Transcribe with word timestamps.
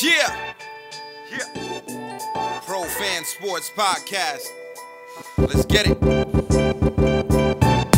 Yeah. 0.00 0.54
Yeah. 1.32 2.62
Pro 2.64 2.84
Fan 2.84 3.24
Sports 3.24 3.70
Podcast. 3.74 4.46
Let's 5.36 5.66
get 5.66 5.88
it. 5.88 5.98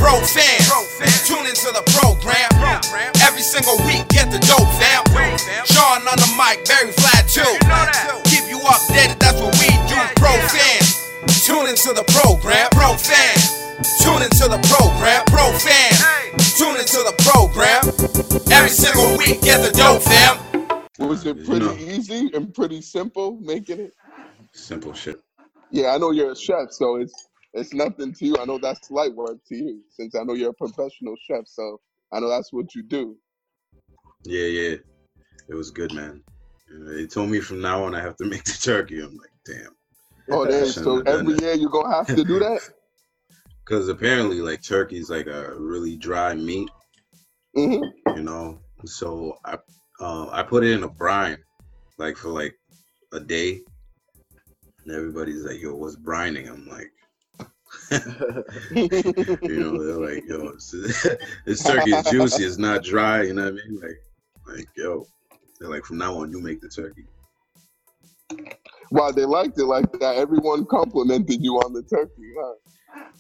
Pro 0.01 0.17
fans, 0.25 1.29
tune 1.29 1.45
into 1.45 1.69
the 1.77 1.85
program. 2.01 2.49
Every 3.21 3.43
single 3.43 3.77
week, 3.85 4.09
get 4.09 4.33
the 4.33 4.41
dope, 4.49 4.65
fam. 4.81 5.05
Sean 5.69 6.01
on 6.09 6.17
the 6.17 6.33
mic, 6.41 6.65
very 6.67 6.93
flat 6.93 7.29
too. 7.29 7.45
Keep 8.31 8.49
you 8.49 8.59
updated, 8.65 9.19
that's 9.19 9.39
what 9.41 9.53
we 9.61 9.69
do. 9.85 10.01
Pro 10.17 10.33
fans, 10.49 10.97
tune 11.45 11.69
into 11.69 11.93
the 11.93 12.05
program. 12.09 12.71
Pro 12.73 12.97
fans, 12.97 13.53
tune 14.01 14.23
into 14.23 14.49
the 14.49 14.61
program. 14.73 15.25
Pro 15.27 15.53
fans, 15.61 16.57
tune 16.57 16.81
into 16.81 17.05
the 17.05 17.13
program. 17.21 17.85
Every 18.51 18.71
single 18.71 19.19
week, 19.19 19.43
get 19.43 19.61
the 19.61 19.77
dope, 19.77 20.03
fam. 20.03 20.60
Was 21.01 21.25
it 21.27 21.39
You 21.39 21.45
pretty 21.47 21.65
know. 21.65 21.75
easy 21.79 22.31
and 22.35 22.55
pretty 22.55 22.83
simple 22.83 23.39
making 23.41 23.81
it? 23.81 23.95
Simple 24.53 24.93
shit. 24.93 25.21
Yeah, 25.73 25.89
I 25.95 25.99
know 25.99 26.11
you're 26.11 26.33
a 26.33 26.37
chef, 26.37 26.71
so 26.71 26.97
it's 26.97 27.29
it's 27.55 27.73
nothing 27.73 28.13
to 28.13 28.27
you. 28.27 28.37
I 28.39 28.45
know 28.45 28.59
that's 28.59 28.91
light 28.91 29.15
work 29.15 29.39
to 29.49 29.57
you, 29.57 29.81
since 29.91 30.15
I 30.15 30.23
know 30.25 30.35
you're 30.35 30.51
a 30.51 30.55
professional 30.55 31.17
chef. 31.27 31.47
So 31.47 31.81
I 32.13 32.21
know 32.21 32.29
that's 32.29 32.53
what 32.53 32.75
you 32.75 32.83
do. 32.83 33.17
Yeah, 34.25 34.47
yeah. 34.47 34.77
It 35.49 35.55
was 35.55 35.71
good, 35.71 35.93
man. 35.93 36.23
They 36.71 37.07
told 37.07 37.31
me 37.31 37.41
from 37.41 37.61
now 37.61 37.85
on 37.85 37.95
I 37.95 38.01
have 38.01 38.17
to 38.17 38.27
make 38.27 38.45
the 38.45 38.59
turkey. 38.63 39.01
I'm 39.01 39.17
like, 39.17 39.33
damn. 39.45 39.75
Oh, 40.31 40.47
damn! 40.47 40.67
So 40.67 41.01
every 41.01 41.35
year 41.41 41.55
you're 41.55 41.71
gonna 41.71 41.95
have 41.95 42.15
to 42.15 42.25
do 42.25 42.39
that. 42.39 42.61
Because 43.65 43.89
apparently, 43.89 44.41
like, 44.41 44.63
turkey's 44.63 45.11
like 45.11 45.29
a 45.29 45.55
really 45.57 45.97
dry 45.97 46.35
meat, 46.35 46.69
hmm 47.55 47.85
you 48.17 48.23
know? 48.23 48.59
So 48.85 49.39
I 49.45 49.59
uh, 50.01 50.29
I 50.31 50.43
put 50.43 50.65
it 50.65 50.73
in 50.73 50.83
a 50.83 50.89
brine, 50.89 51.39
like, 51.99 52.17
for 52.17 52.29
like 52.29 52.59
a 53.13 53.21
day. 53.21 53.61
And 54.85 54.95
everybody's 54.95 55.45
like, 55.45 55.61
yo, 55.61 55.75
what's 55.75 55.97
brining? 55.97 56.49
I'm 56.49 56.67
like, 56.69 56.91
you 59.43 59.61
know, 59.61 59.85
they're 59.85 60.15
like, 60.15 60.25
yo, 60.27 60.49
it's, 60.49 60.71
this 61.47 61.63
turkey 61.63 61.93
is 61.93 62.07
juicy. 62.11 62.45
It's 62.45 62.59
not 62.59 62.83
dry. 62.83 63.23
You 63.23 63.35
know 63.35 63.45
what 63.45 63.53
I 63.53 63.69
mean? 63.69 63.81
Like, 63.81 64.57
like, 64.57 64.69
yo, 64.77 65.07
they're 65.59 65.71
like, 65.71 65.85
from 65.85 65.99
now 65.99 66.15
on, 66.19 66.31
you 66.31 66.41
make 66.41 66.61
the 66.61 66.69
turkey. 66.69 67.05
Wow, 68.91 69.13
they 69.13 69.25
liked 69.25 69.59
it 69.59 69.67
like 69.67 69.93
that. 70.01 70.17
Everyone 70.17 70.67
complimented 70.67 71.43
you 71.43 71.57
on 71.59 71.73
the 71.73 71.83
turkey, 71.83 72.33
huh? 72.39 72.55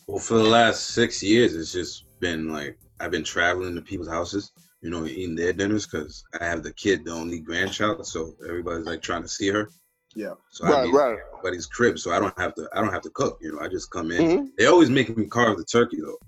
Well, 0.06 0.18
for 0.18 0.34
the 0.34 0.44
last 0.44 0.88
six 0.88 1.22
years, 1.22 1.54
it's 1.54 1.72
just 1.72 2.04
been 2.18 2.48
like 2.52 2.76
I've 2.98 3.12
been 3.12 3.24
traveling 3.24 3.74
to 3.76 3.80
people's 3.80 4.08
houses, 4.08 4.50
you 4.82 4.90
know, 4.90 5.04
eating 5.06 5.34
their 5.34 5.52
dinners 5.52 5.86
because 5.86 6.24
I 6.40 6.44
have 6.44 6.62
the 6.62 6.72
kid, 6.72 7.04
the 7.04 7.12
only 7.12 7.40
grandchild, 7.40 8.06
so 8.06 8.34
everybody's 8.46 8.86
like 8.86 9.02
trying 9.02 9.22
to 9.22 9.28
see 9.28 9.48
her. 9.48 9.68
Yeah. 10.14 10.34
So 10.50 10.64
I 10.66 10.70
Right, 10.70 10.84
be 10.84 10.92
right. 10.92 11.18
everybody's 11.34 11.66
crib, 11.66 11.98
so 11.98 12.12
I 12.12 12.18
don't 12.20 12.38
have 12.38 12.54
to. 12.54 12.68
I 12.74 12.80
don't 12.80 12.92
have 12.92 13.02
to 13.02 13.10
cook. 13.10 13.38
You 13.40 13.52
know, 13.52 13.60
I 13.60 13.68
just 13.68 13.90
come 13.90 14.10
in. 14.10 14.38
hmm 14.38 14.44
They 14.58 14.66
always 14.66 14.90
make 14.90 15.16
me 15.16 15.26
carve 15.26 15.58
the 15.58 15.64
turkey 15.64 15.98
though. 16.00 16.18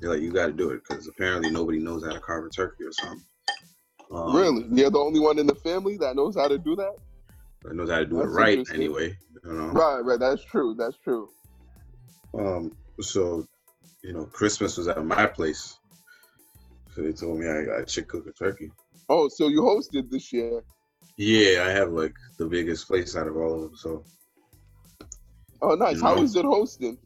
They're 0.00 0.10
like, 0.10 0.20
you 0.20 0.30
got 0.32 0.46
to 0.46 0.52
do 0.52 0.70
it 0.70 0.82
because 0.86 1.08
apparently 1.08 1.50
nobody 1.50 1.78
knows 1.78 2.04
how 2.04 2.12
to 2.12 2.20
carve 2.20 2.44
a 2.44 2.50
turkey 2.50 2.84
or 2.84 2.92
something. 2.92 3.24
Um, 4.12 4.34
Really, 4.36 4.66
you're 4.72 4.90
the 4.90 4.98
only 4.98 5.20
one 5.20 5.38
in 5.38 5.46
the 5.46 5.54
family 5.54 5.96
that 5.98 6.16
knows 6.16 6.36
how 6.36 6.48
to 6.48 6.58
do 6.58 6.76
that. 6.76 6.94
That 7.64 7.74
knows 7.74 7.90
how 7.90 7.98
to 7.98 8.06
do 8.06 8.16
That's 8.16 8.28
it 8.28 8.32
right 8.32 8.66
anyway. 8.72 9.16
You 9.44 9.52
know. 9.52 9.66
Right, 9.68 10.00
right. 10.00 10.20
That's 10.20 10.44
true. 10.44 10.74
That's 10.78 10.96
true. 10.98 11.28
Um, 12.38 12.76
so, 13.00 13.46
you 14.02 14.12
know, 14.12 14.24
Christmas 14.26 14.76
was 14.76 14.88
at 14.88 15.04
my 15.04 15.26
place. 15.26 15.78
So 16.96 17.02
they 17.02 17.12
told 17.12 17.38
me 17.38 17.46
I, 17.46 17.82
I 17.82 17.84
should 17.86 18.08
cook 18.08 18.26
a 18.26 18.32
turkey. 18.32 18.70
Oh, 19.10 19.28
so 19.28 19.48
you 19.48 19.60
hosted 19.60 20.10
this 20.10 20.32
year. 20.32 20.64
Yeah, 21.18 21.64
I 21.66 21.70
have 21.70 21.92
like 21.92 22.14
the 22.38 22.46
biggest 22.46 22.86
place 22.86 23.14
out 23.14 23.28
of 23.28 23.36
all 23.36 23.54
of 23.54 23.60
them, 23.60 23.76
so 23.76 24.04
Oh, 25.60 25.74
nice. 25.74 25.96
You 25.96 26.02
How 26.02 26.16
know. 26.16 26.22
is 26.22 26.34
it 26.36 26.46
hosting? 26.46 26.96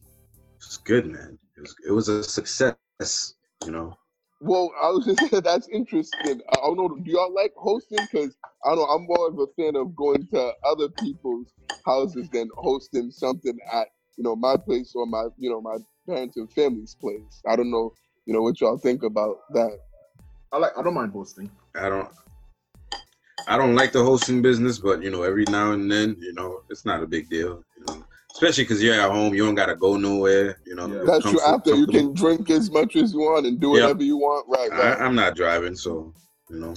it's 0.58 0.76
good, 0.76 1.06
man. 1.06 1.37
It 1.56 1.60
was, 1.62 1.75
it 1.88 1.91
was 1.91 2.09
a 2.09 2.22
success, 2.22 3.34
you 3.64 3.72
know. 3.72 3.97
Well, 4.41 4.70
I 4.81 4.91
was 4.91 5.06
just 5.06 5.20
saying 5.31 5.42
that's 5.42 5.69
interesting. 5.69 6.41
I 6.53 6.56
don't 6.62 6.76
know. 6.76 6.88
Do 6.88 7.10
y'all 7.10 7.34
like 7.34 7.53
hosting? 7.56 7.98
Because 8.10 8.37
I 8.64 8.69
don't 8.70 8.78
know. 8.78 8.84
I'm 8.84 9.06
more 9.06 9.28
of 9.28 9.38
a 9.41 9.47
fan 9.60 9.75
of 9.75 9.97
going 9.97 10.25
to 10.28 10.53
other 10.64 10.88
people's 11.00 11.53
houses 11.84 12.28
than 12.31 12.48
hosting 12.56 13.10
something 13.10 13.59
at 13.72 13.88
you 14.16 14.25
know 14.25 14.37
my 14.37 14.56
place 14.56 14.93
or 14.94 15.06
my 15.06 15.26
you 15.38 15.50
know 15.50 15.60
my 15.60 15.78
parents 16.09 16.37
and 16.37 16.50
family's 16.53 16.94
place. 16.94 17.43
I 17.47 17.56
don't 17.56 17.72
know. 17.72 17.93
You 18.26 18.34
know 18.34 18.43
what 18.43 18.60
y'all 18.60 18.78
think 18.78 19.03
about 19.03 19.38
that? 19.54 19.78
I 20.53 20.59
like. 20.59 20.72
I 20.77 20.83
don't 20.83 20.94
mind 20.94 21.12
hosting. 21.12 21.50
I 21.75 21.88
don't, 21.88 22.09
I 23.47 23.56
don't 23.56 23.75
like 23.75 23.93
the 23.93 24.03
hosting 24.05 24.43
business, 24.43 24.78
but 24.78 25.03
you 25.03 25.11
know, 25.11 25.22
every 25.22 25.44
now 25.49 25.72
and 25.72 25.91
then, 25.91 26.16
you 26.21 26.33
know, 26.33 26.62
it's 26.71 26.84
not 26.84 27.03
a 27.03 27.06
big 27.06 27.28
deal, 27.28 27.62
you 27.78 27.84
know. 27.87 28.05
Especially 28.33 28.65
because 28.65 28.83
you're 28.83 28.94
at 28.94 29.11
home, 29.11 29.34
you 29.34 29.44
don't 29.44 29.55
gotta 29.55 29.75
go 29.77 29.97
nowhere, 29.97 30.59
you 30.66 30.75
know. 30.75 30.87
Yeah. 30.87 30.94
you're 30.94 31.06
That's 31.06 31.22
true. 31.25 31.38
comfort- 31.38 31.55
After 31.71 31.75
you 31.75 31.87
can 31.87 32.15
drink 32.15 32.49
as 32.50 32.71
much 32.71 32.97
as 32.97 33.12
you 33.12 33.21
want 33.21 33.47
and 33.47 33.61
do 33.61 33.69
Yeah. 33.69 33.83
whatever 33.83 34.03
you 34.03 34.16
want. 34.16 34.47
Right, 34.49 34.72
I, 34.72 34.91
right. 34.93 35.00
I'm 35.00 35.15
not 35.15 35.37
driving, 35.37 35.75
so 35.77 36.12
you 36.49 36.59
know. 36.61 36.75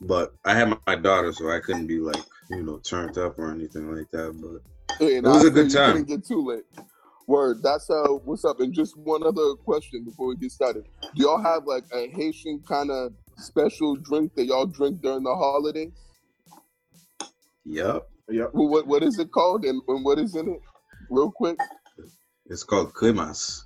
But 0.00 0.34
I 0.44 0.54
had 0.54 0.68
my, 0.68 0.78
my 0.86 0.96
daughter, 0.96 1.32
so 1.32 1.50
I 1.50 1.60
couldn't 1.60 1.86
be 1.86 1.98
like, 1.98 2.22
you 2.50 2.62
know, 2.62 2.78
turned 2.78 3.16
up 3.18 3.38
or 3.38 3.50
anything 3.50 3.90
like 3.94 4.10
that. 4.12 4.32
But 4.40 4.96
Hey, 4.98 5.16
It 5.16 5.24
was 5.24 5.44
a 5.44 5.46
I 5.46 5.50
good 5.50 5.54
feel 5.54 5.64
you 5.64 5.70
time. 5.70 5.92
Couldn't 6.04 6.08
get 6.08 6.26
too 6.26 6.44
late. 6.44 6.64
Word. 7.26 7.58
That's 7.62 7.88
uh, 7.90 8.08
what's 8.24 8.44
up. 8.44 8.60
And 8.60 8.74
just 8.74 8.96
one 8.98 9.24
other 9.24 9.54
question 9.54 10.04
before 10.04 10.28
we 10.28 10.36
get 10.36 10.50
started. 10.52 10.84
Do 11.14 11.22
y'all 11.22 11.42
have 11.42 11.64
like 11.66 11.84
a 11.92 12.08
Haitian 12.08 12.62
kind 12.68 12.90
of 12.90 13.12
special 13.36 13.96
drink 13.96 14.34
that 14.36 14.46
y'all 14.46 14.66
drink 14.66 15.02
during 15.02 15.22
the 15.24 15.34
holidays? 15.34 15.92
yep, 17.64 18.08
Yep. 18.28 18.50
Well, 18.52 18.68
what 18.68 18.86
what 18.86 19.02
is 19.02 19.18
it 19.18 19.30
called 19.32 19.64
and, 19.64 19.80
and 19.88 20.04
what 20.04 20.18
is 20.18 20.34
in 20.36 20.48
it? 20.48 20.60
Real 21.10 21.30
quick. 21.30 21.58
it's 22.46 22.64
called 22.64 22.92
cremas. 22.94 23.62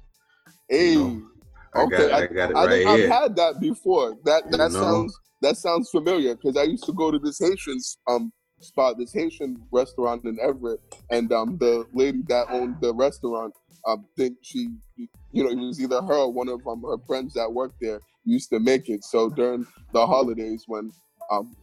Hey. 0.68 0.94
know, 0.96 1.28
I 1.74 1.84
Okay, 1.84 2.08
got, 2.08 2.12
I, 2.12 2.26
got 2.34 2.50
it 2.50 2.54
I 2.54 2.66
right 2.66 2.70
think 2.70 2.88
I've 2.88 3.00
had 3.22 3.36
that 3.36 3.60
before. 3.60 4.16
That 4.24 4.44
You 4.50 4.58
that 4.58 4.72
know? 4.72 4.80
sounds 4.82 5.18
that 5.42 5.56
sounds 5.56 5.90
familiar 5.90 6.34
because 6.34 6.56
I 6.56 6.64
used 6.64 6.84
to 6.84 6.92
go 6.92 7.10
to 7.10 7.18
this 7.18 7.38
Haitian 7.38 7.78
um 8.08 8.32
spot, 8.60 8.96
this 8.98 9.12
Haitian 9.12 9.66
restaurant 9.72 10.24
in 10.24 10.38
Everett, 10.40 10.80
and 11.10 11.32
um 11.32 11.56
the 11.58 11.84
lady 11.92 12.22
that 12.28 12.46
owned 12.50 12.76
the 12.80 12.94
restaurant, 12.94 13.54
um 13.86 14.06
think 14.16 14.38
she, 14.42 14.70
you 14.96 15.44
know, 15.44 15.50
it 15.50 15.56
was 15.56 15.80
either 15.80 16.02
her 16.02 16.14
or 16.14 16.32
one 16.32 16.48
of 16.48 16.66
um 16.66 16.82
her 16.82 16.98
friends 17.06 17.34
that 17.34 17.52
worked 17.52 17.76
there 17.80 18.00
used 18.24 18.50
to 18.50 18.60
make 18.60 18.88
it. 18.88 19.04
So 19.04 19.30
during 19.30 19.66
the 19.92 20.06
holidays 20.06 20.64
when 20.66 20.92
um 21.30 21.56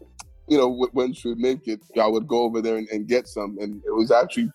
you 0.47 0.57
know 0.57 0.71
wh- 0.73 0.93
when 0.95 1.13
she 1.13 1.29
would 1.29 1.39
make 1.39 1.67
it, 1.67 1.81
I 1.99 2.07
would 2.07 2.27
go 2.27 2.43
over 2.43 2.61
there 2.61 2.77
and, 2.77 2.87
and 2.89 3.07
get 3.07 3.27
some, 3.27 3.57
and 3.59 3.81
it 3.85 3.91
was 3.91 4.11
actually 4.11 4.51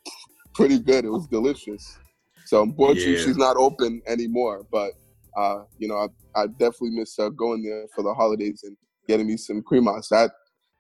pretty 0.54 0.78
good. 0.78 1.04
It 1.04 1.10
was 1.10 1.26
delicious. 1.28 1.98
So 2.46 2.62
unfortunately, 2.62 3.16
Yeah. 3.16 3.24
she's 3.24 3.36
not 3.36 3.56
open 3.56 4.02
anymore, 4.06 4.66
but 4.72 4.92
uh, 5.36 5.64
you 5.78 5.88
know, 5.88 6.08
I, 6.34 6.42
I 6.42 6.46
definitely 6.48 6.90
miss 6.90 7.18
uh, 7.18 7.28
going 7.30 7.62
there 7.62 7.86
for 7.94 8.02
the 8.02 8.14
holidays 8.14 8.62
and 8.64 8.76
getting 9.08 9.26
me 9.26 9.36
some 9.36 9.62
cremas. 9.62 10.08
That 10.10 10.32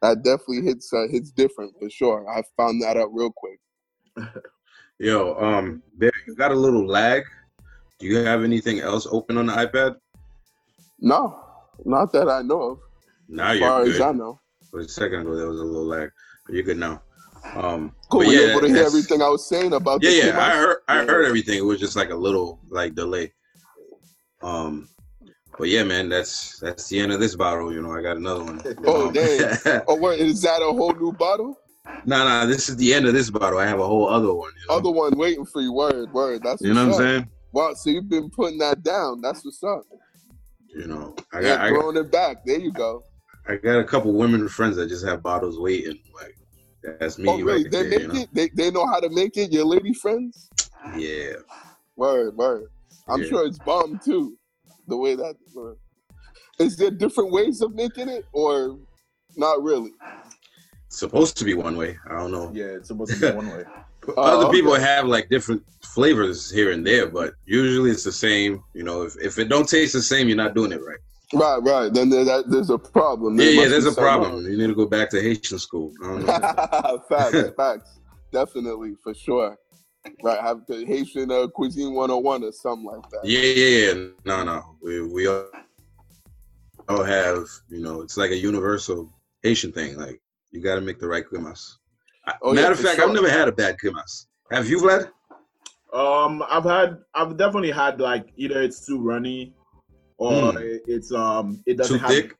that 0.02 0.22
definitely 0.22 0.62
hits 0.62 0.92
uh, 0.92 1.06
hits 1.10 1.30
different 1.30 1.74
for 1.78 1.90
sure. 1.90 2.28
I 2.28 2.42
found 2.56 2.82
that 2.82 2.96
out 2.96 3.12
real 3.12 3.30
quick. 3.34 3.60
Yo, 4.98 5.34
um, 5.40 5.82
there 5.96 6.10
you 6.26 6.34
got 6.34 6.50
a 6.52 6.54
little 6.54 6.86
lag. 6.86 7.22
Do 7.98 8.06
you 8.06 8.16
have 8.18 8.42
anything 8.44 8.80
else 8.80 9.06
open 9.10 9.36
on 9.38 9.46
the 9.46 9.52
iPad? 9.52 9.96
No, 11.00 11.40
not 11.84 12.12
that 12.12 12.28
I 12.28 12.42
know 12.42 12.62
of. 12.72 12.78
Now 13.28 13.48
As 13.52 13.58
you're 13.58 13.68
far 13.68 13.84
good. 13.84 13.94
as 13.94 14.00
I 14.00 14.12
know. 14.12 14.40
But 14.72 14.82
a 14.82 14.88
second 14.88 15.20
ago, 15.20 15.36
there 15.36 15.48
was 15.48 15.60
a 15.60 15.64
little 15.64 15.86
lag. 15.86 16.10
But 16.46 16.54
you're 16.54 16.64
good 16.64 16.78
now. 16.78 17.02
Um, 17.54 17.94
Cool. 18.10 18.24
yeah, 18.24 18.30
you 18.40 18.50
able 18.50 18.60
to 18.62 18.68
hear 18.68 18.84
everything 18.84 19.22
I 19.22 19.28
was 19.28 19.48
saying 19.48 19.72
about 19.72 20.02
Yeah, 20.02 20.10
yeah. 20.10 20.38
I 20.38 20.50
heard, 20.56 20.76
I 20.88 20.96
heard 21.04 21.24
everything. 21.24 21.56
It 21.58 21.64
was 21.64 21.80
just 21.80 21.96
like 21.96 22.10
a 22.10 22.14
little 22.14 22.60
like 22.68 22.94
delay. 22.94 23.32
Um, 24.42 24.88
but 25.58 25.68
yeah, 25.68 25.82
man, 25.84 26.08
that's 26.08 26.58
that's 26.58 26.88
the 26.88 27.00
end 27.00 27.12
of 27.12 27.20
this 27.20 27.36
bottle. 27.36 27.72
You 27.72 27.82
know, 27.82 27.92
I 27.92 28.02
got 28.02 28.16
another 28.16 28.44
one. 28.44 28.62
Oh, 28.86 29.06
Um, 29.08 29.12
dang. 29.12 29.82
Oh, 29.88 29.96
wait, 29.96 30.20
is 30.20 30.42
that 30.42 30.62
a 30.62 30.66
whole 30.66 30.94
new 30.94 31.12
bottle? 31.12 31.56
no, 32.04 32.26
no, 32.26 32.46
this 32.46 32.68
is 32.68 32.76
the 32.76 32.94
end 32.94 33.06
of 33.06 33.12
this 33.14 33.30
bottle. 33.30 33.58
I 33.58 33.66
have 33.66 33.80
a 33.80 33.86
whole 33.86 34.08
other 34.08 34.32
one. 34.32 34.52
You 34.62 34.68
know, 34.68 34.78
Other 34.78 34.90
one 34.90 35.16
waiting 35.18 35.44
for 35.44 35.60
you. 35.60 35.72
Word, 35.72 36.12
word. 36.12 36.42
That's 36.42 36.62
you 36.62 36.72
know 36.74 36.86
what 36.86 36.94
I'm 36.94 36.98
saying? 36.98 37.30
Wow, 37.52 37.74
so 37.74 37.90
you've 37.90 38.08
been 38.08 38.30
putting 38.30 38.58
that 38.58 38.82
down. 38.82 39.20
That's 39.20 39.44
what's 39.44 39.62
up. 39.62 39.82
You 40.74 40.86
know, 40.86 41.16
I 41.32 41.42
Yeah, 41.42 41.56
got, 41.56 41.60
I 41.60 41.70
got 41.70 41.78
throwing 41.80 41.96
it 41.96 42.12
back. 42.12 42.44
There 42.46 42.58
you 42.60 42.72
go. 42.72 43.04
I 43.48 43.56
got 43.56 43.80
a 43.80 43.84
couple 43.84 44.12
women 44.12 44.48
friends 44.48 44.76
that 44.76 44.88
just 44.88 45.04
have 45.04 45.22
bottles 45.22 45.58
waiting. 45.58 45.98
Like 46.14 46.36
that's 47.00 47.18
me 47.18 47.28
oh, 47.28 47.42
right 47.42 47.64
They 47.64 47.82
there. 47.82 47.90
make 47.90 48.00
You 48.02 48.08
know? 48.08 48.14
it. 48.14 48.28
They, 48.32 48.48
they 48.54 48.70
know 48.70 48.86
how 48.86 49.00
to 49.00 49.08
make 49.10 49.36
it. 49.36 49.52
Your 49.52 49.64
lady 49.64 49.92
friends. 49.92 50.48
Yeah. 50.96 51.32
Word, 51.96 52.36
word. 52.36 52.68
I'm 53.08 53.20
Yeah. 53.22 53.28
sure 53.28 53.46
it's 53.46 53.58
bomb 53.58 53.98
too. 53.98 54.38
The 54.90 54.96
way 54.96 55.14
that 55.14 55.36
word. 55.54 55.76
is 56.58 56.76
there 56.76 56.90
different 56.90 57.30
ways 57.32 57.62
of 57.62 57.74
making 57.74 58.08
it, 58.08 58.24
or 58.32 58.78
not 59.36 59.62
really? 59.62 59.92
supposed 60.88 61.36
to 61.38 61.44
be 61.44 61.54
one 61.54 61.76
way. 61.76 61.96
I 62.10 62.14
don't 62.16 62.32
know. 62.32 62.50
Yeah, 62.52 62.64
it's 62.78 62.88
supposed 62.88 63.12
to 63.14 63.20
be 63.30 63.36
one 63.36 63.48
way. 63.48 63.64
Oh, 64.16 64.22
Other 64.22 64.50
people 64.50 64.72
okay. 64.72 64.82
have 64.82 65.04
like 65.06 65.28
different 65.28 65.62
flavors 65.84 66.50
here 66.50 66.72
and 66.72 66.84
there, 66.86 67.06
but 67.06 67.34
usually 67.44 67.90
it's 67.90 68.02
the 68.02 68.10
same. 68.10 68.64
You 68.72 68.82
know, 68.82 69.02
if, 69.02 69.14
if 69.22 69.38
it 69.38 69.50
don't 69.50 69.68
taste 69.68 69.92
the 69.92 70.00
same, 70.00 70.26
you're 70.26 70.38
not 70.38 70.54
doing 70.54 70.72
it 70.72 70.80
right. 70.84 70.98
Right, 71.34 71.58
right. 71.62 71.92
Then 71.92 72.08
there, 72.08 72.24
that, 72.24 72.48
there's 72.48 72.70
a 72.70 72.78
problem. 72.78 73.38
Yeah, 73.38 73.44
There 73.44 73.52
yeah. 73.54 73.60
must 73.60 73.70
There's 73.72 73.84
a 73.84 73.92
some- 73.92 74.02
problem. 74.02 74.34
Uh, 74.46 74.48
you 74.48 74.56
need 74.56 74.68
to 74.68 74.74
go 74.74 74.86
back 74.86 75.10
to 75.10 75.20
Haitian 75.20 75.58
school. 75.58 75.92
I 76.02 76.06
don't 76.06 76.24
know. 76.26 77.02
facts, 77.10 77.50
facts. 77.58 77.98
Definitely, 78.32 78.94
for 79.04 79.12
sure. 79.14 79.58
Right, 80.22 80.40
have 80.40 80.64
the 80.66 80.84
Haitian 80.86 81.30
uh, 81.30 81.46
cuisine 81.48 81.92
101 81.94 82.44
or 82.44 82.52
something 82.52 82.86
like 82.86 83.08
that. 83.10 83.20
Yeah, 83.24 83.40
yeah, 83.40 83.92
yeah. 83.92 84.08
No, 84.24 84.42
no. 84.44 84.76
We 84.82 85.02
we 85.06 85.26
all, 85.26 85.46
all 86.88 87.04
have, 87.04 87.44
you 87.68 87.80
know, 87.80 88.00
it's 88.00 88.16
like 88.16 88.30
a 88.30 88.36
universal 88.36 89.12
Haitian 89.42 89.72
thing. 89.72 89.96
Like 89.98 90.20
you 90.52 90.62
got 90.62 90.76
to 90.76 90.80
make 90.80 90.98
the 90.98 91.06
right 91.06 91.24
cremas. 91.24 91.76
Oh, 92.42 92.52
yeah, 92.54 92.62
Matter 92.62 92.72
of 92.72 92.80
fact, 92.80 92.96
sure. 92.96 93.08
I've 93.08 93.14
never 93.14 93.28
had 93.30 93.48
a 93.48 93.52
bad 93.52 93.76
cremas. 93.82 94.26
Have 94.50 94.68
you, 94.68 94.78
Vlad? 94.78 95.10
Um, 95.92 96.42
I've 96.48 96.64
had, 96.64 96.98
I've 97.14 97.36
definitely 97.36 97.70
had 97.70 98.00
like 98.00 98.32
either 98.36 98.62
it's 98.62 98.86
too 98.86 99.00
runny, 99.00 99.52
or 100.18 100.52
Mm. 100.52 100.78
it's 100.86 101.12
um, 101.12 101.62
it 101.66 101.76
doesn't 101.76 101.98
Too 101.98 102.02
have 102.06 102.10
thick? 102.14 102.36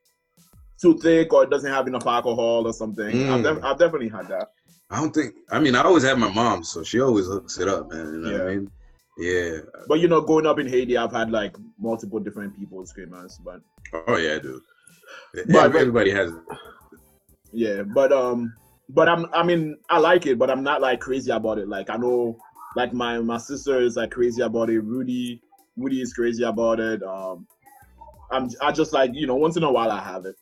too 0.81 0.97
thick, 0.97 1.31
or 1.33 1.43
it 1.43 1.49
doesn't 1.51 1.71
have 1.71 1.87
enough 1.87 2.07
alcohol 2.07 2.65
or 2.65 2.73
something. 2.73 3.29
I've, 3.29 3.41
Mm. 3.41 3.43
def- 3.43 3.63
I've 3.63 3.77
definitely 3.77 4.09
had 4.09 4.27
that. 4.29 4.49
I 4.91 4.97
don't 4.99 5.13
think. 5.13 5.33
I 5.49 5.59
mean, 5.59 5.75
I 5.75 5.81
always 5.83 6.03
have 6.03 6.17
my 6.17 6.31
mom, 6.31 6.63
so 6.63 6.83
she 6.83 6.99
always 6.99 7.25
hooks 7.27 7.57
it 7.59 7.67
up, 7.67 7.89
man. 7.91 8.05
You 8.13 8.19
know 8.19 8.31
what 8.33 8.41
I 8.41 8.49
Yeah. 8.49 8.55
mean? 8.55 8.71
Yeah. 9.17 9.57
But 9.87 9.99
you 9.99 10.07
know, 10.07 10.21
growing 10.21 10.45
up 10.45 10.59
in 10.59 10.67
Haiti, 10.67 10.97
I've 10.97 11.11
had 11.11 11.31
like 11.31 11.55
multiple 11.79 12.19
different 12.19 12.57
people's 12.57 12.93
cremas, 12.93 13.39
but 13.43 13.61
Oh 14.07 14.17
yeah, 14.17 14.39
dude. 14.39 14.61
But- 15.47 15.75
Everybody 15.75 16.11
has. 16.11 16.31
yeah, 17.51 17.83
but 17.83 18.11
um, 18.11 18.53
but 18.89 19.07
I'm, 19.09 19.25
I 19.33 19.43
mean, 19.43 19.77
I 19.89 19.99
like 19.99 20.25
it, 20.25 20.37
but 20.37 20.49
I'm 20.49 20.63
not 20.63 20.81
like 20.81 20.99
crazy 20.99 21.31
about 21.31 21.57
it. 21.57 21.67
Like 21.67 21.89
I 21.89 21.97
know, 21.97 22.37
like 22.75 22.93
my 22.93 23.19
my 23.19 23.37
sister 23.37 23.79
is 23.81 23.95
like 23.97 24.11
crazy 24.11 24.41
about 24.41 24.69
it. 24.69 24.79
Rudy, 24.81 25.41
Rudy 25.77 26.01
is 26.01 26.13
crazy 26.13 26.43
about 26.43 26.79
it. 26.79 27.01
Um, 27.03 27.47
I'm, 28.31 28.49
I 28.61 28.71
just 28.71 28.91
like 28.93 29.11
you 29.13 29.27
know, 29.27 29.35
once 29.35 29.55
in 29.57 29.63
a 29.63 29.71
while 29.71 29.91
I 29.91 30.01
have 30.01 30.25
it. 30.25 30.35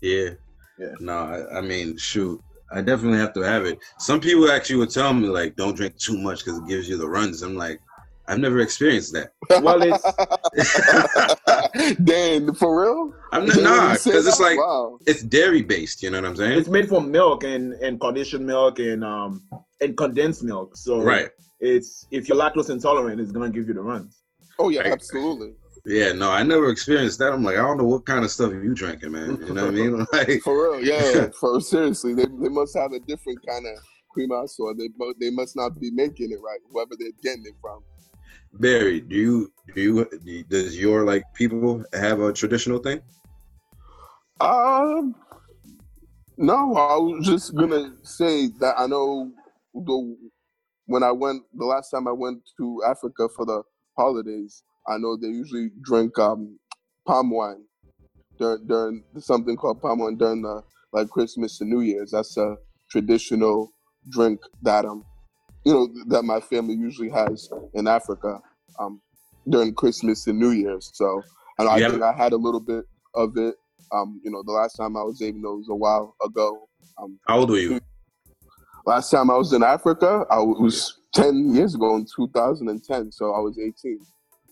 Yeah. 0.00 0.30
Yeah. 0.78 0.94
No, 1.00 1.12
I, 1.18 1.58
I 1.58 1.60
mean, 1.60 1.96
shoot. 1.96 2.40
I 2.70 2.82
definitely 2.82 3.18
have 3.18 3.32
to 3.34 3.40
have 3.40 3.64
it. 3.64 3.78
Some 3.98 4.20
people 4.20 4.50
actually 4.50 4.76
would 4.76 4.90
tell 4.90 5.12
me 5.14 5.28
like, 5.28 5.56
"Don't 5.56 5.74
drink 5.76 5.96
too 5.96 6.18
much 6.18 6.44
because 6.44 6.58
it 6.58 6.66
gives 6.68 6.88
you 6.88 6.96
the 6.98 7.08
runs." 7.08 7.42
I'm 7.42 7.56
like, 7.56 7.80
I've 8.26 8.38
never 8.38 8.60
experienced 8.60 9.14
that. 9.14 9.32
Well, 9.62 9.80
it's 9.82 10.04
Dan, 12.04 12.54
for 12.54 12.82
real? 12.82 13.14
I'm 13.32 13.46
They 13.46 13.62
not, 13.62 13.76
nah, 13.88 13.92
because 13.94 14.26
it's 14.26 14.40
like 14.40 14.58
wow. 14.58 14.98
it's 15.06 15.22
dairy 15.22 15.62
based. 15.62 16.02
You 16.02 16.10
know 16.10 16.20
what 16.20 16.28
I'm 16.28 16.36
saying? 16.36 16.58
it's 16.58 16.68
made 16.68 16.88
from 16.88 17.10
milk 17.10 17.44
and 17.44 17.72
and 17.74 18.00
conditioned 18.00 18.46
milk 18.46 18.78
and 18.78 19.04
um 19.04 19.42
and 19.80 19.96
condensed 19.96 20.42
milk. 20.42 20.76
So 20.76 21.00
Right. 21.02 21.30
it's 21.60 22.06
if 22.10 22.28
you're 22.28 22.38
lactose 22.38 22.70
intolerant, 22.70 23.20
it's 23.20 23.32
gonna 23.32 23.50
give 23.50 23.66
you 23.68 23.74
the 23.74 23.80
runs. 23.82 24.22
Oh 24.58 24.68
yeah, 24.70 24.80
Right. 24.80 24.92
absolutely. 24.92 25.54
Yeah. 25.88 26.12
No, 26.12 26.30
I 26.30 26.42
never 26.42 26.70
experienced 26.70 27.18
that. 27.20 27.32
I'm 27.32 27.42
like, 27.42 27.56
I 27.56 27.62
don't 27.62 27.78
know 27.78 27.84
what 27.84 28.04
kind 28.04 28.24
of 28.24 28.30
stuff 28.30 28.52
you 28.52 28.74
drinking, 28.74 29.12
man. 29.12 29.38
You 29.46 29.54
know 29.54 29.64
what 29.64 29.74
I 29.74 29.76
mean? 29.76 30.06
Like, 30.12 30.42
For 30.42 30.76
real, 30.76 30.84
yeah. 30.84 31.28
for 31.40 31.60
seriously, 31.60 32.14
they, 32.14 32.26
they 32.26 32.48
must 32.50 32.76
have 32.76 32.92
a 32.92 33.00
different 33.00 33.38
kind 33.46 33.66
of 33.66 33.78
cremas, 34.14 34.58
or 34.60 34.74
they 34.74 34.88
they 35.18 35.30
must 35.30 35.56
not 35.56 35.80
be 35.80 35.90
making 35.90 36.30
it 36.30 36.40
right. 36.44 36.60
Whoever 36.70 36.90
they're 36.98 37.08
getting 37.22 37.46
it 37.46 37.54
from. 37.60 37.82
Barry, 38.52 39.00
do 39.00 39.16
you 39.16 39.52
do 39.74 39.80
you 39.80 40.04
do 40.24 40.30
you- 40.30 40.44
does 40.44 40.78
your 40.78 41.04
like 41.04 41.22
people 41.34 41.82
have 41.94 42.20
a 42.20 42.32
traditional 42.32 42.78
thing? 42.78 43.00
Um, 44.40 45.14
no, 46.36 46.76
I 46.76 46.96
was 46.96 47.26
just 47.26 47.54
gonna 47.54 47.94
say 48.02 48.48
that 48.60 48.74
I 48.78 48.86
know 48.86 49.32
the 49.74 50.16
when 50.86 51.02
I 51.02 51.12
went 51.12 51.42
the 51.54 51.66
last 51.66 51.90
time 51.90 52.06
I 52.08 52.12
went 52.12 52.40
to 52.58 52.82
Africa 52.86 53.28
for 53.34 53.44
the 53.44 53.62
holidays, 53.96 54.62
I 54.88 54.98
know 54.98 55.16
they 55.16 55.28
usually 55.28 55.70
drink 55.82 56.18
um 56.18 56.58
palm 57.06 57.30
wine 57.30 57.64
during 58.38 58.66
during 58.66 59.04
something 59.18 59.56
called 59.56 59.80
palm 59.80 59.98
wine 60.00 60.16
during 60.16 60.42
the 60.42 60.62
like 60.92 61.08
Christmas 61.10 61.60
and 61.60 61.70
New 61.70 61.80
Year's. 61.80 62.12
That's 62.12 62.36
a 62.36 62.56
traditional 62.90 63.72
drink 64.10 64.40
that 64.62 64.84
um 64.84 65.04
you 65.64 65.72
know 65.74 65.88
that 66.08 66.22
my 66.22 66.40
family 66.40 66.74
usually 66.74 67.10
has 67.10 67.48
in 67.74 67.86
Africa 67.86 68.40
um 68.78 69.00
during 69.48 69.74
Christmas 69.74 70.26
and 70.26 70.38
New 70.38 70.50
Year's. 70.50 70.90
So 70.94 71.22
and 71.58 71.68
I 71.68 71.78
think 71.80 72.02
I 72.02 72.12
had 72.12 72.32
a 72.32 72.36
little 72.36 72.60
bit 72.60 72.84
of 73.14 73.36
it. 73.36 73.56
Um, 73.90 74.20
you 74.22 74.30
know, 74.30 74.42
the 74.42 74.52
last 74.52 74.76
time 74.76 74.96
I 74.96 75.02
was 75.02 75.20
even 75.22 75.42
though 75.42 75.54
it 75.54 75.58
was 75.58 75.68
a 75.70 75.74
while 75.74 76.14
ago. 76.24 76.68
Um, 77.02 77.18
How 77.26 77.38
old 77.38 77.50
were 77.50 77.58
you? 77.58 77.80
last 78.86 79.10
time 79.10 79.30
I 79.30 79.36
was 79.36 79.52
in 79.52 79.62
Africa, 79.62 80.24
I 80.30 80.38
was 80.38 80.98
ten 81.14 81.54
years 81.54 81.74
ago 81.74 81.96
in 81.96 82.06
2010, 82.14 83.12
so 83.12 83.34
I 83.34 83.40
was 83.40 83.58
18. 83.58 84.00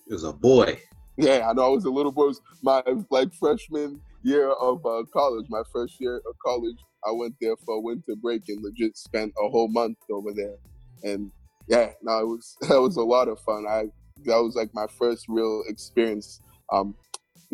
It 0.09 0.13
was 0.13 0.25
a 0.25 0.33
boy. 0.33 0.81
Yeah, 1.17 1.49
I 1.49 1.53
know 1.53 1.65
I 1.65 1.69
was 1.69 1.85
a 1.85 1.91
little 1.91 2.13
boy. 2.13 2.33
My 2.63 2.83
like 3.11 3.35
freshman 3.35 4.01
year 4.23 4.51
of 4.51 4.85
uh, 4.85 5.03
college, 5.13 5.47
my 5.49 5.63
first 5.73 6.01
year 6.01 6.17
of 6.17 6.37
college. 6.45 6.77
I 7.07 7.13
went 7.13 7.35
there 7.41 7.57
for 7.65 7.83
winter 7.83 8.15
break 8.21 8.43
and 8.49 8.63
legit 8.63 8.97
spent 8.97 9.33
a 9.43 9.49
whole 9.49 9.69
month 9.69 9.99
over 10.11 10.33
there. 10.33 10.57
And 11.03 11.31
yeah, 11.69 11.91
no, 12.03 12.19
it 12.21 12.27
was 12.27 12.57
that 12.69 12.81
was 12.81 12.97
a 12.97 13.03
lot 13.03 13.29
of 13.29 13.41
fun. 13.41 13.67
I 13.69 13.85
that 14.25 14.37
was 14.37 14.55
like 14.55 14.73
my 14.75 14.87
first 14.99 15.27
real 15.29 15.63
experience 15.69 16.41
um, 16.73 16.95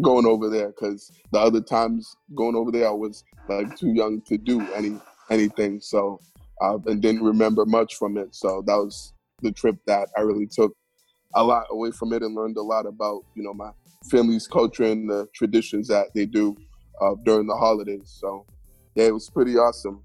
going 0.00 0.26
over 0.26 0.48
there 0.48 0.68
because 0.68 1.10
the 1.32 1.38
other 1.38 1.60
times 1.60 2.16
going 2.34 2.56
over 2.56 2.70
there 2.70 2.88
I 2.88 2.92
was 2.92 3.24
like 3.48 3.76
too 3.76 3.92
young 3.92 4.20
to 4.22 4.36
do 4.36 4.60
any 4.74 4.98
anything. 5.30 5.80
So 5.80 6.20
uh, 6.60 6.78
and 6.86 7.00
didn't 7.00 7.22
remember 7.22 7.64
much 7.64 7.96
from 7.96 8.16
it. 8.16 8.34
So 8.34 8.62
that 8.66 8.76
was 8.76 9.12
the 9.40 9.52
trip 9.52 9.76
that 9.86 10.08
I 10.16 10.20
really 10.20 10.46
took 10.46 10.76
a 11.34 11.42
lot 11.42 11.66
away 11.70 11.90
from 11.90 12.12
it 12.12 12.22
and 12.22 12.34
learned 12.34 12.56
a 12.56 12.62
lot 12.62 12.86
about 12.86 13.22
you 13.34 13.42
know 13.42 13.54
my 13.54 13.70
family's 14.10 14.46
culture 14.46 14.84
and 14.84 15.08
the 15.08 15.28
traditions 15.34 15.88
that 15.88 16.08
they 16.14 16.26
do 16.26 16.56
uh, 17.00 17.14
during 17.24 17.46
the 17.46 17.56
holidays. 17.56 18.16
So 18.20 18.46
yeah, 18.94 19.06
it 19.06 19.14
was 19.14 19.30
pretty 19.30 19.56
awesome. 19.56 20.02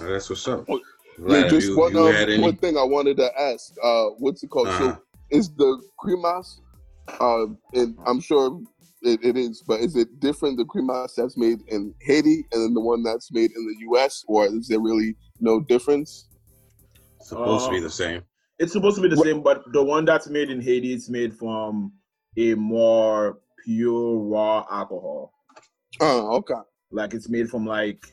Oh, 0.00 0.06
that's 0.06 0.30
what's 0.30 0.48
up. 0.48 0.64
Oh, 0.68 0.80
yeah, 1.26 1.48
just 1.48 1.68
you, 1.68 1.76
one, 1.76 1.92
you 1.92 2.00
um, 2.00 2.14
any? 2.14 2.40
one 2.40 2.56
thing 2.56 2.78
I 2.78 2.84
wanted 2.84 3.18
to 3.18 3.40
ask. 3.40 3.74
Uh, 3.82 4.06
what's 4.18 4.42
it 4.42 4.48
called? 4.48 4.68
Uh-huh. 4.68 4.92
So 4.94 5.02
is 5.30 5.50
the 5.56 5.82
cremas? 6.02 6.60
Uh, 7.20 7.46
and 7.74 7.98
I'm 8.06 8.20
sure 8.20 8.62
it, 9.02 9.20
it 9.22 9.36
is, 9.36 9.62
but 9.66 9.80
is 9.80 9.96
it 9.96 10.20
different 10.20 10.56
the 10.56 10.64
cremas 10.64 11.14
that's 11.16 11.36
made 11.36 11.58
in 11.68 11.94
Haiti 12.00 12.46
and 12.52 12.62
then 12.62 12.74
the 12.74 12.80
one 12.80 13.02
that's 13.02 13.30
made 13.32 13.50
in 13.50 13.66
the 13.66 13.76
U.S. 13.90 14.24
or 14.28 14.46
is 14.46 14.68
there 14.68 14.80
really 14.80 15.16
no 15.40 15.60
difference? 15.60 16.28
supposed 17.22 17.66
to 17.66 17.70
be 17.72 17.78
Uh, 17.78 17.82
the 17.82 17.90
same. 17.90 18.22
It's 18.60 18.72
supposed 18.72 18.96
to 18.96 19.02
be 19.02 19.08
the 19.08 19.16
What- 19.16 19.24
same, 19.26 19.42
but 19.42 19.64
the 19.72 19.82
one 19.82 20.04
that's 20.04 20.28
made 20.28 20.50
in 20.50 20.60
Haiti 20.60 20.92
is 20.92 21.08
made 21.08 21.32
from 21.34 21.92
a 22.36 22.54
more 22.54 23.40
pure 23.64 24.18
raw 24.18 24.66
alcohol. 24.70 25.32
Oh, 26.00 26.36
okay. 26.36 26.60
Like 26.92 27.14
it's 27.14 27.28
made 27.28 27.48
from 27.50 27.66
like 27.66 28.04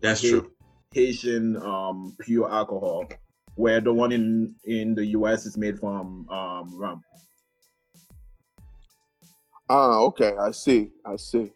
That's 0.00 0.22
Ha- 0.22 0.28
true. 0.28 0.52
Haitian 0.94 1.56
um 1.56 2.16
pure 2.20 2.48
alcohol, 2.50 3.08
where 3.56 3.80
the 3.80 3.92
one 3.92 4.12
in 4.12 4.54
in 4.64 4.94
the 4.94 5.04
US 5.18 5.44
is 5.44 5.56
made 5.56 5.78
from 5.80 6.28
um 6.30 6.78
rum. 6.78 7.02
Ah, 9.68 9.98
okay. 10.02 10.36
I 10.40 10.52
see. 10.52 10.92
I 11.04 11.16
see. 11.16 11.50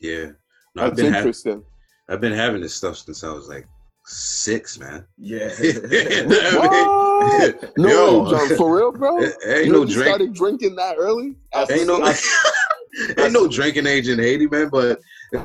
Yeah. 0.00 0.32
No, 0.74 0.82
I've 0.86 0.96
been 0.96 1.06
having 1.06 1.18
interesting. 1.18 1.64
I've 2.08 2.20
been 2.20 2.32
having 2.32 2.60
this 2.60 2.74
stuff 2.74 2.96
since 2.96 3.22
I 3.22 3.30
was 3.30 3.48
like 3.48 3.68
six, 4.04 4.78
man. 4.80 5.06
Yeah. 5.16 5.50
What? 7.60 7.78
No, 7.78 7.88
Yo. 7.88 8.30
John, 8.30 8.56
for 8.56 8.76
real, 8.76 8.92
bro. 8.92 9.20
Ain't 9.46 9.66
you 9.66 9.72
no 9.72 9.84
drink. 9.84 10.06
started 10.06 10.34
drinking 10.34 10.76
that 10.76 10.96
early? 10.98 11.36
Ain't 11.70 11.86
no, 11.86 12.06
ain't 13.18 13.32
no 13.32 13.48
drinking 13.48 13.86
age 13.86 14.08
in 14.08 14.18
Haiti, 14.18 14.46
man. 14.46 14.68
But 14.70 15.00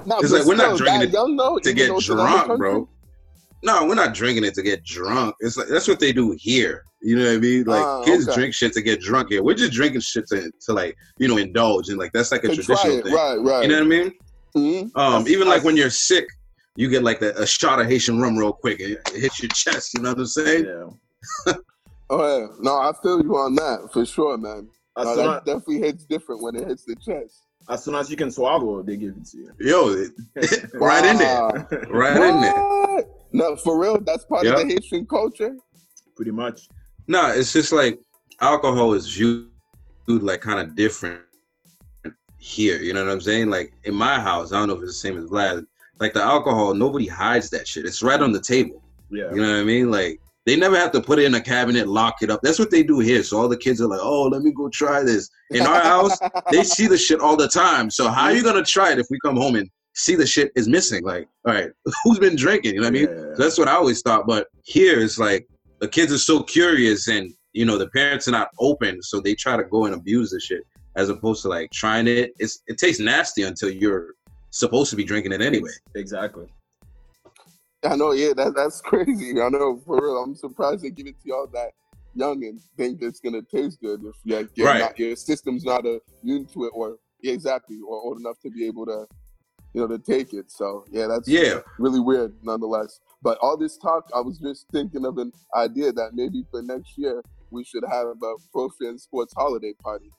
Nah, 0.05 0.19
It's 0.19 0.31
but 0.31 0.39
like, 0.39 0.45
we're 0.45 0.55
not 0.55 0.77
drinking 0.77 1.01
it 1.09 1.13
young, 1.13 1.35
though, 1.35 1.57
to 1.57 1.73
get 1.73 1.87
though 1.87 1.97
it's 1.97 2.09
another 2.09 2.45
drunk, 2.45 2.59
bro. 2.59 2.89
No, 3.63 3.85
we're 3.85 3.95
not 3.95 4.13
drinking 4.13 4.43
it 4.45 4.53
to 4.53 4.61
get 4.61 4.83
drunk. 4.85 5.35
It's 5.39 5.57
like 5.57 5.67
that's 5.67 5.87
what 5.87 5.99
they 5.99 6.13
do 6.13 6.35
here. 6.39 6.83
You 7.01 7.17
know 7.17 7.25
what 7.25 7.33
I 7.33 7.37
mean? 7.37 7.63
Like 7.65 7.83
Ah, 7.85 8.03
kids 8.03 8.27
okay. 8.27 8.35
drink 8.35 8.53
shit 8.53 8.73
to 8.73 8.81
get 8.81 9.01
drunk 9.01 9.29
here. 9.31 9.41
We're 9.43 9.55
just 9.55 9.73
drinking 9.73 10.01
shit 10.01 10.27
to, 10.27 10.51
to 10.65 10.73
like 10.73 10.95
you 11.17 11.27
know 11.27 11.37
indulge 11.37 11.89
and 11.89 11.97
like 11.97 12.11
that's 12.13 12.31
like 12.31 12.43
a 12.43 12.53
traditional 12.53 12.99
it, 12.99 13.03
thing. 13.05 13.13
right, 13.13 13.35
right. 13.41 13.63
You 13.63 13.69
know 13.69 13.75
what 13.79 13.83
I 13.83 13.87
mean? 13.87 14.11
Mhm. 14.55 14.91
Um, 14.95 15.27
even 15.27 15.47
like 15.47 15.63
when 15.63 15.75
you're 15.75 15.89
sick, 15.89 16.25
you 16.75 16.89
get 16.89 17.03
like 17.03 17.19
the, 17.19 17.35
a 17.41 17.45
shot 17.47 17.79
of 17.81 17.87
Haitian 17.87 18.19
rum 18.21 18.37
real 18.37 18.53
quick 18.53 18.79
and 18.79 18.91
it 18.91 19.01
hits 19.13 19.41
your 19.41 19.49
chest. 19.49 19.93
You 19.95 20.03
know 20.03 20.09
what 20.11 20.19
I'm 20.19 20.25
saying? 20.27 20.65
yeah. 20.65 20.85
Oh 22.11 22.39
yeah, 22.39 22.47
no, 22.59 22.75
I 22.77 22.91
feel 23.03 23.21
you 23.21 23.35
on 23.37 23.53
that 23.55 23.89
for 23.93 24.03
sure, 24.05 24.35
man. 24.37 24.67
As, 24.97 25.05
No, 25.05 25.15
that 25.15 25.37
as, 25.37 25.43
definitely 25.45 25.79
hits 25.79 26.05
different 26.05 26.41
when 26.41 26.55
it 26.55 26.67
hits 26.67 26.83
the 26.83 26.95
chest. 26.95 27.41
as 27.69 27.83
soon 27.83 27.93
as 27.95 28.09
you 28.09 28.17
can 28.17 28.31
swallow, 28.31 28.81
they 28.81 28.97
give 28.97 29.15
it 29.15 29.25
to 29.27 29.37
you. 29.37 29.51
Yo, 29.59 29.89
it- 29.89 30.73
right 30.73 31.05
in 31.05 31.17
there, 31.17 31.49
Wow. 31.49 31.67
right 31.89 32.15
in 32.17 32.41
there. 32.41 33.03
No, 33.31 33.55
for 33.55 33.79
real, 33.79 33.99
that's 34.01 34.25
part 34.25 34.43
Yeah. 34.45 34.53
of 34.53 34.59
the 34.67 34.73
Haitian 34.73 35.05
culture. 35.05 35.55
Pretty 36.15 36.31
much. 36.31 36.67
No, 37.07 37.27
it's 37.29 37.53
just 37.53 37.71
like 37.71 37.99
alcohol 38.41 38.93
is 38.93 39.07
viewed 39.13 39.47
like 40.07 40.41
kind 40.41 40.59
of 40.59 40.75
different 40.75 41.21
here. 42.39 42.77
You 42.81 42.93
know 42.93 43.05
what 43.05 43.11
I'm 43.11 43.21
saying? 43.21 43.51
Like 43.51 43.73
in 43.83 43.93
my 43.93 44.19
house, 44.19 44.51
I 44.51 44.57
don't 44.57 44.67
know 44.67 44.75
if 44.75 44.81
it's 44.81 44.93
the 44.93 45.07
same 45.07 45.17
as 45.17 45.25
Vlad. 45.25 45.65
Like 45.99 46.13
the 46.13 46.23
alcohol, 46.23 46.73
nobody 46.73 47.05
hides 47.05 47.49
that 47.51 47.67
shit. 47.67 47.85
It's 47.85 48.01
right 48.01 48.19
on 48.19 48.31
the 48.31 48.41
table. 48.41 48.81
Yeah. 49.11 49.29
You 49.31 49.41
know 49.41 49.51
what 49.51 49.59
I 49.59 49.63
mean? 49.63 49.91
Like 49.91 50.19
They 50.49 50.55
never 50.55 50.77
have 50.77 50.91
to 50.93 51.01
put 51.01 51.19
it 51.19 51.25
in 51.25 51.35
a 51.35 51.41
cabinet, 51.41 51.87
lock 51.87 52.23
it 52.23 52.31
up. 52.31 52.39
That's 52.41 52.57
what 52.57 52.71
they 52.71 52.81
do 52.81 52.97
here. 52.97 53.21
So 53.21 53.37
all 53.37 53.47
the 53.47 53.55
kids 53.55 53.79
are 53.81 53.87
like, 53.87 53.99
"Oh, 54.01 54.23
let 54.23 54.41
me 54.41 54.51
go 54.51 54.67
try 54.67 55.03
this." 55.03 55.29
In 55.51 55.61
our 55.61 55.79
house, 55.79 56.17
they 56.49 56.63
see 56.63 56.87
the 56.87 56.97
shit 56.97 57.19
all 57.19 57.37
the 57.37 57.47
time. 57.47 57.91
So 57.91 58.09
how 58.09 58.23
are 58.23 58.33
you 58.33 58.41
gonna 58.41 58.65
try 58.65 58.91
it 58.91 58.97
if 58.97 59.05
we 59.11 59.19
come 59.23 59.37
home 59.37 59.53
and 59.53 59.69
see 59.93 60.15
the 60.15 60.25
shit 60.25 60.51
is 60.55 60.67
missing? 60.67 61.03
Like, 61.03 61.27
all 61.45 61.53
right, 61.53 61.69
who's 62.03 62.17
been 62.17 62.35
drinking? 62.35 62.73
You 62.73 62.81
know 62.81 62.87
what 62.87 62.97
I 62.97 62.99
mean? 62.99 63.09
Yeah. 63.09 63.35
So 63.35 63.43
that's 63.43 63.59
what 63.59 63.67
I 63.67 63.73
always 63.73 64.01
thought. 64.01 64.25
But 64.25 64.47
here 64.63 64.99
it's 65.01 65.19
like 65.19 65.45
the 65.81 65.87
kids 65.87 66.11
are 66.11 66.17
so 66.17 66.41
curious, 66.41 67.07
and 67.09 67.31
you 67.53 67.65
know 67.65 67.77
the 67.77 67.89
parents 67.89 68.27
are 68.27 68.31
not 68.31 68.49
open, 68.59 69.03
so 69.03 69.19
they 69.19 69.35
try 69.35 69.55
to 69.55 69.65
go 69.65 69.85
and 69.85 69.93
abuse 69.93 70.31
the 70.31 70.39
shit 70.39 70.63
as 70.95 71.09
opposed 71.09 71.43
to 71.43 71.49
like 71.49 71.69
trying 71.69 72.07
it. 72.07 72.31
It's 72.39 72.63
it 72.65 72.79
tastes 72.79 72.99
nasty 72.99 73.43
until 73.43 73.69
you're 73.69 74.15
supposed 74.49 74.89
to 74.89 74.95
be 74.95 75.03
drinking 75.03 75.31
it 75.31 75.43
anyway. 75.43 75.69
Exactly. 75.93 76.47
I 77.83 77.95
know, 77.95 78.11
yeah, 78.11 78.33
that 78.35 78.55
that's 78.55 78.81
crazy. 78.85 79.39
I 79.41 79.49
know, 79.49 79.81
for 79.85 80.01
real. 80.01 80.23
I'm 80.23 80.35
surprised 80.35 80.83
they 80.83 80.89
give 80.89 81.07
it 81.07 81.19
to 81.21 81.27
y'all 81.29 81.47
that 81.53 81.71
young 82.15 82.43
and 82.43 82.59
think 82.77 83.01
it's 83.01 83.19
gonna 83.19 83.41
taste 83.41 83.79
good 83.81 84.01
if 84.03 84.15
yeah, 84.25 84.43
you're 84.55 84.67
Right. 84.67 84.79
not, 84.79 84.99
your 84.99 85.15
system's 85.15 85.63
not 85.63 85.85
immune 86.23 86.45
to 86.53 86.65
it, 86.65 86.71
or 86.73 86.97
yeah, 87.21 87.33
exactly, 87.33 87.77
or 87.87 88.01
old 88.01 88.19
enough 88.19 88.39
to 88.41 88.49
be 88.49 88.65
able 88.65 88.85
to, 88.87 89.05
you 89.73 89.81
know, 89.81 89.87
to 89.87 89.99
take 89.99 90.33
it. 90.33 90.51
So 90.51 90.85
yeah, 90.91 91.07
that's 91.07 91.27
Yeah, 91.27 91.59
really 91.77 91.99
weird, 91.99 92.33
nonetheless. 92.43 92.99
But 93.21 93.37
all 93.41 93.57
this 93.57 93.77
talk, 93.77 94.09
I 94.15 94.21
was 94.21 94.39
just 94.39 94.65
thinking 94.71 95.05
of 95.05 95.17
an 95.17 95.31
idea 95.55 95.91
that 95.93 96.11
maybe 96.13 96.43
for 96.51 96.61
next 96.61 96.97
year 96.97 97.23
we 97.51 97.63
should 97.63 97.83
have 97.89 98.07
a 98.07 98.33
pro 98.51 98.69
fan 98.69 98.97
sports 98.97 99.33
holiday 99.35 99.73
party 99.83 100.09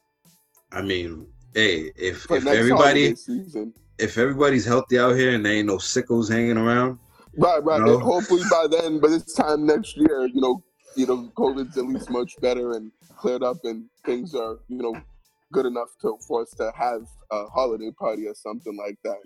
I 0.72 0.82
mean, 0.82 1.26
hey, 1.54 1.90
if 1.96 2.22
for 2.22 2.36
if 2.36 2.46
everybody 2.46 3.14
season. 3.16 3.74
if 3.98 4.16
everybody's 4.18 4.64
healthy 4.64 4.98
out 4.98 5.16
here 5.16 5.34
and 5.34 5.44
there 5.44 5.52
ain't 5.54 5.66
no 5.66 5.76
sickos 5.76 6.30
hanging 6.30 6.56
around, 6.56 6.98
Right, 7.36 7.62
right. 7.62 7.80
No. 7.80 7.94
And 7.94 8.02
hopefully 8.02 8.42
by 8.50 8.66
then, 8.70 9.00
by 9.00 9.08
this 9.08 9.34
time 9.34 9.66
next 9.66 9.96
year, 9.96 10.26
you 10.26 10.40
know, 10.40 10.62
you 10.96 11.06
know, 11.06 11.30
COVID's 11.36 11.78
at 11.78 11.86
least 11.86 12.10
much 12.10 12.34
better 12.40 12.72
and 12.72 12.90
cleared 13.16 13.42
up, 13.42 13.58
and 13.64 13.84
things 14.04 14.34
are, 14.34 14.58
you 14.68 14.82
know, 14.82 15.00
good 15.52 15.66
enough 15.66 15.88
to 16.00 16.16
for 16.26 16.42
us 16.42 16.50
to 16.50 16.72
have 16.76 17.02
a 17.30 17.46
holiday 17.46 17.90
party 17.92 18.26
or 18.26 18.34
something 18.34 18.76
like 18.76 18.98
that. 19.04 19.18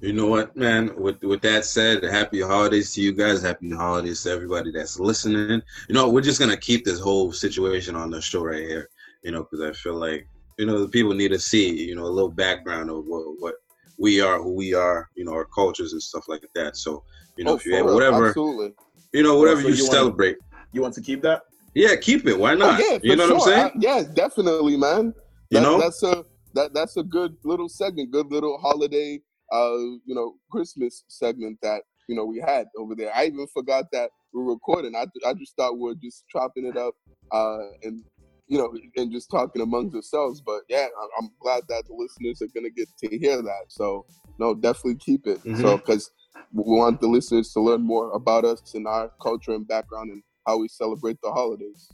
you 0.00 0.12
know 0.12 0.26
what, 0.26 0.54
man. 0.56 0.94
With 0.96 1.22
with 1.22 1.40
that 1.42 1.64
said, 1.64 2.02
happy 2.02 2.40
holidays 2.40 2.92
to 2.94 3.00
you 3.02 3.12
guys. 3.12 3.42
Happy 3.42 3.70
holidays 3.70 4.22
to 4.24 4.30
everybody 4.30 4.70
that's 4.72 5.00
listening. 5.00 5.62
You 5.88 5.94
know, 5.94 6.08
we're 6.10 6.20
just 6.20 6.40
gonna 6.40 6.56
keep 6.56 6.84
this 6.84 7.00
whole 7.00 7.32
situation 7.32 7.96
on 7.96 8.10
the 8.10 8.20
show 8.20 8.42
right 8.42 8.66
here. 8.66 8.90
You 9.22 9.32
know, 9.32 9.44
because 9.44 9.62
I 9.62 9.72
feel 9.72 9.94
like 9.94 10.28
you 10.58 10.66
know 10.66 10.80
the 10.80 10.88
people 10.88 11.14
need 11.14 11.30
to 11.32 11.38
see 11.38 11.88
you 11.88 11.94
know 11.96 12.04
a 12.04 12.12
little 12.12 12.30
background 12.30 12.90
of 12.90 13.06
what 13.06 13.24
what 13.38 13.54
we 13.98 14.20
are, 14.20 14.38
who 14.42 14.52
we 14.54 14.74
are, 14.74 15.08
you 15.14 15.24
know, 15.24 15.32
our 15.32 15.44
cultures 15.46 15.92
and 15.92 16.02
stuff 16.02 16.24
like 16.28 16.44
that. 16.54 16.76
So 16.76 17.04
you 17.36 17.44
know, 17.44 17.52
Oh, 17.52 17.56
if 17.56 17.66
you 17.66 17.72
for 17.72 17.76
have 17.78 17.94
whatever, 17.94 18.28
absolutely. 18.28 18.74
you 19.12 19.22
know, 19.22 19.38
whatever 19.38 19.62
So 19.62 19.68
you, 19.68 19.74
you 19.74 19.82
want- 19.84 19.92
celebrate. 19.92 20.36
You 20.72 20.82
want 20.82 20.94
to 20.94 21.00
keep 21.00 21.22
that? 21.22 21.42
Yeah, 21.74 21.96
keep 21.96 22.26
it. 22.26 22.38
Why 22.38 22.52
Oh, 22.52 22.56
not? 22.56 22.80
yeah, 22.80 22.98
you 23.02 23.16
know 23.16 23.26
what 23.28 23.34
I'm 23.34 23.40
saying? 23.40 23.66
I- 23.66 23.78
yeah, 23.80 24.02
definitely, 24.14 24.76
man. 24.76 25.14
you 25.50 25.58
That- 25.58 25.62
know, 25.62 25.78
that's 25.78 26.02
a 26.02 26.24
that 26.54 26.72
that's 26.74 26.96
a 26.96 27.02
good 27.02 27.36
little 27.44 27.68
segment, 27.68 28.10
good 28.12 28.30
little 28.30 28.58
holiday, 28.58 29.20
uh, 29.52 29.76
you 30.04 30.14
know, 30.14 30.34
Christmas 30.50 31.04
segment 31.08 31.58
that 31.62 31.82
you 32.08 32.14
know 32.16 32.24
we 32.24 32.38
had 32.40 32.66
over 32.76 32.94
there. 32.94 33.12
I 33.14 33.26
even 33.26 33.46
forgot 33.52 33.86
that 33.92 34.10
we 34.32 34.42
we're 34.42 34.52
recording. 34.52 34.94
I 34.94 35.06
I 35.26 35.34
just 35.34 35.54
thought 35.56 35.78
we 35.78 35.90
are 35.90 35.94
just 36.02 36.24
chopping 36.28 36.64
it 36.66 36.76
up, 36.76 36.94
uh, 37.32 37.66
and 37.82 38.04
you 38.46 38.58
know, 38.58 38.76
and 38.96 39.10
just 39.12 39.30
talking 39.30 39.62
amongst 39.62 39.94
ourselves. 39.96 40.40
But 40.40 40.62
yeah, 40.68 40.86
I- 40.98 41.08
I'm 41.18 41.30
glad 41.40 41.62
that 41.68 41.84
the 41.86 41.94
listeners 41.94 42.42
are 42.42 42.52
gonna 42.54 42.70
get 42.70 42.88
to 42.98 43.18
hear 43.18 43.40
that. 43.42 43.64
So 43.68 44.06
no, 44.38 44.54
definitely 44.54 44.96
keep 44.96 45.26
it. 45.26 45.42
Mhm. 45.44 45.60
So 45.60 45.76
because 45.78 46.10
we 46.52 46.62
want 46.66 47.00
the 47.00 47.08
listeners 47.08 47.52
to 47.52 47.60
learn 47.60 47.82
more 47.82 48.12
about 48.12 48.44
us 48.44 48.74
and 48.74 48.86
our 48.86 49.10
culture 49.20 49.52
and 49.52 49.66
background 49.66 50.10
and 50.10 50.22
how 50.46 50.58
we 50.58 50.68
celebrate 50.68 51.18
the 51.22 51.32
holidays. 51.32 51.90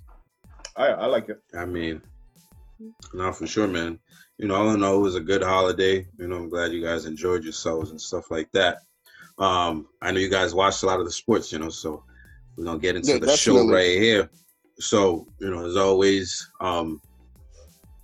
I 0.77 0.89
I 0.89 1.07
like 1.07 1.29
it. 1.29 1.41
I 1.55 1.65
mean, 1.67 2.03
no, 3.13 3.33
for 3.33 3.47
sure, 3.47 3.69
man. 3.69 3.99
You 4.39 4.49
know, 4.49 4.55
all 4.55 4.71
in 4.71 4.83
all, 4.83 4.97
it 4.97 5.01
was 5.01 5.15
a 5.17 5.21
good 5.21 5.43
holiday. 5.43 6.07
You 6.19 6.29
know, 6.29 6.37
I'm 6.37 6.49
glad 6.49 6.73
you 6.73 6.83
guys 6.83 7.05
enjoyed 7.05 7.45
yourselves 7.45 7.91
and 7.91 8.01
stuff 8.01 8.31
like 8.31 8.51
that. 8.53 8.79
Um, 9.39 9.89
I 10.03 10.11
know 10.13 10.21
you 10.21 10.31
guys 10.31 10.55
watched 10.55 10.83
a 10.83 10.87
lot 10.87 10.99
of 11.01 11.05
the 11.07 11.13
sports, 11.13 11.53
you 11.53 11.59
know, 11.59 11.69
so 11.71 12.05
we're 12.57 12.65
gonna 12.65 12.79
get 12.79 12.97
into 12.97 13.13
Yeah, 13.13 13.19
the 13.19 13.37
show 13.37 13.67
right 13.69 13.99
here. 13.99 14.31
So, 14.81 15.27
you 15.41 15.51
know, 15.51 15.67
as 15.67 15.77
always, 15.77 16.51
um, 16.61 17.01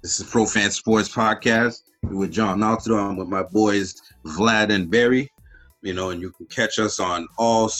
this 0.03 0.21
is 0.21 0.29
Pro 0.29 0.47
Fan 0.47 0.71
Sports 0.71 1.09
Podcast 1.09 1.81
with 2.03 2.31
John 2.31 2.61
Altidor. 2.61 3.11
I'm 3.11 3.17
with 3.17 3.29
my 3.29 3.43
boys 3.43 3.95
Vlad 4.25 4.71
and 4.71 4.91
Barry. 4.91 5.31
You 5.83 5.95
know, 5.95 6.11
and 6.11 6.21
you 6.21 6.31
can 6.31 6.47
catch 6.47 6.79
us 6.79 7.01
on 7.01 7.27
all 7.39 7.71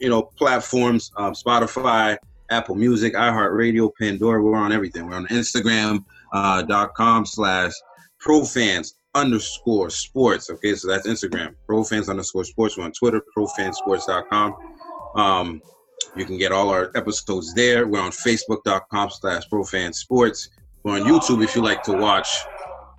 you 0.00 0.08
know 0.08 0.22
platforms, 0.22 1.10
um, 1.16 1.34
Spotify, 1.34 2.16
Apple 2.50 2.74
Music, 2.74 3.14
iHeartRadio, 3.14 3.90
Pandora. 4.00 4.42
We're 4.42 4.56
on 4.56 4.72
everything. 4.72 5.06
We're 5.06 5.16
on 5.16 5.26
Instagram 5.28 6.04
uh, 6.32 6.62
dot 6.62 6.94
com 6.94 7.24
slash 7.26 7.72
profans 8.18 8.96
underscore 9.14 9.90
sports. 9.90 10.50
Okay, 10.50 10.74
so 10.74 10.88
that's 10.88 11.06
Instagram, 11.06 11.54
profans 11.66 12.08
underscore 12.08 12.44
sports. 12.44 12.76
We're 12.76 12.84
on 12.84 12.92
Twitter, 12.92 13.22
profansports.com. 13.36 14.56
Um, 15.16 15.60
you 16.16 16.24
can 16.24 16.38
get 16.38 16.52
all 16.52 16.70
our 16.70 16.90
episodes 16.94 17.54
there. 17.54 17.86
We're 17.86 18.00
on 18.00 18.10
facebook.com 18.10 19.10
slash 19.10 19.48
profansports. 19.48 20.48
We're 20.82 21.00
on 21.00 21.06
YouTube 21.06 21.44
if 21.44 21.54
you 21.54 21.62
like 21.62 21.82
to 21.84 21.92
watch. 21.92 22.28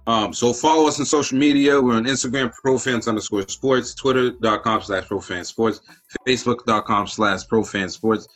Um, 0.08 0.34
so 0.34 0.51
follow 0.51 0.88
us 0.88 1.00
on 1.00 1.05
social 1.05 1.38
media. 1.38 1.79
We're 1.79 1.96
on 1.96 2.05
Instagram, 2.05 2.51
profans 2.53 3.08
underscore 3.08 3.48
sports, 3.48 3.93
twitter.com 3.93 4.81
slash 4.81 5.08
profansports, 5.08 5.81
facebook.com 6.27 7.08
slash 7.08 7.48
profansports. 7.48 8.27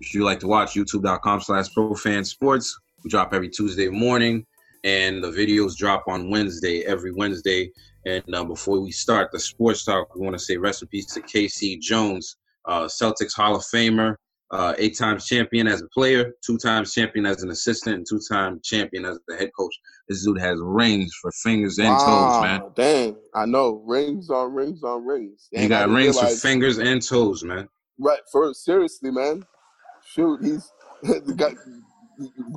If 0.00 0.14
you 0.14 0.24
like 0.24 0.40
to 0.40 0.46
watch, 0.46 0.74
youtube.com 0.74 1.40
slash 1.42 1.68
profansports. 1.76 2.70
We 3.04 3.10
drop 3.10 3.32
every 3.32 3.48
Tuesday 3.48 3.88
morning, 3.88 4.46
and 4.84 5.22
the 5.22 5.30
videos 5.30 5.76
drop 5.76 6.04
on 6.06 6.30
Wednesday, 6.30 6.82
every 6.84 7.12
Wednesday. 7.12 7.70
And 8.06 8.24
uh, 8.34 8.44
before 8.44 8.80
we 8.80 8.90
start 8.90 9.30
the 9.30 9.38
sports 9.38 9.84
talk, 9.84 10.14
we 10.14 10.22
want 10.22 10.34
to 10.34 10.38
say 10.38 10.56
rest 10.56 10.82
in 10.82 10.88
peace 10.88 11.06
to 11.14 11.20
KC 11.20 11.80
Jones, 11.80 12.36
uh, 12.66 12.84
Celtics 12.84 13.34
Hall 13.34 13.56
of 13.56 13.62
Famer, 13.62 14.16
uh, 14.50 14.74
eight 14.78 14.98
times 14.98 15.26
champion 15.26 15.66
as 15.66 15.80
a 15.80 15.88
player, 15.88 16.32
two 16.44 16.58
times 16.58 16.92
champion 16.92 17.24
as 17.24 17.42
an 17.42 17.50
assistant, 17.50 17.96
and 17.96 18.06
two 18.08 18.20
time 18.30 18.60
champion 18.64 19.04
as 19.04 19.18
the 19.28 19.36
head 19.36 19.50
coach. 19.56 19.74
This 20.08 20.24
dude 20.24 20.40
has 20.40 20.58
rings 20.60 21.12
for 21.20 21.30
fingers 21.30 21.78
and 21.78 21.88
toes, 21.88 22.42
man. 22.42 22.60
Wow, 22.60 22.72
Dang, 22.74 23.16
I 23.34 23.46
know 23.46 23.82
rings 23.86 24.28
on 24.28 24.52
rings 24.52 24.82
on 24.82 25.06
rings. 25.06 25.48
He 25.52 25.58
Dang, 25.58 25.66
I 25.66 25.68
got 25.68 25.88
rings 25.90 26.18
for 26.18 26.26
fingers 26.26 26.78
and 26.78 27.00
toes, 27.00 27.44
man. 27.44 27.68
Right, 27.98 28.20
first, 28.32 28.64
seriously, 28.64 29.10
man. 29.10 29.44
Shoot, 30.04 30.42
he's 30.42 30.72
got 31.36 31.52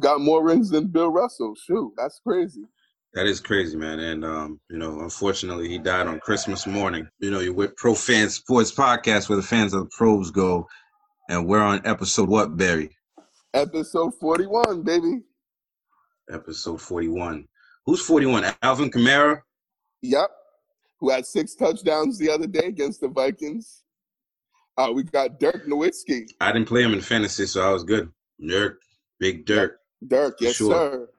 got 0.01 0.19
more 0.19 0.43
rings 0.43 0.69
than 0.69 0.87
Bill 0.87 1.11
Russell. 1.11 1.53
Shoot, 1.55 1.93
that's 1.97 2.19
crazy. 2.25 2.63
That 3.13 3.27
is 3.27 3.39
crazy, 3.39 3.77
man. 3.77 3.99
And 3.99 4.25
um, 4.25 4.59
you 4.69 4.77
know, 4.77 5.01
unfortunately, 5.01 5.69
he 5.69 5.77
died 5.77 6.07
on 6.07 6.19
Christmas 6.19 6.65
morning. 6.65 7.07
You 7.19 7.31
know, 7.31 7.39
you're 7.39 7.53
with 7.53 7.75
Pro 7.75 7.93
Fan 7.93 8.29
Sports 8.29 8.71
Podcast, 8.71 9.29
where 9.29 9.35
the 9.35 9.43
fans 9.43 9.73
of 9.73 9.81
the 9.81 9.89
pros 9.95 10.31
go, 10.31 10.67
and 11.29 11.47
we're 11.47 11.61
on 11.61 11.85
episode 11.85 12.27
what, 12.27 12.57
Barry? 12.57 12.89
Episode 13.53 14.15
forty-one, 14.15 14.81
baby. 14.81 15.21
Episode 16.31 16.81
41. 16.81 17.47
Who's 17.85 18.01
41? 18.01 18.45
Alvin 18.61 18.89
Kamara. 18.89 19.41
Yep. 20.01 20.29
Who 20.99 21.09
had 21.09 21.25
six 21.25 21.55
touchdowns 21.55 22.17
the 22.17 22.29
other 22.29 22.47
day 22.47 22.65
against 22.67 23.01
the 23.01 23.09
Vikings? 23.09 23.83
Uh, 24.77 24.91
we 24.93 25.03
got 25.03 25.39
Dirk 25.39 25.67
Nowitzki. 25.67 26.29
I 26.39 26.51
didn't 26.51 26.67
play 26.67 26.81
him 26.81 26.93
in 26.93 27.01
fantasy, 27.01 27.45
so 27.45 27.67
I 27.67 27.71
was 27.71 27.83
good. 27.83 28.09
Dirk, 28.45 28.81
big 29.19 29.45
Dirk. 29.45 29.79
Dirk, 30.07 30.37
yes, 30.39 30.55
sure. 30.55 30.71
sir. 30.71 31.09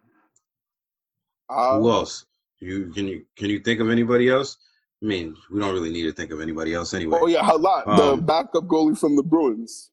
Uh, 1.48 1.78
Who 1.78 1.90
else? 1.90 2.26
You 2.60 2.90
can 2.92 3.06
you 3.08 3.24
can 3.36 3.50
you 3.50 3.60
think 3.60 3.80
of 3.80 3.90
anybody 3.90 4.28
else? 4.28 4.56
I 5.02 5.06
mean, 5.06 5.36
we 5.50 5.60
don't 5.60 5.74
really 5.74 5.90
need 5.92 6.04
to 6.04 6.12
think 6.12 6.30
of 6.32 6.40
anybody 6.40 6.72
else 6.72 6.94
anyway. 6.94 7.18
oh 7.20 7.26
yeah, 7.26 7.50
a 7.52 7.56
lot. 7.56 7.84
the 7.84 8.12
Um, 8.12 8.20
backup 8.24 8.64
goalie 8.64 8.96
from 8.98 9.16
the 9.16 9.22
Bruins 9.22 9.90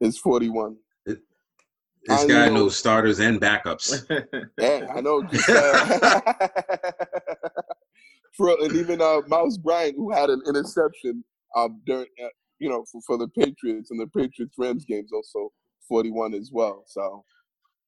is 0.00 0.16
forty-one. 0.18 0.76
This 1.06 2.20
I 2.22 2.26
guy 2.26 2.46
know. 2.48 2.54
knows 2.54 2.76
starters 2.76 3.18
and 3.18 3.40
backups. 3.40 4.04
Yeah, 4.60 4.86
I 4.94 5.00
know. 5.00 5.22
Just, 5.32 5.48
uh, 5.48 6.48
for 8.36 8.50
and 8.60 8.72
even 8.76 9.00
uh, 9.00 9.20
Miles 9.26 9.58
Bryant, 9.58 9.96
who 9.96 10.12
had 10.12 10.28
an 10.30 10.42
interception 10.46 11.24
um, 11.56 11.80
during, 11.86 12.06
uh, 12.22 12.28
you 12.58 12.68
know, 12.68 12.84
for, 12.90 13.00
for 13.06 13.16
the 13.18 13.28
Patriots 13.28 13.90
and 13.90 13.98
the 14.00 14.06
Patriots 14.08 14.54
Rams 14.58 14.84
games, 14.84 15.12
also 15.12 15.50
forty-one 15.88 16.34
as 16.34 16.50
well. 16.52 16.84
So, 16.86 17.24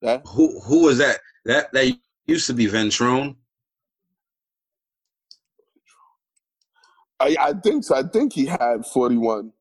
yeah, 0.03 0.21
who 0.27 0.61
who 0.61 0.85
was 0.85 0.99
that? 0.99 1.19
That 1.45 1.73
that 1.73 1.97
used 2.27 2.47
to 2.47 2.55
be 2.55 2.67
Ventrone. 2.67 3.37
I, 7.19 7.37
I 7.41 7.53
think 7.55 7.85
so. 7.85 7.95
I 7.95 8.03
think 8.03 8.33
he 8.33 8.45
had 8.47 8.85
forty-one 8.93 9.53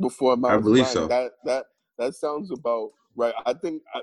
before 0.00 0.36
Miles 0.36 0.62
believe 0.62 0.84
Bryant. 0.84 0.92
so. 0.92 1.06
That 1.06 1.32
that 1.44 1.64
that 1.98 2.14
sounds 2.14 2.50
about 2.50 2.90
right. 3.14 3.34
I 3.46 3.52
think 3.54 3.82
I, 3.94 4.00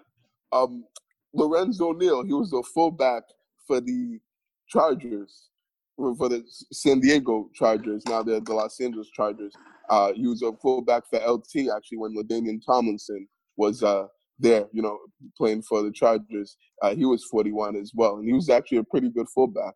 um, 0.53 0.85
Lorenzo 1.33 1.91
Neal. 1.91 2.23
He 2.23 2.33
was 2.33 2.53
a 2.53 2.63
fullback 2.63 3.23
for 3.67 3.81
the 3.81 4.19
Chargers. 4.67 5.49
for 5.97 6.29
the 6.29 6.43
San 6.71 6.99
Diego 6.99 7.49
Chargers. 7.53 8.03
Now 8.07 8.23
they're 8.23 8.39
the 8.39 8.53
Los 8.53 8.79
Angeles 8.79 9.09
Chargers. 9.09 9.53
Uh, 9.89 10.13
he 10.13 10.25
was 10.27 10.41
a 10.41 10.53
fullback 10.53 11.03
for 11.09 11.19
LT 11.19 11.69
actually 11.75 11.97
when 11.97 12.15
LaDainian 12.15 12.59
Tomlinson 12.65 13.27
was 13.57 13.83
uh, 13.83 14.07
there, 14.39 14.65
you 14.71 14.81
know, 14.81 14.97
playing 15.37 15.61
for 15.61 15.81
the 15.81 15.91
Chargers. 15.91 16.57
Uh, 16.81 16.95
he 16.95 17.05
was 17.05 17.23
41 17.25 17.75
as 17.75 17.91
well, 17.93 18.17
and 18.17 18.25
he 18.25 18.33
was 18.33 18.49
actually 18.49 18.79
a 18.79 18.83
pretty 18.83 19.09
good 19.09 19.27
fullback. 19.33 19.73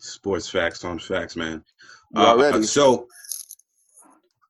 Sports 0.00 0.48
facts 0.48 0.84
on 0.84 0.98
facts, 0.98 1.36
man. 1.36 1.64
Uh, 2.14 2.62
so 2.62 3.08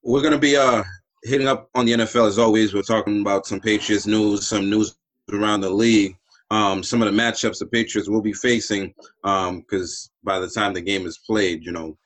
we're 0.03 0.23
gonna 0.23 0.38
be 0.38 0.57
uh 0.57 0.83
hitting 1.25 1.49
up 1.49 1.69
on 1.75 1.87
the 1.87 1.93
NFL 1.93 2.29
as 2.29 2.38
always. 2.38 2.75
We're 2.75 2.83
talking 2.83 3.21
about 3.21 3.47
some 3.47 3.61
Patriots 3.61 4.07
news, 4.07 4.47
some 4.47 4.69
news 4.69 4.97
around 5.33 5.61
the 5.62 5.71
league, 5.71 6.17
um, 6.50 6.83
some 6.83 7.03
of 7.03 7.12
the 7.12 7.21
matchups 7.21 7.59
the 7.59 7.67
Patriots 7.67 8.09
will 8.09 8.23
be 8.23 8.33
facing. 8.33 8.95
Because 9.23 10.11
um, 10.11 10.25
by 10.25 10.38
the 10.38 10.49
time 10.49 10.75
the 10.75 10.81
game 10.81 11.07
is 11.07 11.19
played, 11.19 11.65
you 11.65 11.73
know, 11.73 11.97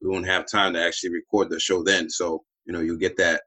we 0.00 0.08
won't 0.08 0.26
have 0.26 0.46
time 0.46 0.74
to 0.74 0.84
actually 0.84 1.10
record 1.10 1.50
the 1.50 1.58
show 1.58 1.82
then. 1.82 2.10
So 2.10 2.44
you 2.66 2.72
know, 2.72 2.80
you'll 2.80 2.98
get 2.98 3.16
that 3.16 3.42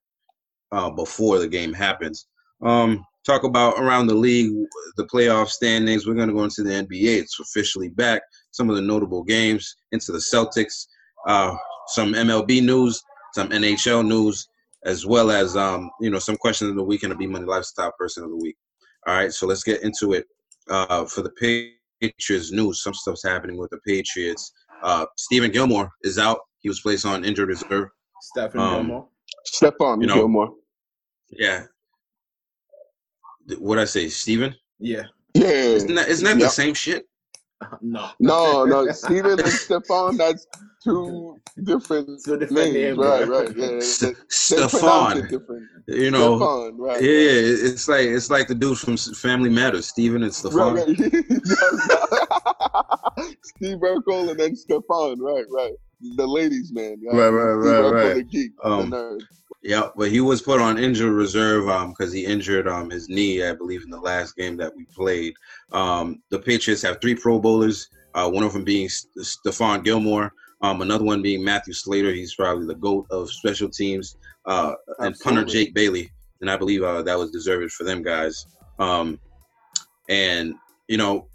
uh, 0.71 0.89
before 0.89 1.39
the 1.39 1.47
game 1.47 1.73
happens. 1.73 2.27
Um, 2.61 3.05
talk 3.25 3.43
about 3.43 3.77
around 3.77 4.07
the 4.07 4.15
league, 4.15 4.51
the 4.97 5.05
playoff 5.05 5.49
standings. 5.49 6.05
We're 6.05 6.15
going 6.15 6.29
to 6.29 6.33
go 6.33 6.43
into 6.43 6.63
the 6.63 6.71
NBA. 6.71 7.19
It's 7.19 7.39
officially 7.39 7.89
back. 7.89 8.21
Some 8.51 8.69
of 8.69 8.75
the 8.75 8.81
notable 8.81 9.23
games 9.23 9.75
into 9.91 10.11
the 10.11 10.17
Celtics, 10.19 10.87
uh, 11.27 11.55
some 11.87 12.13
MLB 12.13 12.63
news, 12.63 13.01
some 13.33 13.49
NHL 13.49 14.05
news, 14.05 14.47
as 14.85 15.05
well 15.05 15.31
as 15.31 15.55
um, 15.55 15.89
you 15.99 16.09
know 16.09 16.19
some 16.19 16.37
questions 16.37 16.69
of 16.69 16.75
the 16.75 16.83
week 16.83 17.03
and 17.03 17.13
a 17.13 17.15
B 17.15 17.27
Money 17.27 17.45
Lifestyle 17.45 17.93
Person 17.97 18.23
of 18.23 18.29
the 18.31 18.37
Week. 18.37 18.57
All 19.07 19.15
right, 19.15 19.33
so 19.33 19.47
let's 19.47 19.63
get 19.63 19.81
into 19.83 20.13
it. 20.13 20.25
Uh, 20.69 21.05
for 21.05 21.21
the 21.21 21.31
Patriots 22.01 22.51
news, 22.51 22.83
some 22.83 22.93
stuff's 22.93 23.23
happening 23.23 23.57
with 23.57 23.69
the 23.71 23.79
Patriots. 23.85 24.51
Uh, 24.83 25.05
Stephon 25.17 25.51
Gilmore 25.51 25.91
is 26.03 26.17
out. 26.17 26.39
He 26.59 26.69
was 26.69 26.81
placed 26.81 27.05
on 27.05 27.25
injured 27.25 27.49
reserve. 27.49 27.89
Stephen 28.21 28.59
um, 28.59 28.75
Gilmore. 28.75 29.07
Stephon 29.47 30.01
you 30.01 30.07
know, 30.07 30.15
Gilmore. 30.15 30.53
Yeah, 31.29 31.63
what 33.59 33.79
I 33.79 33.85
say, 33.85 34.09
Steven? 34.09 34.53
Yeah. 34.79 35.03
Yeah. 35.33 35.47
Isn't 35.47 35.95
that, 35.95 36.09
isn't 36.09 36.25
that 36.25 36.37
yep. 36.37 36.39
the 36.39 36.49
same 36.49 36.73
shit? 36.73 37.07
No. 37.81 38.09
No, 38.19 38.65
no. 38.65 38.91
Steven 38.91 39.39
and 39.39 39.47
Stefan, 39.47 40.17
that's 40.17 40.45
two 40.83 41.39
different, 41.63 42.09
two 42.25 42.37
different 42.37 42.73
names. 42.73 42.75
names. 42.97 42.97
Right, 42.97 43.25
right. 43.27 43.55
Yeah. 43.55 43.79
St- 43.79 44.17
Stefan. 44.29 45.29
You 45.87 46.11
know. 46.11 46.37
Stefan, 46.37 46.77
right, 46.77 47.01
yeah, 47.01 47.09
right. 47.09 47.37
it's 47.37 47.87
like 47.87 48.07
it's 48.07 48.29
like 48.29 48.47
the 48.47 48.55
dudes 48.55 48.81
from 48.81 48.97
Family 48.97 49.49
Matters, 49.49 49.87
Steven 49.87 50.23
and 50.23 50.33
Stefan. 50.33 50.75
Right, 50.75 50.87
right. 50.87 50.97
Steve 53.43 53.77
Urkel 53.77 54.31
and 54.31 54.39
then 54.39 54.55
Stefan, 54.55 55.19
right, 55.19 55.45
right. 55.51 55.73
The 56.15 56.25
ladies' 56.25 56.71
man. 56.73 56.99
Right, 57.11 57.29
right, 57.29 57.61
Steve 57.61 57.71
right, 57.71 57.83
Urkel, 57.83 57.93
right. 57.93 58.15
The 58.15 58.23
geek, 58.23 58.51
um, 58.63 58.89
the 58.89 58.97
nerd. 58.97 59.21
Yeah, 59.63 59.89
but 59.95 60.09
he 60.09 60.21
was 60.21 60.41
put 60.41 60.59
on 60.59 60.79
injured 60.79 61.13
reserve 61.13 61.65
because 61.89 62.09
um, 62.09 62.15
he 62.15 62.25
injured 62.25 62.67
um, 62.67 62.89
his 62.89 63.09
knee, 63.09 63.43
I 63.43 63.53
believe, 63.53 63.83
in 63.83 63.91
the 63.91 63.99
last 63.99 64.35
game 64.35 64.57
that 64.57 64.75
we 64.75 64.85
played. 64.85 65.35
Um, 65.71 66.23
the 66.29 66.39
Patriots 66.39 66.81
have 66.81 66.99
three 66.99 67.13
Pro 67.13 67.39
Bowlers, 67.39 67.87
uh, 68.15 68.27
one 68.29 68.43
of 68.43 68.53
them 68.53 68.63
being 68.63 68.87
Stephon 68.87 69.83
Gilmore, 69.83 70.33
um, 70.63 70.81
another 70.81 71.03
one 71.03 71.21
being 71.21 71.43
Matthew 71.43 71.73
Slater. 71.73 72.11
He's 72.11 72.33
probably 72.33 72.65
the 72.65 72.75
GOAT 72.75 73.05
of 73.11 73.29
special 73.29 73.69
teams, 73.69 74.17
uh, 74.45 74.73
and 74.97 75.15
punter 75.19 75.43
Jake 75.43 75.75
Bailey. 75.75 76.11
And 76.41 76.49
I 76.49 76.57
believe 76.57 76.81
uh, 76.81 77.03
that 77.03 77.17
was 77.19 77.29
deserved 77.29 77.71
for 77.73 77.83
them 77.83 78.01
guys. 78.01 78.47
Um, 78.79 79.19
and, 80.09 80.55
you 80.87 80.97
know, 80.97 81.27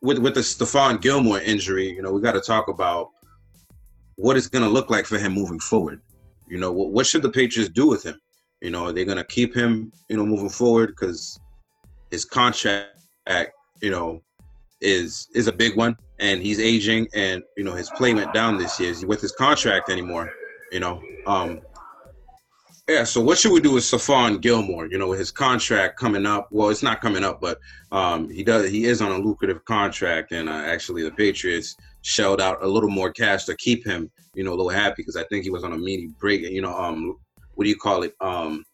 with, 0.00 0.18
with 0.18 0.34
the 0.34 0.40
Stephon 0.40 1.02
Gilmore 1.02 1.40
injury, 1.40 1.90
you 1.90 2.00
know, 2.00 2.12
we 2.12 2.22
got 2.22 2.32
to 2.32 2.40
talk 2.40 2.68
about 2.68 3.10
what 4.16 4.38
it's 4.38 4.48
going 4.48 4.64
to 4.64 4.70
look 4.70 4.88
like 4.88 5.04
for 5.04 5.18
him 5.18 5.32
moving 5.32 5.60
forward. 5.60 6.00
You 6.54 6.60
know, 6.60 6.70
what, 6.70 6.92
what 6.92 7.04
should 7.04 7.22
the 7.22 7.30
Patriots 7.30 7.68
do 7.68 7.88
with 7.88 8.04
him? 8.04 8.14
You 8.60 8.70
know, 8.70 8.84
are 8.84 8.92
they 8.92 9.04
going 9.04 9.18
to 9.18 9.24
keep 9.24 9.52
him, 9.56 9.90
you 10.08 10.16
know, 10.16 10.24
moving 10.24 10.48
forward? 10.48 10.90
Because 10.90 11.40
his 12.12 12.24
contract, 12.24 12.90
you 13.82 13.90
know, 13.90 14.22
is 14.80 15.26
is 15.34 15.48
a 15.48 15.52
big 15.52 15.76
one, 15.76 15.96
and 16.20 16.40
he's 16.40 16.60
aging, 16.60 17.08
and 17.12 17.42
you 17.56 17.64
know 17.64 17.72
his 17.72 17.90
play 17.90 18.14
went 18.14 18.32
down 18.32 18.56
this 18.56 18.78
year. 18.78 18.94
With 19.04 19.20
his 19.20 19.32
contract 19.32 19.90
anymore? 19.90 20.30
You 20.70 20.78
know, 20.78 21.02
um, 21.26 21.60
yeah. 22.88 23.02
So 23.02 23.20
what 23.20 23.36
should 23.36 23.50
we 23.50 23.60
do 23.60 23.72
with 23.72 23.82
Stephon 23.82 24.40
Gilmore? 24.40 24.86
You 24.86 24.98
know, 24.98 25.10
his 25.10 25.32
contract 25.32 25.98
coming 25.98 26.24
up. 26.24 26.46
Well, 26.52 26.68
it's 26.68 26.84
not 26.84 27.00
coming 27.00 27.24
up, 27.24 27.40
but 27.40 27.58
um, 27.90 28.30
he 28.30 28.44
does. 28.44 28.70
He 28.70 28.84
is 28.84 29.02
on 29.02 29.10
a 29.10 29.18
lucrative 29.18 29.64
contract, 29.64 30.30
and 30.30 30.48
uh, 30.48 30.52
actually 30.52 31.02
the 31.02 31.10
Patriots 31.10 31.76
shelled 32.04 32.40
out 32.40 32.62
a 32.62 32.68
little 32.68 32.90
more 32.90 33.10
cash 33.10 33.44
to 33.46 33.56
keep 33.56 33.84
him, 33.84 34.10
you 34.34 34.44
know, 34.44 34.50
a 34.50 34.56
little 34.56 34.68
happy 34.68 34.96
because 34.98 35.16
I 35.16 35.24
think 35.24 35.42
he 35.42 35.50
was 35.50 35.64
on 35.64 35.72
a 35.72 35.78
mini 35.78 36.10
break. 36.20 36.42
You 36.42 36.62
know, 36.62 36.76
um, 36.76 37.18
what 37.54 37.64
do 37.64 37.70
you 37.70 37.76
call 37.76 38.02
it? 38.02 38.14
Um, 38.20 38.64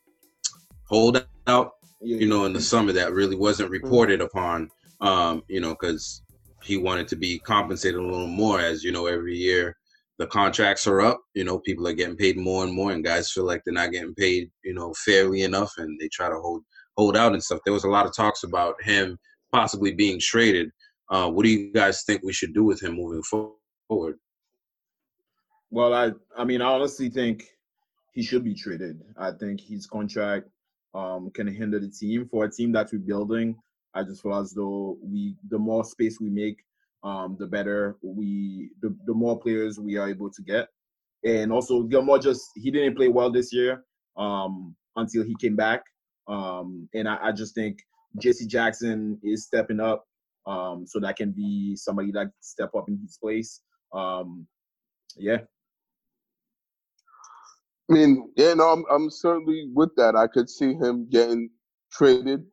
hold 0.84 1.24
out. 1.46 1.72
You 2.02 2.26
know, 2.26 2.46
in 2.46 2.54
the 2.54 2.60
summer 2.62 2.92
that 2.92 3.12
really 3.12 3.36
wasn't 3.36 3.70
mm-hmm. 3.70 3.84
reported 3.84 4.20
upon. 4.20 4.70
Um, 5.00 5.42
you 5.48 5.60
know, 5.60 5.70
because 5.70 6.22
he 6.62 6.76
wanted 6.76 7.08
to 7.08 7.16
be 7.16 7.38
compensated 7.38 7.98
a 7.98 8.02
little 8.02 8.26
more, 8.26 8.60
as 8.60 8.84
you 8.84 8.92
know, 8.92 9.06
every 9.06 9.36
year 9.36 9.76
the 10.18 10.26
contracts 10.26 10.86
are 10.86 11.00
up. 11.00 11.22
You 11.34 11.44
know, 11.44 11.58
people 11.58 11.88
are 11.88 11.94
getting 11.94 12.16
paid 12.16 12.36
more 12.36 12.64
and 12.64 12.74
more, 12.74 12.92
and 12.92 13.02
guys 13.02 13.30
feel 13.30 13.44
like 13.44 13.62
they're 13.64 13.72
not 13.72 13.92
getting 13.92 14.14
paid, 14.14 14.50
you 14.62 14.74
know, 14.74 14.92
fairly 14.94 15.42
enough, 15.42 15.72
and 15.78 15.98
they 15.98 16.08
try 16.08 16.28
to 16.28 16.38
hold 16.38 16.62
hold 16.96 17.16
out 17.16 17.32
and 17.32 17.42
stuff. 17.42 17.60
There 17.64 17.72
was 17.72 17.84
a 17.84 17.88
lot 17.88 18.06
of 18.06 18.14
talks 18.14 18.42
about 18.42 18.74
him 18.82 19.18
possibly 19.52 19.92
being 19.92 20.20
traded 20.20 20.70
uh, 21.10 21.28
what 21.28 21.44
do 21.44 21.50
you 21.50 21.72
guys 21.72 22.02
think 22.04 22.22
we 22.22 22.32
should 22.32 22.54
do 22.54 22.64
with 22.64 22.82
him 22.82 22.94
moving 22.94 23.22
forward? 23.22 24.16
Well, 25.70 25.92
I 25.92 26.12
I 26.36 26.44
mean, 26.44 26.62
I 26.62 26.66
honestly 26.66 27.10
think 27.10 27.44
he 28.12 28.22
should 28.22 28.44
be 28.44 28.54
traded. 28.54 29.02
I 29.16 29.32
think 29.32 29.60
his 29.60 29.86
contract 29.86 30.48
um, 30.94 31.30
can 31.30 31.46
hinder 31.46 31.78
the 31.78 31.88
team. 31.88 32.28
For 32.30 32.44
a 32.44 32.50
team 32.50 32.72
that 32.72 32.90
we're 32.92 32.98
building, 32.98 33.56
I 33.94 34.02
just 34.02 34.22
feel 34.22 34.34
as 34.34 34.52
though 34.52 34.98
we 35.02 35.36
the 35.48 35.58
more 35.58 35.84
space 35.84 36.18
we 36.20 36.30
make, 36.30 36.58
um, 37.02 37.36
the 37.38 37.46
better 37.46 37.96
we 38.02 38.70
the, 38.82 38.96
the 39.06 39.14
more 39.14 39.38
players 39.38 39.78
we 39.78 39.96
are 39.96 40.08
able 40.08 40.30
to 40.30 40.42
get. 40.42 40.68
And 41.24 41.52
also 41.52 41.82
Gilmore 41.82 42.18
just 42.18 42.42
he 42.56 42.70
didn't 42.70 42.96
play 42.96 43.08
well 43.08 43.30
this 43.30 43.52
year 43.52 43.84
um, 44.16 44.74
until 44.96 45.24
he 45.24 45.34
came 45.40 45.56
back. 45.56 45.82
Um, 46.28 46.88
and 46.94 47.08
I, 47.08 47.18
I 47.28 47.32
just 47.32 47.54
think 47.54 47.78
J.C. 48.18 48.46
Jackson 48.46 49.18
is 49.22 49.44
stepping 49.44 49.80
up. 49.80 50.04
Um, 50.46 50.86
so 50.86 51.00
that 51.00 51.16
can 51.16 51.32
be 51.32 51.76
somebody 51.76 52.10
that 52.12 52.28
step 52.40 52.70
up 52.76 52.88
in 52.88 52.98
his 53.02 53.18
place. 53.22 53.60
Um, 53.92 54.46
yeah. 55.16 55.38
I 57.90 57.92
mean, 57.92 58.30
yeah, 58.36 58.54
no, 58.54 58.68
I'm 58.68 58.84
I'm 58.90 59.10
certainly 59.10 59.68
with 59.74 59.90
that. 59.96 60.14
I 60.14 60.28
could 60.28 60.48
see 60.48 60.74
him 60.74 61.08
getting 61.10 61.50
traded 61.92 62.44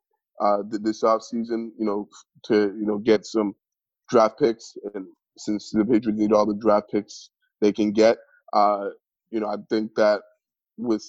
uh, 0.41 0.63
this 0.67 1.03
offseason, 1.03 1.71
you 1.77 1.85
know, 1.85 2.07
to 2.45 2.55
you 2.55 2.85
know 2.85 2.97
get 2.97 3.25
some 3.25 3.53
draft 4.09 4.39
picks, 4.39 4.75
and 4.95 5.05
since 5.37 5.69
the 5.71 5.85
Patriots 5.85 6.19
need 6.19 6.33
all 6.33 6.45
the 6.45 6.55
draft 6.55 6.91
picks 6.91 7.29
they 7.61 7.71
can 7.71 7.91
get, 7.91 8.17
uh, 8.53 8.89
you 9.29 9.39
know, 9.39 9.47
I 9.47 9.55
think 9.69 9.93
that 9.95 10.21
with 10.77 11.05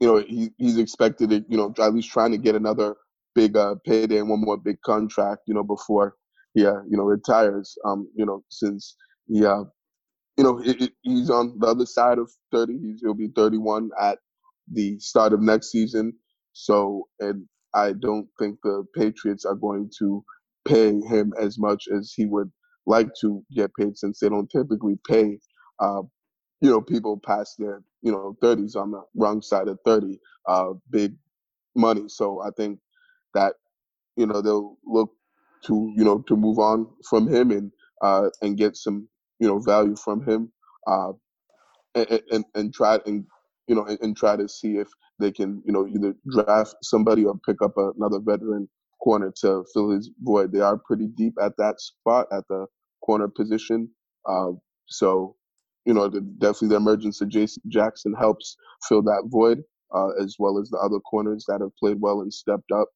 you 0.00 0.06
know 0.06 0.18
he 0.26 0.50
he's 0.56 0.78
expected 0.78 1.30
to 1.30 1.44
you 1.48 1.56
know 1.56 1.74
at 1.78 1.92
least 1.92 2.10
trying 2.10 2.32
to 2.32 2.38
get 2.38 2.54
another 2.54 2.96
big 3.38 3.56
uh, 3.56 3.76
payday 3.86 4.18
and 4.18 4.30
one 4.30 4.42
more 4.42 4.58
big 4.58 4.80
contract, 4.82 5.42
you 5.48 5.54
know, 5.54 5.64
before 5.64 6.16
he, 6.54 6.66
uh, 6.66 6.82
you 6.90 6.98
know, 6.98 7.04
retires. 7.04 7.76
Um, 7.86 8.08
you 8.16 8.26
know, 8.26 8.44
since 8.50 8.96
he, 9.28 9.46
uh, 9.46 9.64
you 10.38 10.44
know, 10.44 10.60
it, 10.60 10.82
it, 10.82 10.92
he's 11.02 11.30
on 11.30 11.58
the 11.60 11.68
other 11.68 11.86
side 11.86 12.18
of 12.18 12.30
30. 12.52 12.78
He's, 12.78 13.00
he'll 13.02 13.14
be 13.14 13.28
31 13.36 13.90
at 14.00 14.18
the 14.72 14.98
start 15.00 15.34
of 15.34 15.42
next 15.42 15.72
season. 15.72 16.14
So, 16.54 17.08
and 17.20 17.46
I 17.74 17.94
don't 17.94 18.28
think 18.40 18.58
the 18.64 18.86
Patriots 18.96 19.46
are 19.46 19.56
going 19.56 19.90
to 20.00 20.24
pay 20.68 21.00
him 21.02 21.34
as 21.40 21.58
much 21.58 21.88
as 21.96 22.14
he 22.16 22.26
would 22.26 22.52
like 22.86 23.10
to 23.22 23.44
get 23.54 23.72
paid, 23.78 23.98
since 23.98 24.20
they 24.20 24.30
don't 24.30 24.50
typically 24.50 24.98
pay, 25.08 25.38
uh, 25.80 26.02
you 26.62 26.70
know, 26.70 26.82
people 26.82 27.20
past 27.26 27.56
their, 27.58 27.82
you 28.02 28.12
know, 28.12 28.36
30s 28.42 28.76
on 28.76 28.92
the 28.92 29.02
wrong 29.16 29.42
side 29.42 29.68
of 29.68 29.78
30, 29.86 30.20
uh, 30.48 30.70
big 30.90 31.14
money. 31.76 32.04
So 32.08 32.42
I 32.42 32.50
think 32.56 32.80
that 33.34 33.54
you 34.16 34.26
know 34.26 34.42
they'll 34.42 34.76
look 34.84 35.10
to 35.64 35.92
you 35.96 36.04
know 36.04 36.18
to 36.26 36.36
move 36.36 36.58
on 36.58 36.86
from 37.08 37.28
him 37.28 37.50
and 37.50 37.72
uh, 38.02 38.28
and 38.42 38.56
get 38.56 38.76
some 38.76 39.08
you 39.38 39.46
know 39.46 39.58
value 39.58 39.96
from 39.96 40.24
him 40.24 40.52
uh, 40.86 41.12
and, 41.94 42.22
and, 42.30 42.44
and 42.54 42.74
try 42.74 42.98
and 43.06 43.24
you 43.66 43.74
know 43.74 43.84
and, 43.84 43.98
and, 44.00 44.16
try 44.16 44.36
to 44.36 44.48
see 44.48 44.76
if 44.76 44.88
they 45.18 45.30
can 45.30 45.62
you 45.66 45.72
know 45.72 45.86
either 45.86 46.14
draft 46.30 46.76
somebody 46.82 47.24
or 47.24 47.34
pick 47.46 47.62
up 47.62 47.72
another 47.76 48.20
veteran 48.20 48.68
corner 49.02 49.32
to 49.40 49.64
fill 49.72 49.90
his 49.90 50.10
void. 50.22 50.52
They 50.52 50.60
are 50.60 50.76
pretty 50.76 51.06
deep 51.06 51.34
at 51.40 51.56
that 51.58 51.80
spot 51.80 52.26
at 52.32 52.46
the 52.48 52.66
corner 53.04 53.28
position, 53.28 53.88
uh, 54.26 54.50
so 54.86 55.36
you 55.84 55.94
know 55.94 56.08
the, 56.08 56.20
definitely 56.20 56.68
the 56.68 56.76
emergence 56.76 57.20
of 57.20 57.28
J.C. 57.28 57.60
Jackson 57.68 58.14
helps 58.14 58.56
fill 58.88 59.02
that 59.02 59.24
void. 59.26 59.62
Uh, 59.94 60.10
as 60.22 60.36
well 60.38 60.58
as 60.58 60.68
the 60.68 60.76
other 60.76 61.00
corners 61.00 61.46
that 61.48 61.62
have 61.62 61.74
played 61.78 61.98
well 61.98 62.20
and 62.20 62.30
stepped 62.30 62.70
up 62.72 62.88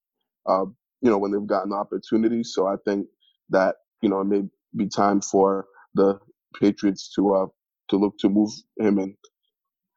uh, 0.46 0.64
you 1.00 1.10
know, 1.10 1.18
when 1.18 1.32
they've 1.32 1.46
gotten 1.46 1.72
opportunities. 1.72 2.52
So 2.54 2.66
I 2.66 2.76
think 2.84 3.06
that, 3.50 3.76
you 4.00 4.08
know, 4.08 4.20
it 4.20 4.26
may 4.26 4.42
be 4.76 4.88
time 4.88 5.20
for 5.20 5.66
the 5.94 6.18
Patriots 6.58 7.12
to 7.14 7.34
uh 7.34 7.46
to 7.88 7.96
look 7.96 8.16
to 8.18 8.28
move 8.28 8.50
him 8.78 8.98
and 8.98 9.14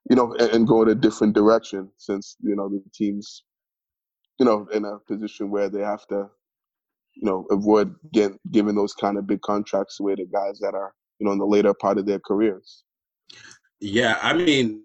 you 0.10 0.16
know 0.16 0.34
and, 0.40 0.52
and 0.52 0.68
go 0.68 0.82
in 0.84 0.90
a 0.90 0.96
different 0.96 1.34
direction 1.34 1.90
since 1.98 2.36
you 2.42 2.56
know 2.56 2.70
the 2.70 2.84
teams 2.94 3.44
you 4.40 4.46
know 4.46 4.68
in 4.74 4.86
a 4.86 5.00
position 5.08 5.50
where 5.50 5.70
they 5.70 5.82
have 5.82 6.06
to 6.08 6.28
you 7.16 7.24
know 7.24 7.46
avoid 7.52 7.96
getting 8.14 8.40
giving 8.52 8.76
those 8.76 8.94
kind 8.94 9.18
of 9.18 9.28
big 9.28 9.42
contracts 9.42 10.00
away 10.00 10.16
to 10.16 10.26
guys 10.26 10.60
that 10.60 10.76
are 10.76 10.94
you 11.20 11.26
know 11.26 11.32
in 11.32 11.40
the 11.40 11.46
later 11.46 11.74
part 11.74 11.98
of 11.98 12.06
their 12.06 12.20
careers. 12.20 12.84
Yeah, 13.80 14.18
I 14.22 14.34
mean, 14.34 14.84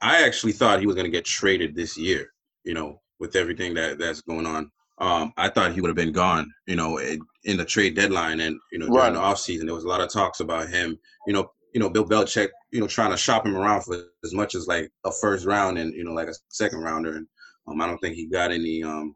I 0.00 0.24
actually 0.24 0.52
thought 0.52 0.80
he 0.80 0.86
was 0.86 0.96
going 0.96 1.04
to 1.06 1.10
get 1.10 1.24
traded 1.24 1.74
this 1.74 1.96
year. 1.96 2.32
You 2.66 2.74
know, 2.74 3.00
with 3.18 3.36
everything 3.36 3.72
that 3.74 3.98
that's 3.98 4.20
going 4.20 4.44
on, 4.44 4.70
um, 4.98 5.32
I 5.38 5.48
thought 5.48 5.72
he 5.72 5.80
would 5.80 5.88
have 5.88 5.96
been 5.96 6.12
gone. 6.12 6.52
You 6.66 6.76
know, 6.76 6.98
in 6.98 7.56
the 7.56 7.64
trade 7.64 7.96
deadline 7.96 8.40
and 8.40 8.58
you 8.70 8.78
know 8.78 8.86
during 8.86 8.98
right. 8.98 9.12
the 9.14 9.20
offseason, 9.20 9.64
there 9.64 9.74
was 9.74 9.84
a 9.84 9.88
lot 9.88 10.02
of 10.02 10.12
talks 10.12 10.40
about 10.40 10.68
him. 10.68 10.98
You 11.26 11.32
know, 11.32 11.50
you 11.72 11.80
know 11.80 11.88
Bill 11.88 12.04
Belichick, 12.04 12.48
you 12.72 12.80
know, 12.80 12.86
trying 12.86 13.12
to 13.12 13.16
shop 13.16 13.46
him 13.46 13.56
around 13.56 13.82
for 13.82 13.96
as 14.24 14.34
much 14.34 14.54
as 14.54 14.66
like 14.66 14.90
a 15.04 15.12
first 15.12 15.46
round 15.46 15.78
and 15.78 15.94
you 15.94 16.04
know 16.04 16.12
like 16.12 16.28
a 16.28 16.34
second 16.50 16.80
rounder, 16.80 17.16
and 17.16 17.26
um, 17.66 17.80
I 17.80 17.86
don't 17.86 17.98
think 17.98 18.16
he 18.16 18.26
got 18.26 18.52
any 18.52 18.82
um, 18.82 19.14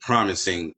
promising 0.00 0.74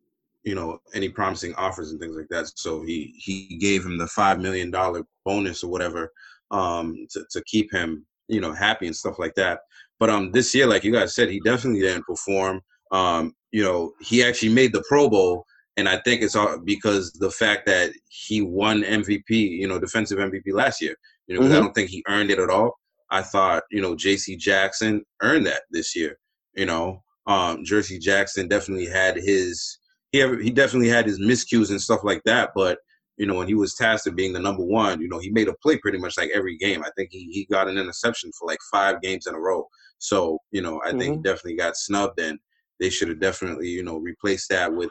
you 0.46 0.54
know 0.54 0.78
any 0.94 1.08
promising 1.08 1.54
offers 1.56 1.90
and 1.90 2.00
things 2.00 2.16
like 2.16 2.28
that 2.30 2.46
so 2.54 2.82
he 2.82 3.12
he 3.18 3.58
gave 3.58 3.84
him 3.84 3.98
the 3.98 4.06
five 4.06 4.38
million 4.38 4.70
dollar 4.70 5.02
bonus 5.24 5.62
or 5.62 5.70
whatever 5.70 6.12
um 6.52 7.06
to, 7.10 7.24
to 7.30 7.42
keep 7.44 7.70
him 7.72 8.06
you 8.28 8.40
know 8.40 8.52
happy 8.52 8.86
and 8.86 8.96
stuff 8.96 9.18
like 9.18 9.34
that 9.34 9.60
but 9.98 10.10
um 10.10 10.32
this 10.32 10.54
year 10.54 10.66
like 10.66 10.84
you 10.84 10.92
guys 10.92 11.14
said 11.14 11.28
he 11.28 11.40
definitely 11.40 11.80
didn't 11.80 12.04
perform 12.04 12.60
um 12.92 13.32
you 13.52 13.62
know 13.62 13.92
he 14.00 14.22
actually 14.22 14.52
made 14.52 14.72
the 14.72 14.84
pro 14.88 15.08
bowl 15.08 15.44
and 15.76 15.88
i 15.88 15.98
think 15.98 16.22
it's 16.22 16.36
all 16.36 16.58
because 16.64 17.12
the 17.12 17.30
fact 17.30 17.66
that 17.66 17.92
he 18.08 18.42
won 18.42 18.82
mvp 18.82 19.24
you 19.28 19.66
know 19.66 19.78
defensive 19.78 20.18
mvp 20.18 20.42
last 20.52 20.80
year 20.80 20.94
you 21.26 21.34
know 21.34 21.44
mm-hmm. 21.44 21.52
i 21.52 21.60
don't 21.60 21.74
think 21.74 21.90
he 21.90 22.04
earned 22.08 22.30
it 22.30 22.38
at 22.38 22.50
all 22.50 22.72
i 23.10 23.22
thought 23.22 23.62
you 23.70 23.80
know 23.80 23.94
jc 23.94 24.38
jackson 24.38 25.04
earned 25.22 25.46
that 25.46 25.62
this 25.70 25.96
year 25.96 26.16
you 26.54 26.66
know 26.66 27.02
um 27.26 27.64
jc 27.64 28.00
jackson 28.00 28.48
definitely 28.48 28.86
had 28.86 29.16
his 29.16 29.78
he 30.12 30.22
ever, 30.22 30.38
he 30.38 30.50
definitely 30.50 30.88
had 30.88 31.06
his 31.06 31.20
miscues 31.20 31.70
and 31.70 31.80
stuff 31.80 32.00
like 32.02 32.22
that. 32.24 32.50
But 32.54 32.78
you 33.16 33.26
know, 33.26 33.34
when 33.34 33.48
he 33.48 33.54
was 33.54 33.74
tasked 33.74 34.06
with 34.06 34.16
being 34.16 34.32
the 34.32 34.40
number 34.40 34.64
one, 34.64 35.00
you 35.00 35.08
know, 35.08 35.18
he 35.18 35.30
made 35.30 35.48
a 35.48 35.54
play 35.62 35.78
pretty 35.78 35.98
much 35.98 36.18
like 36.18 36.30
every 36.34 36.56
game. 36.56 36.82
I 36.82 36.90
think 36.96 37.10
he 37.12 37.28
he 37.30 37.46
got 37.50 37.68
an 37.68 37.78
interception 37.78 38.30
for 38.38 38.46
like 38.46 38.58
five 38.70 39.00
games 39.00 39.26
in 39.26 39.34
a 39.34 39.40
row. 39.40 39.66
So 39.98 40.38
you 40.50 40.62
know, 40.62 40.80
I 40.84 40.90
mm-hmm. 40.90 40.98
think 40.98 41.16
he 41.16 41.22
definitely 41.22 41.56
got 41.56 41.76
snubbed, 41.76 42.20
and 42.20 42.38
they 42.80 42.90
should 42.90 43.08
have 43.08 43.20
definitely 43.20 43.68
you 43.68 43.82
know 43.82 43.98
replaced 43.98 44.48
that 44.50 44.72
with 44.72 44.90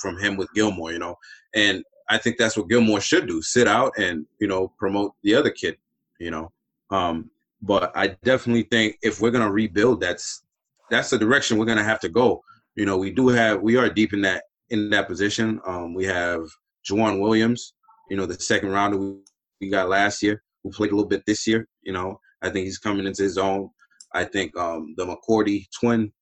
from 0.00 0.18
him 0.18 0.36
with 0.36 0.48
Gilmore. 0.54 0.92
You 0.92 0.98
know, 0.98 1.16
and 1.54 1.82
I 2.08 2.18
think 2.18 2.38
that's 2.38 2.56
what 2.56 2.68
Gilmore 2.68 3.00
should 3.00 3.26
do: 3.26 3.42
sit 3.42 3.68
out 3.68 3.92
and 3.98 4.26
you 4.40 4.46
know 4.46 4.72
promote 4.78 5.12
the 5.22 5.34
other 5.34 5.50
kid. 5.50 5.76
You 6.18 6.30
know, 6.30 6.52
um, 6.90 7.30
but 7.62 7.92
I 7.96 8.16
definitely 8.22 8.64
think 8.64 8.98
if 9.02 9.20
we're 9.20 9.30
gonna 9.30 9.50
rebuild, 9.50 10.00
that's 10.00 10.42
that's 10.90 11.10
the 11.10 11.18
direction 11.18 11.58
we're 11.58 11.64
gonna 11.66 11.84
have 11.84 12.00
to 12.00 12.08
go. 12.08 12.42
You 12.76 12.86
know, 12.86 12.96
we 12.96 13.10
do 13.10 13.28
have 13.28 13.62
we 13.62 13.76
are 13.76 13.88
deep 13.88 14.12
in 14.12 14.22
that 14.22 14.44
in 14.70 14.90
that 14.90 15.08
position. 15.08 15.60
Um, 15.66 15.94
we 15.94 16.04
have 16.04 16.42
Joejuan 16.88 17.20
Williams, 17.20 17.74
you 18.10 18.16
know, 18.16 18.26
the 18.26 18.34
second 18.34 18.70
rounder 18.70 19.16
we 19.60 19.70
got 19.70 19.88
last 19.88 20.22
year, 20.22 20.42
who 20.62 20.70
played 20.70 20.92
a 20.92 20.94
little 20.94 21.08
bit 21.08 21.24
this 21.26 21.46
year. 21.46 21.66
You 21.82 21.92
know, 21.92 22.20
I 22.42 22.50
think 22.50 22.64
he's 22.64 22.78
coming 22.78 23.06
into 23.06 23.22
his 23.22 23.38
own. 23.38 23.70
I 24.14 24.24
think 24.24 24.56
um, 24.56 24.94
the 24.96 25.04
McCourty 25.04 25.66
twin, 25.78 26.12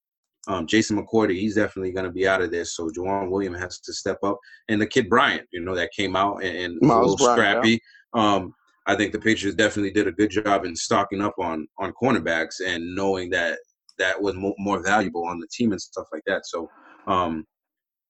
um, 0.49 0.67
Jason 0.67 0.97
McCourty, 0.99 1.39
he's 1.39 1.55
definitely 1.55 1.93
going 1.93 2.07
to 2.07 2.11
be 2.11 2.27
out 2.27 2.43
of 2.43 2.51
this. 2.51 2.75
So 2.75 2.91
Joejuan 2.91 3.31
Williams 3.31 3.61
has 3.61 3.79
to 3.81 3.93
step 3.93 4.19
up. 4.25 4.39
And 4.69 4.81
the 4.81 4.87
kid 4.87 5.09
Bryant, 5.09 5.47
you 5.53 5.61
know, 5.61 5.75
that 5.75 5.93
came 5.93 6.17
out 6.17 6.43
and, 6.43 6.57
and 6.57 6.83
a 6.83 6.87
little 6.87 7.17
Bryant, 7.17 7.39
scrappy. 7.39 7.81
Yeah. 8.15 8.35
Um, 8.35 8.55
I 8.87 8.97
think 8.97 9.13
the 9.13 9.21
Patriots 9.21 9.57
definitely 9.57 9.93
did 9.93 10.09
a 10.09 10.13
good 10.13 10.31
job 10.31 10.65
in 10.65 10.75
stocking 10.75 11.21
up 11.21 11.35
on 11.39 11.69
on 11.79 11.93
cornerbacks 11.93 12.61
and 12.67 12.95
knowing 12.95 13.31
that 13.31 13.61
that 13.99 14.21
was 14.21 14.35
mo- 14.35 14.57
more 14.59 14.83
valuable 14.83 15.25
on 15.25 15.39
the 15.39 15.47
team 15.53 15.71
and 15.71 15.81
stuff 15.81 16.07
like 16.13 16.23
that. 16.27 16.47
So 16.47 16.69
um, 17.07 17.47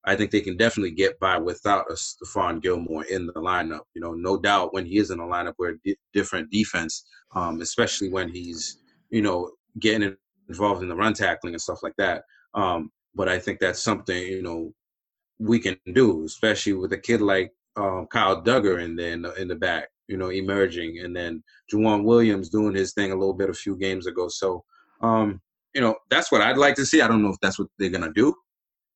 I 0.04 0.16
think 0.16 0.30
they 0.30 0.40
can 0.40 0.56
definitely 0.56 0.92
get 0.92 1.18
by 1.20 1.36
without 1.38 1.90
a 1.90 1.94
Stephon 1.94 2.62
Gilmore 2.62 3.04
in 3.04 3.26
the 3.26 3.34
lineup. 3.34 3.82
You 3.94 4.00
know, 4.00 4.12
no 4.12 4.38
doubt 4.38 4.72
when 4.72 4.86
he 4.86 4.96
is 4.98 5.10
in 5.10 5.18
the 5.18 5.24
lineup, 5.24 5.54
we're 5.58 5.74
a 5.86 5.96
different 6.14 6.50
defense, 6.50 7.04
um, 7.34 7.60
especially 7.60 8.10
when 8.10 8.28
he's, 8.28 8.78
you 9.10 9.22
know, 9.22 9.50
getting 9.80 10.16
involved 10.48 10.82
in 10.82 10.88
the 10.88 10.96
run 10.96 11.14
tackling 11.14 11.54
and 11.54 11.60
stuff 11.60 11.82
like 11.82 11.94
that. 11.98 12.24
Um, 12.54 12.90
but 13.14 13.28
I 13.28 13.38
think 13.38 13.60
that's 13.60 13.82
something, 13.82 14.16
you 14.16 14.42
know, 14.42 14.72
we 15.38 15.58
can 15.58 15.76
do, 15.92 16.24
especially 16.24 16.74
with 16.74 16.92
a 16.92 16.98
kid 16.98 17.20
like 17.20 17.52
um, 17.76 18.06
Kyle 18.10 18.42
Dugger 18.42 18.82
in 18.82 18.96
the, 18.96 19.06
in 19.08 19.22
the, 19.22 19.34
in 19.34 19.48
the 19.48 19.56
back, 19.56 19.88
you 20.08 20.16
know, 20.16 20.30
emerging, 20.30 21.00
and 21.02 21.16
then 21.16 21.42
Joejuan 21.72 22.04
Williams 22.04 22.50
doing 22.50 22.74
his 22.74 22.92
thing 22.92 23.12
a 23.12 23.16
little 23.16 23.34
bit 23.34 23.50
a 23.50 23.54
few 23.54 23.76
games 23.76 24.06
ago. 24.06 24.28
So, 24.28 24.64
um, 25.00 25.40
you 25.74 25.80
know, 25.80 25.94
that's 26.10 26.30
what 26.30 26.42
I'd 26.42 26.58
like 26.58 26.74
to 26.76 26.86
see. 26.86 27.00
I 27.00 27.08
don't 27.08 27.22
know 27.22 27.30
if 27.30 27.40
that's 27.40 27.58
what 27.58 27.68
they're 27.78 27.88
gonna 27.88 28.12
do, 28.12 28.34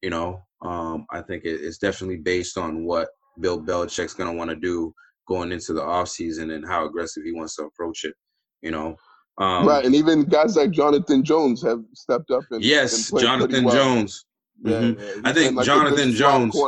you 0.02 0.10
know, 0.10 0.42
um, 0.62 1.06
I 1.10 1.22
think 1.22 1.44
it's 1.44 1.78
definitely 1.78 2.18
based 2.18 2.58
on 2.58 2.84
what 2.84 3.08
Bill 3.40 3.60
Belichick's 3.60 4.14
to 4.14 4.32
want 4.32 4.50
to 4.50 4.56
do 4.56 4.92
going 5.28 5.52
into 5.52 5.72
the 5.72 5.80
offseason 5.80 6.54
and 6.54 6.66
how 6.66 6.86
aggressive 6.86 7.24
he 7.24 7.32
wants 7.32 7.56
to 7.56 7.64
approach 7.64 8.04
it. 8.04 8.14
You 8.62 8.70
know, 8.70 8.96
um, 9.38 9.66
right, 9.66 9.85
and 9.85 9.94
even 9.94 10.25
guys 10.25 10.57
like 10.57 10.70
Jonathan 10.70 11.22
Jones 11.22 11.62
have 11.62 11.81
stepped 11.92 12.31
up 12.31 12.44
and 12.51 12.64
yes, 12.64 13.11
and 13.11 13.20
Jonathan 13.20 13.64
well. 13.64 13.75
Jones. 13.75 14.25
Mm-hmm. 14.64 15.01
yeah, 15.01 15.20
I 15.25 15.33
think 15.33 15.57
like 15.57 15.66
Jonathan 15.66 16.12
Jones. 16.12 16.59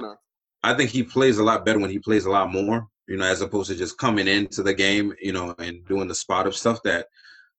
I 0.62 0.74
think 0.74 0.90
he 0.90 1.02
plays 1.02 1.38
a 1.38 1.44
lot 1.44 1.64
better 1.64 1.78
when 1.78 1.90
he 1.90 1.98
plays 1.98 2.26
a 2.26 2.30
lot 2.30 2.52
more. 2.52 2.86
You 3.06 3.16
know, 3.16 3.24
as 3.24 3.40
opposed 3.40 3.70
to 3.70 3.76
just 3.76 3.96
coming 3.96 4.28
into 4.28 4.62
the 4.62 4.74
game, 4.74 5.14
you 5.22 5.32
know, 5.32 5.54
and 5.58 5.86
doing 5.86 6.08
the 6.08 6.14
spot 6.14 6.46
of 6.46 6.54
stuff 6.54 6.82
that, 6.84 7.06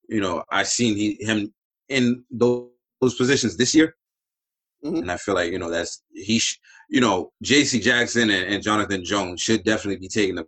you 0.08 0.22
know, 0.22 0.44
I 0.52 0.62
seen 0.62 0.96
he 0.96 1.18
him 1.22 1.52
in 1.88 2.24
those, 2.30 2.70
those 3.02 3.16
positions 3.16 3.58
this 3.58 3.74
year. 3.74 3.96
Mm-hmm. 4.86 4.98
And 4.98 5.12
I 5.12 5.18
feel 5.18 5.34
like, 5.34 5.52
you 5.52 5.58
know, 5.58 5.72
that's 5.72 6.04
he, 6.14 6.38
sh- 6.38 6.60
you 6.90 7.02
know, 7.02 7.32
J.C. 7.42 7.80
Jackson 7.80 8.30
and, 8.30 8.54
and, 8.54 8.64
Jonathan 8.64 9.04
Jones 9.04 9.42
should 9.42 9.64
definitely 9.64 10.00
be 10.00 10.08
taking 10.08 10.36
the 10.36 10.46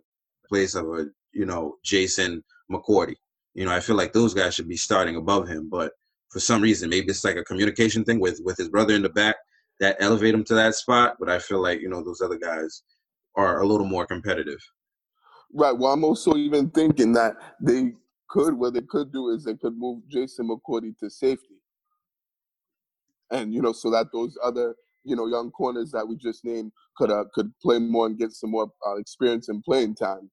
place 0.48 0.74
of 0.74 0.86
a, 0.86 1.06
you 1.32 1.46
know, 1.46 1.76
Jason 1.84 2.42
McCourty. 2.70 3.16
You 3.54 3.64
know, 3.64 3.72
I 3.72 3.80
feel 3.80 3.96
like 3.96 4.12
those 4.12 4.34
guys 4.34 4.54
should 4.54 4.68
be 4.68 4.76
starting 4.76 5.16
above 5.16 5.48
him. 5.48 5.68
But 5.70 5.92
for 6.30 6.40
some 6.40 6.62
reason, 6.62 6.90
maybe 6.90 7.08
it's 7.08 7.24
like 7.24 7.36
a 7.36 7.44
communication 7.44 8.04
thing 8.04 8.20
with 8.20 8.40
with 8.44 8.56
his 8.56 8.68
brother 8.68 8.94
in 8.94 9.02
the 9.02 9.10
back 9.10 9.36
that 9.80 9.96
elevate 10.00 10.34
him 10.34 10.44
to 10.44 10.54
that 10.54 10.74
spot. 10.74 11.16
But 11.18 11.28
I 11.30 11.38
feel 11.38 11.60
like, 11.62 11.80
you 11.80 11.88
know, 11.88 12.02
those 12.02 12.20
other 12.20 12.38
guys 12.38 12.82
are 13.36 13.60
a 13.60 13.66
little 13.66 13.86
more 13.86 14.06
competitive. 14.06 14.60
Right. 15.52 15.76
Well, 15.76 15.92
I'm 15.92 16.04
also 16.04 16.36
even 16.36 16.70
thinking 16.70 17.12
that 17.12 17.34
they 17.60 17.92
could, 18.28 18.54
what 18.54 18.72
they 18.74 18.80
could 18.80 19.12
do 19.12 19.30
is 19.30 19.44
they 19.44 19.56
could 19.56 19.76
move 19.76 20.02
Jason 20.08 20.48
McCourty 20.48 20.96
to 20.98 21.10
safety 21.10 21.56
and 23.32 23.52
you 23.52 23.62
know, 23.62 23.72
so 23.72 23.90
that 23.90 24.08
those 24.12 24.38
other 24.42 24.76
you 25.04 25.16
know 25.16 25.26
young 25.26 25.50
corners 25.50 25.90
that 25.90 26.06
we 26.06 26.16
just 26.16 26.44
named 26.44 26.70
could 26.96 27.10
uh, 27.10 27.24
could 27.34 27.50
play 27.60 27.78
more 27.78 28.06
and 28.06 28.18
get 28.18 28.32
some 28.32 28.50
more 28.50 28.70
uh, 28.86 28.96
experience 28.96 29.48
and 29.48 29.64
playing 29.64 29.94
time. 29.94 30.30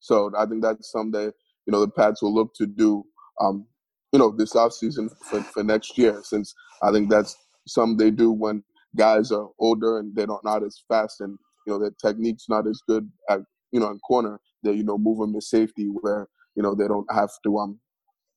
So 0.00 0.30
I 0.36 0.46
think 0.46 0.62
that's 0.62 0.90
something 0.90 1.12
that 1.12 1.34
you 1.70 1.76
know 1.76 1.86
the 1.86 1.92
Pats 1.92 2.20
will 2.20 2.34
look 2.34 2.52
to 2.54 2.66
do. 2.66 3.04
Um, 3.40 3.64
you 4.12 4.18
know, 4.18 4.34
this 4.36 4.54
offseason 4.54 5.08
for, 5.22 5.40
for 5.40 5.62
next 5.62 5.96
year, 5.96 6.20
since 6.24 6.52
I 6.82 6.90
think 6.90 7.08
that's 7.08 7.36
something 7.68 7.96
they 7.96 8.10
do 8.10 8.32
when 8.32 8.64
guys 8.96 9.30
are 9.30 9.48
older 9.60 10.00
and 10.00 10.12
they're 10.16 10.26
not, 10.26 10.64
as 10.64 10.82
fast 10.88 11.20
and 11.20 11.38
you 11.64 11.72
know 11.72 11.78
their 11.78 11.92
technique's 12.04 12.46
not 12.48 12.66
as 12.66 12.80
good 12.88 13.08
at 13.28 13.38
you 13.70 13.78
know 13.78 13.88
in 13.90 14.00
corner. 14.00 14.40
They 14.64 14.72
you 14.72 14.82
know 14.82 14.98
move 14.98 15.20
them 15.20 15.32
to 15.32 15.40
safety 15.40 15.84
where 15.84 16.26
you 16.56 16.62
know 16.64 16.74
they 16.74 16.88
don't 16.88 17.06
have 17.12 17.30
to 17.44 17.58
um 17.58 17.78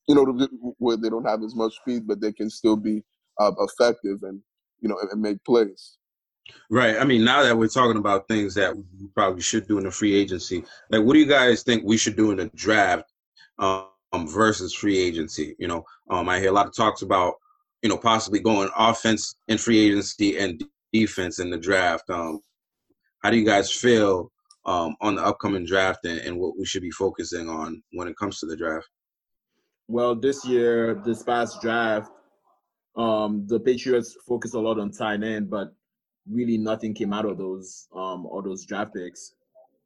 you 0.07 0.13
know 0.13 0.47
where 0.77 0.97
they 0.97 1.09
don't 1.09 1.27
have 1.27 1.41
as 1.41 1.55
much 1.55 1.73
speed, 1.77 2.07
but 2.07 2.21
they 2.21 2.33
can 2.33 2.51
still 2.51 2.77
be 2.77 3.01
uh, 3.39 3.51
effective 3.57 4.19
and 4.21 4.41
you 4.79 4.89
know 4.89 4.99
and 5.11 5.19
make 5.19 5.43
plays. 5.43 5.97
Right. 6.69 6.97
I 6.99 7.05
mean, 7.05 7.23
now 7.23 7.41
that 7.41 7.57
we're 7.57 7.69
talking 7.69 7.97
about 7.97 8.27
things 8.27 8.53
that 8.55 8.75
we 8.75 8.83
probably 9.15 9.41
should 9.41 9.65
do 9.65 9.77
in 9.77 9.85
the 9.85 9.91
free 9.91 10.13
agency, 10.13 10.65
like 10.89 11.01
what 11.01 11.13
do 11.13 11.19
you 11.19 11.25
guys 11.25 11.63
think 11.63 11.83
we 11.83 11.97
should 11.97 12.17
do 12.17 12.31
in 12.31 12.37
the 12.37 12.51
draft 12.53 13.12
um, 13.59 13.87
versus 14.27 14.73
free 14.73 14.97
agency? 14.97 15.55
You 15.59 15.67
know, 15.67 15.83
um, 16.09 16.29
I 16.29 16.39
hear 16.39 16.49
a 16.49 16.53
lot 16.53 16.67
of 16.67 16.75
talks 16.75 17.01
about, 17.01 17.35
you 17.81 17.89
know, 17.89 17.97
possibly 17.97 18.39
going 18.39 18.69
offense 18.77 19.35
in 19.47 19.57
free 19.57 19.79
agency 19.79 20.37
and 20.37 20.63
defense 20.91 21.39
in 21.39 21.49
the 21.49 21.57
draft. 21.57 22.09
Um, 22.09 22.39
how 23.23 23.31
do 23.31 23.37
you 23.37 23.45
guys 23.45 23.71
feel 23.71 24.31
um, 24.65 24.95
on 25.01 25.15
the 25.15 25.23
upcoming 25.23 25.65
draft 25.65 26.05
and, 26.05 26.19
and 26.19 26.37
what 26.37 26.57
we 26.57 26.65
should 26.65 26.81
be 26.81 26.91
focusing 26.91 27.49
on 27.49 27.81
when 27.91 28.07
it 28.07 28.17
comes 28.17 28.39
to 28.39 28.45
the 28.45 28.55
draft? 28.55 28.87
Well, 29.87 30.15
this 30.15 30.45
year, 30.45 31.01
this 31.05 31.23
past 31.23 31.61
draft, 31.61 32.11
um, 32.95 33.45
the 33.47 33.59
Patriots 33.59 34.15
focused 34.27 34.53
a 34.53 34.59
lot 34.59 34.79
on 34.79 34.91
tight 34.91 35.23
end, 35.23 35.49
but 35.49 35.73
really 36.29 36.57
nothing 36.57 36.93
came 36.93 37.11
out 37.11 37.25
of 37.25 37.37
those 37.37 37.87
um 37.93 38.25
all 38.25 38.41
those 38.41 38.65
draft 38.65 38.93
picks. 38.93 39.33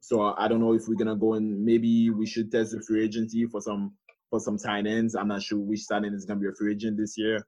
So 0.00 0.34
I 0.36 0.48
don't 0.48 0.60
know 0.60 0.74
if 0.74 0.88
we're 0.88 0.96
gonna 0.96 1.16
go 1.16 1.34
and 1.34 1.64
maybe 1.64 2.10
we 2.10 2.26
should 2.26 2.50
test 2.50 2.72
the 2.72 2.80
free 2.82 3.04
agency 3.04 3.46
for 3.46 3.60
some 3.60 3.96
for 4.30 4.40
some 4.40 4.58
tight 4.58 4.86
ends. 4.86 5.14
I'm 5.14 5.28
not 5.28 5.42
sure 5.42 5.58
which 5.58 5.88
tight 5.88 6.04
end 6.04 6.14
is 6.14 6.24
gonna 6.24 6.40
be 6.40 6.48
a 6.48 6.54
free 6.54 6.72
agent 6.72 6.96
this 6.98 7.16
year, 7.18 7.46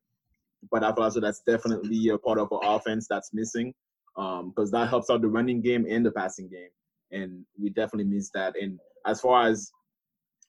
but 0.71 0.83
I 0.85 0.93
feel 0.95 1.05
also 1.05 1.21
that's 1.21 1.43
definitely 1.47 2.09
a 2.09 2.19
part 2.19 2.39
of 2.39 2.53
our 2.53 2.77
offense 2.77 3.07
that's 3.09 3.33
missing, 3.33 3.75
um, 4.17 4.51
because 4.51 4.71
that 4.73 4.89
helps 4.89 5.11
out 5.11 5.23
the 5.23 5.29
running 5.29 5.61
game 5.63 5.87
and 5.89 6.05
the 6.05 6.13
passing 6.13 6.49
game. 6.49 6.71
and 7.13 7.45
we 7.61 7.71
definitely 7.71 8.05
miss 8.13 8.31
that. 8.35 8.55
And 8.61 8.79
as 9.07 9.21
far 9.21 9.47
as 9.49 9.71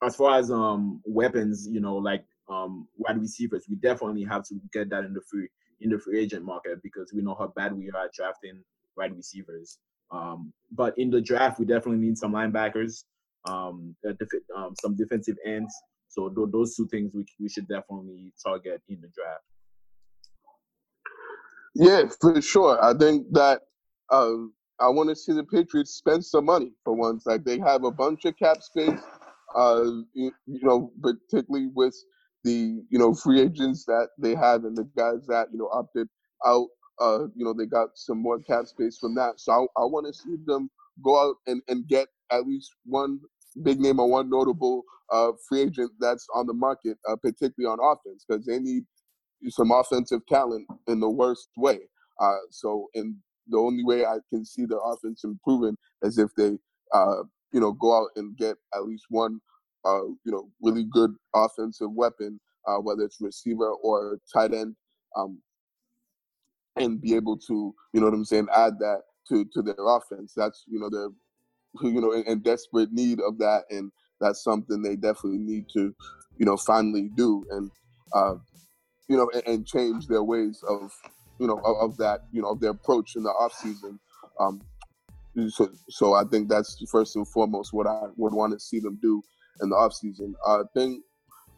as 0.03 0.15
far 0.15 0.37
as 0.39 0.51
um 0.51 1.01
weapons, 1.05 1.67
you 1.71 1.79
know, 1.81 1.95
like 1.95 2.25
um 2.49 2.87
wide 2.97 3.19
receivers, 3.19 3.65
we 3.69 3.75
definitely 3.77 4.23
have 4.23 4.43
to 4.45 4.55
get 4.73 4.89
that 4.89 5.03
in 5.05 5.13
the 5.13 5.21
free 5.29 5.47
in 5.81 5.89
the 5.89 5.99
free 5.99 6.19
agent 6.19 6.45
market 6.45 6.81
because 6.83 7.11
we 7.13 7.21
know 7.21 7.35
how 7.35 7.47
bad 7.55 7.73
we 7.73 7.89
are 7.91 8.05
at 8.05 8.13
drafting 8.13 8.63
wide 8.97 9.15
receivers. 9.15 9.79
Um, 10.11 10.53
but 10.71 10.97
in 10.97 11.09
the 11.09 11.21
draft, 11.21 11.59
we 11.59 11.65
definitely 11.65 11.99
need 12.05 12.17
some 12.17 12.33
linebackers, 12.33 13.03
um, 13.45 13.95
def- 14.03 14.43
um 14.55 14.75
some 14.81 14.95
defensive 14.95 15.37
ends. 15.45 15.73
So 16.09 16.29
th- 16.29 16.49
those 16.51 16.75
two 16.75 16.87
things 16.87 17.11
we 17.13 17.25
we 17.39 17.49
should 17.49 17.67
definitely 17.67 18.33
target 18.43 18.81
in 18.89 18.99
the 19.01 19.09
draft. 19.15 19.43
Yeah, 21.75 22.03
for 22.19 22.41
sure. 22.41 22.83
I 22.83 22.93
think 22.97 23.27
that 23.31 23.61
uh, 24.09 24.33
I 24.79 24.89
want 24.89 25.09
to 25.09 25.15
see 25.15 25.33
the 25.33 25.43
Patriots 25.43 25.91
spend 25.95 26.25
some 26.25 26.45
money 26.45 26.71
for 26.83 26.93
once. 26.93 27.25
Like 27.25 27.45
they 27.45 27.59
have 27.59 27.83
a 27.83 27.91
bunch 27.91 28.25
of 28.25 28.37
cap 28.37 28.61
space, 28.61 28.99
uh, 29.55 29.83
you, 30.13 30.31
you 30.45 30.59
know, 30.63 30.91
particularly 31.01 31.69
with 31.73 31.95
the 32.43 32.81
you 32.89 32.99
know 32.99 33.13
free 33.13 33.39
agents 33.39 33.85
that 33.85 34.09
they 34.17 34.35
have 34.35 34.65
and 34.65 34.75
the 34.75 34.89
guys 34.97 35.25
that 35.27 35.47
you 35.51 35.59
know 35.59 35.69
opted 35.71 36.09
out. 36.45 36.67
Uh, 36.99 37.27
you 37.35 37.43
know, 37.45 37.53
they 37.53 37.65
got 37.65 37.89
some 37.95 38.17
more 38.17 38.39
cap 38.39 38.67
space 38.67 38.97
from 38.97 39.15
that. 39.15 39.39
So 39.39 39.51
I, 39.51 39.81
I 39.81 39.85
want 39.85 40.07
to 40.07 40.13
see 40.13 40.35
them 40.45 40.69
go 41.03 41.29
out 41.29 41.35
and, 41.47 41.61
and 41.67 41.87
get 41.87 42.07
at 42.31 42.45
least 42.45 42.71
one 42.85 43.19
big 43.63 43.79
name 43.79 43.99
or 43.99 44.09
one 44.09 44.29
notable 44.29 44.83
uh, 45.11 45.31
free 45.47 45.61
agent 45.61 45.91
that's 45.99 46.27
on 46.33 46.47
the 46.47 46.53
market, 46.53 46.97
uh, 47.09 47.15
particularly 47.15 47.71
on 47.71 47.79
offense, 47.81 48.23
because 48.27 48.45
they 48.45 48.59
need 48.59 48.83
some 49.49 49.71
offensive 49.71 50.25
talent 50.27 50.67
in 50.87 50.99
the 50.99 51.09
worst 51.09 51.49
way. 51.57 51.79
Uh, 52.19 52.37
so, 52.49 52.87
and 52.93 53.15
the 53.47 53.57
only 53.57 53.83
way 53.83 54.05
I 54.05 54.17
can 54.29 54.45
see 54.45 54.65
the 54.65 54.77
offense 54.79 55.23
improving 55.23 55.75
is 56.03 56.17
if 56.17 56.29
they, 56.35 56.57
uh, 56.93 57.23
you 57.51 57.59
know, 57.59 57.71
go 57.71 57.97
out 57.97 58.09
and 58.15 58.37
get 58.37 58.55
at 58.75 58.85
least 58.85 59.05
one, 59.09 59.39
uh, 59.83 60.03
you 60.03 60.31
know, 60.31 60.49
really 60.61 60.85
good 60.91 61.11
offensive 61.35 61.91
weapon, 61.91 62.39
uh, 62.67 62.77
whether 62.77 63.03
it's 63.03 63.19
receiver 63.19 63.71
or 63.71 64.19
tight 64.31 64.53
end, 64.53 64.75
um, 65.17 65.39
and 66.77 67.01
be 67.01 67.15
able 67.15 67.37
to, 67.37 67.73
you 67.93 67.99
know 67.99 68.07
what 68.07 68.15
I'm 68.15 68.25
saying, 68.25 68.47
add 68.55 68.79
that 68.79 69.03
to 69.29 69.45
to 69.53 69.61
their 69.61 69.75
offense. 69.79 70.33
That's 70.35 70.63
you 70.67 70.79
know 70.79 70.89
they're, 70.89 71.89
you 71.89 72.01
know, 72.01 72.11
in, 72.11 72.23
in 72.23 72.39
desperate 72.39 72.91
need 72.91 73.19
of 73.19 73.37
that, 73.39 73.63
and 73.69 73.91
that's 74.19 74.43
something 74.43 74.81
they 74.81 74.95
definitely 74.95 75.39
need 75.39 75.65
to, 75.73 75.93
you 76.37 76.45
know, 76.45 76.57
finally 76.57 77.09
do. 77.15 77.45
And 77.51 77.71
uh, 78.13 78.35
you 79.11 79.17
know, 79.17 79.29
and, 79.33 79.43
and 79.45 79.67
change 79.67 80.07
their 80.07 80.23
ways 80.23 80.63
of, 80.67 80.93
you 81.37 81.45
know, 81.45 81.59
of, 81.65 81.91
of, 81.91 81.97
that, 81.97 82.21
you 82.31 82.41
know, 82.41 82.49
of 82.49 82.61
their 82.61 82.71
approach 82.71 83.17
in 83.17 83.23
the 83.23 83.29
off 83.29 83.53
season. 83.53 83.99
Um, 84.39 84.61
so, 85.49 85.69
so 85.89 86.13
I 86.13 86.23
think 86.23 86.47
that's 86.47 86.81
first 86.89 87.17
and 87.17 87.27
foremost 87.27 87.73
what 87.73 87.87
I 87.87 88.03
would 88.15 88.33
want 88.33 88.53
to 88.53 88.59
see 88.59 88.79
them 88.79 88.97
do 89.01 89.21
in 89.61 89.69
the 89.69 89.75
off 89.75 89.93
season. 89.93 90.33
I 90.47 90.61
think 90.73 91.03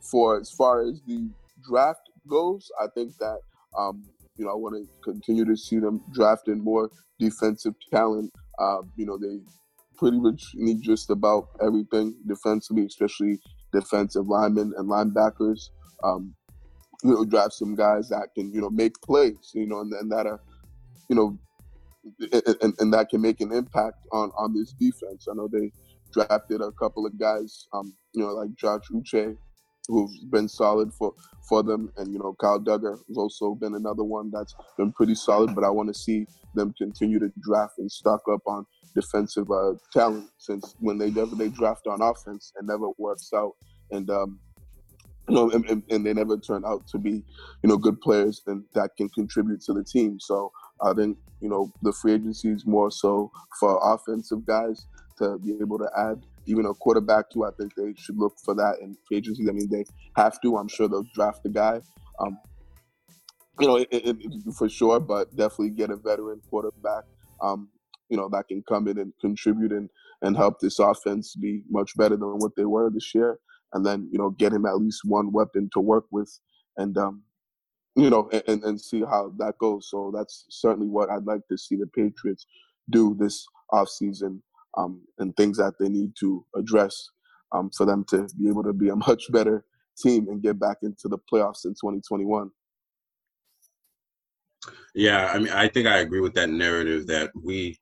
for 0.02 0.39
as 0.39 0.49
far 0.49 0.82
as 0.82 1.02
the 1.06 1.30
draft 1.67 2.10
goes, 2.28 2.71
I 2.82 2.88
think 2.88 3.15
that 3.17 3.38
um, 3.78 4.04
you 4.38 4.46
know 4.46 4.52
I 4.52 4.56
want 4.56 4.76
to 4.76 4.88
continue 5.04 5.46
to 5.46 5.56
see 5.56 5.80
them 5.80 6.02
drafting 6.12 6.63
more 6.63 6.89
defensive 7.19 7.74
talent. 7.91 8.32
Uh, 8.60 8.82
you 8.96 9.06
know, 9.06 9.17
they 9.17 9.39
pretty 9.98 10.19
much 10.19 10.52
need 10.56 10.82
just 10.82 11.10
about 11.10 11.50
everything 11.62 12.15
defensively, 12.28 12.86
especially 12.86 13.39
defensive 13.72 14.28
linemen 14.28 14.74
and 14.78 14.89
linebackers. 14.89 15.69
Um, 16.04 16.34
you 17.04 17.13
know, 17.13 17.26
draft 17.26 17.54
some 17.54 17.76
guys 17.76 18.10
that 18.10 18.30
can, 18.36 18.52
you 18.54 18.62
know, 18.62 18.69
make 18.69 18.93
plays, 19.02 19.52
you 19.54 19.65
know, 19.65 19.82
and, 19.82 19.91
and 19.93 20.12
that 20.12 20.26
are, 20.26 20.39
you 21.10 21.15
know, 21.15 21.38
and, 22.62 22.74
and 22.80 22.93
that 22.93 23.10
can 23.10 23.22
make 23.22 23.41
an 23.41 23.52
impact 23.52 23.98
on 24.12 24.32
on 24.38 24.54
this 24.54 24.74
defense. 24.74 25.28
I 25.30 25.36
know 25.36 25.48
they 25.48 25.72
drafted 26.13 26.62
a 26.62 26.72
couple 26.72 27.06
of 27.06 27.17
guys, 27.19 27.67
um, 27.74 27.93
you 28.13 28.24
know, 28.24 28.34
like 28.34 28.54
Josh 28.56 28.84
Uche, 28.93 29.36
who's 29.88 30.19
been 30.32 30.48
solid 30.48 30.93
for 30.93 31.13
for 31.48 31.62
them, 31.62 31.91
and 31.98 32.12
you 32.13 32.19
know, 32.19 32.36
Kyle 32.39 32.60
Dugger 32.60 33.00
has 33.08 33.17
also 33.17 33.56
been 33.56 33.76
another 33.76 34.04
one 34.04 34.32
that's 34.32 34.56
been 34.78 34.91
pretty 34.93 35.15
solid. 35.15 35.54
But 35.56 35.63
I 35.63 35.69
want 35.69 35.89
to 35.89 36.00
see 36.00 36.26
them 36.56 36.74
continue 36.78 37.19
to 37.19 37.32
draft 37.41 37.80
and 37.80 37.91
stock 37.91 38.22
up 38.32 38.41
on 38.46 38.65
defensive 38.96 39.50
uh, 39.52 39.74
talent, 39.91 40.30
since 40.38 40.76
when 40.80 40.98
they 40.98 41.10
never 41.10 41.36
they 41.36 41.50
draft 41.50 41.88
on 41.88 42.02
offense, 42.02 42.54
it 42.58 42.65
never 42.65 42.89
works 42.98 43.32
out. 43.34 43.54
And 43.91 44.10
um, 44.10 44.39
you 45.28 45.36
know, 45.36 45.50
and, 45.52 45.84
and, 45.89 46.06
they 46.06 46.13
never 46.13 46.38
turn 46.38 46.63
out 46.65 46.86
to 46.88 46.98
be, 46.98 47.12
you 47.12 47.69
know, 47.69 47.78
good 47.78 48.02
players 48.02 48.41
and 48.48 48.63
that 48.74 48.89
can 48.98 49.08
contribute 49.10 49.62
to 49.62 49.74
the 49.74 49.84
team. 49.84 50.19
So 50.19 50.52
I 50.82 50.93
think, 50.93 51.17
you 51.39 51.48
know, 51.48 51.72
the 51.82 51.93
free 51.93 52.13
agency 52.13 52.50
is 52.50 52.65
more 52.65 52.91
so 52.91 53.32
for 53.60 53.80
offensive 53.82 54.46
guys 54.46 54.86
to 55.19 55.38
be 55.38 55.56
able 55.62 55.78
to 55.80 55.89
add 55.98 56.22
even 56.45 56.65
a 56.65 56.73
quarterback 56.73 57.29
too. 57.29 57.45
I 57.45 57.51
think 57.51 57.75
they 57.75 57.93
should 57.97 58.17
look 58.17 58.36
for 58.43 58.56
that 58.56 58.79
in 58.82 58.95
free 59.08 59.17
agency. 59.17 59.47
I 59.49 59.51
mean, 59.51 59.69
they 59.69 59.86
have 60.15 60.39
to. 60.41 60.58
I'm 60.58 60.67
sure 60.67 60.88
they'll 60.88 61.06
draft 61.13 61.45
a 61.45 61.49
guy. 61.49 61.82
Um, 62.19 62.38
you 63.60 63.67
know, 63.67 63.77
it, 63.77 63.88
it, 63.91 64.17
it, 64.19 64.53
for 64.58 64.67
sure, 64.67 64.99
but 64.99 65.36
definitely 65.36 65.71
get 65.71 65.91
a 65.91 65.95
veteran 65.95 66.41
quarterback. 66.49 67.03
Um, 67.41 67.69
you 68.10 68.17
know, 68.17 68.29
that 68.29 68.47
can 68.47 68.63
come 68.67 68.88
in 68.88 68.97
and 68.97 69.13
contribute 69.21 69.71
and, 69.71 69.89
and 70.21 70.36
help 70.36 70.60
this 70.60 70.79
offense 70.79 71.36
be 71.36 71.63
much 71.69 71.95
better 71.95 72.15
than 72.15 72.38
what 72.38 72.56
they 72.56 72.65
were 72.65 72.89
this 72.89 73.13
year 73.13 73.39
and 73.73 73.86
then 73.86 74.08
you 74.12 74.17
know 74.17 74.29
get 74.29 74.53
him 74.53 74.65
at 74.65 74.77
least 74.77 75.01
one 75.03 75.32
weapon 75.32 75.69
to 75.73 75.79
work 75.79 76.06
with, 76.12 76.39
and 76.77 76.97
um, 76.97 77.23
you 77.95 78.10
know, 78.10 78.29
and, 78.47 78.63
and 78.63 78.79
see 78.79 79.01
how 79.01 79.34
that 79.38 79.58
goes. 79.60 79.89
So 79.89 80.12
that's 80.15 80.45
certainly 80.49 80.88
what 80.88 81.10
I'd 81.10 81.25
like 81.25 81.41
to 81.49 81.58
see 81.58 81.75
the 81.75 81.88
Patriots 81.88 82.45
do 82.89 83.15
this 83.19 83.45
offseason 83.71 84.39
um, 84.78 85.02
and 85.20 85.36
things 85.36 85.58
that 85.58 85.74
they 85.80 85.90
need 85.90 86.14
to 86.20 86.46
address 86.56 87.10
um, 87.52 87.70
for 87.76 87.86
them 87.86 88.04
to 88.10 88.28
be 88.40 88.50
able 88.50 88.64
to 88.64 88.74
be 88.74 88.90
a 88.90 88.96
much 89.08 89.32
better 89.32 89.64
team 89.98 90.28
and 90.30 90.42
get 90.42 90.60
back 90.60 90.78
into 90.82 91.08
the 91.08 91.18
playoffs 91.32 91.66
in 91.66 91.72
2021. 91.72 92.50
Yeah, 94.96 95.32
I 95.34 95.40
mean, 95.40 95.50
I 95.50 95.68
think 95.68 95.88
I 95.88 95.98
agree 95.98 96.22
with 96.22 96.34
that 96.36 96.50
narrative 96.50 97.08
that 97.08 97.32
we, 97.36 97.78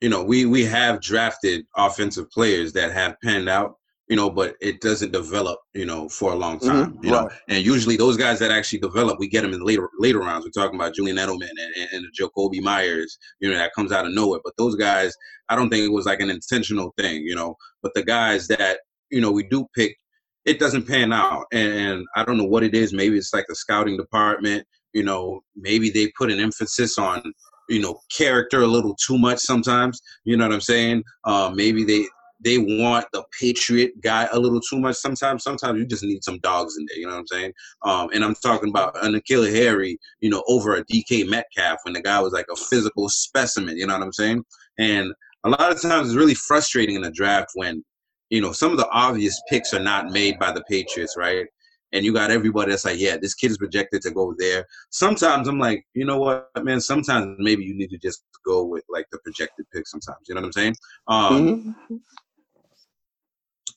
you 0.00 0.08
know, 0.08 0.24
we 0.24 0.46
we 0.46 0.64
have 0.64 1.00
drafted 1.00 1.66
offensive 1.76 2.30
players 2.30 2.72
that 2.72 2.92
have 2.92 3.16
panned 3.22 3.48
out 3.48 3.76
you 4.08 4.16
know, 4.16 4.28
but 4.28 4.54
it 4.60 4.80
doesn't 4.80 5.12
develop, 5.12 5.58
you 5.72 5.86
know, 5.86 6.08
for 6.08 6.32
a 6.32 6.36
long 6.36 6.58
time, 6.58 6.92
mm-hmm. 6.92 7.04
you 7.04 7.10
know. 7.10 7.28
And 7.48 7.64
usually 7.64 7.96
those 7.96 8.16
guys 8.16 8.38
that 8.40 8.50
actually 8.50 8.80
develop, 8.80 9.18
we 9.18 9.28
get 9.28 9.42
them 9.42 9.54
in 9.54 9.64
later 9.64 9.88
later 9.98 10.18
rounds. 10.18 10.44
We're 10.44 10.62
talking 10.62 10.78
about 10.78 10.94
Julian 10.94 11.16
Edelman 11.16 11.48
and, 11.48 11.74
and, 11.76 11.88
and 11.92 12.06
Jakobi 12.18 12.60
Meyers, 12.60 13.16
you 13.40 13.50
know, 13.50 13.56
that 13.56 13.72
comes 13.74 13.92
out 13.92 14.06
of 14.06 14.12
nowhere. 14.12 14.40
But 14.44 14.54
those 14.58 14.76
guys, 14.76 15.14
I 15.48 15.56
don't 15.56 15.70
think 15.70 15.86
it 15.86 15.92
was 15.92 16.06
like 16.06 16.20
an 16.20 16.30
intentional 16.30 16.92
thing, 16.98 17.22
you 17.22 17.34
know. 17.34 17.56
But 17.82 17.94
the 17.94 18.04
guys 18.04 18.46
that 18.48 18.80
you 19.10 19.22
know 19.22 19.32
we 19.32 19.44
do 19.44 19.66
pick, 19.74 19.96
it 20.44 20.58
doesn't 20.58 20.86
pan 20.86 21.12
out, 21.12 21.46
and, 21.52 21.72
and 21.72 22.06
I 22.14 22.24
don't 22.24 22.36
know 22.36 22.44
what 22.44 22.62
it 22.62 22.74
is. 22.74 22.92
Maybe 22.92 23.16
it's 23.16 23.32
like 23.32 23.46
the 23.48 23.54
scouting 23.54 23.96
department, 23.96 24.66
you 24.92 25.02
know. 25.02 25.40
Maybe 25.56 25.88
they 25.88 26.12
put 26.18 26.30
an 26.30 26.40
emphasis 26.40 26.98
on 26.98 27.22
you 27.70 27.80
know 27.80 27.98
character 28.14 28.60
a 28.60 28.66
little 28.66 28.94
too 28.96 29.16
much 29.16 29.38
sometimes 29.38 29.98
you 30.24 30.36
know 30.36 30.46
what 30.46 30.52
i'm 30.52 30.60
saying 30.60 31.02
uh, 31.24 31.50
maybe 31.54 31.82
they 31.82 32.04
they 32.44 32.58
want 32.58 33.06
the 33.12 33.24
Patriot 33.40 34.00
guy 34.02 34.28
a 34.30 34.38
little 34.38 34.60
too 34.60 34.78
much 34.78 34.96
sometimes. 34.96 35.42
Sometimes 35.42 35.78
you 35.78 35.86
just 35.86 36.04
need 36.04 36.22
some 36.22 36.38
dogs 36.40 36.76
in 36.78 36.86
there, 36.88 36.98
you 36.98 37.06
know 37.06 37.14
what 37.14 37.20
I'm 37.20 37.26
saying? 37.26 37.52
Um, 37.82 38.10
and 38.12 38.22
I'm 38.22 38.34
talking 38.34 38.68
about 38.68 39.02
an 39.02 39.14
N'Keal 39.14 39.50
Harry, 39.50 39.98
you 40.20 40.28
know, 40.28 40.44
over 40.46 40.76
a 40.76 40.84
DK 40.84 41.28
Metcalf 41.28 41.78
when 41.84 41.94
the 41.94 42.02
guy 42.02 42.20
was 42.20 42.34
like 42.34 42.46
a 42.52 42.56
physical 42.56 43.08
specimen, 43.08 43.78
you 43.78 43.86
know 43.86 43.94
what 43.94 44.02
I'm 44.02 44.12
saying? 44.12 44.44
And 44.78 45.12
a 45.44 45.48
lot 45.50 45.72
of 45.72 45.80
times 45.80 46.08
it's 46.08 46.16
really 46.16 46.34
frustrating 46.34 46.96
in 46.96 47.02
the 47.02 47.10
draft 47.10 47.50
when, 47.54 47.82
you 48.28 48.40
know, 48.40 48.52
some 48.52 48.72
of 48.72 48.78
the 48.78 48.88
obvious 48.90 49.40
picks 49.48 49.72
are 49.72 49.80
not 49.80 50.10
made 50.10 50.38
by 50.38 50.52
the 50.52 50.62
Patriots, 50.68 51.16
right? 51.16 51.46
And 51.92 52.04
you 52.04 52.12
got 52.12 52.30
everybody 52.32 52.72
that's 52.72 52.84
like, 52.84 52.98
yeah, 52.98 53.16
this 53.16 53.34
kid 53.34 53.52
is 53.52 53.58
projected 53.58 54.02
to 54.02 54.10
go 54.10 54.34
there. 54.36 54.66
Sometimes 54.90 55.46
I'm 55.46 55.60
like, 55.60 55.86
you 55.94 56.04
know 56.04 56.18
what, 56.18 56.48
man? 56.62 56.80
Sometimes 56.80 57.36
maybe 57.38 57.62
you 57.62 57.74
need 57.74 57.90
to 57.90 57.98
just 57.98 58.24
go 58.44 58.64
with 58.64 58.82
like 58.88 59.06
the 59.12 59.18
projected 59.18 59.66
pick. 59.72 59.86
Sometimes, 59.86 60.18
you 60.28 60.34
know 60.34 60.40
what 60.40 60.48
I'm 60.48 60.52
saying? 60.52 60.76
Um, 61.06 61.76
mm-hmm. 61.88 61.96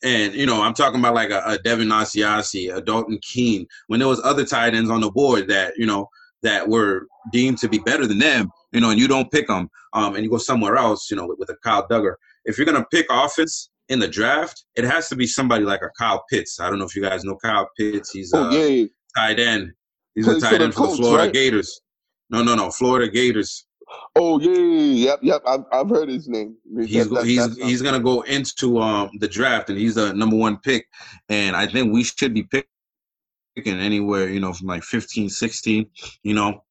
And 0.07 0.33
you 0.33 0.45
know, 0.45 0.61
I'm 0.61 0.73
talking 0.73 1.01
about 1.01 1.15
like 1.15 1.31
a, 1.31 1.43
a 1.45 1.57
Devin 1.57 1.89
Asiasi, 1.89 2.73
a 2.73 2.79
Dalton 2.79 3.19
Keene, 3.21 3.67
when 3.87 3.99
there 3.99 4.07
was 4.07 4.21
other 4.23 4.45
tight 4.45 4.73
ends 4.73 4.89
on 4.89 5.01
the 5.01 5.11
board 5.11 5.49
that 5.49 5.73
you 5.77 5.85
know 5.85 6.07
that 6.43 6.69
were 6.69 7.07
deemed 7.33 7.57
to 7.57 7.67
be 7.67 7.79
better 7.79 8.07
than 8.07 8.19
them, 8.19 8.49
you 8.71 8.79
know, 8.79 8.89
and 8.89 8.99
you 8.99 9.07
don't 9.07 9.29
pick 9.31 9.47
them, 9.47 9.69
um, 9.91 10.15
and 10.15 10.23
you 10.23 10.29
go 10.29 10.37
somewhere 10.37 10.77
else, 10.77 11.11
you 11.11 11.17
know, 11.17 11.27
with, 11.27 11.39
with 11.39 11.49
a 11.49 11.57
Kyle 11.61 11.85
Dugger. 11.89 12.13
If 12.45 12.57
you're 12.57 12.65
gonna 12.65 12.85
pick 12.89 13.05
offense 13.09 13.69
in 13.89 13.99
the 13.99 14.07
draft, 14.07 14.63
it 14.75 14.85
has 14.85 15.09
to 15.09 15.17
be 15.17 15.27
somebody 15.27 15.65
like 15.65 15.81
a 15.81 15.89
Kyle 15.97 16.23
Pitts. 16.29 16.61
I 16.61 16.69
don't 16.69 16.79
know 16.79 16.85
if 16.85 16.95
you 16.95 17.01
guys 17.01 17.25
know 17.25 17.35
Kyle 17.35 17.69
Pitts. 17.77 18.11
He's 18.11 18.33
a 18.33 18.37
oh, 18.37 18.49
yeah. 18.49 18.85
tight 19.13 19.39
end. 19.39 19.73
He's 20.15 20.27
a 20.27 20.39
tight 20.39 20.61
end 20.61 20.73
for 20.73 20.87
the 20.87 20.95
Florida 20.95 21.25
right? 21.25 21.33
Gators. 21.33 21.81
No, 22.29 22.43
no, 22.43 22.55
no, 22.55 22.71
Florida 22.71 23.11
Gators. 23.11 23.66
Oh 24.15 24.39
yeah, 24.39 25.09
yep, 25.09 25.19
yep. 25.21 25.41
I've, 25.47 25.63
I've 25.71 25.89
heard 25.89 26.09
his 26.09 26.27
name. 26.27 26.55
He's 26.85 27.09
that, 27.09 27.25
he's 27.25 27.57
he's 27.57 27.81
gonna 27.81 27.99
go 27.99 28.21
into 28.21 28.79
um 28.79 29.11
the 29.19 29.27
draft, 29.27 29.69
and 29.69 29.77
he's 29.77 29.95
the 29.95 30.13
number 30.13 30.35
one 30.35 30.57
pick. 30.57 30.87
And 31.29 31.55
I 31.55 31.67
think 31.67 31.93
we 31.93 32.03
should 32.03 32.33
be 32.33 32.43
picking 32.43 33.79
anywhere, 33.79 34.29
you 34.29 34.39
know, 34.39 34.53
from 34.53 34.67
like 34.67 34.83
15, 34.83 35.29
16, 35.29 35.85
you 36.23 36.33
know, 36.33 36.63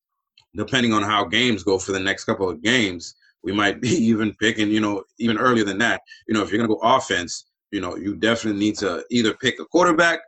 depending 0.55 0.93
on 0.93 1.03
how 1.03 1.25
games 1.25 1.63
go 1.63 1.79
for 1.79 1.93
the 1.93 2.01
next 2.01 2.25
couple 2.25 2.49
of 2.49 2.63
games. 2.63 3.15
We 3.43 3.53
might 3.53 3.81
be 3.81 3.91
even 3.91 4.35
picking, 4.35 4.71
you 4.71 4.81
know, 4.81 5.05
even 5.19 5.39
earlier 5.39 5.65
than 5.65 5.79
that. 5.79 6.03
You 6.29 6.35
know, 6.35 6.43
if 6.43 6.51
you're 6.51 6.59
gonna 6.59 6.69
go 6.69 6.81
offense, 6.83 7.47
you 7.71 7.81
know, 7.81 7.97
you 7.97 8.17
definitely 8.17 8.61
need 8.61 8.77
to 8.79 9.05
either 9.11 9.35
pick 9.35 9.61
a 9.61 9.65
quarterback 9.65 10.21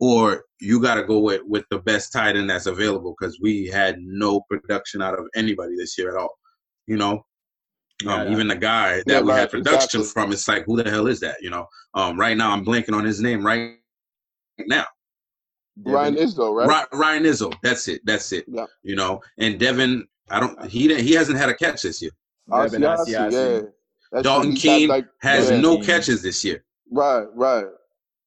or 0.00 0.44
you 0.60 0.80
got 0.80 0.94
to 0.96 1.04
go 1.04 1.18
with 1.18 1.42
with 1.44 1.64
the 1.70 1.78
best 1.78 2.12
tight 2.12 2.36
end 2.36 2.50
that's 2.50 2.66
available 2.66 3.14
because 3.18 3.38
we 3.40 3.66
had 3.66 3.96
no 4.00 4.40
production 4.50 5.02
out 5.02 5.18
of 5.18 5.26
anybody 5.34 5.74
this 5.76 5.96
year 5.98 6.16
at 6.16 6.20
all. 6.22 6.38
You 6.86 6.96
know, 6.96 7.12
um, 8.06 8.26
Yeah. 8.26 8.30
even 8.30 8.48
the 8.48 8.56
guy 8.56 8.96
that 8.98 9.04
Yeah, 9.06 9.20
we 9.20 9.30
right, 9.30 9.40
had 9.40 9.50
production 9.50 10.00
exactly. 10.00 10.22
from, 10.22 10.32
it's 10.32 10.48
like, 10.48 10.64
who 10.66 10.80
the 10.82 10.88
hell 10.90 11.06
is 11.06 11.20
that? 11.20 11.36
You 11.40 11.50
know, 11.50 11.66
um, 11.94 12.18
right 12.18 12.36
now 12.36 12.50
I'm 12.52 12.64
blanking 12.64 12.94
on 12.94 13.04
his 13.04 13.20
name 13.20 13.44
right 13.44 13.76
now. 14.66 14.86
Ryan 15.84 16.16
Izzo, 16.16 16.52
right? 16.66 16.86
Ryan 16.92 17.22
Izzo. 17.24 17.52
That's 17.62 17.86
it. 17.88 18.00
That's 18.04 18.32
it. 18.32 18.44
Yeah. 18.48 18.66
You 18.82 18.96
know, 18.96 19.20
and 19.38 19.60
Devin, 19.60 20.06
I 20.30 20.40
don't. 20.40 20.68
He 20.68 20.88
didn't. 20.88 21.04
He 21.04 21.12
hasn't 21.12 21.38
had 21.38 21.48
a 21.48 21.54
catch 21.54 21.82
this 21.82 22.02
year. 22.02 22.10
Devin 22.50 22.82
Asiasi, 22.82 23.06
Asiasi. 23.06 23.32
yeah. 23.62 23.68
That's 24.10 24.22
Dalton 24.24 24.52
he's 24.52 24.62
Keene 24.62 24.88
like- 24.88 25.06
has 25.20 25.50
yeah. 25.50 25.60
no 25.60 25.76
Keene. 25.76 25.84
catches 25.84 26.22
this 26.22 26.42
year. 26.44 26.64
Right, 26.90 27.26
right. 27.34 27.66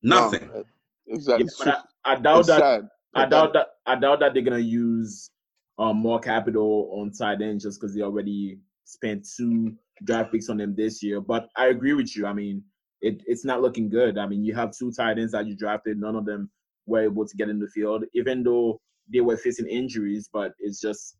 Nothing. 0.03 0.49
No, 0.53 0.63
exactly. 1.12 1.47
Yeah, 1.60 1.65
but 1.65 1.86
I, 2.06 2.13
I 2.13 2.15
doubt 2.15 2.47
that. 2.47 2.60
sad. 2.60 2.88
I 3.13 3.26
doubt 3.26 3.54
that. 3.54 3.67
I 3.86 3.95
doubt 3.95 4.19
that 4.21 4.34
they're 4.34 4.43
gonna 4.43 4.60
use 4.60 5.30
um, 5.78 5.97
more 5.97 6.19
capital 6.19 6.89
on 6.93 7.12
tight 7.12 7.41
ends 7.41 7.63
just 7.63 7.80
because 7.80 7.95
they 7.95 8.02
already 8.02 8.60
spent 8.86 9.28
two 9.38 9.74
draft 10.04 10.32
picks 10.32 10.50
on 10.50 10.58
them 10.58 10.76
this 10.76 11.02
year. 11.02 11.21
But 11.21 11.50
I 11.56 11.67
agree 11.67 11.93
with 11.93 12.15
you. 12.15 12.26
I 12.26 12.34
mean, 12.34 12.63
it, 13.02 13.21
it's 13.26 13.45
not 13.45 13.62
looking 13.62 13.89
good. 13.89 14.17
I 14.17 14.28
mean, 14.28 14.43
you 14.43 14.54
have 14.54 14.76
two 14.78 14.91
tight 14.91 15.17
ends 15.17 15.32
that 15.32 15.47
you 15.47 15.56
drafted. 15.56 16.00
None 16.00 16.15
of 16.15 16.26
them 16.26 16.50
were 16.86 17.04
able 17.04 17.26
to 17.26 17.38
get 17.38 17.50
in 17.50 17.60
the 17.60 17.67
field, 17.67 18.04
even 18.13 18.43
though 18.43 18.80
they 19.12 19.21
were 19.21 19.38
facing 19.38 19.67
injuries. 19.67 20.30
But 20.32 20.54
it's 20.60 20.80
just 20.80 21.17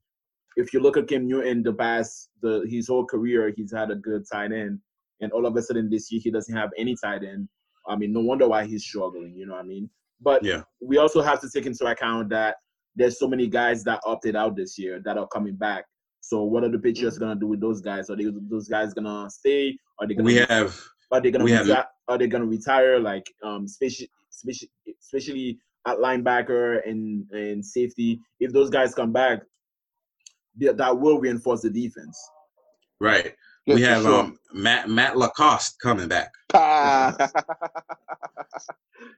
if 0.58 0.74
you 0.74 0.80
look 0.80 0.98
at 0.98 1.08
Cam 1.08 1.28
Newton, 1.28 1.64
the 1.64 1.74
past 1.74 2.30
the 2.42 2.66
his 2.70 2.88
whole 2.88 3.06
career, 3.06 3.52
he's 3.56 3.74
had 3.74 3.92
a 3.92 3.96
good 3.96 4.24
tight 4.32 4.52
end, 4.52 4.80
and 5.22 5.32
all 5.32 5.46
of 5.46 5.56
a 5.56 5.62
sudden 5.62 5.90
this 5.90 6.12
year 6.12 6.22
he 6.24 6.32
doesn't 6.32 6.56
have 6.56 6.70
any 6.78 6.96
tight 7.02 7.24
end. 7.24 7.48
I 7.92 7.98
mean, 7.98 8.14
no 8.14 8.22
wonder 8.22 8.48
why 8.48 8.66
he's 8.66 8.84
struggling. 8.86 9.36
You 9.36 9.46
know 9.46 9.54
what 9.54 9.66
I 9.66 9.68
mean? 9.68 9.90
But 10.22 10.44
Yeah. 10.44 10.64
we 10.82 10.98
also 10.98 11.22
have 11.22 11.42
to 11.42 11.50
take 11.54 11.66
into 11.66 11.86
account 11.86 12.30
that 12.30 12.56
there's 12.96 13.20
so 13.20 13.28
many 13.28 13.48
guys 13.48 13.84
that 13.84 14.00
opted 14.06 14.36
out 14.36 14.56
this 14.56 14.78
year 14.78 15.02
that 15.06 15.18
are 15.18 15.28
coming 15.28 15.56
back. 15.56 15.86
So 16.22 16.44
what 16.44 16.64
are 16.64 16.70
the 16.70 16.80
Patriots 16.80 17.18
gonna 17.18 17.36
do 17.40 17.48
with 17.48 17.60
those 17.60 17.82
guys? 17.82 18.10
Are 18.10 18.16
they 18.16 18.28
those 18.50 18.68
guys 18.70 18.94
gonna 18.94 19.30
stay? 19.30 19.78
Are 20.00 20.08
they 20.08 20.14
gonna 20.14 20.26
We 20.26 20.36
have. 20.36 20.80
are 21.12 21.20
they 21.20 21.32
gonna 21.32 21.44
we 21.44 21.52
have- 21.52 21.66
reti- 21.68 21.88
are 22.08 22.18
they 22.18 22.28
gonna 22.28 22.46
retire 22.46 23.00
like 23.00 23.26
um 23.44 23.66
especially 23.66 24.10
especially 25.02 25.60
at 25.86 25.98
linebacker 25.98 26.88
and 26.88 27.30
and 27.32 27.66
safety? 27.66 28.20
If 28.40 28.54
those 28.54 28.70
guys 28.70 28.94
come 28.96 29.12
back, 29.12 29.42
that 30.60 30.98
will 31.00 31.20
reinforce 31.20 31.62
the 31.62 31.70
defense. 31.70 32.18
Right. 33.00 33.36
We 33.68 33.82
have 33.84 34.04
sure. 34.04 34.20
um 34.22 34.40
Matt 34.54 34.90
Matt 34.90 35.18
LaCosse 35.18 35.76
coming 35.78 36.08
back. 36.08 36.32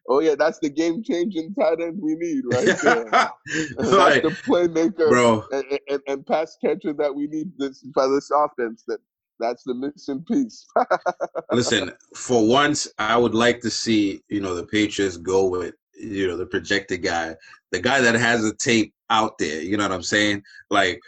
oh 0.08 0.20
yeah, 0.20 0.36
that's 0.36 0.60
the 0.60 0.70
game 0.70 1.04
changing 1.04 1.54
tight 1.56 1.82
end 1.82 2.00
we 2.02 2.16
need 2.16 2.44
right 2.46 2.66
there. 2.84 3.06
like, 3.78 4.24
the 4.24 4.36
playmaker 4.46 5.10
bro, 5.10 5.44
and, 5.52 5.80
and, 5.90 6.02
and 6.08 6.26
pass 6.26 6.58
catcher 6.64 6.94
that 6.94 7.14
we 7.14 7.28
need 7.28 7.52
this 7.58 7.86
for 7.94 8.08
this 8.10 8.30
offense. 8.32 8.84
That 8.88 9.00
that's 9.40 9.64
the 9.64 9.74
missing 9.74 10.24
piece. 10.24 10.66
listen. 11.52 11.92
For 12.16 12.46
once, 12.48 12.88
I 12.98 13.18
would 13.18 13.34
like 13.34 13.62
to 13.62 13.70
see 13.70 14.22
you 14.30 14.42
know 14.42 14.56
the 14.56 14.66
Patriots 14.66 15.18
go 15.18 15.48
with 15.48 15.76
you 16.00 16.28
know 16.28 16.38
the 16.38 16.46
projected 16.46 17.02
guy, 17.04 17.36
the 17.72 17.80
guy 17.80 18.02
that 18.02 18.16
has 18.16 18.44
the 18.44 18.54
tape 18.56 18.94
out 19.10 19.38
there. 19.38 19.62
You 19.62 19.78
know 19.78 19.84
what 19.84 19.92
I'm 19.92 20.04
saying? 20.04 20.44
Like, 20.70 21.00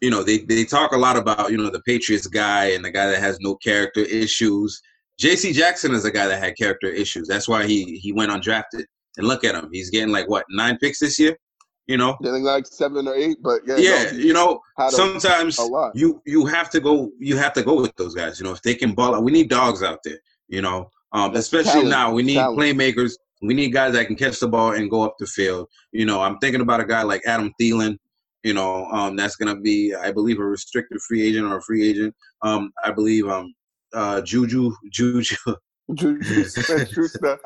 you 0.00 0.10
know, 0.10 0.22
they 0.22 0.38
they 0.38 0.64
talk 0.64 0.92
a 0.92 0.98
lot 0.98 1.16
about 1.16 1.50
you 1.50 1.56
know 1.56 1.70
the 1.70 1.82
Patriots 1.82 2.26
guy 2.26 2.66
and 2.66 2.84
the 2.84 2.90
guy 2.90 3.06
that 3.06 3.20
has 3.20 3.38
no 3.40 3.56
character 3.56 4.00
issues. 4.00 4.80
J.C. 5.18 5.52
Jackson 5.52 5.94
is 5.94 6.04
a 6.04 6.10
guy 6.10 6.26
that 6.26 6.42
had 6.42 6.56
character 6.56 6.88
issues. 6.88 7.28
That's 7.28 7.48
why 7.48 7.66
he 7.66 7.98
he 7.98 8.12
went 8.12 8.32
undrafted. 8.32 8.84
And 9.16 9.28
look 9.28 9.44
at 9.44 9.54
him. 9.54 9.68
He's 9.72 9.90
getting 9.90 10.12
like 10.12 10.28
what 10.28 10.44
nine 10.50 10.76
picks 10.78 10.98
this 10.98 11.18
year. 11.18 11.36
You 11.86 11.98
know. 11.98 12.16
Getting 12.22 12.42
like 12.42 12.66
seven 12.66 13.06
or 13.06 13.14
eight, 13.14 13.36
but 13.42 13.60
yeah, 13.66 13.76
Yeah, 13.76 14.10
no, 14.10 14.18
you 14.18 14.32
know, 14.32 14.60
sometimes 14.88 15.58
a 15.58 15.64
lot. 15.64 15.92
you 15.94 16.20
you 16.24 16.46
have 16.46 16.70
to 16.70 16.80
go 16.80 17.10
you 17.20 17.36
have 17.36 17.52
to 17.52 17.62
go 17.62 17.80
with 17.80 17.94
those 17.96 18.14
guys. 18.14 18.40
You 18.40 18.46
know, 18.46 18.52
if 18.52 18.62
they 18.62 18.74
can 18.74 18.94
ball 18.94 19.14
out, 19.14 19.22
we 19.22 19.32
need 19.32 19.50
dogs 19.50 19.82
out 19.82 20.00
there. 20.02 20.18
You 20.48 20.62
know, 20.62 20.90
um, 21.12 21.34
especially 21.36 21.72
talent, 21.72 21.90
now 21.90 22.12
we 22.12 22.22
need 22.22 22.34
talent. 22.34 22.58
playmakers. 22.58 23.12
We 23.42 23.52
need 23.52 23.72
guys 23.72 23.92
that 23.92 24.06
can 24.06 24.16
catch 24.16 24.40
the 24.40 24.48
ball 24.48 24.72
and 24.72 24.90
go 24.90 25.02
up 25.02 25.16
the 25.18 25.26
field. 25.26 25.68
You 25.92 26.06
know, 26.06 26.22
I'm 26.22 26.38
thinking 26.38 26.62
about 26.62 26.80
a 26.80 26.84
guy 26.84 27.02
like 27.02 27.22
Adam 27.26 27.52
Thielen. 27.60 27.98
You 28.44 28.52
know, 28.54 28.84
um, 28.92 29.16
that's 29.16 29.36
gonna 29.36 29.56
be, 29.58 29.94
I 29.94 30.12
believe, 30.12 30.38
a 30.38 30.44
restricted 30.44 31.00
free 31.00 31.22
agent 31.26 31.46
or 31.46 31.56
a 31.58 31.62
free 31.62 31.88
agent. 31.88 32.14
Um, 32.42 32.70
I 32.84 32.90
believe 32.92 33.26
um, 33.26 33.52
uh, 33.94 34.20
Juju 34.20 34.72
Juju. 34.92 35.36
Juju 35.94 36.44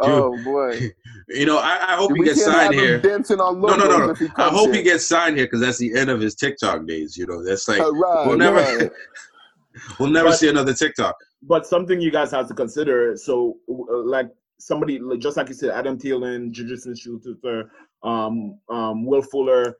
oh 0.00 0.42
boy, 0.42 0.90
You 1.28 1.46
know, 1.46 1.58
I, 1.58 1.92
I 1.92 1.96
hope 1.96 2.10
we 2.12 2.18
he 2.20 2.24
gets 2.24 2.44
signed 2.44 2.74
here. 2.74 2.98
dancing 2.98 3.40
on 3.40 3.60
No, 3.60 3.76
no, 3.76 3.84
no, 3.88 4.06
no. 4.08 4.14
he 4.14 4.26
I 4.36 4.48
hope 4.48 4.66
here. 4.66 4.76
he 4.76 4.82
gets 4.82 5.06
signed 5.06 5.36
here 5.36 5.46
because 5.46 5.60
that's 5.60 5.78
the 5.78 5.96
end 5.96 6.10
of 6.10 6.20
his 6.20 6.34
TikTok 6.34 6.86
days. 6.86 7.16
You 7.16 7.26
know, 7.26 7.44
that's 7.44 7.68
like 7.68 7.80
right, 7.80 8.26
we'll 8.26 8.36
never 8.36 8.56
right. 8.56 8.90
we'll 10.00 10.10
never 10.10 10.30
But- 10.30 10.38
see 10.38 10.48
another 10.48 10.74
TikTok. 10.74 11.14
But 11.46 11.66
something 11.66 12.00
you 12.00 12.10
guys 12.10 12.30
have 12.30 12.48
to 12.48 12.54
consider. 12.54 13.16
So, 13.16 13.58
uh, 13.70 13.98
like 13.98 14.30
somebody, 14.58 14.98
just 15.18 15.36
like 15.36 15.48
you 15.48 15.54
said, 15.54 15.70
Adam 15.70 15.98
Thielen, 15.98 16.52
Juju 16.52 16.76
Smith-Schuster, 16.78 17.70
um, 18.04 18.58
um, 18.68 19.04
Will 19.04 19.22
Fuller. 19.22 19.76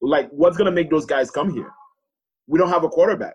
Like, 0.00 0.28
what's 0.30 0.56
gonna 0.56 0.72
make 0.72 0.90
those 0.90 1.06
guys 1.06 1.30
come 1.30 1.52
here? 1.52 1.70
We 2.46 2.58
don't 2.58 2.68
have 2.68 2.84
a 2.84 2.88
quarterback. 2.88 3.34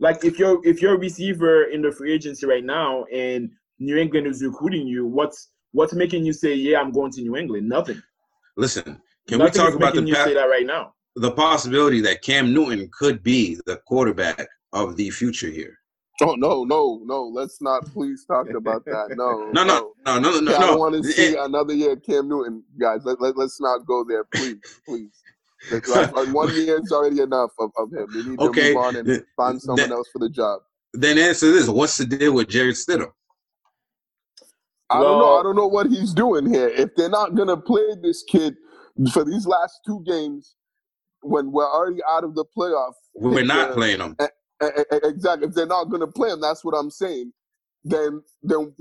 Like, 0.00 0.24
if 0.24 0.38
you're 0.38 0.64
if 0.64 0.80
you're 0.80 0.94
a 0.94 0.98
receiver 0.98 1.64
in 1.64 1.82
the 1.82 1.92
free 1.92 2.12
agency 2.12 2.46
right 2.46 2.64
now, 2.64 3.04
and 3.12 3.50
New 3.78 3.96
England 3.96 4.26
is 4.26 4.42
recruiting 4.42 4.86
you, 4.86 5.06
what's 5.06 5.50
what's 5.72 5.92
making 5.92 6.24
you 6.24 6.32
say, 6.32 6.54
"Yeah, 6.54 6.80
I'm 6.80 6.92
going 6.92 7.12
to 7.12 7.20
New 7.20 7.36
England"? 7.36 7.68
Nothing. 7.68 8.00
Listen, 8.56 9.00
can 9.28 9.38
Nothing 9.38 9.62
we 9.62 9.68
talk 9.68 9.74
about 9.74 9.94
the 9.94 10.02
you 10.02 10.14
say 10.14 10.34
that 10.34 10.44
right 10.44 10.66
now? 10.66 10.94
the 11.18 11.32
possibility 11.32 12.00
that 12.00 12.22
Cam 12.22 12.52
Newton 12.54 12.88
could 12.96 13.22
be 13.22 13.58
the 13.66 13.76
quarterback 13.86 14.46
of 14.72 14.96
the 14.96 15.10
future 15.10 15.48
here? 15.50 15.76
Oh 16.20 16.34
no, 16.34 16.64
no, 16.64 17.00
no! 17.04 17.24
Let's 17.28 17.62
not 17.62 17.84
please 17.92 18.24
talk 18.24 18.48
about 18.52 18.84
that. 18.86 19.10
No, 19.16 19.50
No, 19.54 19.62
no, 19.64 19.92
no, 20.04 20.18
no, 20.18 20.40
no, 20.40 20.50
Yeah, 20.50 20.56
I 20.56 20.60
no. 20.62 20.66
don't 20.68 20.78
want 20.80 20.94
to 21.04 21.12
see 21.12 21.36
another 21.36 21.74
year 21.74 21.92
of 21.92 22.02
Cam 22.02 22.28
Newton, 22.28 22.64
guys. 22.80 23.02
Let, 23.04 23.20
let, 23.20 23.36
let's 23.36 23.60
not 23.60 23.86
go 23.86 24.04
there, 24.08 24.24
please, 24.34 24.56
please. 24.86 25.12
Like, 25.86 26.12
one 26.34 26.52
year 26.54 26.80
is 26.82 26.90
already 26.90 27.20
enough 27.20 27.50
of, 27.60 27.70
of 27.76 27.92
him. 27.92 28.08
We 28.14 28.22
need 28.24 28.40
Okay, 28.40 28.68
to 28.70 28.74
move 28.74 28.76
on 28.84 28.96
and 28.96 29.22
find 29.36 29.60
someone 29.62 29.90
that- 29.90 29.94
else 29.94 30.08
for 30.12 30.18
the 30.18 30.28
job. 30.28 30.60
then 30.92 31.18
answer 31.18 31.52
this: 31.52 31.68
What's 31.68 31.96
the 31.98 32.06
deal 32.06 32.32
with 32.32 32.48
Jarrett 32.48 32.74
Stidham? 32.76 33.12
I 34.90 35.00
don't 35.00 35.18
know. 35.18 35.38
I 35.38 35.42
don't 35.42 35.56
know 35.56 35.66
what 35.66 35.86
he's 35.86 36.12
doing 36.14 36.46
here. 36.52 36.68
If 36.68 36.96
they're 36.96 37.10
not 37.10 37.34
gonna 37.36 37.56
play 37.58 37.94
this 38.02 38.24
kid 38.28 38.56
for 39.12 39.24
these 39.24 39.46
last 39.46 39.80
two 39.86 40.02
games, 40.06 40.56
when 41.20 41.52
we're 41.52 41.70
already 41.70 42.00
out 42.10 42.24
of 42.24 42.34
the 42.34 42.44
playoff, 42.56 42.94
We're 43.14 43.44
not 43.44 43.74
playing 43.74 44.00
him. 44.00 44.16
E- 44.20 44.26
Exactly. 44.60 45.48
If 45.48 45.54
they're 45.54 45.66
not 45.66 45.86
going 45.86 46.00
to 46.02 46.08
play 46.08 46.30
him, 46.30 46.42
that's 46.42 46.64
what 46.64 46.74
I'm 46.74 46.90
saying. 46.90 47.32
Then, 47.84 48.22
then, 48.42 48.74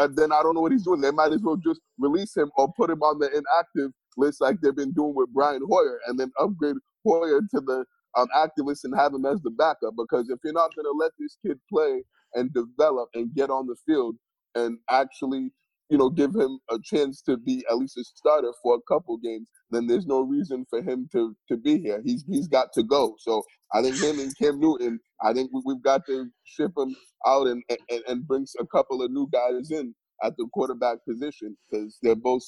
uh, 0.00 0.08
then 0.12 0.32
I 0.32 0.42
don't 0.42 0.56
know 0.56 0.62
what 0.62 0.72
he's 0.72 0.84
doing. 0.84 1.02
They 1.02 1.12
might 1.12 1.32
as 1.32 1.42
well 1.42 1.56
just 1.58 1.80
release 1.98 2.36
him 2.36 2.50
or 2.58 2.72
put 2.76 2.90
him 2.90 3.02
on 3.02 3.20
the 3.20 3.28
inactive 3.28 3.92
list, 4.16 4.40
like 4.42 4.60
they've 4.62 4.76
been 4.76 4.94
doing 4.94 5.14
with 5.14 5.30
Brian 5.34 5.62
Hoyer, 5.68 6.00
and 6.08 6.18
then 6.20 6.32
upgrade 6.40 6.76
Hoyer 7.06 7.42
to 7.54 7.60
the 7.62 7.86
um, 8.16 8.28
active 8.36 8.66
list 8.66 8.86
and 8.86 8.96
have 8.96 9.14
him 9.14 9.26
as 9.26 9.40
the 9.42 9.52
backup. 9.52 9.94
Because 9.96 10.30
if 10.30 10.40
you're 10.44 10.54
not 10.54 10.74
going 10.76 10.86
to 10.86 10.98
let 10.98 11.12
this 11.20 11.38
kid 11.46 11.60
play 11.72 12.02
and 12.34 12.52
develop 12.54 13.10
and 13.14 13.34
get 13.34 13.50
on 13.50 13.68
the 13.68 13.76
field 13.86 14.16
and 14.56 14.78
actually, 14.90 15.52
you 15.88 15.96
know, 15.98 16.10
give 16.10 16.34
him 16.34 16.58
a 16.70 16.78
chance 16.82 17.22
to 17.22 17.36
be 17.36 17.64
at 17.70 17.78
least 17.78 17.96
a 17.96 18.04
starter 18.04 18.52
for 18.62 18.76
a 18.76 18.92
couple 18.92 19.16
games, 19.18 19.48
then 19.70 19.86
there's 19.86 20.06
no 20.06 20.20
reason 20.20 20.66
for 20.68 20.82
him 20.82 21.08
to 21.12 21.34
to 21.48 21.56
be 21.56 21.78
here. 21.78 22.02
He's 22.04 22.24
he's 22.28 22.48
got 22.48 22.72
to 22.74 22.82
go. 22.82 23.14
So 23.18 23.42
I 23.72 23.82
think 23.82 24.00
him 24.00 24.18
and 24.18 24.36
Cam 24.36 24.60
Newton, 24.60 25.00
I 25.22 25.32
think 25.32 25.50
we, 25.52 25.62
we've 25.64 25.82
got 25.82 26.06
to 26.06 26.28
ship 26.44 26.72
him 26.76 26.94
out 27.26 27.46
and, 27.46 27.62
and, 27.68 28.02
and 28.08 28.26
bring 28.26 28.46
a 28.60 28.66
couple 28.66 29.02
of 29.02 29.10
new 29.10 29.28
guys 29.32 29.70
in 29.70 29.94
at 30.22 30.36
the 30.36 30.46
quarterback 30.52 30.98
position 31.08 31.56
because 31.70 31.98
they're 32.02 32.16
both 32.16 32.42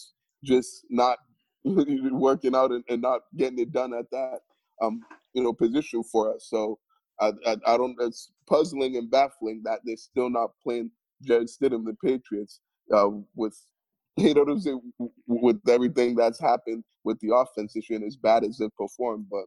just 0.45 0.85
not 0.91 1.19
working 1.65 2.55
out 2.55 2.73
and, 2.73 2.85
and 2.89 3.03
not 3.03 3.23
getting 3.37 3.59
it 3.59 3.73
done 3.73 3.93
at 3.93 4.11
that 4.11 4.41
um 4.83 5.01
you 5.35 5.43
know 5.43 5.53
position 5.53 6.03
for 6.03 6.35
us. 6.35 6.47
So 6.49 6.79
I, 7.21 7.33
I, 7.47 7.57
I 7.67 7.77
don't. 7.77 7.97
It's 8.01 8.31
puzzling 8.49 8.97
and 8.97 9.11
baffling 9.11 9.63
that 9.65 9.81
they're 9.85 9.97
still 9.97 10.31
not 10.31 10.51
playing 10.63 10.91
Jarrett 11.23 11.51
Stidham, 11.51 11.85
the 11.85 11.95
Patriots, 12.03 12.61
uh, 12.93 13.09
with 13.35 13.57
you 14.17 14.35
know 14.35 14.43
what 14.43 14.53
I'm 14.53 14.61
saying, 14.61 14.81
w- 14.99 15.13
w- 15.29 15.47
with 15.47 15.61
everything 15.69 16.15
that's 16.15 16.41
happened 16.41 16.85
with 17.05 17.19
the 17.21 17.35
offense 17.35 17.75
this 17.75 17.89
year 17.89 17.99
and 17.99 18.07
as 18.07 18.17
bad 18.17 18.45
as 18.45 18.61
it 18.61 18.73
performed. 18.77 19.27
But 19.31 19.45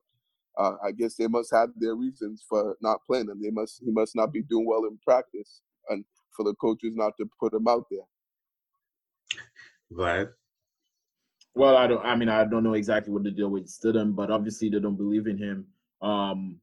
uh, 0.58 0.78
I 0.84 0.92
guess 0.92 1.16
they 1.16 1.28
must 1.28 1.52
have 1.54 1.70
their 1.76 1.96
reasons 1.96 2.44
for 2.48 2.76
not 2.82 3.00
playing 3.06 3.30
him. 3.30 3.42
They 3.42 3.52
must 3.52 3.82
he 3.84 3.92
must 3.92 4.16
not 4.16 4.32
be 4.32 4.42
doing 4.44 4.66
well 4.66 4.86
in 4.86 4.98
practice, 5.06 5.62
and 5.90 6.04
for 6.36 6.44
the 6.44 6.56
coaches 6.56 6.94
not 6.96 7.14
to 7.18 7.30
put 7.40 7.54
him 7.54 7.68
out 7.68 7.86
there. 7.92 8.08
Vlad. 9.92 10.34
Well, 11.56 11.78
I 11.78 11.86
don't. 11.86 12.04
I 12.04 12.16
mean, 12.16 12.30
I 12.30 12.46
don't 12.46 12.64
know 12.64 12.74
exactly 12.74 13.14
what 13.14 13.24
the 13.24 13.32
deal 13.32 13.50
with 13.50 13.68
Stidham, 13.68 14.16
but 14.16 14.32
obviously 14.32 14.70
they 14.70 14.80
don't 14.80 14.96
believe 14.96 15.28
in 15.28 15.38
him. 15.38 15.68
Um, 16.02 16.60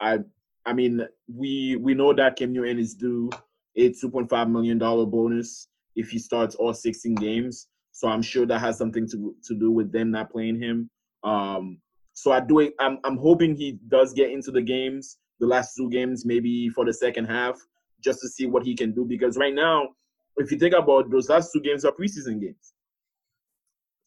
I 0.00 0.18
I 0.66 0.72
mean 0.72 1.06
we 1.32 1.76
we 1.76 1.94
know 1.94 2.12
that 2.12 2.36
Cam 2.36 2.52
Newton 2.52 2.78
is 2.78 2.94
due 2.94 3.30
a 3.76 3.92
two 3.92 4.10
point 4.10 4.28
five 4.28 4.50
million 4.50 4.78
dollar 4.78 5.06
bonus 5.06 5.68
if 5.96 6.10
he 6.10 6.18
starts 6.18 6.54
all 6.54 6.72
sixteen 6.74 7.14
games. 7.14 7.68
So 7.92 8.08
I'm 8.08 8.22
sure 8.22 8.46
that 8.46 8.58
has 8.60 8.78
something 8.78 9.06
to 9.10 9.34
to 9.44 9.54
do 9.54 9.70
with 9.70 9.92
them 9.92 10.10
not 10.10 10.30
playing 10.30 10.60
him. 10.60 10.88
Um, 11.24 11.78
so 12.14 12.32
I 12.32 12.40
do. 12.40 12.70
I'm 12.80 12.98
I'm 13.04 13.16
hoping 13.16 13.54
he 13.56 13.78
does 13.88 14.12
get 14.12 14.30
into 14.30 14.50
the 14.50 14.62
games, 14.62 15.18
the 15.40 15.46
last 15.46 15.74
two 15.76 15.88
games, 15.90 16.24
maybe 16.24 16.68
for 16.70 16.84
the 16.84 16.92
second 16.92 17.26
half, 17.26 17.58
just 18.02 18.20
to 18.20 18.28
see 18.28 18.46
what 18.46 18.64
he 18.64 18.74
can 18.74 18.92
do. 18.92 19.04
Because 19.04 19.36
right 19.36 19.54
now, 19.54 19.88
if 20.36 20.50
you 20.50 20.58
think 20.58 20.74
about 20.74 21.10
those 21.10 21.28
last 21.28 21.52
two 21.52 21.60
games 21.60 21.84
are 21.84 21.92
preseason 21.92 22.40
games. 22.40 22.72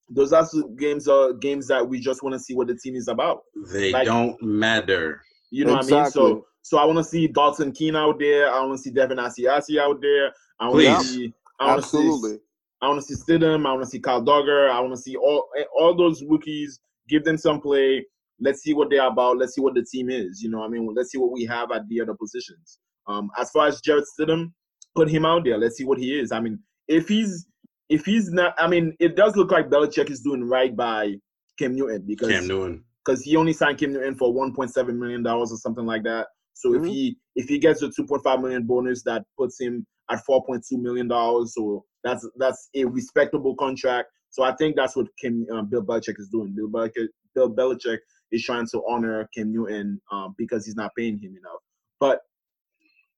Those 0.10 0.32
last 0.32 0.52
two 0.52 0.76
games 0.78 1.08
are 1.08 1.34
games 1.34 1.68
that 1.68 1.88
we 1.88 2.00
just 2.00 2.22
want 2.22 2.34
to 2.34 2.40
see 2.40 2.54
what 2.54 2.68
the 2.68 2.76
team 2.76 2.96
is 2.96 3.08
about. 3.08 3.42
They 3.74 3.92
Like- 3.92 4.06
don't 4.06 4.40
matter. 4.42 5.22
You 5.50 5.66
know 5.66 5.74
what 5.74 5.92
I 5.92 6.04
mean? 6.04 6.12
So 6.12 6.46
so 6.62 6.78
I 6.78 6.86
want 6.86 6.98
to 6.98 7.04
see 7.04 7.28
Dalton 7.28 7.72
Keene 7.72 7.96
out 7.96 8.20
there. 8.20 8.52
I 8.52 8.60
want 8.66 8.78
to 8.78 8.84
see 8.84 8.92
Devin 8.92 9.18
Asiasi 9.20 9.80
out 9.80 10.02
there. 10.02 10.34
I 10.60 10.70
want 10.70 10.82
to 10.84 10.96
Please. 10.96 11.10
see. 11.10 11.34
I 11.60 11.68
want 11.68 11.84
to 11.84 11.88
see. 11.90 11.98
Absolutely. 11.98 12.40
I 12.82 12.88
want 12.90 13.02
to 13.02 13.16
see 13.16 13.22
Stidham. 13.24 13.66
I 13.66 13.72
want 13.72 13.84
to 13.84 13.90
see 13.90 14.00
Kyle 14.00 14.24
Dugger. 14.24 14.70
I 14.70 14.80
want 14.80 14.94
to 14.94 15.02
see 15.02 15.16
all 15.16 15.48
all 15.80 15.96
those 15.96 16.24
rookies. 16.30 16.80
Give 17.08 17.24
them 17.24 17.38
some 17.38 17.62
play. 17.62 18.06
Let's 18.40 18.62
see 18.62 18.74
what 18.74 18.90
they're 18.90 19.08
about. 19.08 19.38
Let's 19.38 19.56
see 19.56 19.62
what 19.62 19.76
the 19.76 19.86
team 19.90 20.10
is. 20.10 20.42
You 20.42 20.50
know, 20.50 20.64
I 20.64 20.68
mean, 20.68 20.88
let's 20.96 21.12
see 21.12 21.18
what 21.18 21.32
we 21.32 21.46
have 21.46 21.72
at 21.72 21.88
the 21.88 22.02
other 22.02 22.14
positions. 22.14 22.80
Um, 23.08 23.30
as 23.40 23.50
far 23.52 23.68
as 23.68 23.80
Jarrett 23.82 24.06
Stidham, 24.20 24.52
put 24.96 25.10
him 25.10 25.26
out 25.26 25.46
there. 25.46 25.58
Let's 25.58 25.78
see 25.78 25.86
what 25.86 26.00
he 26.00 26.20
is. 26.20 26.32
I 26.32 26.40
mean, 26.42 26.60
if 26.88 27.08
he's 27.08 27.48
if 27.90 28.04
he's 28.06 28.32
not, 28.32 28.54
I 28.58 28.68
mean, 28.68 28.96
it 29.00 29.16
does 29.16 29.36
look 29.36 29.52
like 29.52 29.70
Belichick 29.70 30.10
is 30.10 30.22
doing 30.22 30.44
right 30.44 30.76
by 30.76 31.14
Cam 31.58 31.76
Newton 31.76 32.04
because 32.06 32.30
Cam 32.30 32.48
Newton. 32.48 32.84
because 33.06 33.24
he 33.24 33.36
only 33.38 33.54
signed 33.54 33.78
Cam 33.78 33.94
Newton 33.94 34.16
for 34.16 34.34
1.7 34.34 34.98
million 34.98 35.24
dollars 35.24 35.52
or 35.52 35.58
something 35.58 35.86
like 35.86 36.04
that. 36.04 36.28
So 36.54 36.72
Mhm. 36.72 36.80
if 36.80 36.86
he 36.88 37.18
if 37.36 37.48
he 37.48 37.60
gets 37.60 37.82
a 37.84 37.90
2.5 37.90 38.42
million 38.42 38.64
bonus, 38.64 39.04
that 39.04 39.24
puts 39.38 39.60
him 39.60 39.86
at 40.12 40.20
4.2 40.30 40.62
million 40.74 41.08
dollars. 41.08 41.54
So 41.56 41.86
that's 42.04 42.28
that's 42.38 42.70
a 42.76 42.86
respectable 42.86 43.56
contract. 43.56 44.10
So 44.30 44.44
I 44.44 44.54
think 44.56 44.76
that's 44.76 44.96
what 44.96 45.08
Kim 45.20 45.46
uh, 45.54 45.62
Bill 45.64 45.84
Belichick 45.84 46.20
is 46.20 46.30
doing. 46.30 46.54
Bill 46.56 46.70
Belichick, 46.70 47.08
Bill 47.34 47.54
Belichick 47.54 48.00
is 48.32 48.44
trying 48.44 48.68
to 48.68 48.82
honor 48.88 49.28
Kim 49.34 49.54
Newton 49.54 50.02
um, 50.12 50.36
because 50.38 50.66
he's 50.66 50.76
not 50.76 50.92
paying 50.98 51.18
him 51.18 51.32
enough. 51.38 51.60
But 52.00 52.20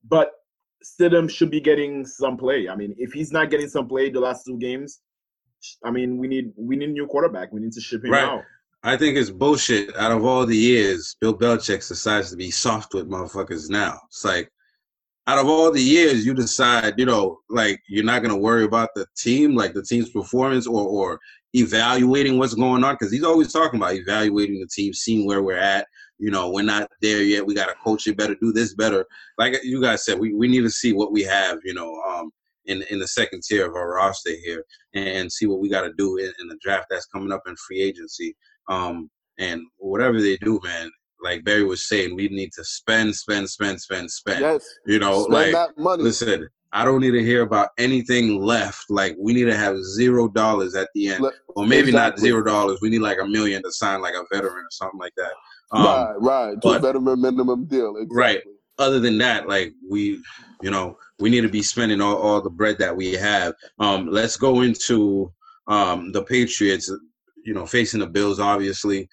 but 0.08 0.32
Stidham 0.86 1.30
should 1.30 1.50
be 1.50 1.60
getting 1.60 2.06
some 2.06 2.38
play. 2.38 2.70
I 2.70 2.76
mean, 2.76 2.96
if 2.98 3.12
he's 3.12 3.32
not 3.32 3.50
getting 3.50 3.68
some 3.68 3.88
play 3.88 4.10
the 4.10 4.20
last 4.20 4.46
two 4.46 4.58
games, 4.60 5.00
I 5.84 5.92
mean, 5.92 6.18
we 6.18 6.28
need 6.28 6.52
we 6.56 6.76
need 6.76 6.90
a 6.90 6.94
new 6.94 7.08
quarterback. 7.08 7.52
We 7.52 7.62
need 7.62 7.74
to 7.74 7.82
ship 7.82 8.04
him 8.06 8.12
Right. 8.12 8.24
out. 8.24 8.44
I 8.84 8.96
think 8.96 9.18
it's 9.18 9.32
bullshit. 9.32 9.96
Out 9.98 10.12
of 10.12 10.24
all 10.24 10.46
the 10.46 10.56
years, 10.56 11.16
Bill 11.20 11.36
Belichick 11.36 11.86
decides 11.88 12.30
to 12.30 12.38
be 12.38 12.52
soft 12.52 12.94
with 12.94 13.10
motherfuckers 13.10 13.70
now. 13.70 14.00
It's 14.08 14.24
like, 14.24 14.52
out 15.28 15.40
of 15.40 15.48
all 15.48 15.72
the 15.72 15.82
years, 15.82 16.26
you 16.26 16.34
decide, 16.34 16.94
you 16.98 17.06
know, 17.06 17.40
like 17.50 17.82
you're 17.90 18.06
not 18.06 18.24
gonna 18.24 18.38
worry 18.38 18.64
about 18.64 18.90
the 18.96 19.06
team, 19.18 19.56
like 19.56 19.74
the 19.74 19.84
team's 19.84 20.10
performance, 20.10 20.66
or 20.66 20.88
or 20.88 21.20
evaluating 21.54 22.38
what's 22.38 22.54
going 22.54 22.84
on, 22.84 22.96
because 22.96 23.12
he's 23.12 23.24
always 23.24 23.52
talking 23.52 23.80
about 23.80 23.94
evaluating 23.94 24.60
the 24.60 24.68
team, 24.68 24.94
seeing 24.94 25.28
where 25.28 25.44
we're 25.44 25.58
at. 25.58 25.88
You 26.20 26.32
know, 26.32 26.50
we're 26.50 26.64
not 26.64 26.90
there 27.02 27.22
yet. 27.22 27.46
We 27.46 27.54
got 27.54 27.68
to 27.68 27.76
coach 27.84 28.08
it 28.08 28.18
better, 28.18 28.36
do 28.42 28.52
this 28.52 28.74
better. 28.74 29.06
Like 29.38 29.60
you 29.64 29.82
guys 29.82 30.04
said, 30.04 30.18
we, 30.18 30.34
we 30.34 30.48
need 30.48 30.62
to 30.62 30.70
see 30.70 30.94
what 30.94 31.12
we 31.12 31.22
have. 31.24 31.60
You 31.64 31.74
know, 31.74 32.02
um, 32.10 32.32
in 32.66 32.84
in 32.90 33.00
the 33.00 33.08
second 33.08 33.44
tier 33.44 33.68
of 33.68 33.76
our 33.76 33.96
roster 33.96 34.32
here, 34.44 34.64
and, 34.94 35.08
and 35.08 35.32
see 35.32 35.46
what 35.46 35.60
we 35.60 35.70
got 35.70 35.82
to 35.82 35.94
do 35.98 36.18
in, 36.18 36.32
in 36.42 36.48
the 36.48 36.58
draft 36.62 36.88
that's 36.90 37.06
coming 37.08 37.32
up 37.32 37.44
in 37.48 37.56
free 37.68 37.82
agency. 37.82 38.36
Um, 38.70 39.10
and 39.38 39.62
whatever 39.78 40.22
they 40.22 40.38
do, 40.38 40.60
man, 40.64 40.90
like 41.22 41.44
Barry 41.44 41.64
was 41.64 41.88
saying, 41.88 42.16
we 42.16 42.28
need 42.30 42.52
to 42.54 42.64
spend, 42.64 43.16
spend, 43.16 43.50
spend, 43.50 43.80
spend, 43.82 44.12
spend. 44.12 44.42
Yes. 44.42 44.68
You 44.86 45.00
know, 45.00 45.22
Spend 45.24 45.34
like 45.34 45.52
that 45.54 45.78
money. 45.78 46.04
listen, 46.04 46.48
I 46.74 46.84
don't 46.86 47.02
need 47.02 47.12
to 47.12 47.24
hear 47.24 47.42
about 47.42 47.70
anything 47.78 48.42
left. 48.42 48.86
Like 48.90 49.16
we 49.20 49.34
need 49.34 49.46
to 49.46 49.56
have 49.58 49.78
zero 49.84 50.28
dollars 50.28 50.76
at 50.76 50.90
the 50.94 51.08
end, 51.10 51.26
or 51.56 51.66
maybe 51.66 51.92
not 51.92 52.20
zero 52.20 52.44
dollars. 52.44 52.80
We 52.82 52.90
need 52.90 53.00
like 53.00 53.20
a 53.22 53.26
million 53.26 53.64
to 53.64 53.72
sign 53.72 54.02
like 54.02 54.14
a 54.16 54.24
veteran 54.34 54.64
or 54.66 54.72
something 54.72 55.00
like 55.00 55.14
that. 55.18 55.32
Um, 55.72 55.86
right, 55.86 56.16
right. 56.20 56.58
But- 56.62 56.78
a 56.78 56.80
veteran 56.80 57.22
minimum 57.22 57.66
deal. 57.66 57.96
Exactly. 57.98 58.18
Right. 58.18 58.42
other 58.80 59.00
than 59.00 59.18
that, 59.18 59.48
like 59.50 59.74
we, 59.90 60.22
you 60.62 60.70
know, 60.70 60.98
we 61.20 61.30
need 61.30 61.42
to 61.42 61.50
be 61.50 61.64
spending 61.64 62.00
all, 62.00 62.16
all 62.18 62.42
the 62.42 62.50
bread 62.50 62.78
that 62.80 62.96
we 62.96 63.14
have. 63.14 63.54
Um, 63.80 64.08
let's 64.12 64.38
go 64.38 64.62
into 64.62 65.32
um, 65.68 66.12
the 66.12 66.24
Patriots. 66.24 66.92
You 67.44 67.54
know, 67.54 67.66
facing 67.66 68.02
the 68.02 68.08
Bills. 68.08 68.42
Obviously, 68.42 69.08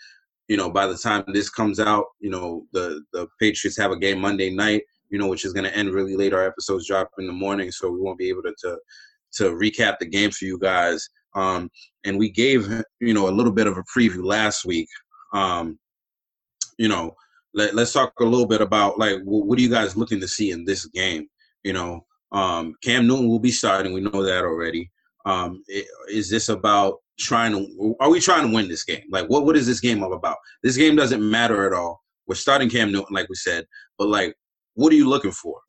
you 0.49 0.57
know, 0.57 0.71
by 0.71 0.87
the 0.87 0.97
time 0.97 1.25
this 1.29 1.51
comes 1.51 1.81
out, 1.81 2.05
you 2.21 2.31
know, 2.31 2.67
the 2.73 3.03
the 3.13 3.27
Patriots 3.41 3.79
have 3.79 3.91
a 3.91 3.99
game 3.99 4.21
Monday 4.21 4.51
night. 4.51 4.83
You 5.11 5.19
know, 5.19 5.29
which 5.29 5.45
is 5.45 5.53
going 5.53 5.65
to 5.65 5.77
end 5.77 5.93
really 5.93 6.17
late. 6.17 6.33
Our 6.33 6.45
episodes 6.45 6.89
drop 6.89 7.11
in 7.19 7.27
the 7.27 7.33
morning, 7.33 7.71
so 7.71 7.91
we 7.91 8.01
won't 8.01 8.19
be 8.19 8.29
able 8.31 8.43
to 8.43 8.55
to, 8.63 8.79
to 9.35 9.45
recap 9.51 9.99
the 9.99 10.07
game 10.07 10.31
for 10.31 10.45
you 10.45 10.59
guys. 10.59 11.09
Um, 11.37 11.71
and 12.05 12.19
we 12.19 12.31
gave 12.31 12.69
you 13.01 13.15
know 13.15 13.29
a 13.29 13.31
little 13.37 13.53
bit 13.53 13.67
of 13.67 13.77
a 13.77 13.85
preview 13.97 14.25
last 14.25 14.65
week. 14.65 14.89
Um, 15.33 15.79
you 16.79 16.89
know, 16.89 17.15
let, 17.55 17.75
let's 17.75 17.93
talk 17.93 18.13
a 18.21 18.25
little 18.25 18.47
bit 18.47 18.61
about 18.61 18.99
like 18.99 19.19
what, 19.25 19.59
are 19.59 19.63
you 19.63 19.71
guys 19.71 19.97
looking 19.97 20.21
to 20.21 20.29
see 20.29 20.51
in 20.51 20.65
this 20.65 20.87
game 20.87 21.27
you 21.63 21.73
know 21.73 22.05
um 22.33 22.75
cam 22.83 23.07
newton 23.07 23.29
will 23.29 23.39
be 23.39 23.51
starting 23.51 23.93
we 23.93 24.01
know 24.01 24.23
that 24.23 24.45
already 24.45 24.91
um 25.25 25.63
i- 25.71 25.87
is 26.09 26.29
this 26.29 26.49
about 26.49 26.99
trying 27.19 27.53
to 27.53 27.95
are 28.01 28.11
we 28.11 28.21
trying 28.21 28.49
to 28.49 28.55
win 28.55 28.69
this 28.69 28.85
game 28.85 29.03
like 29.11 29.27
what 29.29 29.45
what 29.47 29.57
is 29.57 29.67
this 29.67 29.81
game 29.81 30.03
all 30.03 30.15
about 30.15 30.37
this 30.63 30.77
game 30.77 30.97
doesn't 30.97 31.29
matter 31.29 31.67
at 31.67 31.73
all 31.73 32.03
we're 32.27 32.35
starting 32.35 32.69
cam 32.69 32.91
newton 32.91 33.15
like 33.15 33.29
we 33.29 33.35
said 33.37 33.65
but 33.99 34.09
like 34.09 34.35
what 34.75 34.93
are 34.93 34.97
you 34.97 35.09
looking 35.09 35.31
for 35.31 35.61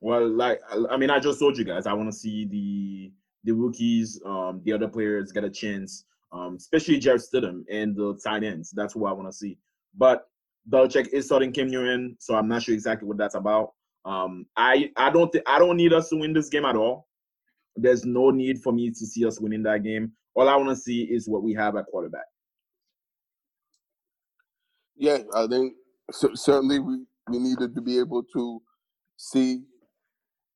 Well, 0.00 0.28
like 0.28 0.58
I- 0.90 0.96
mean, 0.96 1.10
I 1.10 1.20
just 1.20 1.38
told 1.38 1.56
you 1.58 1.64
guys, 1.64 1.86
I 1.86 1.92
want 1.92 2.10
to 2.10 2.16
see 2.18 2.46
the 2.46 3.12
the 3.44 3.52
rookies, 3.52 4.20
um, 4.26 4.60
the 4.64 4.72
other 4.72 4.88
players 4.88 5.30
get 5.32 5.44
a 5.44 5.50
chance, 5.50 6.04
um, 6.32 6.56
especially 6.56 6.98
Jarrett 6.98 7.22
Stidham 7.22 7.62
and 7.70 7.94
the 7.94 8.18
tight 8.24 8.42
ends. 8.44 8.70
That's 8.74 8.94
what 8.96 9.10
I 9.10 9.12
want 9.12 9.28
to 9.28 9.32
see. 9.32 9.58
But 9.96 10.26
Belichick 10.68 11.08
is 11.12 11.26
starting 11.26 11.52
Cam 11.52 11.68
Newton, 11.68 12.16
so 12.18 12.34
I'm 12.34 12.48
not 12.48 12.62
sure 12.62 12.74
exactly 12.74 13.06
what 13.08 13.18
that's 13.18 13.34
about. 13.34 13.72
Um, 14.04 14.46
I 14.56 14.90
I 14.96 15.10
don't 15.10 15.30
think 15.30 15.44
I 15.46 15.58
don't 15.58 15.76
need 15.76 15.92
us 15.92 16.08
to 16.10 16.16
win 16.16 16.32
this 16.32 16.48
game 16.48 16.64
at 16.64 16.76
all. 16.76 17.06
There's 17.76 18.04
no 18.04 18.30
need 18.30 18.60
for 18.62 18.72
me 18.72 18.90
to 18.90 19.06
see 19.06 19.24
us 19.26 19.38
winning 19.40 19.62
that 19.64 19.82
game. 19.84 20.12
All 20.34 20.48
I 20.48 20.56
want 20.56 20.68
to 20.70 20.76
see 20.76 21.02
is 21.02 21.28
what 21.28 21.42
we 21.42 21.54
have 21.54 21.76
at 21.76 21.86
quarterback. 21.86 22.26
Yeah, 24.96 25.18
I 25.34 25.46
think 25.46 25.74
cer- 26.12 26.36
certainly 26.36 26.78
we, 26.78 27.04
we 27.28 27.38
needed 27.38 27.74
to 27.74 27.80
be 27.80 27.98
able 27.98 28.22
to 28.34 28.62
see, 29.16 29.62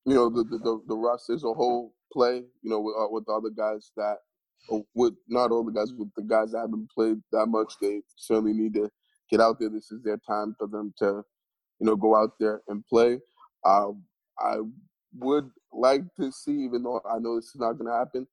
you 0.04 0.14
know, 0.14 0.28
the 0.30 0.44
the, 0.44 0.58
the, 0.58 0.80
the 0.88 0.96
Russ 0.96 1.28
as 1.30 1.44
a 1.44 1.52
whole 1.52 1.94
play, 2.12 2.36
you 2.62 2.70
know, 2.70 2.80
with, 2.80 2.94
uh, 2.98 3.08
with 3.10 3.24
the 3.26 3.32
other 3.32 3.50
guys 3.50 3.90
that, 3.96 4.18
with 4.94 5.14
not 5.28 5.50
all 5.50 5.64
the 5.64 5.72
guys, 5.72 5.92
with 5.96 6.10
the 6.16 6.22
guys 6.22 6.52
that 6.52 6.60
haven't 6.60 6.90
played 6.90 7.18
that 7.32 7.46
much, 7.46 7.74
they 7.80 8.00
certainly 8.16 8.52
need 8.52 8.74
to 8.74 8.88
get 9.30 9.40
out 9.40 9.58
there. 9.58 9.68
This 9.70 9.90
is 9.90 10.02
their 10.02 10.18
time 10.26 10.54
for 10.58 10.66
them 10.66 10.94
to, 10.98 11.22
you 11.80 11.86
know, 11.86 11.96
go 11.96 12.16
out 12.16 12.32
there 12.38 12.60
and 12.68 12.86
play. 12.86 13.18
Uh, 13.64 13.90
I 14.38 14.58
would 15.18 15.50
like 15.72 16.02
to 16.20 16.30
see, 16.32 16.52
even 16.64 16.82
though 16.82 17.00
I 17.10 17.18
know 17.18 17.36
this 17.36 17.46
is 17.46 17.60
not 17.60 17.74
going 17.74 17.90
to 17.90 17.96
happen, 17.96 18.26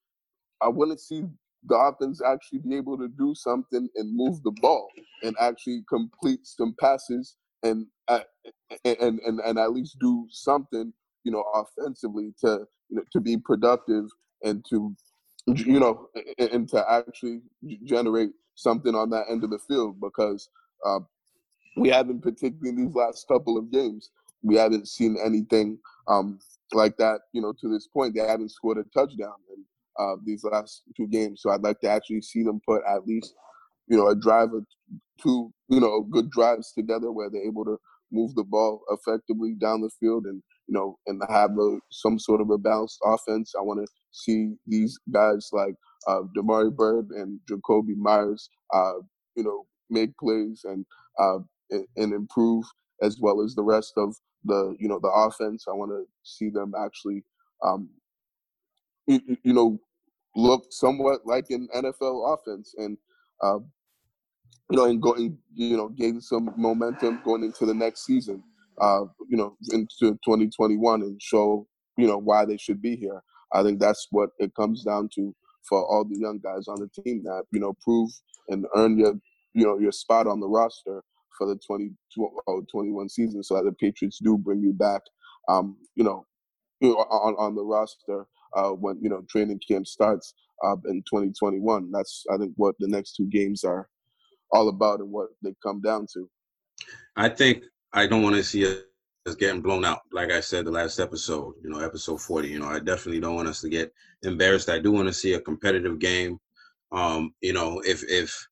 I 0.61 0.67
want 0.69 0.91
to 0.91 0.97
see 0.97 1.23
the 1.65 1.75
offense 1.75 2.21
actually 2.25 2.59
be 2.59 2.75
able 2.75 2.97
to 2.97 3.07
do 3.07 3.35
something 3.35 3.87
and 3.95 4.15
move 4.15 4.41
the 4.43 4.51
ball 4.61 4.87
and 5.23 5.35
actually 5.39 5.83
complete 5.87 6.39
some 6.43 6.75
passes 6.79 7.35
and 7.63 7.85
uh, 8.07 8.21
and 8.85 9.19
and 9.19 9.39
and 9.39 9.59
at 9.59 9.71
least 9.71 9.97
do 9.99 10.27
something 10.31 10.91
you 11.23 11.31
know 11.31 11.43
offensively 11.53 12.33
to 12.39 12.65
you 12.89 12.97
know 12.97 13.03
to 13.11 13.19
be 13.19 13.37
productive 13.37 14.05
and 14.43 14.65
to 14.69 14.95
you 15.45 15.79
know 15.79 16.07
and, 16.39 16.49
and 16.49 16.69
to 16.69 16.83
actually 16.91 17.41
generate 17.83 18.31
something 18.55 18.95
on 18.95 19.09
that 19.11 19.25
end 19.29 19.43
of 19.43 19.51
the 19.51 19.59
field 19.59 19.99
because 20.01 20.49
uh, 20.85 20.99
we 21.77 21.89
haven't 21.89 22.21
particularly 22.21 22.83
these 22.83 22.95
last 22.95 23.27
couple 23.27 23.57
of 23.57 23.71
games 23.71 24.09
we 24.43 24.55
haven't 24.55 24.87
seen 24.87 25.17
anything 25.23 25.77
um, 26.07 26.39
like 26.73 26.97
that 26.97 27.21
you 27.33 27.41
know 27.41 27.53
to 27.59 27.69
this 27.69 27.87
point. 27.87 28.15
They 28.15 28.25
haven't 28.25 28.49
scored 28.51 28.77
a 28.77 28.83
touchdown 28.97 29.35
in 29.55 29.63
uh, 29.99 30.15
these 30.25 30.43
last 30.43 30.83
two 30.95 31.07
games 31.07 31.41
so 31.41 31.49
I'd 31.51 31.63
like 31.63 31.79
to 31.81 31.89
actually 31.89 32.21
see 32.21 32.43
them 32.43 32.61
put 32.67 32.81
at 32.87 33.05
least 33.05 33.33
you 33.87 33.97
know 33.97 34.07
a 34.07 34.15
drive 34.15 34.53
or 34.53 34.61
two 35.21 35.51
you 35.69 35.79
know 35.79 36.01
good 36.01 36.29
drives 36.31 36.71
together 36.73 37.11
where 37.11 37.29
they're 37.29 37.45
able 37.45 37.65
to 37.65 37.77
move 38.11 38.35
the 38.35 38.43
ball 38.43 38.81
effectively 38.89 39.55
down 39.59 39.81
the 39.81 39.89
field 39.99 40.25
and 40.25 40.41
you 40.67 40.73
know 40.73 40.97
and 41.07 41.21
have 41.29 41.51
a, 41.57 41.77
some 41.89 42.19
sort 42.19 42.41
of 42.41 42.49
a 42.49 42.57
balanced 42.57 42.99
offense. 43.03 43.53
I 43.57 43.61
want 43.61 43.85
to 43.85 43.91
see 44.11 44.53
these 44.67 44.99
guys 45.11 45.49
like 45.51 45.75
uh, 46.07 46.21
Damiere 46.35 46.71
Byrd 46.71 47.09
and 47.11 47.39
Jakobi 47.49 47.95
Meyers, 47.95 48.49
uh, 48.73 48.93
you 49.35 49.43
know, 49.43 49.65
make 49.89 50.17
plays 50.17 50.61
and 50.65 50.85
uh, 51.19 51.39
and, 51.95 52.13
improve 52.13 52.65
as 53.01 53.19
well 53.19 53.41
as 53.41 53.55
the 53.55 53.63
rest 53.63 53.93
of 53.97 54.15
the 54.45 54.75
you 54.79 54.87
know 54.87 54.99
the 55.01 55.09
offense. 55.09 55.65
I 55.67 55.73
want 55.73 55.91
to 55.91 56.03
see 56.23 56.49
them 56.49 56.73
actually, 56.77 57.23
um, 57.63 57.89
you, 59.07 59.37
know, 59.53 59.79
look 60.35 60.65
somewhat 60.69 61.21
like 61.25 61.45
an 61.49 61.67
NFL 61.75 62.33
offense 62.33 62.73
and. 62.77 62.97
Uh, 63.43 63.59
you 64.71 64.77
know, 64.77 64.85
and 64.85 65.01
going, 65.01 65.37
you 65.53 65.75
know, 65.75 65.89
gain 65.89 66.21
some 66.21 66.53
momentum 66.55 67.21
going 67.25 67.43
into 67.43 67.65
the 67.65 67.73
next 67.73 68.05
season, 68.05 68.41
uh, 68.79 69.01
you 69.29 69.35
know, 69.35 69.55
into 69.71 70.17
2021 70.23 71.01
and 71.01 71.21
show, 71.21 71.67
you 71.97 72.07
know, 72.07 72.17
why 72.17 72.45
they 72.45 72.57
should 72.57 72.81
be 72.81 72.95
here. 72.95 73.21
I 73.53 73.63
think 73.63 73.79
that's 73.79 74.07
what 74.11 74.29
it 74.39 74.55
comes 74.55 74.83
down 74.83 75.09
to 75.15 75.35
for 75.67 75.85
all 75.85 76.05
the 76.05 76.17
young 76.17 76.39
guys 76.41 76.69
on 76.69 76.77
the 76.79 77.03
team 77.03 77.21
that, 77.23 77.43
you 77.51 77.59
know, 77.59 77.73
prove 77.83 78.09
and 78.47 78.65
earn 78.75 78.97
your, 78.97 79.13
you 79.53 79.65
know, 79.65 79.77
your 79.77 79.91
spot 79.91 80.25
on 80.25 80.39
the 80.39 80.47
roster 80.47 81.03
for 81.37 81.47
the 81.47 81.59
20, 81.67 81.91
21 82.71 83.09
season 83.09 83.43
so 83.43 83.55
that 83.55 83.63
the 83.63 83.73
Patriots 83.73 84.19
do 84.23 84.37
bring 84.37 84.61
you 84.61 84.73
back, 84.73 85.01
um, 85.49 85.75
you 85.95 86.03
know, 86.03 86.25
on, 86.81 87.35
on 87.37 87.55
the 87.55 87.63
roster 87.63 88.25
uh, 88.55 88.69
when, 88.69 88.97
you 89.01 89.09
know, 89.09 89.23
training 89.29 89.59
camp 89.67 89.87
starts 89.87 90.33
uh, 90.63 90.75
in 90.85 91.03
2021. 91.03 91.91
That's, 91.91 92.25
I 92.31 92.37
think, 92.37 92.53
what 92.55 92.75
the 92.79 92.87
next 92.87 93.15
two 93.15 93.25
games 93.25 93.63
are 93.63 93.87
all 94.51 94.69
about 94.69 94.99
and 94.99 95.11
what 95.11 95.29
they 95.43 95.53
come 95.63 95.81
down 95.81 96.07
to. 96.13 96.29
I 97.15 97.29
think 97.29 97.63
I 97.93 98.07
don't 98.07 98.23
want 98.23 98.35
to 98.35 98.43
see 98.43 98.65
us 98.65 99.35
getting 99.35 99.61
blown 99.61 99.85
out. 99.85 100.01
Like 100.11 100.31
I 100.31 100.39
said 100.39 100.65
the 100.65 100.71
last 100.71 100.99
episode, 100.99 101.55
you 101.63 101.69
know, 101.69 101.79
episode 101.79 102.21
40. 102.21 102.47
You 102.47 102.59
know, 102.59 102.67
I 102.67 102.79
definitely 102.79 103.19
don't 103.19 103.35
want 103.35 103.47
us 103.47 103.61
to 103.61 103.69
get 103.69 103.93
embarrassed. 104.23 104.69
I 104.69 104.79
do 104.79 104.91
want 104.91 105.07
to 105.07 105.13
see 105.13 105.33
a 105.33 105.41
competitive 105.41 105.99
game. 105.99 106.39
Um, 106.91 107.33
you 107.41 107.53
know, 107.53 107.81
if 107.85 108.03
if 108.09 108.47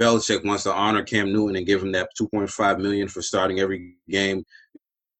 Belichick 0.00 0.44
wants 0.44 0.64
to 0.64 0.72
honor 0.72 1.02
Cam 1.02 1.32
Newton 1.32 1.56
and 1.56 1.66
give 1.66 1.82
him 1.82 1.92
that 1.92 2.08
2.5 2.20 2.80
million 2.80 3.06
for 3.06 3.22
starting 3.22 3.60
every 3.60 3.96
game, 4.08 4.44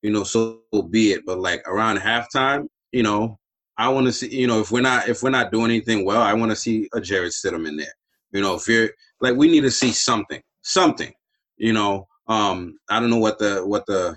you 0.02 0.10
know, 0.10 0.24
so 0.24 0.62
be 0.88 1.12
it. 1.12 1.26
But 1.26 1.38
like 1.38 1.66
around 1.68 1.98
halftime, 1.98 2.66
you 2.92 3.02
know, 3.02 3.38
I 3.80 3.88
want 3.88 4.06
to 4.08 4.12
see, 4.12 4.28
you 4.28 4.46
know, 4.46 4.60
if 4.60 4.70
we're 4.70 4.82
not 4.82 5.08
if 5.08 5.22
we're 5.22 5.30
not 5.30 5.50
doing 5.50 5.70
anything 5.70 6.04
well, 6.04 6.20
I 6.20 6.34
want 6.34 6.50
to 6.52 6.56
see 6.56 6.86
a 6.92 7.00
Jarrett 7.00 7.32
Stidham 7.32 7.66
in 7.66 7.78
there. 7.78 7.94
You 8.30 8.42
know, 8.42 8.54
if 8.54 8.68
you're 8.68 8.90
like 9.22 9.36
we 9.36 9.50
need 9.50 9.62
to 9.62 9.70
see 9.70 9.90
something, 9.90 10.42
something. 10.60 11.10
You 11.56 11.72
know, 11.72 12.06
um, 12.28 12.78
I 12.90 13.00
don't 13.00 13.08
know 13.08 13.16
what 13.18 13.38
the 13.38 13.66
what 13.66 13.86
the 13.86 14.14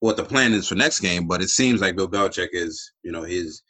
what 0.00 0.18
the 0.18 0.24
plan 0.24 0.52
is 0.52 0.68
for 0.68 0.74
next 0.74 1.00
game, 1.00 1.26
but 1.26 1.40
it 1.40 1.48
seems 1.48 1.80
like 1.80 1.96
Bill 1.96 2.06
Belichick 2.06 2.50
is, 2.52 2.92
you 3.02 3.12
know, 3.12 3.22
his 3.22 3.62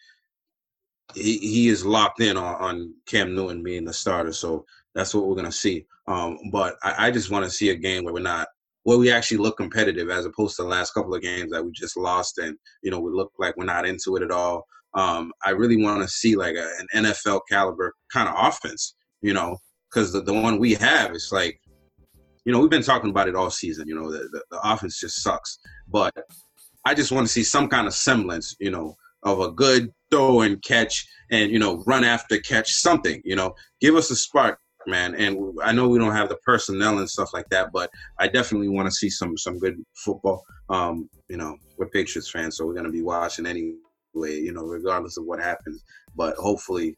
he 1.15 1.39
he 1.39 1.69
is 1.69 1.87
locked 1.87 2.21
in 2.21 2.37
on, 2.37 2.57
on 2.57 2.95
Cam 3.07 3.33
Newton 3.33 3.63
being 3.63 3.85
the 3.85 3.93
starter. 3.93 4.33
So 4.33 4.65
that's 4.97 5.15
what 5.15 5.29
we're 5.29 5.37
gonna 5.37 5.53
see. 5.53 5.87
Um, 6.09 6.37
but 6.51 6.75
I, 6.83 7.07
I 7.07 7.11
just 7.13 7.31
want 7.31 7.45
to 7.45 7.51
see 7.51 7.71
a 7.71 7.77
game 7.77 8.03
where 8.03 8.15
we're 8.15 8.21
not 8.21 8.49
where 8.83 8.99
we 8.99 9.13
actually 9.13 9.39
look 9.39 9.57
competitive 9.57 10.11
as 10.11 10.27
opposed 10.27 10.57
to 10.57 10.63
the 10.63 10.69
last 10.69 10.95
couple 10.95 11.15
of 11.15 11.23
games 11.23 11.53
that 11.53 11.65
we 11.65 11.71
just 11.71 11.97
lost 11.97 12.39
and 12.39 12.57
you 12.83 12.91
know 12.91 12.99
we 12.99 13.13
look 13.13 13.31
like 13.39 13.57
we're 13.57 13.65
not 13.65 13.87
into 13.87 14.17
it 14.17 14.23
at 14.25 14.33
all. 14.33 14.67
Um, 14.97 15.33
I 15.45 15.51
really 15.51 15.83
want 15.83 16.03
to 16.03 16.09
see 16.09 16.37
like 16.37 16.57
a, 16.57 16.69
an 16.93 17.05
NFL 17.05 17.43
caliber 17.51 17.95
kind 18.13 18.29
of 18.29 18.35
offense, 18.39 18.95
you 19.21 19.35
know, 19.35 19.59
because 19.91 20.13
the, 20.13 20.23
the 20.23 20.33
one 20.33 20.59
we 20.59 20.75
have 20.75 21.15
is 21.15 21.31
like, 21.31 21.61
you 22.45 22.53
know, 22.53 22.61
we've 22.61 22.71
been 22.71 22.83
talking 22.83 23.11
about 23.11 23.29
it 23.29 23.37
all 23.37 23.51
season. 23.51 23.87
You 23.87 23.95
know, 23.95 24.11
the, 24.11 24.29
the, 24.33 24.43
the 24.51 24.61
offense 24.63 24.99
just 24.99 25.23
sucks. 25.23 25.59
But 25.89 26.15
I 26.85 26.95
just 26.95 27.13
want 27.13 27.27
to 27.27 27.33
see 27.33 27.45
some 27.45 27.69
kind 27.69 27.87
of 27.87 27.95
semblance, 27.95 28.57
you 28.59 28.71
know, 28.71 28.97
of 29.23 29.41
a 29.41 29.51
good 29.51 29.93
throw 30.11 30.41
and 30.41 30.63
catch 30.63 31.07
and, 31.31 31.51
you 31.51 31.59
know, 31.59 31.83
run 31.87 32.05
after 32.05 32.39
catch, 32.39 32.73
something, 32.73 33.21
you 33.25 33.37
know, 33.37 33.55
give 33.81 33.97
us 33.97 34.11
a 34.11 34.17
spark, 34.17 34.59
man. 34.87 35.15
And 35.17 35.59
I 35.63 35.73
know 35.73 35.89
we 35.89 35.99
don't 35.99 36.15
have 36.15 36.29
the 36.29 36.37
personnel 36.37 36.99
and 36.99 37.11
stuff 37.11 37.35
like 37.35 37.49
that, 37.51 37.71
but 37.73 37.91
I 38.19 38.29
definitely 38.29 38.69
want 38.69 38.87
to 38.87 38.95
see 38.95 39.11
some 39.11 39.37
some 39.37 39.59
good 39.59 39.77
football. 39.97 40.45
Um, 40.69 41.11
you 41.29 41.37
know, 41.37 41.57
we're 41.77 41.89
Patriots 41.89 42.31
fans, 42.31 42.57
so 42.57 42.67
we're 42.67 42.81
to 42.81 42.91
be 42.91 43.03
watching 43.03 43.47
anyway, 43.47 43.75
you 44.25 44.53
know, 44.53 44.65
regardless 44.65 45.17
of 45.17 45.25
what 45.25 45.41
happens. 45.41 45.85
But 46.17 46.37
hopefully, 46.37 46.97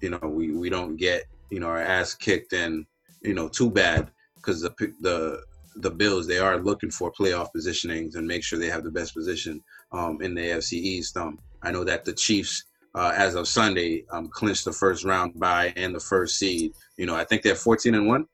you 0.00 0.10
know, 0.10 0.20
we, 0.22 0.52
we 0.52 0.70
don't 0.70 0.96
get 0.96 1.24
you 1.50 1.60
know, 1.60 1.66
our 1.66 1.82
ass 1.82 2.14
kicked 2.14 2.52
and, 2.52 2.86
you 3.22 3.34
know, 3.34 3.48
too 3.48 3.70
bad 3.70 4.10
because 4.36 4.62
the 4.62 4.72
the 5.00 5.42
the 5.76 5.90
Bills 5.90 6.26
they 6.26 6.38
are 6.38 6.58
looking 6.58 6.90
for 6.90 7.12
playoff 7.12 7.48
positionings 7.56 8.16
and 8.16 8.26
make 8.26 8.42
sure 8.42 8.58
they 8.58 8.70
have 8.70 8.84
the 8.84 8.90
best 8.90 9.14
position 9.14 9.62
um, 9.92 10.20
in 10.22 10.34
the 10.34 10.40
AFC 10.40 10.72
East. 10.74 11.16
Um, 11.16 11.38
I 11.62 11.70
know 11.70 11.84
that 11.84 12.04
the 12.04 12.12
Chiefs, 12.12 12.64
uh, 12.94 13.12
as 13.14 13.34
of 13.34 13.46
Sunday, 13.46 14.04
um, 14.10 14.28
clinched 14.28 14.64
the 14.64 14.72
first 14.72 15.04
round 15.04 15.38
bye 15.38 15.72
and 15.76 15.94
the 15.94 16.00
first 16.00 16.38
seed. 16.38 16.72
You 16.96 17.06
know, 17.06 17.14
I 17.14 17.24
think 17.24 17.42
they're 17.42 17.54
14 17.54 17.94
and 17.94 18.06
one, 18.06 18.26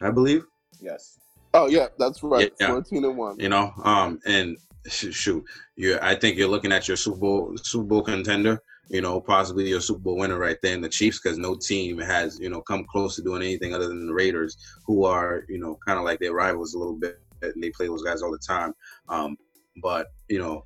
I 0.00 0.10
believe. 0.10 0.44
Yes. 0.80 1.18
Oh 1.52 1.68
yeah, 1.68 1.86
that's 1.98 2.22
right. 2.22 2.52
Yeah, 2.58 2.68
14 2.68 3.04
and 3.04 3.16
one. 3.16 3.38
You 3.38 3.48
know, 3.48 3.72
um, 3.84 4.20
and 4.26 4.56
shoot, 4.88 5.44
you 5.76 5.98
I 6.02 6.14
think 6.14 6.36
you're 6.36 6.48
looking 6.48 6.72
at 6.72 6.88
your 6.88 6.96
Super 6.96 7.18
Bowl 7.18 7.56
Super 7.56 7.84
Bowl 7.84 8.02
contender 8.02 8.60
you 8.88 9.00
know, 9.00 9.20
possibly 9.20 9.68
your 9.68 9.80
Super 9.80 10.00
Bowl 10.00 10.18
winner 10.18 10.38
right 10.38 10.58
there 10.62 10.74
in 10.74 10.80
the 10.80 10.88
Chiefs 10.88 11.20
because 11.20 11.38
no 11.38 11.54
team 11.54 11.98
has, 11.98 12.38
you 12.38 12.50
know, 12.50 12.60
come 12.60 12.84
close 12.84 13.16
to 13.16 13.22
doing 13.22 13.42
anything 13.42 13.74
other 13.74 13.88
than 13.88 14.06
the 14.06 14.12
Raiders, 14.12 14.56
who 14.86 15.04
are, 15.04 15.44
you 15.48 15.58
know, 15.58 15.78
kind 15.86 15.98
of 15.98 16.04
like 16.04 16.20
their 16.20 16.34
rivals 16.34 16.74
a 16.74 16.78
little 16.78 16.96
bit. 16.96 17.20
And 17.42 17.62
they 17.62 17.70
play 17.70 17.86
those 17.86 18.02
guys 18.02 18.22
all 18.22 18.32
the 18.32 18.38
time. 18.38 18.72
Um, 19.08 19.36
but, 19.82 20.08
you 20.28 20.38
know, 20.38 20.64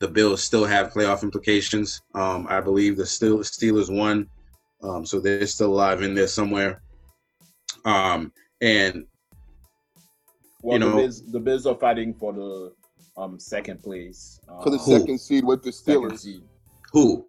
the 0.00 0.08
Bills 0.08 0.42
still 0.42 0.64
have 0.64 0.92
playoff 0.92 1.22
implications. 1.22 2.02
Um, 2.14 2.46
I 2.48 2.60
believe 2.60 2.96
the 2.96 3.06
still 3.06 3.38
Steelers 3.38 3.94
won, 3.94 4.28
um, 4.82 5.06
so 5.06 5.20
they're 5.20 5.46
still 5.46 5.72
alive 5.72 6.02
in 6.02 6.14
there 6.14 6.26
somewhere. 6.26 6.82
Um, 7.84 8.32
and 8.60 9.06
well, 10.62 10.74
you 10.74 10.78
know, 10.78 10.90
the 10.90 10.96
Bills, 10.96 11.22
the 11.26 11.40
Bills 11.40 11.66
are 11.66 11.76
fighting 11.76 12.14
for 12.14 12.32
the 12.32 12.72
um, 13.16 13.38
second 13.38 13.82
place 13.82 14.40
for 14.62 14.70
the 14.70 14.76
uh, 14.76 14.80
second 14.80 15.18
seed 15.18 15.44
with 15.44 15.62
the 15.62 15.70
Steelers. 15.70 16.26
Who? 16.92 17.26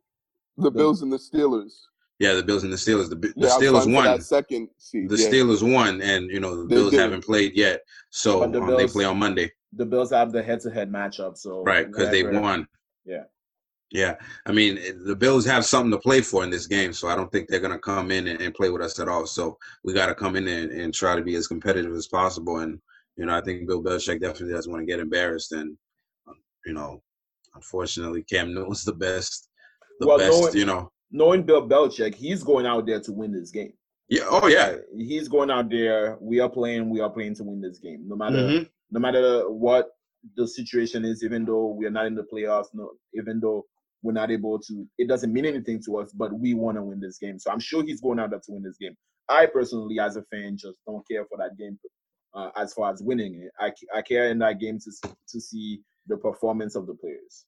The 0.57 0.71
Bills 0.71 1.01
and 1.01 1.11
the 1.11 1.17
Steelers. 1.17 1.73
Yeah, 2.19 2.33
the 2.33 2.43
Bills 2.43 2.63
and 2.63 2.71
the 2.71 2.77
Steelers. 2.77 3.09
The, 3.09 3.15
the 3.15 3.33
yeah, 3.35 3.49
Steelers 3.49 3.91
won. 3.91 4.21
second 4.21 4.69
seed. 4.77 5.09
The 5.09 5.17
yeah. 5.17 5.29
Steelers 5.29 5.73
won, 5.73 6.01
and 6.01 6.29
you 6.29 6.39
know 6.39 6.55
the 6.55 6.67
they 6.67 6.75
Bills 6.75 6.91
did. 6.91 6.99
haven't 6.99 7.25
played 7.25 7.55
yet, 7.55 7.81
so 8.09 8.39
the 8.39 8.61
um, 8.61 8.67
Bills, 8.67 8.77
they 8.77 8.87
play 8.87 9.05
on 9.05 9.17
Monday. 9.17 9.51
The 9.73 9.85
Bills 9.85 10.11
have 10.11 10.31
the 10.31 10.41
head-to-head 10.41 10.89
matchup, 10.89 11.37
so 11.37 11.63
right 11.63 11.87
because 11.87 12.11
they 12.11 12.23
won. 12.23 12.67
Yeah. 13.05 13.23
Yeah, 13.91 14.15
I 14.45 14.51
mean 14.51 14.79
the 15.05 15.15
Bills 15.15 15.45
have 15.45 15.63
something 15.63 15.91
to 15.91 15.99
play 15.99 16.21
for 16.21 16.43
in 16.43 16.49
this 16.49 16.65
game, 16.65 16.91
so 16.91 17.07
I 17.07 17.15
don't 17.15 17.31
think 17.31 17.47
they're 17.47 17.59
gonna 17.59 17.77
come 17.77 18.11
in 18.11 18.27
and, 18.27 18.41
and 18.41 18.53
play 18.53 18.69
with 18.69 18.81
us 18.81 18.99
at 18.99 19.07
all. 19.07 19.27
So 19.27 19.57
we 19.83 19.93
got 19.93 20.07
to 20.07 20.15
come 20.15 20.35
in 20.35 20.47
and, 20.47 20.71
and, 20.71 20.93
try 20.93 21.15
to 21.15 21.21
be 21.21 21.35
as 21.35 21.47
competitive 21.47 21.93
as 21.93 22.07
possible. 22.07 22.57
And 22.57 22.81
you 23.17 23.25
know, 23.25 23.35
I 23.35 23.41
think 23.41 23.67
Bill 23.67 23.83
Belichick 23.83 24.21
definitely 24.21 24.53
doesn't 24.53 24.71
want 24.71 24.81
to 24.81 24.91
get 24.91 24.99
embarrassed. 24.99 25.51
And 25.51 25.77
um, 26.27 26.35
you 26.65 26.73
know, 26.73 27.01
unfortunately, 27.55 28.23
Cam 28.23 28.53
Newton's 28.53 28.83
the 28.83 28.93
best 28.93 29.49
the 29.99 30.07
well, 30.07 30.17
best, 30.17 30.31
knowing, 30.31 30.57
you 30.57 30.65
know. 30.65 30.91
Knowing 31.11 31.43
Bill 31.43 31.67
Belichick, 31.67 32.15
he's 32.15 32.43
going 32.43 32.65
out 32.65 32.85
there 32.85 32.99
to 32.99 33.11
win 33.11 33.31
this 33.31 33.51
game. 33.51 33.73
Yeah. 34.09 34.23
Oh 34.29 34.47
yeah. 34.47 34.75
He's 34.95 35.27
going 35.27 35.49
out 35.49 35.69
there. 35.69 36.17
We 36.19 36.39
are 36.39 36.49
playing. 36.49 36.89
We 36.89 36.99
are 36.99 37.09
playing 37.09 37.35
to 37.35 37.43
win 37.43 37.61
this 37.61 37.79
game. 37.79 38.03
No 38.07 38.15
matter 38.15 38.37
mm-hmm. 38.37 38.63
no 38.91 38.99
matter 38.99 39.49
what 39.49 39.89
the 40.35 40.47
situation 40.47 41.05
is, 41.05 41.23
even 41.23 41.45
though 41.45 41.67
we 41.67 41.85
are 41.85 41.91
not 41.91 42.05
in 42.05 42.15
the 42.15 42.25
playoffs, 42.31 42.67
no, 42.73 42.91
even 43.13 43.39
though 43.39 43.65
we're 44.01 44.11
not 44.11 44.29
able 44.29 44.59
to, 44.59 44.85
it 44.97 45.07
doesn't 45.07 45.33
mean 45.33 45.45
anything 45.45 45.81
to 45.85 45.97
us. 45.97 46.11
But 46.11 46.37
we 46.37 46.53
want 46.53 46.77
to 46.77 46.83
win 46.83 46.99
this 46.99 47.17
game. 47.17 47.39
So 47.39 47.51
I'm 47.51 47.59
sure 47.59 47.83
he's 47.83 48.01
going 48.01 48.19
out 48.19 48.29
there 48.29 48.39
to 48.39 48.51
win 48.51 48.63
this 48.63 48.77
game. 48.77 48.95
I 49.27 49.47
personally, 49.47 49.99
as 49.99 50.17
a 50.17 50.23
fan, 50.23 50.57
just 50.57 50.77
don't 50.85 51.07
care 51.09 51.25
for 51.25 51.37
that 51.39 51.57
game. 51.57 51.79
Uh, 52.35 52.49
as 52.57 52.73
far 52.73 52.91
as 52.91 53.01
winning 53.01 53.41
it, 53.41 53.51
I, 53.59 53.71
I 53.97 54.01
care 54.01 54.29
in 54.29 54.39
that 54.39 54.59
game 54.59 54.77
to 54.79 55.09
to 55.29 55.39
see 55.39 55.79
the 56.07 56.17
performance 56.17 56.75
of 56.75 56.85
the 56.85 56.93
players. 56.93 57.45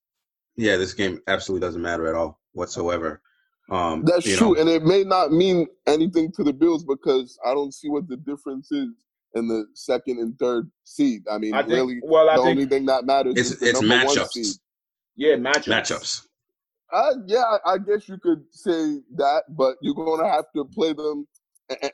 Yeah, 0.56 0.78
this 0.78 0.94
game 0.94 1.20
absolutely 1.28 1.68
doesn't 1.68 1.82
matter 1.82 2.08
at 2.08 2.16
all 2.16 2.40
whatsoever. 2.54 3.22
Um, 3.70 4.04
That's 4.06 4.38
true, 4.38 4.54
know. 4.54 4.62
and 4.62 4.70
it 4.70 4.84
may 4.84 5.04
not 5.04 5.32
mean 5.32 5.68
anything 5.88 6.32
to 6.34 6.44
the 6.44 6.54
Bills 6.54 6.86
because 6.86 7.38
I 7.46 7.54
don't 7.54 7.74
see 7.74 7.90
what 7.90 8.08
the 8.08 8.16
difference 8.16 8.72
is 8.72 8.88
in 9.36 9.48
the 9.48 9.66
second 9.74 10.20
and 10.20 10.38
third 10.40 10.72
seed. 10.86 11.24
I 11.30 11.38
mean, 11.38 11.54
I 11.54 11.64
think, 11.64 11.74
really, 11.74 12.00
well, 12.02 12.30
I 12.30 12.38
the 12.38 12.42
only 12.44 12.66
thing 12.66 12.86
that 12.86 13.06
matters 13.06 13.34
it's, 13.36 13.52
is 13.52 13.60
the 13.60 13.70
it's 13.70 13.82
matchups. 13.82 14.60
Yeah, 15.18 15.36
matchups. 15.36 15.68
Matchups. 15.68 16.28
Uh, 16.94 17.14
yeah, 17.26 17.58
I 17.66 17.78
guess 17.78 18.08
you 18.08 18.18
could 18.18 18.44
say 18.52 19.02
that, 19.18 19.44
but 19.50 19.76
you're 19.82 19.94
going 19.94 20.24
to 20.24 20.30
have 20.30 20.46
to 20.56 20.64
play 20.64 20.94
them 20.94 21.28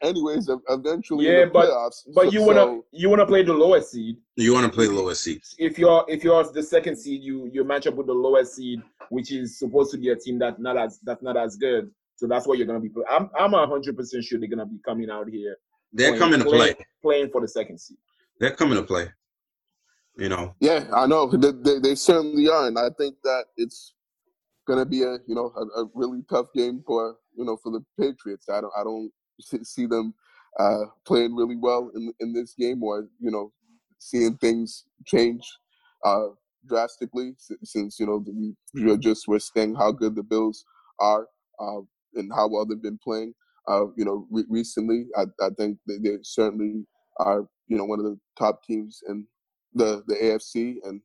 anyways 0.02 0.50
eventually 0.70 1.26
yeah 1.26 1.46
but 1.46 1.68
playoffs. 1.68 2.04
but 2.14 2.26
so, 2.26 2.32
you 2.32 2.44
want 2.44 2.58
to 2.58 2.86
you 2.92 3.10
want 3.10 3.20
to 3.20 3.26
play 3.26 3.44
the 3.44 3.54
lowest 3.54 3.92
seed. 3.92 4.18
You 4.36 4.54
want 4.54 4.66
to 4.66 4.72
play 4.72 4.88
the 4.88 4.94
lowest 4.94 5.24
seed. 5.24 5.42
If 5.58 5.80
you're 5.80 6.06
if 6.08 6.24
you're 6.24 6.44
the 6.52 6.62
second 6.62 6.96
seed 6.98 7.24
you 7.24 7.50
you 7.52 7.64
match 7.64 7.88
up 7.88 7.96
with 7.96 8.08
the 8.08 8.14
lowest 8.14 8.56
seed 8.56 8.82
which 9.10 9.32
is 9.32 9.58
supposed 9.58 9.92
to 9.92 9.98
be 9.98 10.10
a 10.10 10.16
team 10.16 10.38
that 10.40 10.60
not 10.60 10.78
as 10.78 11.00
that's 11.04 11.24
not 11.24 11.38
as 11.38 11.56
good. 11.56 11.90
So 12.16 12.28
that's 12.28 12.46
what 12.46 12.58
you're 12.58 12.68
going 12.68 12.80
to 12.80 12.88
be 12.88 12.94
playing 12.94 13.08
i'm 13.10 13.30
i'm 13.38 13.52
100 13.52 13.98
percent 13.98 14.24
sure 14.24 14.40
they're 14.40 14.48
going 14.48 14.60
to 14.60 14.66
be 14.66 14.80
coming 14.86 15.10
out 15.10 15.28
here 15.28 15.56
they're 15.92 16.10
playing, 16.10 16.20
coming 16.20 16.40
to 16.40 16.46
play 16.46 16.76
playing 17.02 17.30
for 17.30 17.42
the 17.42 17.48
second 17.48 17.80
seed. 17.80 17.98
They're 18.40 18.56
coming 18.56 18.78
to 18.78 18.84
play 18.84 19.10
you 20.18 20.30
know. 20.30 20.54
Yeah 20.60 20.86
i 20.94 21.08
know. 21.08 21.26
They, 21.28 21.52
they, 21.52 21.80
they 21.80 21.96
certainly 21.96 22.48
are 22.48 22.68
and 22.68 22.78
i 22.78 22.90
think 22.98 23.16
that 23.24 23.46
it's 23.58 23.96
going 24.68 24.80
to 24.80 24.86
be 24.86 25.04
a 25.04 25.18
you 25.28 25.36
know 25.36 25.52
a, 25.56 25.82
a 25.82 25.90
really 25.94 26.24
tough 26.30 26.48
game 26.54 26.84
for 26.86 27.16
you 27.36 27.46
know 27.46 27.58
for 27.58 27.72
the 27.72 27.84
patriots. 28.00 28.48
I 28.50 28.62
don't 28.62 28.74
i 28.78 28.84
don't 28.84 29.12
see 29.42 29.86
them 29.86 30.14
uh, 30.60 30.86
playing 31.06 31.36
really 31.36 31.58
well 31.58 31.92
in 31.96 32.14
in 32.20 32.34
this 32.34 32.54
game, 32.58 32.84
or 32.84 33.08
you 33.20 33.32
know, 33.32 33.52
seeing 34.00 34.38
things 34.38 34.86
change 35.06 35.42
uh, 36.06 36.28
drastically 36.68 37.36
since 37.64 38.00
you 38.00 38.06
know 38.06 38.24
we 38.74 38.98
just 38.98 39.28
were 39.28 39.40
saying 39.40 39.76
how 39.76 39.92
good 39.92 40.16
the 40.16 40.24
Bills 40.24 40.66
are 41.00 41.28
uh, 41.60 41.82
and 42.16 42.32
how 42.34 42.48
well 42.50 42.66
they've 42.66 42.82
been 42.82 43.00
playing. 43.04 43.34
uh, 43.68 43.86
you 43.96 44.06
know, 44.06 44.28
re- 44.32 44.46
recently. 44.50 45.08
I, 45.18 45.24
I 45.42 45.50
think 45.58 45.78
they, 45.88 45.98
they 45.98 46.18
certainly 46.24 46.86
are, 47.18 47.48
you 47.68 47.78
know, 47.78 47.86
one 47.86 48.00
of 48.00 48.06
the 48.06 48.20
top 48.38 48.64
teams 48.64 49.02
in 49.08 49.26
the 49.74 50.04
the 50.08 50.16
AFC, 50.16 50.76
and 50.84 51.02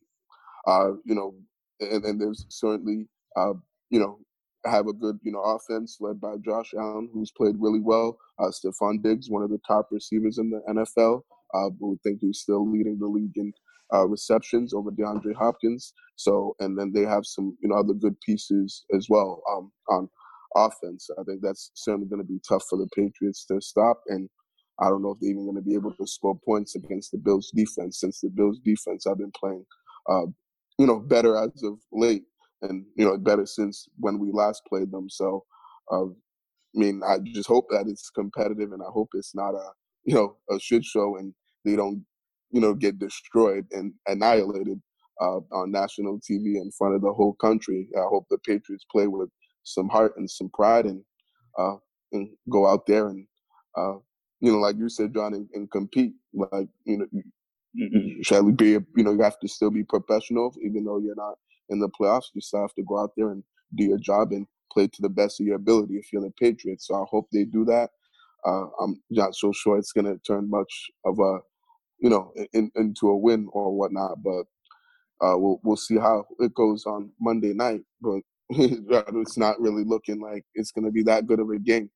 uh, 0.67 0.93
you 1.05 1.15
know, 1.15 1.35
and, 1.81 2.05
and 2.05 2.21
there's 2.21 2.47
certainly, 2.49 3.09
uh, 3.37 3.55
you 3.91 4.01
know, 4.01 4.19
have 4.65 4.87
a 4.87 4.93
good, 4.93 5.19
you 5.23 5.33
know, 5.33 5.41
offense 5.41 5.99
led 6.01 6.21
by 6.21 6.35
Josh 6.45 6.75
Allen, 6.75 7.09
who's 7.13 7.31
played 7.31 7.57
really 7.59 7.81
well. 7.81 8.19
Uh, 8.39 8.51
Stefon 8.51 9.03
Diggs, 9.03 9.31
one 9.31 9.43
of 9.43 9.51
the 9.51 9.61
top 9.67 9.89
receivers 9.91 10.39
in 10.39 10.51
the 10.51 10.61
NFL, 10.69 11.23
uh, 11.55 11.71
we 11.81 11.97
think 12.03 12.19
he's 12.21 12.41
still 12.41 12.71
leading 12.71 12.99
the 12.99 13.07
league 13.07 13.37
in 13.37 13.53
uh, 13.95 14.07
receptions 14.07 14.75
over 14.75 14.91
DeAndre 14.91 15.35
Hopkins. 15.35 15.93
So, 16.17 16.55
and 16.61 16.79
then 16.79 16.93
they 16.93 17.03
have 17.03 17.25
some, 17.25 17.57
you 17.63 17.69
know, 17.69 17.77
other 17.77 17.95
good 17.95 18.21
pieces 18.21 18.85
as 18.95 19.07
well 19.09 19.43
um, 19.51 19.73
on 19.89 20.09
offense. 20.57 21.09
I 21.19 21.23
think 21.25 21.41
that's 21.43 21.71
certainly 21.75 22.09
going 22.09 22.23
to 22.23 22.29
be 22.29 22.41
tough 22.47 22.65
for 22.69 22.77
the 22.77 22.89
Patriots 22.95 23.45
to 23.47 23.61
stop. 23.61 24.01
And 24.09 24.29
I 24.81 24.89
don't 24.89 25.03
know 25.03 25.13
if 25.13 25.19
they're 25.21 25.31
even 25.31 25.45
going 25.45 25.57
to 25.57 25.63
be 25.63 25.75
able 25.75 25.93
to 25.95 26.07
score 26.07 26.39
points 26.45 26.77
against 26.77 27.13
the 27.13 27.19
Bills 27.19 27.51
defense, 27.55 28.01
since 28.01 28.21
the 28.21 28.29
Bills 28.29 28.59
defense 28.65 29.05
have 29.07 29.19
been 29.19 29.33
playing, 29.39 29.65
uh, 30.09 30.27
you 30.79 30.87
know, 30.87 31.01
better 31.01 31.37
as 31.37 31.63
of 31.63 31.79
late, 31.93 32.25
and 32.63 32.85
you 32.97 33.05
know, 33.05 33.17
better 33.17 33.47
since 33.47 33.89
when 33.99 34.19
we 34.19 34.31
last 34.33 34.63
played 34.69 34.91
them. 34.91 35.09
So, 35.09 35.45
uh, 35.93 36.07
I 36.07 36.09
mean, 36.75 37.03
I 37.07 37.19
just 37.19 37.49
hope 37.49 37.69
that 37.71 37.87
it's 37.89 38.11
competitive, 38.11 38.73
and 38.73 38.83
I 38.83 38.91
hope 38.93 39.11
it's 39.15 39.35
not 39.35 39.55
a 39.55 39.71
you 40.05 40.15
know 40.15 40.37
a 40.51 40.59
shit 40.59 40.85
show, 40.85 41.17
and 41.17 41.35
they 41.65 41.77
don't 41.77 42.05
you 42.51 42.61
know 42.61 42.75
get 42.75 42.99
destroyed 42.99 43.67
and 43.73 43.93
annihilated 44.07 44.81
uh, 45.21 45.41
on 45.53 45.71
national 45.71 46.19
TV 46.19 46.57
in 46.57 46.71
front 46.77 46.95
of 46.95 47.03
the 47.03 47.13
whole 47.13 47.35
country. 47.35 47.89
I 47.97 48.03
hope 48.03 48.27
the 48.31 48.39
Patriots 48.39 48.85
play 48.91 49.07
with 49.07 49.31
some 49.65 49.89
heart 49.89 50.15
and 50.17 50.31
some 50.31 50.51
pride 50.51 50.87
and 50.87 51.03
uh, 51.59 51.77
and 52.13 52.29
go 52.51 52.67
out 52.67 52.87
there 52.87 53.09
and 53.09 53.27
uh, 53.77 53.95
you 54.41 54.53
know, 54.53 54.59
like 54.59 54.77
you 54.77 54.89
said, 54.89 55.15
John, 55.15 55.35
and, 55.35 55.49
and 55.55 55.71
compete. 55.71 56.15
Like 56.33 56.69
you 56.85 56.99
know, 56.99 58.21
shall 58.23 58.51
be? 58.51 58.71
You 58.71 58.85
know, 58.97 59.13
you 59.13 59.23
have 59.23 59.39
to 59.41 59.49
still 59.49 59.71
be 59.71 59.85
professional, 59.85 60.55
even 60.65 60.85
though 60.85 60.99
you're 60.99 61.17
not 61.17 61.35
in 61.71 61.79
the 61.79 61.89
playoffs. 61.89 62.27
You 62.35 62.41
still 62.41 62.63
have 62.63 62.75
to 62.75 62.83
go 62.83 63.01
out 63.01 63.13
there 63.17 63.31
and 63.31 63.43
do 63.77 63.85
your 63.85 63.99
job 63.99 64.33
and 64.33 64.47
play 64.73 64.87
to 64.87 65.03
the 65.03 65.09
best 65.09 65.41
of 65.41 65.47
your 65.47 65.57
ability 65.57 65.95
if 65.95 66.13
you're 66.13 66.23
the 66.23 66.33
Patriots. 66.41 66.87
So 66.87 66.95
I 67.03 67.05
hope 67.09 67.29
they 67.33 67.45
do 67.45 67.65
that. 67.67 67.91
Uh, 68.47 68.67
I'm 68.81 69.03
not 69.11 69.35
so 69.35 69.53
sure 69.53 69.79
it's 69.79 69.93
going 69.93 70.05
to 70.05 70.19
turn 70.27 70.49
much 70.49 70.73
of 71.05 71.19
a, 71.19 71.39
you 72.01 72.09
know, 72.11 72.33
in, 72.53 72.71
into 72.77 73.09
a 73.09 73.17
win 73.17 73.49
or 73.53 73.75
whatnot. 73.77 74.23
But 74.23 74.45
uh, 75.21 75.37
we'll 75.37 75.61
we'll 75.65 75.77
see 75.77 75.97
how 75.97 76.25
it 76.39 76.55
goes 76.55 76.87
on 76.87 77.11
Monday 77.21 77.53
night. 77.53 77.81
But 78.01 78.21
it's 78.51 79.37
not 79.37 79.61
really 79.61 79.85
looking 79.85 80.21
like 80.21 80.45
it's 80.55 80.71
going 80.71 80.85
to 80.85 80.93
be 80.93 81.03
that 81.05 81.27
good 81.27 81.41
of 81.41 81.51
a 81.51 81.59
game. 81.59 81.91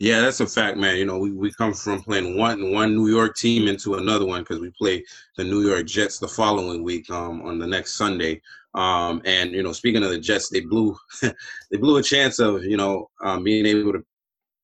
Yeah, 0.00 0.20
that's 0.20 0.40
a 0.40 0.46
fact, 0.46 0.76
man. 0.76 0.96
You 0.96 1.04
know, 1.04 1.18
we, 1.18 1.30
we 1.30 1.52
come 1.52 1.72
from 1.72 2.02
playing 2.02 2.36
one 2.36 2.72
one 2.72 2.94
New 2.94 3.08
York 3.08 3.36
team 3.36 3.68
into 3.68 3.94
another 3.94 4.26
one 4.26 4.42
because 4.42 4.60
we 4.60 4.70
play 4.70 5.04
the 5.36 5.44
New 5.44 5.60
York 5.60 5.86
Jets 5.86 6.18
the 6.18 6.28
following 6.28 6.82
week 6.82 7.08
um, 7.10 7.42
on 7.42 7.58
the 7.58 7.66
next 7.66 7.94
Sunday. 7.94 8.40
Um, 8.74 9.22
and 9.24 9.52
you 9.52 9.62
know, 9.62 9.72
speaking 9.72 10.02
of 10.02 10.10
the 10.10 10.18
Jets, 10.18 10.50
they 10.50 10.60
blew 10.60 10.96
they 11.22 11.78
blew 11.78 11.96
a 11.96 12.02
chance 12.02 12.38
of 12.38 12.64
you 12.64 12.76
know 12.76 13.08
um, 13.22 13.42
being 13.42 13.66
able 13.66 13.92
to 13.92 14.04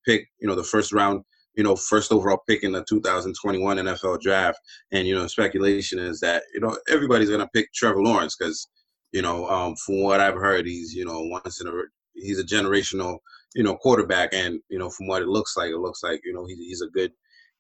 pick 0.06 0.28
you 0.40 0.48
know 0.48 0.54
the 0.54 0.62
first 0.62 0.92
round 0.92 1.24
you 1.54 1.64
know 1.64 1.76
first 1.76 2.12
overall 2.12 2.42
pick 2.48 2.62
in 2.62 2.72
the 2.72 2.84
2021 2.88 3.78
NFL 3.78 4.20
draft. 4.20 4.58
And 4.92 5.06
you 5.06 5.14
know, 5.14 5.26
speculation 5.26 5.98
is 5.98 6.20
that 6.20 6.42
you 6.52 6.60
know 6.60 6.76
everybody's 6.88 7.30
gonna 7.30 7.48
pick 7.54 7.72
Trevor 7.72 8.02
Lawrence 8.02 8.36
because 8.36 8.68
you 9.12 9.22
know, 9.22 9.48
um, 9.48 9.76
from 9.76 10.02
what 10.02 10.20
I've 10.20 10.34
heard, 10.34 10.66
he's 10.66 10.92
you 10.92 11.04
know 11.04 11.20
once 11.22 11.60
in 11.60 11.68
a 11.68 11.72
he's 12.14 12.40
a 12.40 12.44
generational 12.44 13.18
you 13.54 13.62
know 13.62 13.76
quarterback, 13.76 14.30
and 14.32 14.60
you 14.68 14.78
know 14.78 14.90
from 14.90 15.06
what 15.06 15.22
it 15.22 15.28
looks 15.28 15.56
like, 15.56 15.70
it 15.70 15.78
looks 15.78 16.02
like 16.02 16.20
you 16.24 16.32
know 16.34 16.44
he's 16.46 16.58
he's 16.58 16.82
a 16.82 16.88
good 16.88 17.12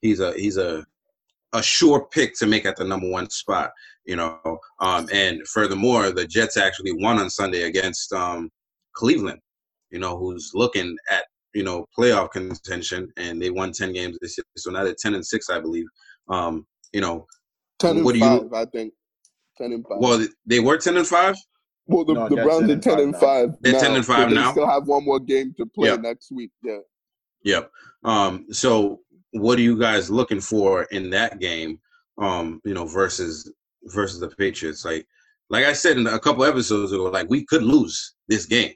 he's 0.02 0.20
a 0.20 0.32
he's 0.34 0.56
a 0.56 0.84
a 1.54 1.62
sure 1.62 2.06
pick 2.10 2.34
to 2.36 2.46
make 2.46 2.66
at 2.66 2.76
the 2.76 2.84
number 2.84 3.08
one 3.08 3.30
spot. 3.30 3.70
You 4.04 4.16
know, 4.16 4.58
um, 4.80 5.08
and 5.12 5.46
furthermore, 5.48 6.10
the 6.10 6.26
Jets 6.26 6.58
actually 6.58 6.92
won 6.92 7.18
on 7.18 7.30
Sunday 7.30 7.62
against 7.62 8.12
um, 8.12 8.50
Cleveland. 8.94 9.40
You 9.90 9.98
know, 9.98 10.18
who's 10.18 10.50
looking 10.52 10.94
at 11.10 11.24
you 11.54 11.62
know 11.62 11.86
playoff 11.98 12.32
contention, 12.32 13.10
and 13.16 13.40
they 13.40 13.50
won 13.50 13.72
ten 13.72 13.92
games 13.92 14.18
this 14.20 14.36
year, 14.36 14.44
so 14.56 14.70
now 14.70 14.84
they're 14.84 14.94
ten 14.98 15.14
and 15.14 15.24
six, 15.24 15.48
I 15.48 15.60
believe. 15.60 15.86
Um, 16.28 16.66
you 16.92 17.00
know, 17.00 17.26
ten 17.78 17.96
and 17.96 18.04
what 18.04 18.16
five, 18.16 18.42
you, 18.42 18.50
I 18.54 18.64
think. 18.66 18.92
Ten 19.56 19.72
and 19.72 19.86
five. 19.88 19.98
Well, 20.00 20.26
they 20.44 20.60
were 20.60 20.76
ten 20.76 20.96
and 20.96 21.06
five. 21.06 21.36
Well, 21.86 22.04
the, 22.04 22.14
no, 22.14 22.28
the 22.28 22.36
Browns 22.36 22.70
are 22.70 22.78
ten 22.78 22.98
and 22.98 23.16
five. 23.16 23.56
They're 23.60 23.80
ten 23.80 23.94
and 23.94 24.04
five 24.04 24.30
so 24.30 24.34
now. 24.34 24.52
Still 24.52 24.68
have 24.68 24.86
one 24.86 25.04
more 25.04 25.20
game 25.20 25.54
to 25.58 25.66
play 25.66 25.90
yep. 25.90 26.00
next 26.00 26.32
week. 26.32 26.50
Yeah. 26.62 26.78
Yep. 27.44 27.70
Um, 28.04 28.46
so, 28.50 29.00
what 29.34 29.58
are 29.58 29.62
you 29.62 29.78
guys 29.78 30.10
looking 30.10 30.40
for 30.40 30.84
in 30.84 31.10
that 31.10 31.40
game? 31.40 31.80
Um, 32.18 32.60
you 32.64 32.74
know, 32.74 32.86
versus 32.86 33.52
versus 33.84 34.20
the 34.20 34.28
Patriots. 34.28 34.84
Like, 34.84 35.06
like 35.50 35.64
I 35.64 35.72
said 35.72 35.98
in 35.98 36.06
a 36.06 36.18
couple 36.18 36.44
episodes 36.44 36.92
ago, 36.92 37.04
like 37.04 37.28
we 37.28 37.44
could 37.44 37.62
lose 37.62 38.14
this 38.28 38.46
game. 38.46 38.72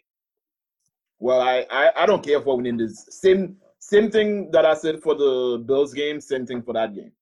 Well, 1.20 1.40
I 1.40 1.64
I, 1.70 2.02
I 2.02 2.06
don't 2.06 2.24
care 2.24 2.40
for 2.40 2.56
winning 2.56 2.76
this. 2.76 3.06
Same 3.10 3.56
same 3.78 4.10
thing 4.10 4.50
that 4.50 4.66
I 4.66 4.74
said 4.74 5.00
for 5.00 5.14
the 5.14 5.62
Bills 5.64 5.94
game. 5.94 6.20
Same 6.20 6.44
thing 6.44 6.62
for 6.62 6.74
that 6.74 6.94
game. 6.94 7.12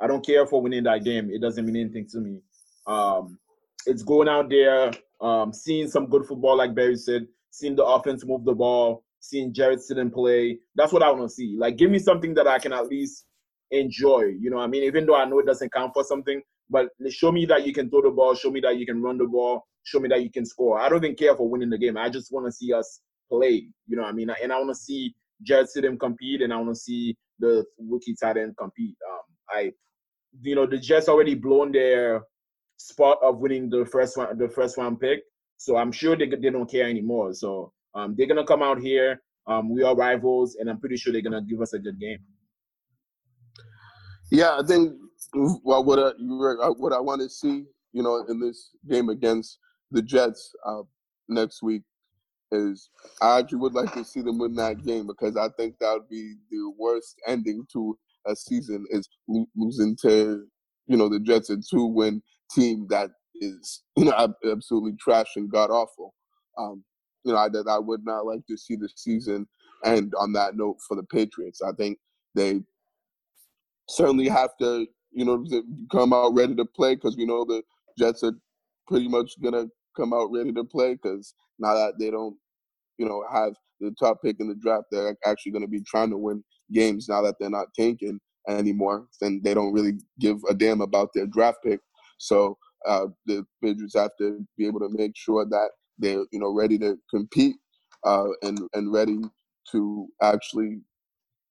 I 0.00 0.06
don't 0.06 0.24
care 0.24 0.46
for 0.46 0.62
winning 0.62 0.84
that 0.84 1.04
game. 1.04 1.30
It 1.30 1.40
doesn't 1.40 1.66
mean 1.66 1.76
anything 1.76 2.06
to 2.08 2.18
me. 2.18 2.40
Um, 2.86 3.38
it's 3.86 4.02
going 4.02 4.28
out 4.28 4.48
there, 4.48 4.92
um, 5.20 5.52
seeing 5.52 5.88
some 5.88 6.06
good 6.06 6.26
football, 6.26 6.56
like 6.56 6.74
Barry 6.74 6.96
said, 6.96 7.26
seeing 7.50 7.76
the 7.76 7.84
offense 7.84 8.24
move 8.24 8.44
the 8.44 8.54
ball, 8.54 9.04
seeing 9.24 9.52
Jarrett 9.52 9.80
Stidham 9.80 10.12
play. 10.12 10.58
That's 10.74 10.92
what 10.92 11.02
I 11.02 11.10
want 11.10 11.22
to 11.22 11.34
see. 11.34 11.56
Like, 11.58 11.76
give 11.76 11.90
me 11.90 11.98
something 11.98 12.34
that 12.34 12.46
I 12.46 12.58
can 12.58 12.72
at 12.72 12.88
least 12.88 13.24
enjoy. 13.70 14.32
You 14.38 14.50
know, 14.50 14.58
I 14.58 14.66
mean, 14.66 14.84
even 14.84 15.06
though 15.06 15.16
I 15.16 15.24
know 15.24 15.38
it 15.38 15.46
doesn't 15.46 15.72
count 15.72 15.92
for 15.94 16.04
something, 16.04 16.42
but 16.70 16.88
show 17.10 17.32
me 17.32 17.46
that 17.46 17.66
you 17.66 17.72
can 17.72 17.90
throw 17.90 18.02
the 18.02 18.10
ball, 18.10 18.34
show 18.34 18.50
me 18.50 18.60
that 18.60 18.78
you 18.78 18.86
can 18.86 19.02
run 19.02 19.18
the 19.18 19.26
ball, 19.26 19.66
show 19.84 20.00
me 20.00 20.08
that 20.08 20.22
you 20.22 20.30
can 20.30 20.44
score. 20.44 20.78
I 20.78 20.88
don't 20.88 21.04
even 21.04 21.16
care 21.16 21.36
for 21.36 21.48
winning 21.48 21.70
the 21.70 21.78
game. 21.78 21.96
I 21.96 22.08
just 22.08 22.32
want 22.32 22.46
to 22.46 22.52
see 22.52 22.72
us 22.72 23.00
play. 23.30 23.66
You 23.86 23.96
know, 23.96 24.04
I 24.04 24.12
mean, 24.12 24.30
and 24.42 24.52
I 24.52 24.56
want 24.58 24.70
to 24.70 24.74
see 24.74 25.14
Jarrett 25.42 25.68
Stidham 25.74 25.98
compete, 25.98 26.42
and 26.42 26.52
I 26.52 26.56
want 26.56 26.70
to 26.70 26.80
see 26.80 27.16
the 27.38 27.64
rookie 27.78 28.14
tight 28.20 28.36
end 28.36 28.56
compete. 28.56 28.96
Um, 29.10 29.20
I, 29.50 29.72
you 30.42 30.54
know, 30.54 30.66
the 30.66 30.78
Jets 30.78 31.08
already 31.08 31.34
blown 31.34 31.72
their 31.72 32.22
spot 32.76 33.18
of 33.22 33.38
winning 33.38 33.70
the 33.70 33.86
first 33.86 34.16
one, 34.16 34.36
the 34.38 34.48
first 34.48 34.76
round 34.76 35.00
pick. 35.00 35.20
So 35.56 35.76
I'm 35.76 35.92
sure 35.92 36.16
they 36.16 36.26
they 36.26 36.50
don't 36.50 36.70
care 36.70 36.88
anymore. 36.88 37.32
So 37.32 37.72
um, 37.94 38.14
they're 38.16 38.26
gonna 38.26 38.46
come 38.46 38.62
out 38.62 38.78
here. 38.78 39.22
Um, 39.46 39.70
we 39.70 39.82
are 39.82 39.94
rivals, 39.94 40.56
and 40.56 40.68
I'm 40.70 40.80
pretty 40.80 40.96
sure 40.96 41.12
they're 41.12 41.22
gonna 41.22 41.42
give 41.42 41.60
us 41.60 41.72
a 41.74 41.78
good 41.78 42.00
game. 42.00 42.18
Yeah, 44.30 44.58
I 44.58 44.66
think 44.66 44.94
well, 45.62 45.84
what 45.84 45.98
I, 45.98 46.68
what 46.68 46.92
I 46.92 47.00
want 47.00 47.22
to 47.22 47.28
see, 47.28 47.64
you 47.92 48.02
know, 48.02 48.24
in 48.28 48.40
this 48.40 48.70
game 48.88 49.08
against 49.08 49.58
the 49.90 50.02
Jets 50.02 50.54
uh, 50.66 50.82
next 51.28 51.62
week 51.62 51.82
is 52.52 52.88
I 53.20 53.38
actually 53.38 53.58
would 53.58 53.74
like 53.74 53.92
to 53.94 54.04
see 54.04 54.22
them 54.22 54.38
win 54.38 54.54
that 54.56 54.84
game 54.84 55.06
because 55.06 55.36
I 55.36 55.48
think 55.56 55.76
that 55.80 55.92
would 55.92 56.08
be 56.08 56.34
the 56.50 56.72
worst 56.78 57.16
ending 57.26 57.66
to 57.72 57.98
a 58.26 58.36
season 58.36 58.84
is 58.90 59.08
lo- 59.28 59.48
losing 59.56 59.96
to 60.02 60.46
you 60.86 60.96
know 60.96 61.08
the 61.08 61.20
Jets 61.20 61.50
a 61.50 61.56
two 61.56 61.86
win 61.86 62.22
team 62.50 62.86
that 62.90 63.10
is 63.34 63.82
you 63.96 64.04
know 64.04 64.30
absolutely 64.50 64.92
trash 65.00 65.36
and 65.36 65.50
god 65.50 65.70
awful. 65.70 66.14
Um, 66.58 66.84
you 67.24 67.32
know, 67.32 67.38
I 67.38 67.48
that 67.48 67.66
I 67.68 67.78
would 67.78 68.04
not 68.04 68.26
like 68.26 68.46
to 68.46 68.56
see 68.56 68.76
the 68.76 68.88
season 68.94 69.46
end 69.84 70.14
on 70.18 70.32
that 70.34 70.56
note 70.56 70.76
for 70.86 70.96
the 70.96 71.02
Patriots. 71.02 71.62
I 71.62 71.72
think 71.72 71.98
they 72.34 72.60
certainly 73.88 74.28
have 74.28 74.50
to, 74.60 74.86
you 75.12 75.24
know, 75.24 75.44
come 75.90 76.12
out 76.12 76.34
ready 76.34 76.54
to 76.54 76.64
play 76.64 76.94
because 76.94 77.16
we 77.16 77.26
know 77.26 77.44
the 77.44 77.62
Jets 77.98 78.22
are 78.22 78.34
pretty 78.86 79.08
much 79.08 79.40
gonna 79.42 79.66
come 79.96 80.12
out 80.12 80.30
ready 80.32 80.52
to 80.52 80.64
play 80.64 80.94
because 80.94 81.34
now 81.58 81.74
that 81.74 81.94
they 81.98 82.10
don't, 82.10 82.36
you 82.98 83.06
know, 83.06 83.24
have 83.32 83.54
the 83.80 83.92
top 83.98 84.22
pick 84.22 84.36
in 84.40 84.48
the 84.48 84.54
draft, 84.54 84.86
they're 84.90 85.16
actually 85.24 85.52
to 85.52 85.68
be 85.68 85.82
trying 85.82 86.10
to 86.10 86.18
win 86.18 86.42
games 86.72 87.08
now 87.08 87.22
that 87.22 87.36
they're 87.38 87.50
not 87.50 87.72
tanking 87.74 88.18
anymore. 88.48 89.06
and 89.22 89.42
they 89.42 89.54
don't 89.54 89.72
really 89.72 89.94
give 90.20 90.38
a 90.48 90.54
damn 90.54 90.80
about 90.80 91.10
their 91.14 91.26
draft 91.26 91.58
pick. 91.64 91.80
So 92.18 92.58
uh, 92.86 93.06
the 93.26 93.46
Patriots 93.62 93.94
have 93.94 94.10
to 94.18 94.46
be 94.56 94.66
able 94.66 94.80
to 94.80 94.88
make 94.90 95.16
sure 95.16 95.44
that 95.46 95.70
they're 95.98 96.24
you 96.32 96.38
know 96.38 96.52
ready 96.52 96.78
to 96.78 96.98
compete 97.10 97.56
uh, 98.04 98.28
and 98.42 98.58
and 98.74 98.92
ready 98.92 99.20
to 99.70 100.08
actually 100.22 100.80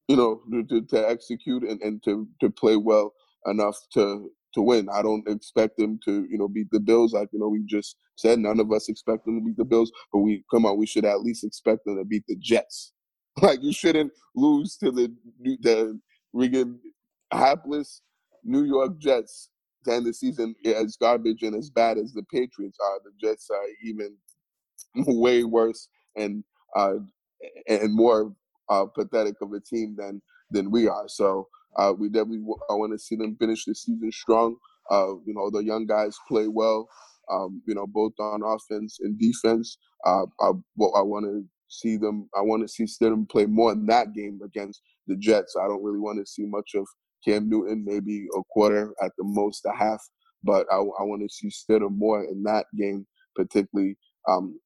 you 0.08 0.16
know 0.16 0.42
to, 0.70 0.82
to 0.82 1.10
execute 1.10 1.64
and, 1.64 1.82
and 1.82 2.04
to 2.04 2.28
to 2.42 2.50
play 2.50 2.76
well 2.76 3.14
enough 3.46 3.78
to 3.94 4.30
to 4.54 4.62
win. 4.62 4.88
I 4.90 5.02
don't 5.02 5.28
expect 5.28 5.78
them 5.78 6.00
to, 6.06 6.26
you 6.30 6.38
know, 6.38 6.48
beat 6.48 6.70
the 6.72 6.80
Bills. 6.80 7.14
Like, 7.14 7.30
you 7.32 7.40
know, 7.40 7.50
we 7.50 7.64
just 7.66 7.98
said 8.16 8.40
none 8.40 8.60
of 8.60 8.72
us 8.72 8.90
expect 8.90 9.26
them 9.26 9.40
to 9.40 9.46
beat 9.46 9.58
the 9.58 9.66
Bills, 9.66 9.92
but 10.12 10.20
we 10.20 10.44
come 10.52 10.66
on, 10.66 10.78
we 10.78 10.86
should 10.86 11.06
at 11.06 11.22
least 11.22 11.44
expect 11.44 11.86
them 11.86 11.98
to 11.98 12.06
beat 12.06 12.24
the 12.28 12.36
Jets. 12.40 12.92
Like 13.42 13.64
you 13.64 13.74
shouldn't 13.74 14.12
lose 14.36 14.78
to 14.78 14.92
the 14.92 15.12
the 15.64 16.00
hapless 17.32 18.04
New 18.44 18.64
York 18.64 19.00
Jets 19.00 19.50
to 19.86 19.94
end 19.94 20.06
the 20.06 20.14
season 20.14 20.54
as 20.64 20.98
garbage 20.98 21.42
and 21.42 21.56
as 21.56 21.72
bad 21.72 21.98
as 21.98 22.14
the 22.14 22.22
Patriots 22.32 22.78
are. 22.80 23.00
The 23.04 23.10
Jets 23.20 23.50
are 23.50 23.64
even 23.84 24.16
way 25.08 25.44
worse 25.44 25.88
and 26.16 26.44
uh, 26.76 26.96
and 27.68 27.94
more 27.94 28.34
uh, 28.70 28.86
pathetic 28.86 29.36
of 29.42 29.54
a 29.54 29.60
team 29.60 29.96
than 29.98 30.22
than 30.52 30.72
we 30.72 30.88
are. 30.88 31.08
So 31.08 31.48
uh, 31.78 31.94
we 31.98 32.10
definitely 32.10 32.46
I 32.70 32.74
want 32.74 32.94
to 32.94 33.00
see 33.00 33.16
them 33.16 33.36
finish 33.40 33.66
the 33.66 33.76
season 33.76 34.12
strong. 34.12 34.58
Uh, 34.90 35.16
you 35.26 35.34
know, 35.34 35.50
the 35.50 35.64
young 35.64 35.86
guys 35.86 36.18
play 36.28 36.48
well. 36.48 36.88
Um, 37.32 37.62
you 37.66 37.74
know, 37.74 37.88
both 37.88 38.14
on 38.20 38.42
offense 38.44 39.00
and 39.00 39.18
defense. 39.18 39.78
Uh, 40.06 40.26
I, 40.42 40.48
I 40.50 41.02
want 41.02 41.26
to 41.26 41.46
see 41.70 41.98
them. 41.98 42.30
I 42.38 42.42
want 42.42 42.62
to 42.64 42.68
see 42.68 42.84
Stidham 42.84 43.28
play 43.30 43.46
more 43.46 43.72
in 43.72 43.86
that 43.88 44.14
game 44.14 44.40
against 44.44 44.82
the 45.08 45.16
Jets. 45.16 45.56
I 45.60 45.68
don't 45.68 45.84
really 45.84 46.00
want 46.00 46.20
to 46.20 46.30
see 46.30 46.46
much 46.46 46.72
of 46.76 46.86
Cam 47.26 47.50
Newton, 47.50 47.84
maybe 47.86 48.28
a 48.38 48.42
quarter 48.52 48.94
at 49.02 49.12
the 49.18 49.24
most, 49.24 49.66
a 49.66 49.76
half. 49.76 50.02
But 50.44 50.68
I, 50.72 50.76
I 50.76 51.04
want 51.04 51.22
to 51.22 51.34
see 51.34 51.48
Stidham 51.50 51.98
more 51.98 52.24
in 52.26 52.44
that 52.44 52.66
game, 52.78 53.08
particularly. 53.36 53.98
Um, 54.28 54.60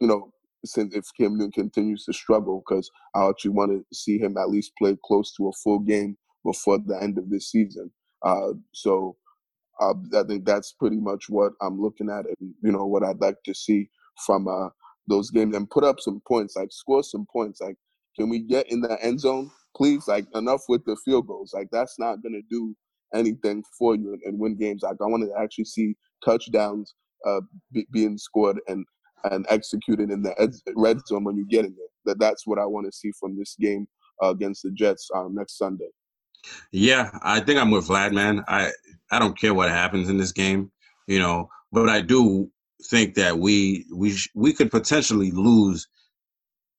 you 0.00 0.06
know, 0.06 0.30
since 0.64 0.94
if 0.94 1.04
Cam 1.18 1.36
Newton 1.36 1.52
continues 1.52 2.04
to 2.04 2.12
struggle, 2.12 2.62
because 2.66 2.90
I 3.14 3.28
actually 3.28 3.52
want 3.52 3.72
to 3.72 3.84
see 3.96 4.18
him 4.18 4.36
at 4.38 4.48
least 4.48 4.72
play 4.78 4.96
close 5.04 5.34
to 5.36 5.48
a 5.48 5.52
full 5.62 5.80
game 5.80 6.16
before 6.44 6.78
the 6.78 7.00
end 7.02 7.18
of 7.18 7.30
this 7.30 7.50
season. 7.50 7.90
Uh, 8.22 8.52
so 8.72 9.16
uh, 9.80 9.94
I 10.16 10.22
think 10.26 10.44
that's 10.44 10.72
pretty 10.72 10.96
much 10.96 11.28
what 11.28 11.52
I'm 11.60 11.80
looking 11.80 12.08
at, 12.10 12.24
and 12.26 12.54
you 12.62 12.72
know 12.72 12.86
what 12.86 13.02
I'd 13.02 13.20
like 13.20 13.42
to 13.44 13.54
see 13.54 13.90
from 14.24 14.48
uh, 14.48 14.68
those 15.08 15.30
games 15.30 15.56
and 15.56 15.68
put 15.68 15.84
up 15.84 16.00
some 16.00 16.22
points, 16.26 16.56
like 16.56 16.72
score 16.72 17.02
some 17.02 17.26
points. 17.32 17.60
Like, 17.60 17.76
can 18.16 18.28
we 18.28 18.40
get 18.40 18.70
in 18.70 18.80
the 18.80 18.96
end 19.02 19.20
zone, 19.20 19.50
please? 19.76 20.06
Like, 20.08 20.26
enough 20.34 20.62
with 20.68 20.84
the 20.84 20.96
field 21.04 21.26
goals. 21.26 21.52
Like, 21.52 21.68
that's 21.72 21.98
not 21.98 22.22
gonna 22.22 22.42
do 22.50 22.74
anything 23.14 23.64
for 23.78 23.96
you 23.96 24.12
and, 24.12 24.22
and 24.24 24.38
win 24.38 24.56
games. 24.56 24.82
Like, 24.82 24.96
I 25.00 25.06
want 25.06 25.24
to 25.24 25.42
actually 25.42 25.66
see 25.66 25.94
touchdowns 26.24 26.94
uh, 27.26 27.40
be, 27.72 27.86
being 27.92 28.16
scored 28.18 28.60
and 28.68 28.86
and 29.30 29.46
executed 29.48 30.10
in 30.10 30.22
the 30.22 30.34
ed- 30.40 30.54
red 30.76 30.98
zone 31.06 31.24
when 31.24 31.36
you 31.36 31.46
get 31.46 31.64
in 31.64 31.74
there. 31.76 31.86
That 32.04 32.18
that's 32.18 32.46
what 32.46 32.58
I 32.58 32.66
want 32.66 32.86
to 32.86 32.92
see 32.92 33.12
from 33.18 33.38
this 33.38 33.56
game 33.58 33.86
uh, 34.22 34.28
against 34.28 34.62
the 34.62 34.70
Jets 34.70 35.08
um, 35.14 35.34
next 35.34 35.58
Sunday. 35.58 35.88
Yeah, 36.72 37.10
I 37.22 37.40
think 37.40 37.58
I'm 37.58 37.70
with 37.70 37.88
Vlad, 37.88 38.12
man. 38.12 38.44
I 38.48 38.70
I 39.10 39.18
don't 39.18 39.38
care 39.38 39.54
what 39.54 39.70
happens 39.70 40.08
in 40.08 40.18
this 40.18 40.32
game, 40.32 40.70
you 41.06 41.18
know, 41.18 41.48
but 41.72 41.88
I 41.88 42.00
do 42.00 42.50
think 42.90 43.14
that 43.14 43.38
we 43.38 43.86
we 43.94 44.16
we 44.34 44.52
could 44.52 44.70
potentially 44.70 45.30
lose 45.30 45.88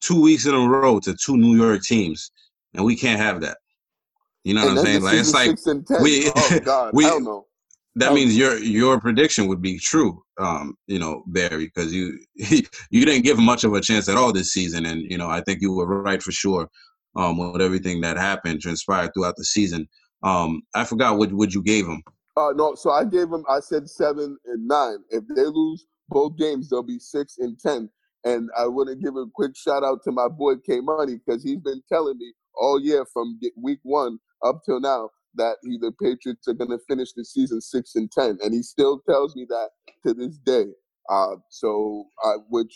two 0.02 0.22
weeks 0.22 0.46
in 0.46 0.54
a 0.54 0.68
row 0.68 1.00
to 1.00 1.16
two 1.16 1.38
New 1.38 1.56
York 1.56 1.82
teams, 1.82 2.32
and 2.74 2.86
we 2.86 2.96
can't 2.96 3.20
have 3.20 3.42
that. 3.42 3.58
You 4.44 4.54
know 4.54 4.68
and 4.68 4.76
what 4.76 4.88
I'm 4.88 5.02
saying? 5.02 5.34
Like 5.34 5.50
it's 5.50 5.68
like 5.68 6.02
we 6.02 6.32
oh, 6.36 6.60
God, 6.64 6.92
we 6.94 7.06
that 7.96 8.14
means 8.14 8.38
your 8.38 8.58
your 8.58 9.00
prediction 9.00 9.48
would 9.48 9.62
be 9.62 9.80
true, 9.80 10.22
um, 10.38 10.76
you 10.88 11.00
know, 11.00 11.24
Barry, 11.28 11.66
because 11.74 11.94
you 11.94 12.18
you 12.36 13.06
didn't 13.06 13.24
give 13.24 13.40
much 13.40 13.64
of 13.64 13.74
a 13.74 13.82
chance 13.82 14.10
at 14.10 14.18
all 14.18 14.34
this 14.34 14.52
season, 14.52 14.86
and 14.86 15.02
you 15.10 15.18
know 15.18 15.30
I 15.30 15.42
think 15.42 15.62
you 15.62 15.74
were 15.74 16.02
right 16.02 16.22
for 16.22 16.32
sure 16.32 16.70
um, 17.16 17.38
with 17.38 17.62
everything 17.62 18.02
that 18.02 18.18
happened 18.18 18.62
transpired 18.62 19.12
throughout 19.14 19.36
the 19.38 19.46
season. 19.46 19.88
Um, 20.24 20.64
I 20.74 20.84
forgot 20.84 21.18
what 21.18 21.32
what 21.32 21.54
you 21.54 21.64
gave 21.64 21.86
him. 21.88 22.04
Uh, 22.36 22.52
no, 22.54 22.76
so 22.76 22.92
I 22.92 23.06
gave 23.06 23.30
them. 23.30 23.46
I 23.50 23.62
said 23.62 23.90
seven 23.90 24.38
and 24.46 24.68
nine. 24.68 24.98
If 25.10 25.24
they 25.34 25.46
lose 25.46 25.86
both 26.10 26.38
games, 26.38 26.70
they'll 26.70 26.84
be 26.84 27.00
six 27.00 27.38
and 27.40 27.58
ten. 27.60 27.90
And 28.26 28.50
I 28.58 28.68
want 28.68 28.90
to 28.90 28.96
give 28.96 29.16
a 29.16 29.26
quick 29.34 29.56
shout 29.56 29.84
out 29.84 30.04
to 30.04 30.12
my 30.12 30.28
boy 30.28 30.56
K 30.58 30.82
Money 30.82 31.20
because 31.26 31.44
he's 31.44 31.60
been 31.60 31.82
telling 31.88 32.18
me 32.18 32.34
all 32.56 32.82
year 32.82 33.06
from 33.14 33.40
week 33.56 33.80
one 33.84 34.18
up 34.44 34.62
till 34.66 34.82
now 34.82 35.10
that 35.38 35.58
he, 35.64 35.78
the 35.80 35.92
Patriots 36.02 36.48
are 36.48 36.54
going 36.54 36.72
to 36.72 36.80
finish 36.88 37.14
the 37.14 37.26
season 37.26 37.62
six 37.62 37.96
and 37.96 38.12
ten, 38.12 38.38
and 38.42 38.54
he 38.54 38.64
still 38.64 39.02
tells 39.10 39.36
me 39.36 39.46
that 39.50 39.70
to 40.06 40.14
this 40.14 40.38
day. 40.40 40.66
Uh, 41.10 41.36
so, 41.50 42.06
uh, 42.24 42.38
which 42.50 42.76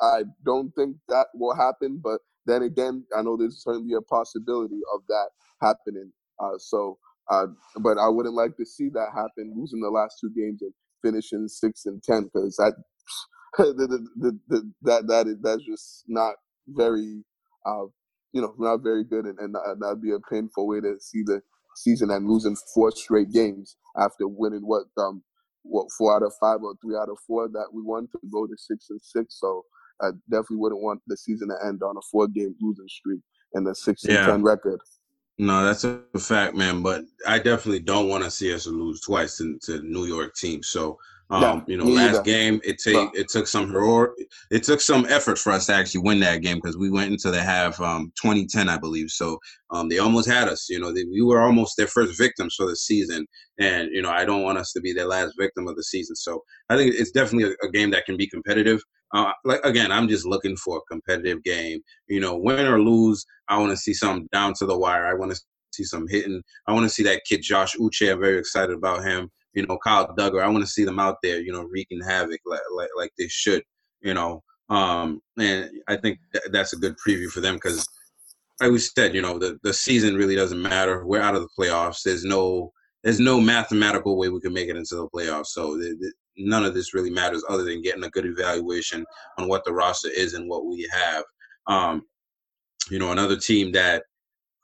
I 0.00 0.22
don't 0.44 0.70
think 0.74 0.96
that 1.08 1.26
will 1.34 1.54
happen, 1.54 2.00
but 2.02 2.20
then 2.46 2.62
again, 2.62 3.04
I 3.16 3.22
know 3.22 3.36
there's 3.36 3.62
certainly 3.62 3.94
a 3.94 4.02
possibility 4.02 4.80
of 4.94 5.00
that 5.08 5.28
happening. 5.60 6.12
Uh, 6.40 6.58
so, 6.58 6.98
uh, 7.30 7.46
but 7.80 7.98
I 7.98 8.08
wouldn't 8.08 8.34
like 8.34 8.56
to 8.58 8.66
see 8.66 8.88
that 8.90 9.08
happen, 9.14 9.54
losing 9.56 9.80
the 9.80 9.90
last 9.90 10.18
two 10.20 10.30
games 10.30 10.62
and 10.62 10.72
finishing 11.02 11.48
six 11.48 11.86
and 11.86 12.02
ten, 12.02 12.24
because 12.32 12.56
that, 12.56 12.74
the, 13.58 14.38
the, 14.48 14.72
that 14.82 15.06
that 15.08 15.26
is 15.26 15.36
that's 15.42 15.64
just 15.64 16.04
not 16.08 16.34
very, 16.68 17.24
uh, 17.66 17.84
you 18.32 18.42
know, 18.42 18.54
not 18.58 18.82
very 18.82 19.04
good, 19.04 19.24
and, 19.24 19.38
and 19.38 19.56
that'd 19.80 20.02
be 20.02 20.12
a 20.12 20.20
painful 20.30 20.66
way 20.68 20.80
to 20.80 20.96
see 21.00 21.22
the 21.24 21.40
season 21.76 22.10
and 22.10 22.28
losing 22.28 22.56
four 22.74 22.90
straight 22.90 23.32
games 23.32 23.76
after 23.96 24.26
winning 24.26 24.66
what 24.66 24.84
um 24.98 25.22
what 25.62 25.86
four 25.96 26.14
out 26.14 26.22
of 26.22 26.32
five 26.40 26.62
or 26.62 26.74
three 26.80 26.96
out 26.96 27.08
of 27.08 27.18
four 27.26 27.48
that 27.48 27.66
we 27.72 27.82
won 27.82 28.06
to 28.08 28.18
go 28.32 28.46
to 28.46 28.54
six 28.56 28.90
and 28.90 29.00
six. 29.02 29.38
So 29.40 29.64
I 30.00 30.10
definitely 30.30 30.58
wouldn't 30.58 30.82
want 30.82 31.00
the 31.06 31.16
season 31.16 31.48
to 31.48 31.56
end 31.66 31.82
on 31.82 31.96
a 31.96 32.00
four 32.10 32.28
game 32.28 32.54
losing 32.60 32.88
streak 32.88 33.20
and 33.54 33.66
a 33.68 33.74
six 33.74 34.04
and 34.04 34.16
ten 34.16 34.42
record. 34.42 34.80
No, 35.38 35.64
that's 35.64 35.84
a 35.84 36.00
fact, 36.18 36.54
man. 36.54 36.82
But 36.82 37.04
I 37.26 37.38
definitely 37.38 37.80
don't 37.80 38.08
want 38.08 38.24
to 38.24 38.30
see 38.30 38.54
us 38.54 38.66
lose 38.66 39.00
twice 39.00 39.36
to, 39.38 39.58
to 39.64 39.82
New 39.82 40.06
York 40.06 40.34
teams. 40.34 40.68
So 40.68 40.98
um, 41.28 41.42
yeah, 41.42 41.60
you 41.66 41.76
know, 41.76 41.84
last 41.84 42.14
either. 42.14 42.22
game 42.22 42.60
it 42.62 42.78
took 42.78 43.16
it 43.16 43.28
took 43.28 43.48
some 43.48 43.68
heroic, 43.68 44.10
it 44.52 44.62
took 44.62 44.80
some 44.80 45.06
effort 45.08 45.38
for 45.38 45.50
us 45.50 45.66
to 45.66 45.74
actually 45.74 46.02
win 46.02 46.20
that 46.20 46.40
game 46.40 46.56
because 46.56 46.76
we 46.76 46.88
went 46.88 47.10
into 47.10 47.32
the 47.32 47.42
half 47.42 47.80
um, 47.80 48.12
2010, 48.20 48.68
I 48.68 48.78
believe. 48.78 49.10
So 49.10 49.38
um, 49.70 49.88
they 49.88 49.98
almost 49.98 50.28
had 50.28 50.48
us. 50.48 50.68
You 50.68 50.78
know, 50.78 50.92
they, 50.92 51.04
we 51.04 51.22
were 51.22 51.42
almost 51.42 51.76
their 51.76 51.88
first 51.88 52.16
victims 52.16 52.54
for 52.54 52.66
the 52.66 52.76
season, 52.76 53.26
and 53.58 53.90
you 53.92 54.02
know, 54.02 54.10
I 54.10 54.24
don't 54.24 54.44
want 54.44 54.58
us 54.58 54.72
to 54.72 54.80
be 54.80 54.92
their 54.92 55.08
last 55.08 55.34
victim 55.36 55.66
of 55.66 55.74
the 55.74 55.82
season. 55.82 56.14
So 56.14 56.42
I 56.70 56.76
think 56.76 56.94
it's 56.94 57.10
definitely 57.10 57.54
a, 57.60 57.66
a 57.66 57.70
game 57.72 57.90
that 57.90 58.06
can 58.06 58.16
be 58.16 58.28
competitive. 58.28 58.80
Uh, 59.12 59.32
like 59.44 59.64
again, 59.64 59.90
I'm 59.90 60.08
just 60.08 60.26
looking 60.26 60.56
for 60.56 60.78
a 60.78 60.92
competitive 60.92 61.42
game. 61.42 61.80
You 62.06 62.20
know, 62.20 62.36
win 62.36 62.66
or 62.66 62.80
lose, 62.80 63.24
I 63.48 63.58
want 63.58 63.72
to 63.72 63.76
see 63.76 63.94
something 63.94 64.28
down 64.32 64.54
to 64.58 64.66
the 64.66 64.78
wire. 64.78 65.06
I 65.06 65.14
want 65.14 65.32
to 65.32 65.40
see 65.72 65.84
some 65.84 66.06
hitting. 66.08 66.40
I 66.68 66.72
want 66.72 66.84
to 66.84 66.90
see 66.90 67.02
that 67.02 67.22
kid 67.28 67.42
Josh 67.42 67.74
Uche. 67.74 68.12
I'm 68.12 68.20
very 68.20 68.38
excited 68.38 68.76
about 68.76 69.02
him 69.02 69.28
you 69.56 69.66
know, 69.66 69.78
Kyle 69.78 70.14
Dugger. 70.14 70.42
I 70.42 70.48
want 70.48 70.62
to 70.62 70.70
see 70.70 70.84
them 70.84 71.00
out 71.00 71.16
there, 71.22 71.40
you 71.40 71.50
know, 71.50 71.64
wreaking 71.64 72.02
havoc 72.02 72.40
like 72.44 72.60
like, 72.76 72.90
like 72.96 73.10
they 73.18 73.26
should, 73.26 73.64
you 74.02 74.14
know. 74.14 74.42
Um, 74.68 75.20
and 75.38 75.70
I 75.88 75.96
think 75.96 76.18
th- 76.32 76.44
that's 76.52 76.74
a 76.74 76.78
good 76.78 76.94
preview 77.04 77.28
for 77.28 77.40
them 77.40 77.54
because, 77.54 77.88
like 78.60 78.70
we 78.70 78.78
said, 78.78 79.14
you 79.14 79.22
know, 79.22 79.38
the, 79.38 79.58
the 79.62 79.72
season 79.72 80.16
really 80.16 80.36
doesn't 80.36 80.60
matter. 80.60 81.06
We're 81.06 81.22
out 81.22 81.34
of 81.34 81.42
the 81.42 81.48
playoffs. 81.58 82.02
There's 82.02 82.24
no 82.24 82.70
there's 83.02 83.18
no 83.18 83.40
mathematical 83.40 84.18
way 84.18 84.28
we 84.28 84.40
can 84.40 84.52
make 84.52 84.68
it 84.68 84.76
into 84.76 84.96
the 84.96 85.08
playoffs. 85.08 85.46
So 85.46 85.78
th- 85.78 85.98
th- 85.98 86.12
none 86.36 86.64
of 86.64 86.74
this 86.74 86.92
really 86.92 87.10
matters 87.10 87.42
other 87.48 87.64
than 87.64 87.82
getting 87.82 88.04
a 88.04 88.10
good 88.10 88.26
evaluation 88.26 89.06
on 89.38 89.48
what 89.48 89.64
the 89.64 89.72
roster 89.72 90.10
is 90.14 90.34
and 90.34 90.50
what 90.50 90.66
we 90.66 90.86
have. 90.92 91.24
Um, 91.66 92.02
you 92.90 92.98
know, 92.98 93.10
another 93.10 93.36
team 93.36 93.72
that 93.72 94.02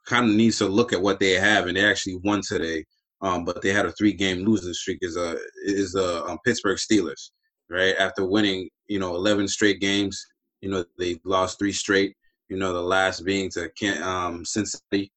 kind 0.05 0.29
of 0.29 0.35
needs 0.35 0.59
to 0.59 0.67
look 0.67 0.93
at 0.93 1.01
what 1.01 1.19
they 1.19 1.31
have, 1.31 1.65
and 1.65 1.75
they 1.77 1.83
actually 1.83 2.19
won 2.23 2.41
today 2.41 2.85
um, 3.23 3.45
but 3.45 3.61
they 3.61 3.69
had 3.69 3.85
a 3.85 3.91
three-game 3.93 4.39
losing 4.45 4.73
streak. 4.73 4.99
Is 5.01 5.15
a 5.15 5.37
is 5.63 5.93
the 5.93 6.23
um, 6.25 6.37
Pittsburgh 6.45 6.77
Steelers, 6.77 7.31
right? 7.69 7.95
After 7.97 8.25
winning, 8.25 8.69
you 8.87 8.99
know, 8.99 9.15
11 9.15 9.47
straight 9.47 9.79
games, 9.79 10.23
you 10.61 10.69
know, 10.69 10.83
they 10.99 11.19
lost 11.23 11.57
three 11.57 11.71
straight. 11.71 12.15
You 12.49 12.57
know, 12.57 12.73
the 12.73 12.81
last 12.81 13.25
being 13.25 13.49
to 13.51 13.69
Kent, 13.79 14.01
um, 14.01 14.45
Cincinnati. 14.45 15.11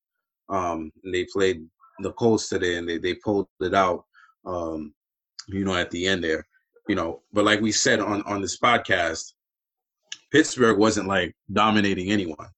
Um, 0.49 0.93
they 1.13 1.27
played 1.33 1.67
the 1.99 2.13
Colts 2.13 2.49
today, 2.49 2.77
and 2.77 2.89
they 2.89 2.99
they 2.99 3.15
pulled 3.15 3.49
it 3.61 3.75
out. 3.75 4.05
Um, 4.47 4.95
you 5.49 5.65
know, 5.65 5.75
at 5.75 5.91
the 5.91 6.07
end 6.07 6.23
there, 6.23 6.47
you 6.89 6.95
know. 6.95 7.23
But 7.33 7.45
like 7.45 7.61
we 7.61 7.73
said 7.73 7.99
on 7.99 8.23
on 8.23 8.41
this 8.41 8.59
podcast, 8.59 9.33
Pittsburgh 10.31 10.79
wasn't 10.79 11.09
like 11.09 11.35
dominating 11.53 12.11
anyone. 12.13 12.49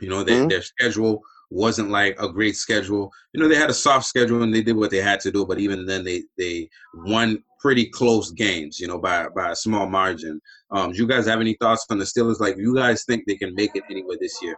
You 0.00 0.08
know, 0.08 0.24
they, 0.24 0.32
mm-hmm. 0.32 0.48
their 0.48 0.62
schedule 0.62 1.22
wasn't 1.50 1.90
like 1.90 2.20
a 2.20 2.28
great 2.28 2.56
schedule. 2.56 3.12
You 3.32 3.40
know, 3.40 3.48
they 3.48 3.56
had 3.56 3.70
a 3.70 3.74
soft 3.74 4.06
schedule 4.06 4.42
and 4.42 4.54
they 4.54 4.62
did 4.62 4.76
what 4.76 4.90
they 4.90 4.98
had 4.98 5.20
to 5.20 5.30
do, 5.30 5.46
but 5.46 5.58
even 5.58 5.86
then 5.86 6.04
they 6.04 6.24
they 6.36 6.68
won 6.94 7.42
pretty 7.58 7.86
close 7.86 8.30
games, 8.30 8.78
you 8.78 8.86
know, 8.86 8.98
by 8.98 9.28
by 9.28 9.50
a 9.50 9.56
small 9.56 9.88
margin. 9.88 10.40
Um, 10.70 10.92
do 10.92 10.98
you 10.98 11.06
guys 11.06 11.26
have 11.26 11.40
any 11.40 11.54
thoughts 11.54 11.86
on 11.90 11.98
the 11.98 12.04
Steelers? 12.04 12.40
Like, 12.40 12.56
you 12.58 12.74
guys 12.74 13.04
think 13.04 13.24
they 13.26 13.36
can 13.36 13.54
make 13.54 13.70
it 13.74 13.84
anywhere 13.90 14.18
this 14.20 14.42
year? 14.42 14.56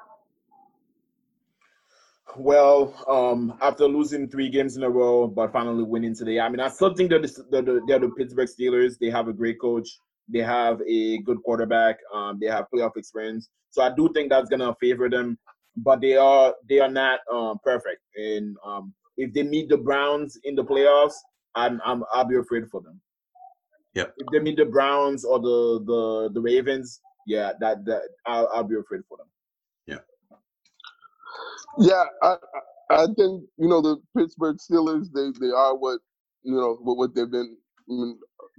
Well, 2.37 2.95
um, 3.09 3.57
after 3.61 3.87
losing 3.87 4.29
three 4.29 4.49
games 4.49 4.77
in 4.77 4.85
a 4.85 4.91
row, 4.91 5.27
but 5.27 5.53
finally 5.53 5.83
winning 5.83 6.15
today, 6.15 6.39
I 6.39 6.49
mean, 6.49 6.61
I 6.61 6.69
still 6.69 6.95
think 6.95 7.11
they're 7.11 7.21
the, 7.21 7.45
they're 7.51 7.63
the, 7.63 7.81
they're 7.87 7.99
the 7.99 8.11
Pittsburgh 8.11 8.49
Steelers. 8.49 8.99
They 8.99 9.11
have 9.11 9.29
a 9.29 9.33
great 9.33 9.61
coach. 9.61 9.99
They 10.29 10.41
have 10.41 10.81
a 10.87 11.19
good 11.19 11.43
quarterback. 11.43 11.97
Um, 12.15 12.39
they 12.41 12.47
have 12.47 12.67
playoff 12.73 12.97
experience. 12.97 13.49
So 13.71 13.83
I 13.83 13.91
do 13.95 14.11
think 14.15 14.31
that's 14.31 14.49
gonna 14.49 14.75
favor 14.81 15.09
them 15.09 15.39
but 15.83 16.01
they 16.01 16.17
are 16.17 16.55
they 16.69 16.81
are 16.81 16.91
not 16.91 17.21
um, 17.33 17.59
perfect. 17.65 18.01
And 18.17 18.57
um, 18.65 18.95
if 19.17 19.33
they 19.33 19.43
meet 19.43 19.69
the 19.69 19.77
Browns 19.77 20.39
in 20.45 20.55
the 20.55 20.65
playoffs, 20.65 21.15
I'm, 21.55 21.81
I'm 21.85 22.05
I'll 22.13 22.25
be 22.25 22.37
afraid 22.37 22.69
for 22.71 22.81
them. 22.81 23.01
Yeah. 23.95 24.05
If 24.19 24.27
they 24.33 24.39
meet 24.39 24.57
the 24.57 24.67
Browns 24.67 25.25
or 25.25 25.41
the 25.41 25.83
the 25.85 26.31
the 26.35 26.41
Ravens, 26.41 27.01
yeah, 27.27 27.53
that 27.61 27.85
that 27.87 28.03
I'll, 28.27 28.49
I'll 28.55 28.65
be 28.65 28.77
afraid 28.77 29.03
for 29.09 29.19
them. 29.19 29.27
Yeah. 29.87 29.99
Yeah, 31.79 32.05
I 32.23 32.37
I 32.91 33.07
think 33.07 33.45
you 33.59 33.69
know 33.69 33.81
the 33.81 33.97
Pittsburgh 34.17 34.59
Steelers. 34.59 35.07
They 35.13 35.31
they 35.41 35.53
are 35.53 35.77
what 35.77 36.01
you 36.43 36.55
know 36.55 36.79
what, 36.81 36.97
what 36.97 37.15
they've 37.15 37.31
been 37.31 37.57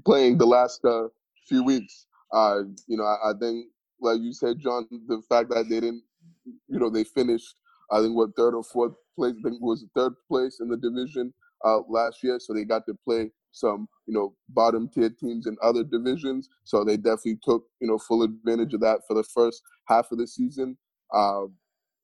playing 0.05 0.37
the 0.37 0.45
last 0.45 0.83
uh, 0.83 1.07
few 1.47 1.63
weeks. 1.63 2.05
Uh, 2.33 2.63
you 2.87 2.97
know, 2.97 3.03
I, 3.03 3.31
I 3.31 3.33
think 3.39 3.67
like 4.01 4.19
you 4.19 4.33
said, 4.33 4.59
John, 4.59 4.87
the 5.07 5.21
fact 5.29 5.49
that 5.49 5.69
they 5.69 5.79
didn't 5.79 6.03
you 6.45 6.79
know, 6.79 6.89
they 6.89 7.03
finished 7.03 7.55
I 7.91 7.99
think 8.01 8.15
what 8.15 8.35
third 8.35 8.55
or 8.55 8.63
fourth 8.63 8.93
place. 9.15 9.35
I 9.45 9.49
think 9.49 9.61
was 9.61 9.85
third 9.95 10.13
place 10.27 10.59
in 10.61 10.69
the 10.69 10.77
division 10.77 11.33
uh, 11.65 11.79
last 11.89 12.23
year, 12.23 12.39
so 12.39 12.53
they 12.53 12.63
got 12.63 12.85
to 12.87 12.95
play 13.05 13.31
some 13.51 13.87
you 14.07 14.13
know 14.13 14.33
bottom 14.49 14.87
tier 14.87 15.09
teams 15.09 15.45
in 15.45 15.57
other 15.61 15.83
divisions. 15.83 16.49
So 16.63 16.83
they 16.83 16.95
definitely 16.95 17.39
took 17.43 17.65
you 17.81 17.87
know 17.87 17.97
full 17.97 18.23
advantage 18.23 18.73
of 18.73 18.79
that 18.81 19.01
for 19.07 19.13
the 19.13 19.23
first 19.23 19.61
half 19.87 20.11
of 20.11 20.17
the 20.17 20.27
season. 20.27 20.77
Uh, 21.13 21.47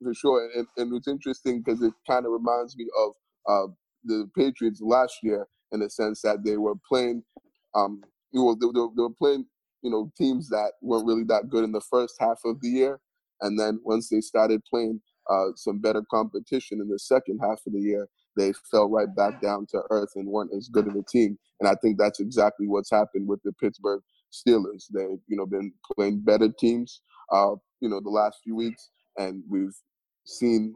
for 0.03 0.13
sure, 0.13 0.49
and, 0.55 0.67
and 0.77 0.93
it's 0.93 1.07
interesting 1.07 1.63
because 1.63 1.81
it 1.81 1.93
kind 2.07 2.25
of 2.25 2.31
reminds 2.31 2.77
me 2.77 2.85
of 2.99 3.11
uh, 3.47 3.71
the 4.03 4.29
Patriots 4.37 4.81
last 4.81 5.15
year 5.23 5.47
in 5.71 5.79
the 5.79 5.89
sense 5.89 6.21
that 6.21 6.43
they 6.43 6.57
were 6.57 6.75
playing, 6.87 7.23
um, 7.73 8.03
you 8.31 8.41
know, 8.41 8.53
they, 8.53 8.67
they 8.67 9.01
were 9.01 9.09
playing 9.09 9.45
you 9.81 9.89
know 9.89 10.11
teams 10.17 10.49
that 10.49 10.73
weren't 10.81 11.07
really 11.07 11.23
that 11.23 11.49
good 11.49 11.63
in 11.63 11.71
the 11.71 11.81
first 11.81 12.15
half 12.19 12.39
of 12.43 12.59
the 12.61 12.67
year, 12.67 12.99
and 13.41 13.59
then 13.59 13.79
once 13.83 14.09
they 14.09 14.21
started 14.21 14.61
playing 14.69 15.01
uh, 15.29 15.47
some 15.55 15.79
better 15.79 16.03
competition 16.09 16.79
in 16.81 16.87
the 16.87 16.99
second 16.99 17.39
half 17.41 17.59
of 17.67 17.73
the 17.73 17.79
year, 17.79 18.07
they 18.37 18.53
fell 18.71 18.89
right 18.89 19.13
back 19.15 19.41
down 19.41 19.65
to 19.71 19.81
earth 19.89 20.11
and 20.15 20.27
weren't 20.27 20.53
as 20.55 20.69
good 20.69 20.87
of 20.87 20.95
a 20.95 21.03
team. 21.03 21.37
And 21.59 21.67
I 21.67 21.75
think 21.81 21.97
that's 21.97 22.19
exactly 22.19 22.67
what's 22.67 22.91
happened 22.91 23.27
with 23.27 23.41
the 23.43 23.51
Pittsburgh 23.53 24.01
Steelers. 24.31 24.85
They've 24.93 25.19
you 25.27 25.37
know 25.37 25.45
been 25.45 25.73
playing 25.95 26.21
better 26.21 26.49
teams, 26.49 27.01
uh, 27.31 27.55
you 27.81 27.89
know, 27.89 27.99
the 27.99 28.09
last 28.09 28.39
few 28.43 28.55
weeks, 28.55 28.89
and 29.17 29.43
we've 29.49 29.75
seen, 30.25 30.75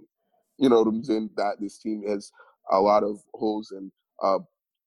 you 0.57 0.70
know, 0.70 0.84
that 0.84 1.55
this 1.59 1.78
team 1.80 2.03
has 2.07 2.32
a 2.72 2.80
lot 2.80 3.03
of 3.03 3.20
holes 3.34 3.72
and 3.72 3.91
uh, 4.24 4.39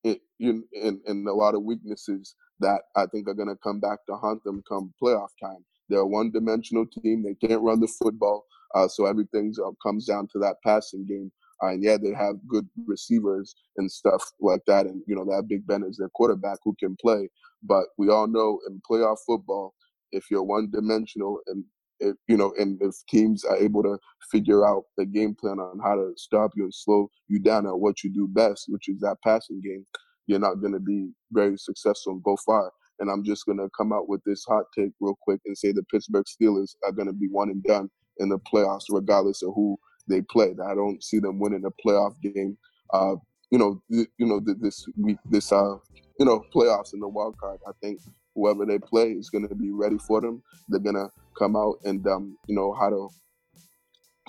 in, 0.04 0.64
in, 0.72 1.00
in 1.06 1.26
a 1.28 1.32
lot 1.32 1.54
of 1.54 1.62
weaknesses 1.62 2.34
that 2.60 2.82
I 2.96 3.06
think 3.06 3.28
are 3.28 3.34
going 3.34 3.48
to 3.48 3.56
come 3.62 3.80
back 3.80 3.98
to 4.06 4.16
haunt 4.16 4.44
them 4.44 4.62
come 4.68 4.92
playoff 5.02 5.30
time. 5.42 5.64
They're 5.88 6.00
a 6.00 6.06
one-dimensional 6.06 6.86
team. 6.86 7.22
They 7.22 7.46
can't 7.46 7.62
run 7.62 7.80
the 7.80 7.88
football. 7.88 8.44
Uh, 8.74 8.88
so 8.88 9.06
everything 9.06 9.54
uh, 9.64 9.70
comes 9.82 10.06
down 10.06 10.28
to 10.32 10.38
that 10.40 10.56
passing 10.64 11.06
game. 11.06 11.30
Uh, 11.62 11.68
and 11.68 11.84
yeah, 11.84 11.96
they 11.96 12.12
have 12.12 12.36
good 12.48 12.68
receivers 12.86 13.54
and 13.76 13.90
stuff 13.90 14.22
like 14.40 14.62
that. 14.66 14.86
And, 14.86 15.02
you 15.06 15.14
know, 15.14 15.24
that 15.24 15.46
Big 15.48 15.66
Ben 15.66 15.84
is 15.88 15.96
their 15.96 16.08
quarterback 16.10 16.58
who 16.64 16.74
can 16.78 16.96
play. 17.00 17.28
But 17.62 17.84
we 17.96 18.08
all 18.08 18.26
know 18.26 18.58
in 18.68 18.82
playoff 18.90 19.18
football, 19.26 19.74
if 20.12 20.30
you're 20.30 20.42
one 20.42 20.70
dimensional 20.70 21.38
and, 21.46 21.64
if, 22.00 22.16
you 22.26 22.36
know, 22.36 22.52
and 22.58 22.80
if 22.82 22.94
teams 23.08 23.44
are 23.44 23.56
able 23.56 23.82
to 23.84 23.96
figure 24.32 24.66
out 24.66 24.84
the 24.96 25.06
game 25.06 25.34
plan 25.38 25.60
on 25.60 25.78
how 25.82 25.94
to 25.94 26.12
stop 26.16 26.50
you 26.56 26.64
and 26.64 26.74
slow 26.74 27.08
you 27.28 27.38
down 27.38 27.66
at 27.66 27.78
what 27.78 28.02
you 28.02 28.12
do 28.12 28.26
best, 28.28 28.64
which 28.68 28.88
is 28.88 29.00
that 29.00 29.16
passing 29.22 29.60
game, 29.64 29.86
you're 30.26 30.40
not 30.40 30.60
going 30.60 30.72
to 30.72 30.80
be 30.80 31.10
very 31.30 31.56
successful 31.56 32.14
and 32.14 32.22
go 32.24 32.36
far. 32.44 32.72
And 33.00 33.10
I'm 33.10 33.24
just 33.24 33.46
going 33.46 33.58
to 33.58 33.68
come 33.76 33.92
out 33.92 34.08
with 34.08 34.22
this 34.24 34.44
hot 34.44 34.64
take 34.76 34.92
real 35.00 35.18
quick 35.20 35.40
and 35.46 35.56
say 35.56 35.72
the 35.72 35.82
Pittsburgh 35.84 36.26
Steelers 36.26 36.76
are 36.84 36.92
going 36.92 37.08
to 37.08 37.12
be 37.12 37.28
one 37.28 37.50
and 37.50 37.62
done 37.62 37.90
in 38.18 38.28
the 38.28 38.38
playoffs, 38.38 38.84
regardless 38.88 39.42
of 39.42 39.52
who 39.54 39.76
they 40.08 40.22
play. 40.22 40.54
I 40.64 40.74
don't 40.74 41.02
see 41.02 41.18
them 41.18 41.38
winning 41.38 41.64
a 41.66 41.86
playoff 41.86 42.14
game. 42.20 42.56
Uh, 42.92 43.16
you 43.50 43.58
know, 43.58 43.82
th- 43.90 44.08
you 44.18 44.26
know 44.26 44.40
this 44.44 44.86
week, 44.96 45.16
this 45.30 45.52
uh, 45.52 45.76
you 46.18 46.26
know, 46.26 46.44
playoffs 46.54 46.94
in 46.94 47.00
the 47.00 47.08
wild 47.08 47.36
card. 47.38 47.58
I 47.66 47.72
think 47.82 48.00
whoever 48.34 48.66
they 48.66 48.78
play 48.78 49.12
is 49.12 49.30
going 49.30 49.48
to 49.48 49.54
be 49.54 49.70
ready 49.70 49.98
for 49.98 50.20
them. 50.20 50.42
They're 50.68 50.80
going 50.80 50.96
to 50.96 51.08
come 51.38 51.56
out 51.56 51.76
and 51.84 52.06
um, 52.06 52.36
you 52.46 52.54
know 52.54 52.72
how 52.72 52.90
to 52.90 53.08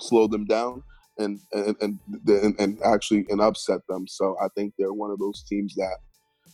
slow 0.00 0.26
them 0.26 0.44
down 0.44 0.82
and 1.18 1.40
and 1.52 1.76
and, 1.80 1.98
and 2.26 2.60
and 2.60 2.78
actually 2.84 3.26
and 3.28 3.40
upset 3.40 3.80
them. 3.88 4.06
So 4.06 4.36
I 4.42 4.48
think 4.54 4.74
they're 4.78 4.92
one 4.92 5.10
of 5.10 5.18
those 5.18 5.44
teams 5.48 5.74
that 5.76 5.98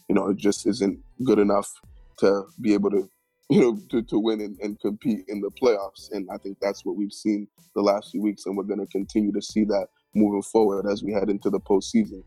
you 0.08 0.14
know 0.14 0.28
it 0.28 0.36
just 0.36 0.66
isn't 0.66 0.98
good 1.24 1.38
enough 1.38 1.70
to 2.18 2.44
be 2.60 2.74
able 2.74 2.90
to 2.90 3.08
you 3.52 3.60
know, 3.60 3.78
to, 3.90 4.02
to 4.02 4.18
win 4.18 4.40
and, 4.40 4.58
and 4.60 4.80
compete 4.80 5.24
in 5.28 5.40
the 5.42 5.50
playoffs. 5.50 6.10
And 6.12 6.26
I 6.32 6.38
think 6.38 6.56
that's 6.60 6.86
what 6.86 6.96
we've 6.96 7.12
seen 7.12 7.46
the 7.74 7.82
last 7.82 8.10
few 8.10 8.22
weeks, 8.22 8.46
and 8.46 8.56
we're 8.56 8.64
going 8.64 8.80
to 8.80 8.86
continue 8.86 9.30
to 9.32 9.42
see 9.42 9.64
that 9.64 9.88
moving 10.14 10.42
forward 10.42 10.90
as 10.90 11.02
we 11.02 11.12
head 11.12 11.28
into 11.28 11.50
the 11.50 11.60
postseason. 11.60 12.22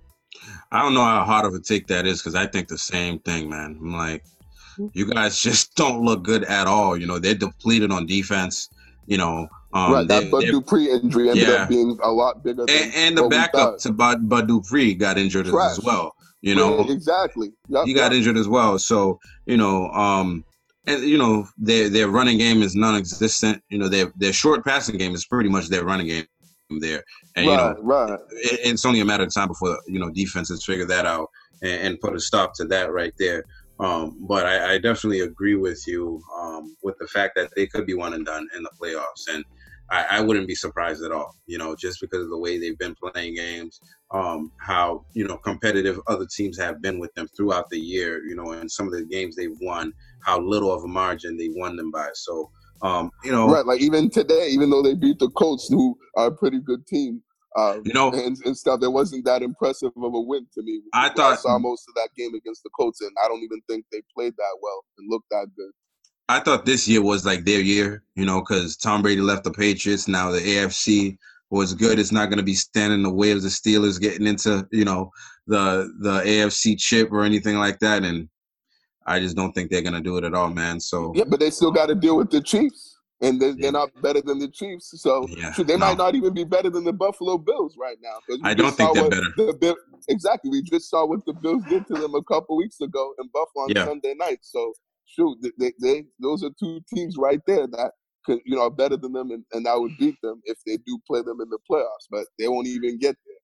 I 0.71 0.83
don't 0.83 0.93
know 0.93 1.03
how 1.03 1.23
hard 1.23 1.45
of 1.45 1.53
a 1.53 1.59
take 1.59 1.87
that 1.87 2.05
is 2.05 2.21
because 2.21 2.35
I 2.35 2.45
think 2.45 2.67
the 2.67 2.77
same 2.77 3.19
thing, 3.19 3.49
man. 3.49 3.79
I'm 3.81 3.95
like, 3.95 4.23
you 4.93 5.11
guys 5.11 5.41
just 5.41 5.75
don't 5.75 6.03
look 6.03 6.23
good 6.23 6.43
at 6.43 6.67
all. 6.67 6.95
You 6.95 7.07
know, 7.07 7.17
they're 7.17 7.33
depleted 7.33 7.91
on 7.91 8.05
defense. 8.05 8.69
You 9.07 9.17
know, 9.17 9.47
um, 9.73 9.93
right. 9.93 10.07
That 10.07 10.29
Bud 10.29 10.41
Dupree 10.41 10.91
injury 10.91 11.29
ended 11.29 11.47
yeah. 11.47 11.53
up 11.55 11.69
being 11.69 11.97
a 12.03 12.11
lot 12.11 12.43
bigger. 12.43 12.65
and, 12.67 12.93
and 12.93 13.17
the 13.17 13.27
backup 13.29 13.77
to 13.79 13.91
Bud, 13.91 14.27
Bud 14.27 14.47
Dupree 14.47 14.93
got 14.93 15.17
injured 15.17 15.45
Trash. 15.45 15.77
as 15.77 15.83
well. 15.83 16.14
You 16.45 16.53
know, 16.53 16.81
exactly. 16.87 17.51
Yep, 17.69 17.85
he 17.85 17.93
got 17.95 18.11
yep. 18.11 18.19
injured 18.19 18.37
as 18.37 18.47
well. 18.47 18.77
So 18.77 19.19
you 19.47 19.57
know, 19.57 19.89
um, 19.89 20.45
and 20.85 21.03
you 21.03 21.17
know 21.17 21.47
their 21.57 21.89
their 21.89 22.07
running 22.07 22.37
game 22.37 22.61
is 22.61 22.75
non-existent. 22.75 23.63
You 23.69 23.79
know 23.79 23.89
their 23.89 24.13
their 24.15 24.31
short 24.31 24.63
passing 24.63 24.97
game 24.99 25.15
is 25.15 25.25
pretty 25.25 25.49
much 25.49 25.69
their 25.69 25.83
running 25.83 26.05
game 26.05 26.27
there, 26.79 27.03
and 27.35 27.47
right, 27.47 27.51
you 27.51 27.57
know 27.57 27.75
right. 27.81 28.19
It, 28.29 28.59
it's 28.63 28.85
only 28.85 28.99
a 28.99 29.05
matter 29.05 29.23
of 29.23 29.33
time 29.33 29.47
before 29.47 29.79
you 29.87 29.99
know 29.99 30.11
defenses 30.11 30.63
figure 30.63 30.85
that 30.85 31.07
out 31.07 31.29
and, 31.63 31.81
and 31.81 31.99
put 31.99 32.15
a 32.15 32.19
stop 32.19 32.53
to 32.57 32.65
that 32.65 32.93
right 32.93 33.13
there. 33.17 33.43
Um, 33.79 34.15
but 34.21 34.45
I, 34.45 34.75
I, 34.75 34.77
definitely 34.77 35.21
agree 35.21 35.55
with 35.55 35.83
you 35.85 36.21
um, 36.39 36.77
with 36.81 36.95
the 36.97 37.07
fact 37.07 37.33
that 37.35 37.49
they 37.57 37.67
could 37.67 37.85
be 37.85 37.93
one 37.93 38.13
and 38.13 38.25
done 38.25 38.47
in 38.55 38.63
the 38.63 38.69
playoffs, 38.81 39.33
and 39.33 39.43
I, 39.91 40.05
I, 40.11 40.21
wouldn't 40.21 40.47
be 40.47 40.55
surprised 40.55 41.03
at 41.03 41.11
all. 41.11 41.35
You 41.45 41.57
know, 41.57 41.75
just 41.75 41.99
because 41.99 42.23
of 42.23 42.29
the 42.29 42.37
way 42.37 42.57
they've 42.57 42.77
been 42.77 42.95
playing 42.95 43.35
games, 43.35 43.81
um, 44.15 44.51
how 44.57 45.05
you 45.13 45.27
know 45.27 45.37
competitive 45.37 45.99
other 46.07 46.25
teams 46.25 46.57
have 46.57 46.81
been 46.81 46.99
with 46.99 47.13
them 47.15 47.27
throughout 47.35 47.69
the 47.69 47.79
year. 47.79 48.23
You 48.25 48.35
know, 48.35 48.53
and 48.53 48.71
some 48.71 48.87
of 48.87 48.93
the 48.93 49.03
games 49.05 49.35
they've 49.35 49.57
won, 49.61 49.93
how 50.23 50.39
little 50.39 50.73
of 50.73 50.83
a 50.83 50.87
margin 50.87 51.37
they 51.37 51.49
won 51.53 51.75
them 51.75 51.91
by. 51.91 52.09
So, 52.13 52.49
um, 52.81 53.11
you 53.23 53.31
know, 53.31 53.49
right? 53.49 53.65
Like 53.65 53.81
even 53.81 54.09
today, 54.09 54.47
even 54.51 54.69
though 54.69 54.81
they 54.81 54.95
beat 54.95 55.19
the 55.19 55.29
Colts, 55.31 55.67
who 55.67 55.97
are 56.15 56.27
a 56.27 56.31
pretty 56.31 56.59
good 56.59 56.87
team, 56.87 57.21
uh, 57.57 57.79
you 57.83 57.93
know, 57.93 58.11
and, 58.11 58.37
and, 58.45 58.57
stuff, 58.57 58.79
it 58.83 58.91
wasn't 58.91 59.25
that 59.25 59.41
impressive 59.41 59.91
of 59.97 60.13
a 60.13 60.21
win 60.21 60.47
to 60.53 60.63
me. 60.63 60.81
I 60.93 61.09
thought 61.09 61.33
I 61.33 61.35
saw 61.35 61.59
most 61.59 61.85
of 61.89 61.95
that 61.95 62.09
game 62.17 62.33
against 62.35 62.63
the 62.63 62.69
Colts, 62.69 63.01
and 63.01 63.11
I 63.23 63.27
don't 63.27 63.43
even 63.43 63.61
think 63.69 63.85
they 63.91 64.01
played 64.15 64.33
that 64.37 64.57
well 64.61 64.85
and 64.97 65.09
looked 65.09 65.29
that 65.31 65.47
good. 65.57 65.71
I 66.27 66.39
thought 66.39 66.65
this 66.65 66.87
year 66.87 67.03
was 67.03 67.25
like 67.25 67.45
their 67.45 67.61
year, 67.61 68.01
you 68.15 68.25
know, 68.25 68.39
because 68.39 68.77
Tom 68.77 69.01
Brady 69.01 69.21
left 69.21 69.43
the 69.43 69.51
Patriots. 69.51 70.07
Now 70.07 70.31
the 70.31 70.39
AFC 70.39 71.17
was 71.49 71.73
good. 71.73 71.99
It's 71.99 72.11
not 72.11 72.29
going 72.29 72.37
to 72.37 72.43
be 72.43 72.55
standing 72.55 72.99
in 72.99 73.03
the 73.03 73.13
way 73.13 73.31
of 73.31 73.41
the 73.41 73.49
Steelers 73.49 73.99
getting 73.99 74.27
into, 74.27 74.67
you 74.71 74.85
know, 74.85 75.11
the 75.47 75.91
the 75.99 76.21
AFC 76.21 76.77
chip 76.77 77.11
or 77.11 77.23
anything 77.23 77.57
like 77.57 77.79
that. 77.79 78.03
And 78.03 78.29
I 79.05 79.19
just 79.19 79.35
don't 79.35 79.51
think 79.53 79.69
they're 79.69 79.81
gonna 79.81 80.01
do 80.01 80.17
it 80.17 80.23
at 80.23 80.33
all, 80.33 80.49
man. 80.49 80.79
So 80.79 81.13
yeah, 81.15 81.25
but 81.27 81.39
they 81.39 81.51
still 81.51 81.71
got 81.71 81.87
to 81.87 81.95
deal 81.95 82.17
with 82.17 82.31
the 82.31 82.41
Chiefs, 82.41 82.97
and 83.21 83.39
they're, 83.39 83.49
yeah. 83.49 83.55
they're 83.59 83.71
not 83.71 83.89
better 84.01 84.21
than 84.21 84.39
the 84.39 84.47
Chiefs. 84.47 84.93
So 85.01 85.27
yeah, 85.29 85.53
they 85.57 85.77
no. 85.77 85.85
might 85.85 85.97
not 85.97 86.15
even 86.15 86.33
be 86.33 86.43
better 86.43 86.69
than 86.69 86.83
the 86.83 86.93
Buffalo 86.93 87.37
Bills 87.37 87.75
right 87.79 87.97
now. 88.01 88.17
I 88.43 88.53
don't 88.53 88.75
think 88.75 88.93
they're 88.95 89.09
better. 89.09 89.31
The, 89.37 89.75
exactly, 90.09 90.49
we 90.49 90.63
just 90.63 90.89
saw 90.89 91.05
what 91.05 91.23
the 91.25 91.33
Bills 91.33 91.63
did 91.69 91.85
to 91.87 91.93
them 91.93 92.15
a 92.15 92.23
couple 92.23 92.57
weeks 92.57 92.81
ago 92.81 93.13
in 93.19 93.27
Buffalo 93.27 93.65
on 93.65 93.69
yeah. 93.69 93.85
Sunday 93.85 94.15
night. 94.17 94.39
So 94.41 94.73
shoot, 95.05 95.37
they, 95.59 95.73
they 95.79 96.05
those 96.19 96.43
are 96.43 96.51
two 96.59 96.81
teams 96.91 97.15
right 97.17 97.41
there 97.45 97.67
that 97.67 97.91
could 98.25 98.39
you 98.45 98.55
know 98.55 98.69
better 98.69 98.97
than 98.97 99.13
them, 99.13 99.31
and, 99.31 99.43
and 99.53 99.67
I 99.67 99.75
would 99.75 99.97
beat 99.97 100.15
them 100.21 100.41
if 100.45 100.57
they 100.65 100.77
do 100.77 100.99
play 101.07 101.21
them 101.21 101.41
in 101.41 101.49
the 101.49 101.59
playoffs. 101.69 102.07
But 102.09 102.25
they 102.39 102.47
won't 102.47 102.67
even 102.67 102.97
get 102.97 103.15
there. 103.25 103.35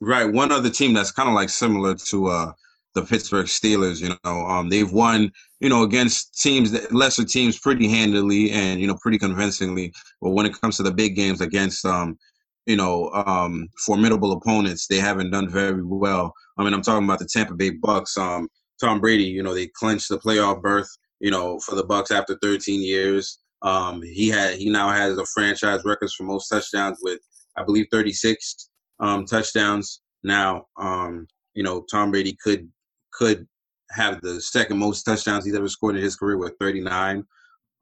Right. 0.00 0.30
One 0.30 0.52
other 0.52 0.70
team 0.70 0.92
that's 0.92 1.12
kind 1.12 1.28
of 1.28 1.34
like 1.34 1.48
similar 1.48 1.94
to 1.94 2.26
uh 2.26 2.52
the 2.94 3.02
Pittsburgh 3.02 3.46
Steelers. 3.46 4.00
You 4.00 4.16
know, 4.24 4.46
um, 4.46 4.68
they've 4.68 4.90
won, 4.90 5.30
you 5.60 5.68
know, 5.68 5.82
against 5.82 6.40
teams 6.40 6.70
that 6.72 6.92
lesser 6.92 7.24
teams 7.24 7.58
pretty 7.58 7.88
handily 7.88 8.50
and 8.50 8.80
you 8.80 8.86
know 8.86 8.96
pretty 9.02 9.18
convincingly. 9.18 9.92
But 10.20 10.30
when 10.30 10.46
it 10.46 10.58
comes 10.60 10.76
to 10.78 10.82
the 10.82 10.92
big 10.92 11.16
games 11.16 11.40
against, 11.40 11.84
um, 11.84 12.18
you 12.66 12.76
know, 12.76 13.10
um, 13.10 13.68
formidable 13.84 14.32
opponents, 14.32 14.86
they 14.86 14.98
haven't 14.98 15.30
done 15.30 15.50
very 15.50 15.82
well. 15.82 16.32
I 16.56 16.64
mean, 16.64 16.72
I'm 16.72 16.82
talking 16.82 17.04
about 17.04 17.18
the 17.18 17.26
Tampa 17.26 17.54
Bay 17.54 17.70
Bucks. 17.70 18.16
Um, 18.16 18.48
Tom 18.80 19.00
Brady, 19.00 19.24
you 19.24 19.42
know, 19.42 19.54
they 19.54 19.68
clinched 19.68 20.08
the 20.08 20.18
playoff 20.18 20.62
berth, 20.62 20.88
you 21.20 21.30
know, 21.30 21.58
for 21.60 21.74
the 21.74 21.84
Bucks 21.84 22.10
after 22.10 22.36
13 22.42 22.82
years. 22.82 23.38
Um, 23.64 24.02
he 24.02 24.28
had 24.28 24.56
he 24.56 24.68
now 24.68 24.90
has 24.90 25.18
a 25.18 25.26
franchise 25.26 25.80
records 25.84 26.14
for 26.14 26.24
most 26.24 26.48
touchdowns 26.48 26.98
with 27.02 27.20
I 27.56 27.64
believe 27.64 27.86
36 27.90 28.70
um, 29.00 29.24
touchdowns. 29.24 30.02
Now, 30.22 30.66
um, 30.78 31.26
you 31.54 31.62
know, 31.62 31.84
Tom 31.90 32.10
Brady 32.10 32.36
could 32.42 32.70
could 33.12 33.46
have 33.90 34.20
the 34.20 34.40
second 34.40 34.78
most 34.78 35.04
touchdowns 35.04 35.44
he's 35.44 35.54
ever 35.54 35.68
scored 35.68 35.96
in 35.96 36.02
his 36.02 36.16
career 36.16 36.36
with 36.36 36.54
39. 36.60 37.24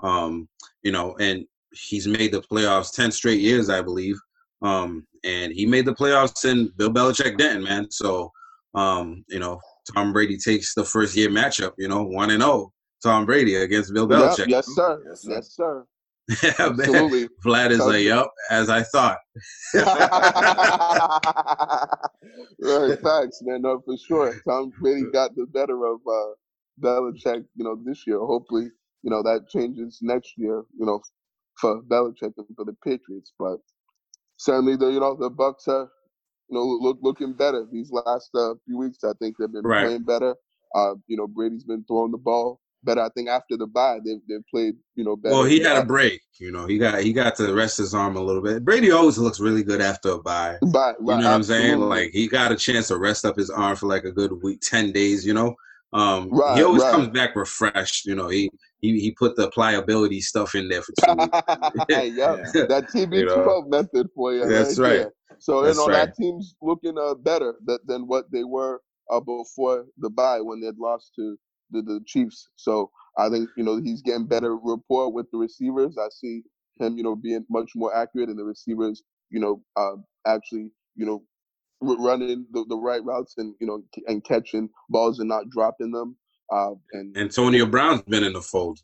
Um, 0.01 0.49
you 0.83 0.93
know, 0.93 1.17
and 1.21 1.45
he's 1.73 2.07
made 2.07 2.33
the 2.33 2.43
playoffs 2.43 2.95
10 2.95 3.11
straight 3.11 3.41
years, 3.41 3.69
I 3.71 3.81
believe. 3.81 4.17
Um, 4.63 5.07
and 5.25 5.53
he 5.53 5.67
made 5.67 5.87
the 5.87 5.95
playoffs 5.95 6.45
in 6.45 6.71
Bill 6.77 6.93
Belichick 6.93 7.39
Denton, 7.39 7.65
man. 7.65 7.91
So, 7.91 8.31
um, 8.75 9.25
you 9.29 9.39
know, 9.39 9.61
Tom 9.95 10.13
Brady 10.13 10.37
takes 10.37 10.75
the 10.75 10.85
first 10.85 11.17
year 11.17 11.29
matchup, 11.29 11.73
you 11.79 11.89
know, 11.89 12.03
1 12.03 12.31
and 12.31 12.43
0. 12.43 12.73
Tom 13.03 13.27
Brady 13.27 13.57
against 13.57 13.93
Bill 13.93 14.07
Belichick. 14.09 14.39
Yep, 14.39 14.49
yes, 14.49 14.67
sir. 14.75 15.03
Yes, 15.09 15.23
sir. 15.23 15.31
Yes, 15.33 15.55
sir. 15.57 15.87
Yeah, 16.43 16.55
Absolutely. 16.61 17.29
Vlad 17.45 17.71
is 17.71 17.81
like, 17.81 18.05
yep, 18.05 18.27
as 18.51 18.71
I 18.71 18.83
thought. 18.85 19.19
right, 22.61 22.99
facts, 23.03 23.43
man. 23.43 23.63
No, 23.63 23.81
for 23.85 23.97
sure. 23.97 24.35
Tom 24.49 24.73
Brady 24.81 25.05
got 25.13 25.35
the 25.35 25.47
better 25.47 25.85
of 25.87 26.01
uh, 26.07 26.33
Belichick, 26.81 27.45
you 27.57 27.65
know, 27.65 27.77
this 27.85 28.07
year. 28.07 28.19
Hopefully, 28.19 28.69
you 29.03 29.11
know, 29.11 29.23
that 29.23 29.49
changes 29.49 29.99
next 30.03 30.35
year, 30.37 30.63
you 30.79 30.87
know, 30.87 31.01
for 31.61 31.83
Belichick 31.83 32.33
and 32.37 32.47
for 32.57 32.65
the 32.65 32.77
Patriots. 32.85 33.33
But 33.39 33.59
certainly, 34.37 34.77
the 34.77 34.89
you 34.89 35.01
know 35.01 35.17
the 35.19 35.29
Bucks 35.31 35.67
are 35.69 35.89
you 36.49 36.57
know 36.57 36.65
look, 36.65 36.99
looking 37.03 37.33
better 37.33 37.67
these 37.71 37.91
last 37.91 38.31
uh, 38.35 38.55
few 38.65 38.79
weeks. 38.79 38.99
I 39.05 39.13
think 39.21 39.37
they've 39.39 39.53
been 39.53 39.65
Right. 39.65 39.87
playing 39.87 40.05
better. 40.05 40.37
Uh, 40.75 40.95
you 41.09 41.17
know, 41.17 41.27
Brady's 41.27 41.65
been 41.65 41.85
throwing 41.85 42.13
the 42.13 42.19
ball 42.19 42.61
better. 42.85 43.01
I 43.03 43.09
think 43.11 43.29
after 43.29 43.57
the 43.57 43.67
bye, 43.67 43.99
they've 44.05 44.21
they've 44.29 44.47
played 44.51 44.75
you 44.95 45.05
know 45.05 45.17
better. 45.17 45.35
Well, 45.35 45.45
he 45.45 45.61
had 45.61 45.77
a 45.77 45.85
break. 45.85 46.21
You 46.39 46.51
know, 46.51 46.67
he 46.67 46.79
got 46.79 47.01
he 47.03 47.13
got 47.13 47.37
to 47.37 47.53
rest 47.55 47.79
his 47.79 47.95
arm 47.95 48.17
a 48.17 48.21
little 48.23 48.43
bit. 48.43 48.65
Brady 48.65 48.91
always 48.91 49.19
looks 49.19 49.41
really 49.41 49.63
good 49.63 49.81
after 49.81 50.11
a 50.11 50.19
bye. 50.23 50.57
Right, 50.63 50.95
You 51.01 51.07
right, 51.07 51.21
know 51.21 51.29
what 51.29 51.35
I'm 51.35 51.43
saying? 51.43 51.79
Like 51.81 52.11
he 52.13 52.27
got 52.29 52.53
a 52.53 52.57
chance 52.57 52.89
to 52.89 52.97
rest 52.99 53.25
up 53.25 53.37
his 53.37 53.51
arm 53.51 53.77
for 53.77 53.87
like 53.87 54.05
a 54.05 54.13
good 54.13 54.33
week, 54.43 54.61
ten 54.61 54.93
days. 54.93 55.25
You 55.27 55.35
know, 55.35 55.55
um, 55.93 56.29
Right, 56.31 56.57
he 56.57 56.65
always 56.65 56.83
right. 56.83 56.93
comes 56.93 57.09
back 57.09 57.37
refreshed. 57.37 58.07
You 58.07 58.15
know, 58.15 58.29
he 58.29 58.51
he 58.81 58.99
he 58.99 59.13
put 59.13 59.37
the 59.37 59.51
pliability 59.51 60.21
stuff 60.21 60.55
in 60.55 60.69
there 60.69 60.83
for 60.83 60.93
two 61.05 61.15
weeks. 61.15 61.39
yep. 61.89 62.39
Yeah. 62.55 62.67
that 62.67 62.89
TB12 62.93 63.13
You 63.13 63.27
know. 63.27 63.65
method 63.69 64.09
for 64.15 64.35
you. 64.35 64.47
That's 64.47 64.79
right. 64.79 64.91
there. 64.97 65.13
So 65.39 65.63
That's 65.63 65.77
you 65.77 65.83
know 65.87 65.93
right. 65.93 66.07
that 66.07 66.17
team's 66.17 66.55
looking 66.63 66.97
uh, 66.99 67.15
better 67.15 67.55
than, 67.65 67.79
than 67.87 68.07
what 68.07 68.31
they 68.33 68.45
were 68.45 68.81
uh, 69.11 69.21
before 69.21 69.87
the 69.99 70.11
bye 70.11 70.41
when 70.41 70.61
they'd 70.61 70.77
lost 70.79 71.13
to 71.17 71.37
the, 71.73 71.83
the 71.83 72.01
Chiefs. 72.07 72.49
So 72.57 72.91
I 73.19 73.29
think 73.31 73.51
you 73.57 73.65
know 73.65 73.81
he's 73.81 74.03
getting 74.03 74.27
better 74.27 74.57
rapport 74.57 75.13
with 75.13 75.31
the 75.33 75.39
receivers. 75.39 75.97
I 75.99 76.09
see 76.11 76.43
him 76.81 76.97
you 76.97 77.05
know 77.05 77.17
being 77.17 77.45
much 77.51 77.73
more 77.77 77.95
accurate, 77.97 78.31
and 78.31 78.39
the 78.39 78.45
receivers 78.45 79.03
you 79.31 79.41
know 79.41 79.63
uh, 79.77 79.97
actually 80.27 80.71
you 80.97 81.07
know 81.07 81.23
r- 81.83 81.97
running 81.99 82.47
the, 82.53 82.65
the 82.69 82.77
right 82.77 83.05
routes 83.05 83.35
and 83.39 83.55
you 83.61 83.67
know 83.67 83.83
and 84.07 84.25
catching 84.25 84.69
balls 84.89 85.19
and 85.21 85.29
not 85.29 85.49
dropping 85.51 85.93
them. 85.93 86.17
Uh, 86.53 86.73
and 86.93 87.17
Antonio 87.17 87.67
Brown's 87.67 88.03
been 88.03 88.25
in 88.25 88.35
the 88.35 88.43
fold. 88.43 88.81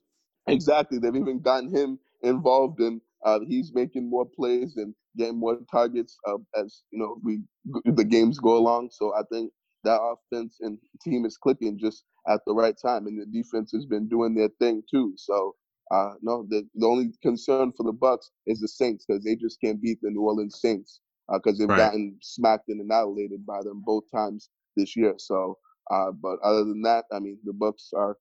Exactly. 0.47 0.99
They've 0.99 1.14
even 1.16 1.41
gotten 1.41 1.70
him 1.74 1.99
involved 2.22 2.80
and 2.80 3.01
Uh, 3.24 3.41
he's 3.49 3.72
making 3.74 4.09
more 4.09 4.26
plays 4.26 4.76
and 4.76 4.95
getting 5.16 5.39
more 5.39 5.59
targets 5.70 6.12
uh, 6.28 6.39
as 6.55 6.84
you 6.93 6.99
know 7.01 7.18
we 7.24 7.32
the 7.84 8.05
games 8.05 8.39
go 8.39 8.57
along. 8.57 8.91
So 8.91 9.12
I 9.14 9.22
think 9.32 9.51
that 9.85 10.01
offense 10.01 10.59
and 10.61 10.79
team 11.03 11.26
is 11.26 11.37
clicking 11.39 11.79
just 11.79 12.05
at 12.29 12.41
the 12.47 12.55
right 12.55 12.76
time, 12.81 13.07
and 13.07 13.20
the 13.20 13.26
defense 13.26 13.72
has 13.72 13.87
been 13.87 14.09
doing 14.09 14.35
their 14.35 14.51
thing 14.61 14.83
too. 14.91 15.14
So 15.16 15.55
uh, 15.93 16.14
no, 16.22 16.47
the 16.51 16.68
the 16.76 16.87
only 16.87 17.11
concern 17.22 17.72
for 17.76 17.85
the 17.85 17.93
Bucks 17.93 18.31
is 18.47 18.61
the 18.61 18.68
Saints 18.68 19.07
because 19.07 19.24
they 19.24 19.37
just 19.37 19.61
can't 19.61 19.81
beat 19.83 20.01
the 20.03 20.11
New 20.11 20.22
Orleans 20.22 20.61
Saints 20.61 21.01
because 21.33 21.59
they've 21.59 21.68
Right. 21.68 21.91
gotten 21.91 22.18
smacked 22.22 22.68
and 22.68 22.81
annihilated 22.81 23.47
by 23.47 23.62
them 23.62 23.83
both 23.85 24.05
times 24.14 24.51
this 24.76 24.97
year. 24.97 25.14
So, 25.18 25.59
uh, 25.91 26.12
but 26.12 26.39
other 26.45 26.64
than 26.64 26.83
that, 26.83 27.07
I 27.12 27.20
mean, 27.20 27.39
the 27.45 27.55
Bucks 27.55 27.91
are 27.97 28.18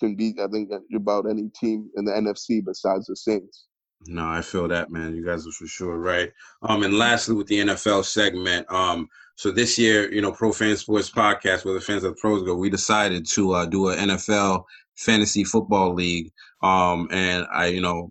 can 0.00 0.16
beat 0.16 0.40
I 0.40 0.48
think 0.48 0.70
about 0.94 1.30
any 1.30 1.50
team 1.50 1.90
in 1.96 2.06
the 2.06 2.12
NFC 2.12 2.64
besides 2.64 3.06
the 3.06 3.16
Saints. 3.16 3.66
No, 4.06 4.26
I 4.26 4.40
feel 4.40 4.66
that, 4.68 4.90
man. 4.90 5.14
You 5.14 5.24
guys 5.24 5.46
are 5.46 5.52
for 5.52 5.66
sure 5.66 5.98
right. 5.98 6.32
Um, 6.62 6.82
and 6.84 6.94
lastly, 6.94 7.34
with 7.34 7.48
the 7.48 7.60
NFL 7.60 8.04
segment, 8.04 8.70
um, 8.72 9.08
so 9.36 9.50
this 9.50 9.78
year, 9.78 10.12
you 10.12 10.22
know, 10.22 10.32
Pro 10.32 10.52
Fan 10.52 10.76
Sports 10.76 11.10
Podcast, 11.10 11.64
where 11.64 11.74
the 11.74 11.80
fans 11.80 12.04
of 12.04 12.14
the 12.14 12.20
pros 12.20 12.42
go, 12.42 12.54
we 12.54 12.70
decided 12.70 13.26
to 13.28 13.52
uh, 13.52 13.66
do 13.66 13.88
an 13.88 14.10
NFL 14.10 14.64
fantasy 14.96 15.44
football 15.44 15.94
league. 15.94 16.30
Um, 16.62 17.08
and 17.10 17.46
I, 17.52 17.66
you 17.66 17.80
know, 17.80 18.10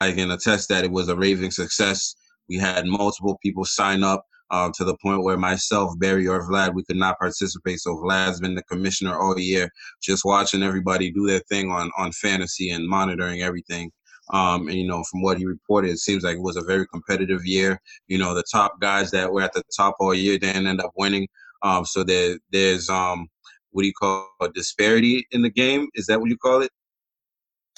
I 0.00 0.12
can 0.12 0.30
attest 0.30 0.68
that 0.68 0.84
it 0.84 0.90
was 0.90 1.08
a 1.08 1.16
raving 1.16 1.50
success. 1.50 2.14
We 2.48 2.56
had 2.56 2.86
multiple 2.86 3.38
people 3.42 3.64
sign 3.64 4.02
up 4.02 4.24
uh, 4.50 4.70
to 4.74 4.84
the 4.84 4.96
point 5.02 5.22
where 5.22 5.36
myself, 5.36 5.98
Barry, 5.98 6.26
or 6.26 6.48
Vlad, 6.48 6.74
we 6.74 6.84
could 6.84 6.96
not 6.96 7.18
participate. 7.18 7.80
So 7.80 7.96
Vlad's 7.96 8.40
been 8.40 8.54
the 8.54 8.62
commissioner 8.64 9.18
all 9.18 9.38
year, 9.38 9.70
just 10.02 10.24
watching 10.24 10.62
everybody 10.62 11.10
do 11.10 11.26
their 11.26 11.40
thing 11.40 11.70
on 11.70 11.90
on 11.96 12.12
fantasy 12.12 12.70
and 12.70 12.88
monitoring 12.88 13.42
everything. 13.42 13.90
Um, 14.32 14.68
and 14.68 14.76
you 14.76 14.86
know, 14.86 15.02
from 15.10 15.22
what 15.22 15.38
he 15.38 15.46
reported, 15.46 15.90
it 15.90 15.98
seems 15.98 16.22
like 16.22 16.36
it 16.36 16.42
was 16.42 16.56
a 16.56 16.62
very 16.62 16.86
competitive 16.88 17.44
year. 17.44 17.80
You 18.08 18.18
know, 18.18 18.34
the 18.34 18.44
top 18.50 18.80
guys 18.80 19.10
that 19.10 19.32
were 19.32 19.42
at 19.42 19.52
the 19.52 19.62
top 19.76 19.96
all 20.00 20.14
year 20.14 20.38
didn't 20.38 20.66
end 20.66 20.80
up 20.80 20.92
winning. 20.96 21.26
Um, 21.62 21.84
so 21.84 22.04
there, 22.04 22.38
there's 22.52 22.88
um, 22.88 23.26
what 23.70 23.82
do 23.82 23.86
you 23.88 23.92
call 23.94 24.28
a 24.40 24.48
disparity 24.50 25.26
in 25.32 25.42
the 25.42 25.50
game? 25.50 25.88
Is 25.94 26.06
that 26.06 26.20
what 26.20 26.30
you 26.30 26.36
call 26.38 26.62
it? 26.62 26.70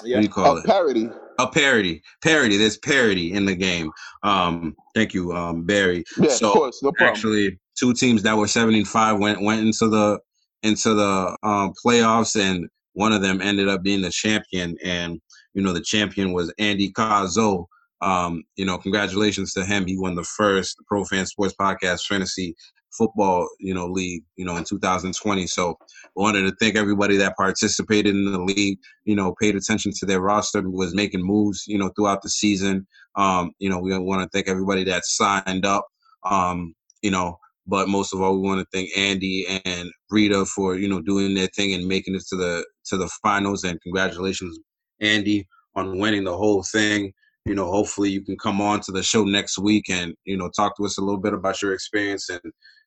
What 0.00 0.06
do 0.08 0.22
you 0.22 0.28
call 0.28 0.56
Uh, 0.56 0.60
it? 0.60 0.66
parody. 0.66 1.10
A 1.38 1.46
parody. 1.48 2.02
Parody. 2.22 2.56
There's 2.56 2.78
parody 2.78 3.32
in 3.32 3.44
the 3.46 3.54
game. 3.54 3.90
Um, 4.22 4.74
thank 4.94 5.14
you, 5.14 5.32
um, 5.32 5.64
Barry. 5.64 6.04
Yeah, 6.18 6.28
So, 6.30 6.48
of 6.48 6.52
course, 6.54 6.82
no 6.82 6.92
problem. 6.92 7.14
Actually, 7.16 7.58
two 7.78 7.94
teams 7.94 8.22
that 8.22 8.36
were 8.36 8.46
75 8.48 9.18
went 9.18 9.40
went 9.42 9.60
into 9.62 9.88
the 9.88 10.18
into 10.62 10.94
the 10.94 11.36
um, 11.42 11.72
playoffs, 11.84 12.40
and 12.40 12.68
one 12.92 13.12
of 13.12 13.22
them 13.22 13.40
ended 13.40 13.68
up 13.68 13.82
being 13.82 14.02
the 14.02 14.10
champion. 14.10 14.76
And 14.84 15.20
you 15.54 15.62
know, 15.62 15.72
the 15.72 15.80
champion 15.80 16.32
was 16.32 16.52
Andy 16.58 16.92
Cazzo. 16.92 17.66
Um, 18.00 18.42
you 18.56 18.64
know, 18.64 18.78
congratulations 18.78 19.52
to 19.54 19.64
him. 19.64 19.86
He 19.86 19.96
won 19.96 20.16
the 20.16 20.24
first 20.24 20.76
Pro 20.86 21.04
Fan 21.04 21.26
Sports 21.26 21.54
Podcast 21.58 22.06
Fantasy 22.06 22.56
Football, 22.98 23.48
you 23.60 23.72
know, 23.72 23.86
league, 23.86 24.24
you 24.36 24.44
know, 24.44 24.56
in 24.56 24.64
2020. 24.64 25.46
So, 25.46 25.76
I 25.80 26.08
wanted 26.16 26.42
to 26.42 26.54
thank 26.60 26.76
everybody 26.76 27.16
that 27.18 27.36
participated 27.36 28.14
in 28.14 28.32
the 28.32 28.40
league. 28.40 28.78
You 29.04 29.14
know, 29.14 29.34
paid 29.40 29.56
attention 29.56 29.92
to 29.96 30.06
their 30.06 30.20
roster, 30.20 30.68
was 30.68 30.94
making 30.94 31.22
moves, 31.22 31.64
you 31.66 31.78
know, 31.78 31.90
throughout 31.96 32.22
the 32.22 32.30
season. 32.30 32.86
Um, 33.14 33.52
you 33.58 33.70
know, 33.70 33.78
we 33.78 33.96
want 33.98 34.22
to 34.22 34.28
thank 34.36 34.48
everybody 34.48 34.84
that 34.84 35.04
signed 35.04 35.64
up. 35.64 35.86
Um, 36.24 36.74
you 37.02 37.10
know, 37.10 37.38
but 37.66 37.88
most 37.88 38.12
of 38.12 38.20
all, 38.20 38.34
we 38.34 38.46
want 38.46 38.60
to 38.60 38.66
thank 38.76 38.90
Andy 38.96 39.46
and 39.64 39.90
Rita 40.10 40.44
for 40.46 40.76
you 40.76 40.88
know 40.88 41.00
doing 41.00 41.34
their 41.34 41.48
thing 41.48 41.72
and 41.72 41.86
making 41.86 42.14
it 42.14 42.24
to 42.28 42.36
the 42.36 42.66
to 42.86 42.96
the 42.96 43.08
finals. 43.22 43.64
And 43.64 43.80
congratulations, 43.80 44.58
Andy, 45.02 45.46
on 45.74 45.98
winning 45.98 46.24
the 46.24 46.36
whole 46.36 46.62
thing. 46.62 47.12
You 47.44 47.54
know, 47.54 47.66
hopefully 47.70 48.08
you 48.10 48.22
can 48.22 48.38
come 48.38 48.60
on 48.60 48.80
to 48.82 48.92
the 48.92 49.02
show 49.02 49.24
next 49.24 49.58
week 49.58 49.90
and 49.90 50.14
you 50.24 50.36
know 50.36 50.48
talk 50.56 50.76
to 50.76 50.84
us 50.84 50.98
a 50.98 51.00
little 51.02 51.20
bit 51.20 51.34
about 51.34 51.60
your 51.60 51.74
experience 51.74 52.30
and 52.30 52.40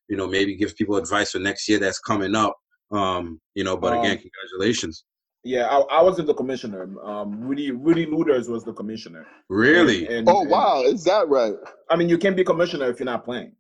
you 0.07 0.16
know 0.18 0.28
maybe 0.28 0.55
give 0.55 0.76
people 0.78 0.95
advice 0.95 1.32
for 1.32 1.39
next 1.39 1.68
year 1.68 1.78
that's 1.78 1.99
coming 1.99 2.36
up. 2.36 2.55
Um, 2.91 3.41
you 3.53 3.63
know, 3.66 3.76
but 3.76 3.93
again, 3.99 4.18
Um, 4.18 4.24
congratulations. 4.24 5.03
Yeah, 5.43 5.68
I, 5.68 5.99
I 5.99 6.01
wasn't 6.01 6.28
the 6.28 6.34
commissioner. 6.34 6.89
Um, 7.03 7.41
Rudy 7.41 7.70
Rudy 7.72 8.05
Luders 8.07 8.47
was 8.49 8.63
the 8.63 8.74
commissioner. 8.74 9.28
Really? 9.49 10.07
And, 10.07 10.16
and- 10.20 10.30
Oh 10.30 10.41
and- 10.41 10.49
wow, 10.49 10.82
is 10.84 11.03
that 11.03 11.28
right? 11.28 11.53
I 11.89 11.95
mean, 11.97 12.07
you 12.09 12.18
can't 12.18 12.36
be 12.38 12.43
commissioner 12.43 12.89
if 12.89 12.97
you're 12.99 13.05
not 13.05 13.26
playing. 13.26 13.51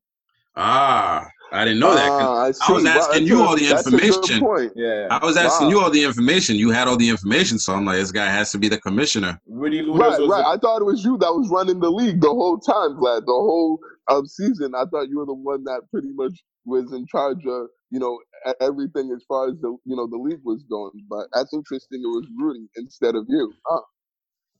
Ah, 0.55 1.27
I 1.51 1.63
didn't 1.65 1.79
know 1.79 1.93
that. 1.93 2.09
Ah, 2.11 2.43
I 2.43 2.51
see. 2.51 2.73
was 2.73 2.85
asking 2.85 3.25
that's 3.25 3.29
you 3.29 3.41
all 3.43 3.55
the 3.55 3.65
that's 3.67 3.87
a 3.87 3.91
good 3.91 4.03
information. 4.03 4.39
point. 4.41 4.73
Yeah, 4.75 5.07
I 5.11 5.25
was 5.25 5.37
asking 5.37 5.67
Wow. 5.67 5.71
you 5.73 5.79
all 5.81 5.89
the 5.91 6.03
information. 6.03 6.55
You 6.57 6.71
had 6.71 6.87
all 6.87 6.97
the 6.97 7.09
information, 7.09 7.59
so 7.59 7.73
I'm 7.73 7.85
like, 7.85 7.97
this 7.97 8.11
guy 8.11 8.25
has 8.25 8.51
to 8.51 8.57
be 8.57 8.67
the 8.67 8.79
commissioner. 8.79 9.39
Rudy 9.47 9.81
Luders 9.81 9.99
Right, 9.99 10.19
was 10.19 10.29
right. 10.29 10.41
the, 10.43 10.47
I 10.49 10.57
thought 10.57 10.81
it 10.81 10.85
was 10.85 11.03
you 11.05 11.17
that 11.19 11.33
was 11.33 11.49
running 11.49 11.79
the 11.79 11.89
league 11.91 12.21
the 12.21 12.29
whole 12.29 12.57
time, 12.59 12.97
Vlad. 12.97 13.21
The 13.25 13.31
whole 13.33 13.79
um, 14.09 14.25
season. 14.25 14.73
I 14.75 14.85
thought 14.91 15.07
you 15.09 15.19
were 15.19 15.25
the 15.25 15.33
one 15.35 15.63
that 15.65 15.81
pretty 15.91 16.11
much 16.13 16.43
was 16.65 16.91
in 16.93 17.05
charge 17.07 17.45
of, 17.45 17.67
you 17.91 17.99
know, 17.99 18.19
everything 18.61 19.11
as 19.15 19.23
far 19.27 19.47
as 19.49 19.55
the, 19.61 19.69
you 19.85 19.95
know, 19.95 20.07
the 20.07 20.17
league 20.17 20.41
was 20.43 20.63
going. 20.69 20.91
But 21.09 21.27
that's 21.33 21.53
interesting. 21.53 22.01
It 22.03 22.07
was 22.07 22.27
Rudy 22.37 22.67
instead 22.75 23.15
of 23.15 23.25
you. 23.29 23.53
Huh. 23.67 23.81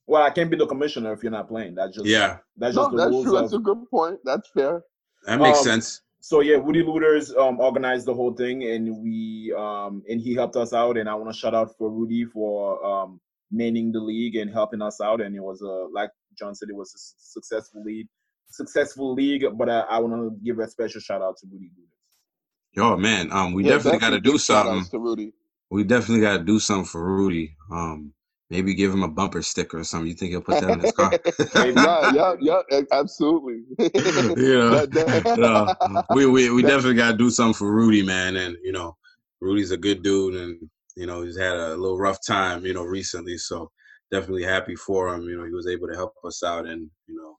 well. 0.07 0.23
I 0.23 0.29
can't 0.29 0.49
be 0.51 0.57
the 0.57 0.67
commissioner 0.67 1.13
if 1.13 1.23
you're 1.23 1.31
not 1.31 1.49
playing. 1.49 1.75
That's 1.75 1.95
just 1.95 2.05
Yeah, 2.07 2.38
That's 2.57 2.75
No, 2.75 2.83
just 2.83 2.91
the 2.91 2.97
that's 2.97 3.09
rules 3.11 3.25
true. 3.25 3.36
of. 3.38 3.41
That's 3.43 3.53
a 3.53 3.59
good 3.59 3.89
point. 3.89 4.19
That's 4.23 4.49
fair. 4.55 4.83
that 5.25 5.39
makes 5.41 5.59
Um, 5.59 5.63
sense. 5.65 6.01
So 6.26 6.39
yeah, 6.39 6.57
Woody 6.57 6.82
Luders 6.82 7.38
um, 7.38 7.59
organized 7.59 8.07
the 8.07 8.13
whole 8.15 8.34
thing, 8.34 8.63
and 8.63 8.97
we 8.97 9.53
um, 9.55 10.01
and 10.09 10.19
he 10.19 10.34
helped 10.34 10.55
us 10.55 10.73
out. 10.73 10.97
And 10.97 11.07
I 11.07 11.13
want 11.13 11.32
to 11.32 11.38
shout 11.38 11.53
out 11.53 11.78
for 11.78 11.88
Rudy 11.91 12.26
for 12.26 12.84
um, 12.84 13.21
manning 13.51 13.91
the 13.91 13.99
league 13.99 14.36
and 14.36 14.51
helping 14.51 14.82
us 14.82 14.99
out. 14.99 15.21
And 15.21 15.36
it 15.36 15.39
was 15.39 15.61
a 15.61 15.86
like 15.93 16.09
John 16.36 16.55
said, 16.55 16.69
it 16.69 16.76
was 16.76 16.91
a 16.95 16.99
successful 17.19 17.84
league, 17.84 18.07
successful 18.49 19.13
league. 19.13 19.45
But 19.55 19.69
I, 19.69 19.82
I 19.82 19.99
want 19.99 20.13
to 20.15 20.36
give 20.43 20.57
a 20.57 20.67
special 20.67 20.99
shout 20.99 21.21
out 21.21 21.38
to 21.41 21.47
Rudy 21.51 21.67
Luders. 21.67 22.73
Yo, 22.73 22.97
man, 22.97 23.32
um, 23.32 23.53
we 23.53 23.63
Yeah, 23.63 23.73
definitely 23.73 23.99
got 23.99 24.09
to 24.09 24.19
do 24.19 24.39
something. 24.39 24.84
To 24.89 24.97
Rudy. 24.97 25.32
We 25.69 25.84
definitely 25.84 26.21
got 26.21 26.38
to 26.38 26.43
do 26.43 26.57
something 26.57 26.86
for 26.86 27.05
Rudy. 27.05 27.55
Um, 27.71 28.13
maybe 28.50 28.74
give 28.76 28.93
him 28.93 29.04
a 29.04 29.08
bumper 29.08 29.41
sticker 29.41 29.80
or 29.80 29.84
something. 29.84 30.08
You 30.08 30.14
think 30.16 30.32
he'll 30.32 30.41
put 30.41 30.60
that 30.62 30.72
in 30.72 30.80
his 30.80 30.91
car? 30.91 31.12
Yeah, 31.56 32.12
yeah, 32.14 32.62
yeah, 32.70 32.82
absolutely. 32.91 33.64
you 33.80 34.54
know, 34.54 34.86
you 35.26 35.38
know, 35.38 35.76
we 36.14 36.26
we, 36.26 36.50
we 36.52 36.62
definitely 36.62 36.96
got 36.96 37.12
to 37.12 37.18
do 37.18 37.30
something 37.30 37.54
for 37.54 37.72
Rudy, 37.74 38.04
man. 38.04 38.36
And 38.36 38.58
you 38.64 38.72
know, 38.72 38.96
Rudy's 39.41 39.72
a 39.72 39.78
good 39.78 40.04
dude, 40.04 40.36
and 40.36 40.70
you 40.96 41.06
know, 41.06 41.24
he's 41.24 41.38
had 41.38 41.56
a 41.56 41.76
little 41.76 41.98
rough 41.98 42.20
time, 42.26 42.66
you 42.66 42.74
know, 42.74 42.84
recently. 42.84 43.38
So 43.38 43.72
definitely 44.12 44.43
happy 44.43 44.76
for 44.76 45.14
him. 45.14 45.24
You 45.24 45.38
know, 45.38 45.46
he 45.46 45.52
was 45.52 45.68
able 45.68 45.88
to 45.88 45.96
help 45.96 46.14
us 46.26 46.43
out, 46.43 46.68
and 46.68 46.89
you 47.08 47.16
know, 47.16 47.38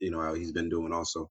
you 0.00 0.10
know 0.10 0.20
how 0.20 0.34
he's 0.34 0.52
been 0.52 0.68
doing 0.68 0.92
also. 0.92 1.30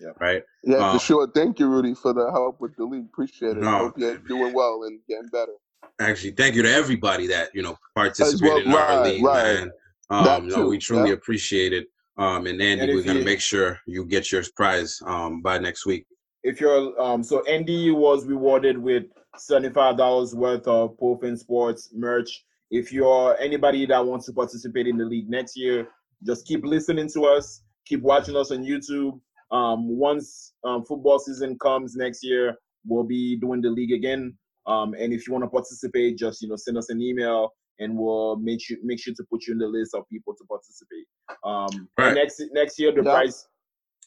Yeah. 0.00 0.10
Right. 0.20 0.42
Yeah, 0.62 0.76
Um, 0.78 0.98
for 0.98 1.04
sure. 1.04 1.26
Thank 1.34 1.58
you, 1.58 1.68
Rudy, 1.68 1.94
for 1.94 2.12
the 2.12 2.30
help 2.30 2.60
with 2.60 2.76
the 2.76 2.84
league. 2.84 3.06
Appreciate 3.06 3.56
it. 3.56 3.62
No. 3.62 3.78
Hope 3.78 3.98
you're 3.98 4.18
doing 4.18 4.52
well 4.52 4.82
and 4.84 5.00
getting 5.08 5.28
better. 5.30 5.52
Actually, 5.98 6.32
thank 6.32 6.54
you 6.54 6.62
to 6.62 6.72
everybody 6.72 7.26
that 7.28 7.50
you 7.54 7.62
know 7.62 7.70
well, 7.94 8.04
participated 8.06 8.66
in 8.66 8.72
our 8.74 9.04
league, 9.04 9.24
right. 9.24 9.42
man. 9.44 9.70
Um, 10.10 10.48
know, 10.48 10.68
we 10.68 10.78
truly 10.78 11.08
yeah. 11.08 11.14
appreciate 11.14 11.72
it. 11.72 11.86
Um, 12.18 12.46
and 12.46 12.60
Andy, 12.62 12.84
And 12.84 12.94
we're 12.94 13.02
gonna 13.02 13.20
you- 13.20 13.24
make 13.24 13.40
sure 13.40 13.80
you 13.86 14.04
get 14.04 14.30
your 14.30 14.42
prize 14.54 15.00
um 15.06 15.42
by 15.42 15.58
next 15.58 15.86
week. 15.86 16.06
if 16.44 16.60
you're 16.60 17.00
um 17.00 17.22
so 17.22 17.42
Andy 17.46 17.90
was 17.90 18.26
rewarded 18.26 18.78
with 18.78 19.04
seventy-five 19.36 19.96
dollars 19.96 20.34
worth 20.34 20.66
of 20.68 20.96
Pro 20.98 21.16
Fan 21.18 21.36
Sports 21.36 21.90
merch 21.92 22.44
if 22.70 22.92
you're 22.92 23.36
anybody 23.40 23.86
that 23.86 24.04
wants 24.04 24.26
to 24.26 24.32
participate 24.32 24.86
in 24.86 24.96
the 24.96 25.04
league 25.04 25.28
next 25.30 25.56
year, 25.56 25.88
just 26.24 26.46
keep 26.46 26.64
listening 26.64 27.08
to 27.10 27.24
us, 27.24 27.62
keep 27.84 28.02
watching 28.02 28.36
us 28.36 28.50
on 28.50 28.64
YouTube. 28.64 29.20
Um, 29.52 29.96
once 29.96 30.52
um, 30.64 30.84
football 30.84 31.18
season 31.20 31.56
comes 31.58 31.94
next 31.94 32.24
year, 32.24 32.56
we'll 32.84 33.04
be 33.04 33.36
doing 33.36 33.60
the 33.60 33.70
league 33.70 33.92
again. 33.92 34.34
Um, 34.66 34.94
and 34.94 35.12
if 35.12 35.26
you 35.26 35.32
want 35.32 35.44
to 35.44 35.50
participate, 35.50 36.18
just 36.18 36.42
you 36.42 36.48
know 36.48 36.56
send 36.56 36.76
us 36.78 36.88
an 36.90 37.00
email 37.00 37.50
and 37.78 37.96
we'll 37.96 38.36
make 38.36 38.60
sure 38.60 38.76
make 38.82 38.98
sure 39.00 39.14
to 39.14 39.24
put 39.30 39.46
you 39.46 39.52
in 39.52 39.58
the 39.58 39.66
list 39.66 39.94
of 39.94 40.04
people 40.10 40.34
to 40.34 40.44
participate. 40.46 41.06
Um, 41.44 41.88
Right. 41.98 42.14
next 42.14 42.42
next 42.52 42.78
year 42.78 42.92
the 42.92 43.02
Yeah. 43.02 43.12
price 43.14 43.46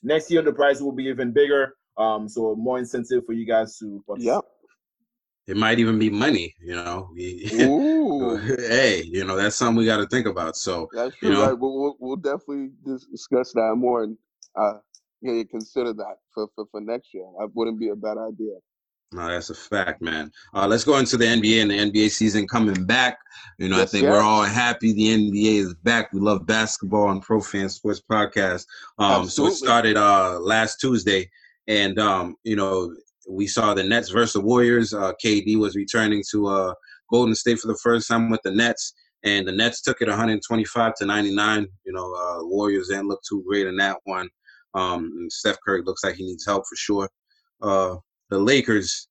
next 0.04 0.32
year 0.32 0.42
the 0.42 0.54
price 0.54 0.82
will 0.82 0.92
be 0.92 1.06
even 1.06 1.32
bigger. 1.32 1.76
Um, 1.98 2.28
so 2.30 2.56
more 2.56 2.80
incentive 2.80 3.26
for 3.26 3.34
you 3.34 3.46
guys 3.46 3.78
to 3.80 4.02
participate. 4.08 4.36
Yep. 4.36 4.46
It 5.48 5.58
might 5.58 5.80
even 5.80 5.98
be 5.98 6.10
money, 6.12 6.54
you 6.62 6.76
know. 6.76 7.10
We- 7.14 7.50
Ooh, 7.64 8.38
hey, 8.38 9.02
you 9.04 9.26
know, 9.26 9.36
that's 9.36 9.56
something 9.56 9.78
we 9.78 9.86
got 9.86 9.98
to 9.98 10.06
think 10.08 10.28
about. 10.28 10.56
So, 10.56 10.88
that's 10.94 11.16
You 11.24 11.32
know? 11.32 11.48
Right. 11.50 11.58
We'll, 11.60 11.80
we'll, 11.80 11.96
we'll 12.00 12.16
definitely 12.18 12.70
discuss 12.86 13.52
that 13.54 13.74
more 13.76 14.04
and 14.04 14.16
uh, 14.56 14.78
yeah, 15.22 15.42
consider 15.50 15.92
that 15.94 16.18
for, 16.34 16.48
for, 16.56 16.66
for 16.72 16.80
next 16.82 17.14
year. 17.16 17.26
That 17.40 17.50
wouldn't 17.56 17.80
be 17.80 17.90
a 17.90 17.96
bad 17.96 18.18
idea. 18.20 18.54
No, 19.12 19.28
that's 19.28 19.50
a 19.50 19.56
fact, 19.56 20.02
man. 20.02 20.32
Uh, 20.54 20.68
let's 20.68 20.84
go 20.84 20.98
into 20.98 21.18
the 21.18 21.26
NBA 21.26 21.62
and 21.62 21.72
the 21.72 21.78
NBA 21.80 22.10
season 22.12 22.48
coming 22.48 22.86
back. 22.86 23.18
You 23.58 23.68
know, 23.70 23.80
I 23.80 23.86
Yes, 23.86 23.92
think 23.92 24.08
we're 24.08 24.22
all 24.22 24.44
happy 24.44 24.94
the 24.94 25.08
NBA 25.08 25.56
is 25.60 25.74
back. 25.76 26.14
We 26.14 26.20
love 26.20 26.46
basketball 26.46 27.10
and 27.10 27.22
Pro 27.22 27.42
Fan 27.42 27.70
Sports 27.70 28.02
Podcast. 28.10 28.66
Um, 29.00 29.28
so 29.30 29.48
it 29.48 29.52
started 29.54 29.98
uh, 29.98 30.40
last 30.40 30.78
Tuesday, 30.80 31.30
and 31.68 31.98
um, 32.00 32.36
you 32.44 32.56
know, 32.56 32.96
we 33.28 33.48
saw 33.48 33.74
the 33.74 33.84
Nets 33.84 34.10
versus 34.10 34.34
the 34.34 34.42
Warriors. 34.42 34.94
Uh, 34.94 35.14
KD 35.24 35.58
was 35.58 35.76
returning 35.76 36.24
to 36.32 36.48
uh, 36.48 36.74
Golden 37.12 37.36
State 37.36 37.60
for 37.60 37.68
the 37.68 37.80
first 37.82 38.08
time 38.08 38.30
with 38.30 38.42
the 38.44 38.52
Nets, 38.52 38.94
and 39.24 39.48
the 39.48 39.52
Nets 39.52 39.82
took 39.82 40.02
it 40.02 40.08
125 40.08 40.94
to 40.96 41.06
99. 41.06 41.68
You 41.86 41.94
know, 41.94 42.14
uh, 42.14 42.46
Warriors 42.46 42.90
didn't 42.90 43.08
look 43.08 43.22
too 43.28 43.44
great 43.48 43.66
in 43.68 43.76
that 43.78 43.98
one. 44.04 44.30
Um, 44.76 45.28
Steph 45.30 45.58
Curry 45.66 45.82
looks 45.84 46.04
like 46.04 46.16
he 46.16 46.26
needs 46.26 46.46
help 46.46 46.64
for 46.70 46.76
sure. 46.76 47.10
The 48.30 48.38
Lakers, 48.38 49.08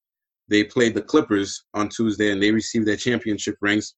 they 0.49 0.65
played 0.65 0.95
the 0.95 1.03
Clippers 1.03 1.65
on 1.75 1.89
Tuesday, 1.89 2.31
and 2.31 2.43
they 2.43 2.51
received 2.51 2.87
their 2.87 2.97
championship 2.97 3.57
rings. 3.61 3.95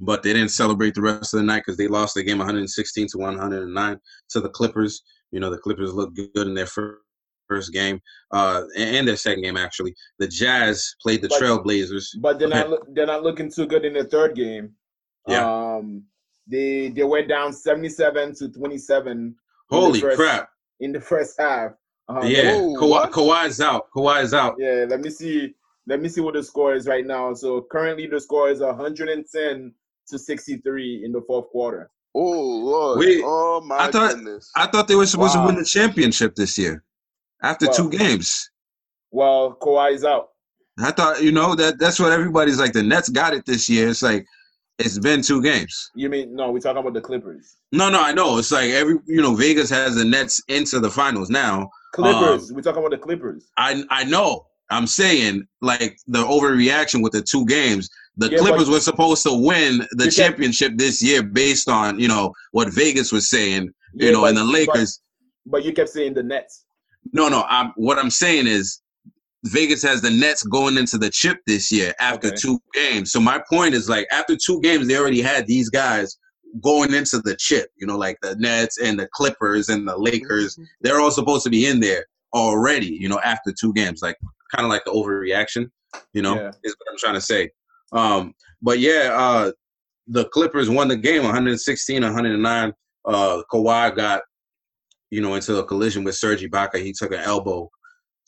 But 0.00 0.22
they 0.22 0.32
didn't 0.32 0.50
celebrate 0.50 0.94
the 0.94 1.02
rest 1.02 1.34
of 1.34 1.38
the 1.40 1.46
night 1.46 1.62
because 1.64 1.76
they 1.76 1.86
lost 1.86 2.14
the 2.14 2.22
game 2.22 2.38
116 2.38 3.06
to 3.12 3.18
109 3.18 4.00
to 4.30 4.40
the 4.40 4.48
Clippers. 4.48 5.02
You 5.30 5.40
know, 5.40 5.50
the 5.50 5.58
Clippers 5.58 5.92
looked 5.94 6.16
good 6.16 6.48
in 6.48 6.54
their 6.54 6.66
first 6.66 7.72
game, 7.72 8.00
uh, 8.32 8.62
and 8.76 9.06
their 9.06 9.16
second 9.16 9.42
game 9.42 9.56
actually. 9.56 9.94
The 10.18 10.26
Jazz 10.26 10.94
played 11.02 11.22
the 11.22 11.28
But- 11.28 11.40
Trailblazers. 11.40 12.06
But 12.20 12.38
they're 12.38 12.48
not 12.48 12.94
they're 12.94 13.06
not 13.06 13.22
looking 13.22 13.50
too 13.50 13.66
good 13.66 13.84
in 13.84 13.92
the 13.92 14.04
third 14.04 14.34
game. 14.34 14.74
Yeah. 15.28 15.44
Um, 15.76 16.04
they 16.46 16.88
they 16.88 17.04
went 17.04 17.28
down 17.28 17.52
seventy 17.52 17.88
seven 17.88 18.34
to 18.36 18.48
twenty 18.48 18.78
seven. 18.78 19.36
Holy 19.70 20.00
first- 20.00 20.16
crap! 20.18 20.48
In 20.80 20.92
the 20.92 21.00
first 21.00 21.36
half. 21.38 21.72
Um, 22.08 22.26
Yeah, 22.26 22.56
Whoa, 22.56 22.74
Kawhi, 22.80 22.88
what? 22.90 23.12
Kawhi's 23.12 23.60
out. 23.60 23.88
Kawhi's 23.96 24.34
out. 24.34 24.56
Yeah. 24.58 24.84
Let 24.88 25.00
me 25.00 25.10
see. 25.10 25.54
Let 25.86 26.00
me 26.00 26.08
see 26.08 26.20
what 26.20 26.34
the 26.34 26.42
score 26.42 26.74
is 26.74 26.86
right 26.86 27.06
now. 27.06 27.34
So 27.34 27.62
currently 27.70 28.06
the 28.06 28.20
score 28.20 28.48
is 28.50 28.60
one 28.60 28.76
hundred 28.76 29.08
and 29.10 29.24
ten 29.30 29.72
to 30.08 30.18
sixty 30.18 30.56
three 30.58 31.02
in 31.04 31.12
the 31.12 31.20
fourth 31.26 31.48
quarter. 31.50 31.90
Oh 32.14 32.20
Lord! 32.30 32.98
Wait, 33.00 33.20
oh 33.24 33.60
my 33.60 33.76
I 33.78 33.90
thought- 33.90 34.14
goodness! 34.14 34.50
I 34.54 34.66
thought 34.66 34.86
they 34.88 34.94
were 34.94 35.06
supposed 35.06 35.34
to 35.34 35.44
win 35.44 35.56
the 35.56 35.64
championship 35.64 36.34
this 36.36 36.56
year 36.56 36.84
after 37.42 37.66
Well- 37.66 37.74
two 37.76 37.90
games. 37.90 38.50
Well, 39.10 39.56
Kawhi's 39.60 40.04
out. 40.04 40.28
I 40.78 40.90
thought, 40.90 41.22
you 41.22 41.30
know, 41.32 41.54
that 41.54 41.78
that's 41.78 42.00
what 42.00 42.12
everybody's 42.12 42.58
like. 42.58 42.72
The 42.72 42.82
Nets 42.82 43.08
got 43.08 43.32
it 43.34 43.44
this 43.46 43.68
year. 43.68 43.88
It's 43.88 44.02
like 44.02 44.26
it's 44.78 44.98
been 44.98 45.22
two 45.22 45.42
games. 45.42 45.90
You 45.94 46.08
mean 46.08 46.34
no? 46.34 46.50
We're 46.50 46.60
talking 46.60 46.78
about 46.80 46.94
the 46.94 47.00
Clippers. 47.00 47.56
No, 47.72 47.90
no, 47.90 48.00
I 48.00 48.12
know. 48.12 48.38
It's 48.38 48.50
like 48.52 48.70
every 48.70 48.98
you 49.06 49.22
know, 49.22 49.34
Vegas 49.34 49.70
has 49.70 49.96
the 49.96 50.04
Nets 50.04 50.42
into 50.48 50.80
the 50.80 50.90
finals 50.90 51.30
now. 51.30 51.70
Clippers. 51.92 52.50
Um, 52.50 52.56
we're 52.56 52.62
talking 52.62 52.80
about 52.80 52.90
the 52.90 52.98
Clippers. 52.98 53.50
I 53.56 53.84
I 53.90 54.04
know. 54.04 54.46
I'm 54.70 54.86
saying 54.86 55.46
like 55.60 55.98
the 56.06 56.24
overreaction 56.24 57.02
with 57.02 57.12
the 57.12 57.22
two 57.22 57.44
games. 57.46 57.88
The 58.16 58.30
Yeah, 58.30 58.38
Clippers 58.38 58.70
were 58.70 58.80
supposed 58.80 59.22
to 59.24 59.32
win 59.32 59.86
the 59.92 60.10
championship 60.10 60.72
this 60.76 61.02
year 61.02 61.22
based 61.22 61.68
on 61.68 61.98
you 61.98 62.08
know 62.08 62.32
what 62.52 62.72
Vegas 62.72 63.12
was 63.12 63.30
saying. 63.30 63.70
You 63.94 64.06
Yeah, 64.06 64.12
know, 64.12 64.24
and 64.24 64.36
the 64.36 64.44
Lakers. 64.44 65.00
But, 65.46 65.58
but 65.58 65.64
you 65.64 65.72
kept 65.72 65.90
saying 65.90 66.14
the 66.14 66.22
Nets. 66.22 66.64
No, 67.12 67.28
no. 67.28 67.44
I'm 67.48 67.72
what 67.76 67.98
I'm 67.98 68.10
saying 68.10 68.46
is 68.46 68.80
Vegas 69.44 69.82
has 69.82 70.00
the 70.00 70.10
Nets 70.10 70.42
going 70.42 70.78
into 70.78 70.96
the 70.98 71.10
chip 71.10 71.38
this 71.46 71.70
year 71.70 71.92
after 72.00 72.28
Okay. 72.28 72.36
two 72.36 72.58
games. 72.72 73.12
So 73.12 73.20
my 73.20 73.42
point 73.50 73.74
is 73.74 73.88
like 73.88 74.06
after 74.10 74.36
two 74.36 74.60
games, 74.62 74.86
they 74.88 74.96
already 74.96 75.20
had 75.20 75.46
these 75.46 75.68
guys 75.68 76.16
going 76.62 76.94
into 76.94 77.18
the 77.20 77.36
chip. 77.38 77.68
You 77.76 77.86
know, 77.86 77.98
like 77.98 78.16
the 78.22 78.36
Nets 78.36 78.78
and 78.78 78.98
the 78.98 79.08
Clippers 79.12 79.68
and 79.68 79.86
the 79.86 79.96
Lakers. 79.98 80.58
They're 80.80 81.00
all 81.00 81.10
supposed 81.10 81.44
to 81.44 81.50
be 81.50 81.66
in 81.66 81.80
there 81.80 82.06
already. 82.34 82.86
You 82.98 83.08
know, 83.08 83.20
after 83.24 83.52
two 83.52 83.72
games, 83.74 84.00
like 84.02 84.16
kind 84.54 84.64
of 84.64 84.70
like 84.70 84.84
the 84.84 84.92
overreaction. 84.92 85.70
You 86.14 86.22
know, 86.22 86.34
Yeah. 86.36 86.50
is 86.64 86.74
what 86.78 86.90
I'm 86.90 86.98
trying 86.98 87.14
to 87.14 87.20
say. 87.20 87.50
Um, 87.92 88.34
but 88.62 88.78
yeah, 88.78 89.10
uh, 89.14 89.52
the 90.06 90.24
Clippers 90.26 90.70
won 90.70 90.88
the 90.88 90.96
game 90.96 91.22
116 91.22 92.02
109. 92.02 92.72
Uh, 93.04 93.42
Kawhi 93.52 93.94
got 93.94 94.22
you 95.10 95.20
know, 95.20 95.34
into 95.34 95.58
a 95.58 95.64
collision 95.64 96.02
with 96.02 96.16
Serge 96.16 96.42
Ibaka. 96.42 96.82
He 96.82 96.92
took 96.92 97.12
an 97.12 97.20
elbow 97.20 97.70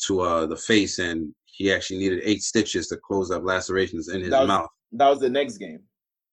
to 0.07 0.21
uh, 0.21 0.47
the 0.47 0.57
face, 0.57 0.99
and 0.99 1.35
he 1.47 1.73
actually 1.73 1.99
needed 1.99 2.21
eight 2.25 2.43
stitches 2.43 2.89
to 2.89 2.97
close 2.99 3.31
up 3.31 3.43
lacerations 3.45 4.09
in 4.09 4.21
his 4.21 4.31
That 4.31 4.41
was- 4.41 4.49
mouth. 4.49 4.69
That 4.93 5.09
was 5.09 5.19
the 5.21 5.29
next 5.29 5.59
game 5.59 5.81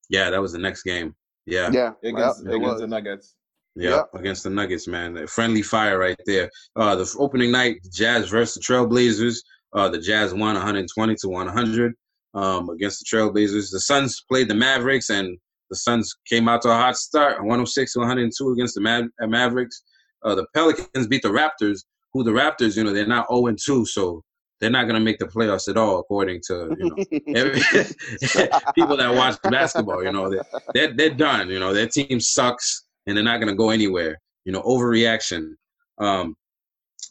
Yeah, 0.10 0.30
that 0.30 0.40
was 0.42 0.52
the 0.54 0.60
next 0.60 0.84
game. 0.84 1.16
Yeah, 1.46 1.70
Yeah, 1.72 1.92
against 2.04 2.44
yeah, 2.46 2.52
it 2.52 2.56
against 2.56 2.80
the 2.80 2.88
Nuggets. 2.88 3.36
yeah, 3.76 4.02
against 4.14 4.44
the 4.44 4.50
Nuggets, 4.52 4.88
man. 4.88 5.18
A 5.18 5.28
friendly 5.28 5.62
fire 5.64 5.98
right 5.98 6.18
there. 6.26 6.50
Uh, 6.76 6.96
the 6.96 7.16
opening 7.20 7.52
night, 7.52 7.78
Jazz 7.92 8.30
versus 8.30 8.54
the 8.56 8.62
Trailblazers. 8.74 9.38
Uh, 9.74 9.90
the 9.90 9.98
Jazz 10.00 10.34
won 10.34 10.54
120 10.54 11.16
to 11.22 11.28
100 11.30 11.94
um, 12.36 12.70
against 12.70 13.00
the 13.00 13.18
Trailblazers. 13.18 13.72
The 13.72 13.80
Suns 13.80 14.24
played 14.30 14.48
the 14.48 14.56
Mavericks, 14.56 15.10
and 15.10 15.38
the 15.72 15.76
Suns 15.76 16.14
came 16.30 16.48
out 16.48 16.62
to 16.62 16.70
a 16.70 16.76
hot 16.76 16.96
start, 16.96 17.40
106 17.40 17.94
to 17.94 18.00
102 18.00 18.52
against 18.52 18.76
the 18.76 18.82
Mav- 18.82 19.10
uh, 19.22 19.28
Mavericks. 19.28 19.84
Uh, 20.24 20.36
the 20.36 20.46
Pelicans 20.54 21.08
beat 21.08 21.24
the 21.24 21.30
Raptors, 21.30 21.82
who 22.14 22.24
the 22.24 22.32
Raptors, 22.32 22.78
you 22.78 22.84
know, 22.84 22.94
they're 22.94 23.08
not 23.08 23.28
0 23.30 23.56
2, 23.56 23.86
so 23.86 24.24
they're 24.60 24.70
not 24.70 24.84
going 24.84 24.96
to 24.96 25.02
make 25.02 25.20
the 25.20 25.26
playoffs 25.26 25.68
at 25.68 25.76
all, 25.78 26.00
according 26.00 26.42
to 26.48 26.74
you 26.80 26.90
know 26.90 27.36
every, 27.36 27.60
people 28.76 28.96
that 28.96 29.14
watch 29.14 29.38
basketball. 29.44 30.04
You 30.04 30.14
know, 30.14 30.30
they're, 30.30 30.46
they're 30.74 30.94
they're 30.94 31.10
done. 31.14 31.50
You 31.50 31.60
know, 31.60 31.74
their 31.74 31.88
team 31.88 32.20
sucks, 32.22 32.86
and 33.06 33.18
they're 33.18 33.26
not 33.26 33.42
going 33.42 33.50
to 33.50 33.56
go 33.58 33.72
anywhere. 33.72 34.22
You 34.46 34.54
know, 34.54 34.62
overreaction. 34.62 35.56
Um, 35.98 36.36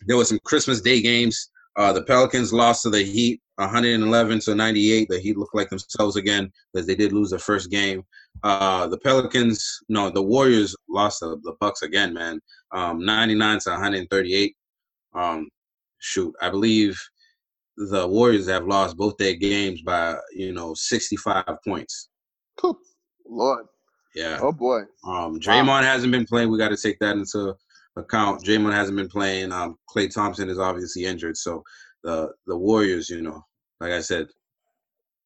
there 0.06 0.16
was 0.16 0.30
some 0.30 0.38
Christmas 0.44 0.80
Day 0.80 1.02
games. 1.02 1.50
Uh, 1.76 1.92
the 1.92 2.02
Pelicans 2.04 2.52
lost 2.52 2.82
to 2.82 2.90
the 2.90 3.02
Heat, 3.02 3.40
111 3.56 4.40
to 4.40 4.54
98. 4.54 5.08
The 5.08 5.18
Heat 5.18 5.36
looked 5.36 5.54
like 5.54 5.68
themselves 5.68 6.16
again 6.16 6.50
because 6.72 6.86
they 6.86 6.94
did 6.94 7.12
lose 7.12 7.30
their 7.30 7.38
first 7.38 7.70
game. 7.70 8.02
Uh, 8.42 8.86
the 8.86 8.98
Pelicans, 8.98 9.80
no, 9.88 10.10
the 10.10 10.22
Warriors 10.22 10.74
lost 10.88 11.20
to 11.20 11.38
the 11.42 11.54
Bucks 11.60 11.82
again, 11.82 12.12
man. 12.12 12.40
Um, 12.72 13.04
99 13.04 13.60
to 13.60 13.70
138. 13.70 14.56
Um, 15.14 15.48
shoot, 15.98 16.34
I 16.40 16.50
believe 16.50 16.98
the 17.76 18.06
Warriors 18.06 18.48
have 18.48 18.66
lost 18.66 18.96
both 18.96 19.16
their 19.16 19.34
games 19.34 19.82
by 19.82 20.16
you 20.34 20.52
know 20.52 20.74
65 20.74 21.44
points. 21.66 22.08
Cool. 22.56 22.78
Lord. 23.26 23.66
Yeah. 24.14 24.38
Oh 24.40 24.52
boy. 24.52 24.80
Um, 25.04 25.40
Draymond 25.40 25.84
hasn't 25.84 26.12
been 26.12 26.26
playing. 26.26 26.50
We 26.50 26.58
got 26.58 26.68
to 26.68 26.76
take 26.76 26.98
that 27.00 27.16
into 27.16 27.54
account. 27.96 28.44
Draymond 28.44 28.74
hasn't 28.74 28.96
been 28.96 29.08
playing. 29.08 29.52
Um, 29.52 29.78
Klay 29.88 30.12
Thompson 30.12 30.48
is 30.48 30.58
obviously 30.58 31.04
injured. 31.04 31.36
So 31.36 31.62
the 32.02 32.30
the 32.46 32.56
Warriors, 32.56 33.08
you 33.08 33.22
know, 33.22 33.42
like 33.80 33.92
I 33.92 34.00
said, 34.00 34.26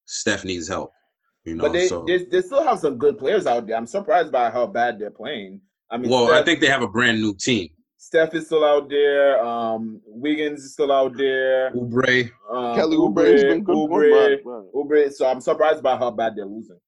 Steph 0.04 0.44
needs 0.44 0.68
help. 0.68 0.92
You 1.44 1.56
know, 1.56 1.64
But 1.64 1.72
they, 1.72 1.88
so 1.88 2.04
they 2.06 2.24
they 2.24 2.42
still 2.42 2.64
have 2.64 2.78
some 2.78 2.98
good 2.98 3.18
players 3.18 3.46
out 3.46 3.66
there. 3.66 3.76
I'm 3.76 3.86
surprised 3.86 4.32
by 4.32 4.50
how 4.50 4.66
bad 4.66 4.98
they're 4.98 5.10
playing. 5.10 5.60
I 5.90 5.96
mean, 5.96 6.10
well, 6.10 6.26
Steph, 6.26 6.42
I 6.42 6.44
think 6.44 6.60
they 6.60 6.66
have 6.68 6.82
a 6.82 6.88
brand 6.88 7.20
new 7.20 7.34
team. 7.34 7.68
Steph 8.06 8.34
is 8.34 8.46
still 8.46 8.64
out 8.64 8.88
there. 8.88 9.44
Um, 9.44 10.00
Wiggins 10.06 10.62
is 10.64 10.74
still 10.74 10.92
out 10.92 11.16
there. 11.16 11.72
Oubre. 11.72 12.30
Um, 12.48 12.76
Kelly 12.76 12.96
Oubre's 12.96 13.42
been 13.42 13.64
good. 13.64 13.74
Oubre, 13.74 14.12
Right, 14.12 14.38
right. 14.44 14.64
Oubre. 14.72 15.12
So 15.12 15.26
I'm 15.26 15.40
surprised 15.40 15.82
by 15.82 15.96
how 15.96 16.12
bad 16.12 16.34
they're 16.36 16.46
losing. 16.46 16.78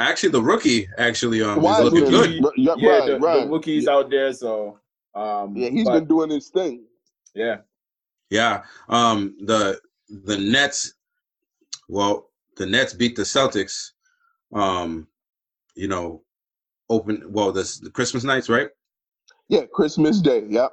Actually, 0.00 0.32
the 0.32 0.42
rookie 0.42 0.86
actually 0.98 1.42
um, 1.42 1.64
is 1.64 1.80
looking 1.80 2.00
been- 2.02 2.10
good. 2.10 2.44
r- 2.44 2.52
Yeah, 2.58 2.74
Yeah, 2.76 2.90
right, 2.98 3.06
the, 3.06 3.18
right. 3.20 3.44
the 3.44 3.50
rookies 3.50 3.88
out 3.88 4.10
there. 4.10 4.34
So 4.34 4.78
um, 5.14 5.56
Yeah, 5.56 5.70
he's 5.70 5.84
but, 5.86 5.94
been 6.00 6.04
doing 6.08 6.28
his 6.30 6.48
thing. 6.50 6.84
yeah. 7.34 7.58
Yeah. 8.28 8.64
Um 8.90 9.34
the 9.46 9.80
the 10.10 10.36
Nets 10.36 10.92
well, 11.88 12.28
the 12.58 12.66
Nets 12.66 12.92
beat 12.92 13.16
the 13.16 13.22
Celtics. 13.22 13.92
Um, 14.52 15.06
you 15.74 15.88
know, 15.88 16.22
open 16.90 17.22
well 17.30 17.50
this 17.52 17.78
the 17.78 17.88
Christmas 17.90 18.24
nights, 18.24 18.50
right? 18.50 18.68
Yeah, 19.48 19.62
Christmas 19.72 20.20
Day. 20.20 20.44
Yep. 20.48 20.72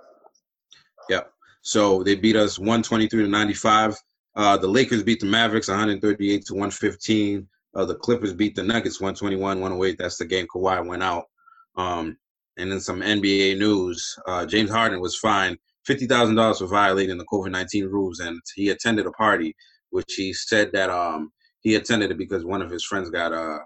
Yep. 1.09 1.31
So 1.61 2.03
they 2.03 2.15
beat 2.15 2.35
us 2.35 2.59
123 2.59 3.23
to 3.23 3.29
95. 3.29 3.97
Uh 4.35 4.57
the 4.57 4.67
Lakers 4.67 5.03
beat 5.03 5.19
the 5.19 5.25
Mavericks 5.27 5.67
138 5.67 6.45
to 6.45 6.53
115. 6.53 7.47
uh, 7.75 7.85
the 7.85 7.95
Clippers 7.95 8.33
beat 8.33 8.55
the 8.55 8.63
Nuggets 8.63 8.99
121 9.01 9.59
108. 9.61 9.97
That's 9.97 10.17
the 10.17 10.25
game 10.25 10.47
Kawhi 10.53 10.85
went 10.85 11.03
out. 11.03 11.25
Um, 11.75 12.17
and 12.57 12.71
then 12.71 12.79
some 12.79 13.01
NBA 13.01 13.57
news. 13.57 14.15
Uh, 14.27 14.45
James 14.45 14.69
Harden 14.69 14.99
was 15.01 15.17
fined 15.17 15.57
fifty 15.85 16.05
thousand 16.07 16.35
dollars 16.35 16.59
for 16.59 16.67
violating 16.67 17.17
the 17.17 17.25
COVID 17.25 17.51
nineteen 17.51 17.85
rules, 17.85 18.19
and 18.19 18.39
he 18.55 18.69
attended 18.69 19.05
a 19.07 19.11
party, 19.11 19.55
which 19.89 20.13
he 20.15 20.33
said 20.33 20.71
that 20.73 20.89
um, 20.89 21.31
he 21.61 21.75
attended 21.75 22.11
it 22.11 22.17
because 22.17 22.45
one 22.45 22.61
of 22.61 22.69
his 22.69 22.83
friends 22.85 23.09
got 23.09 23.31
a, 23.33 23.59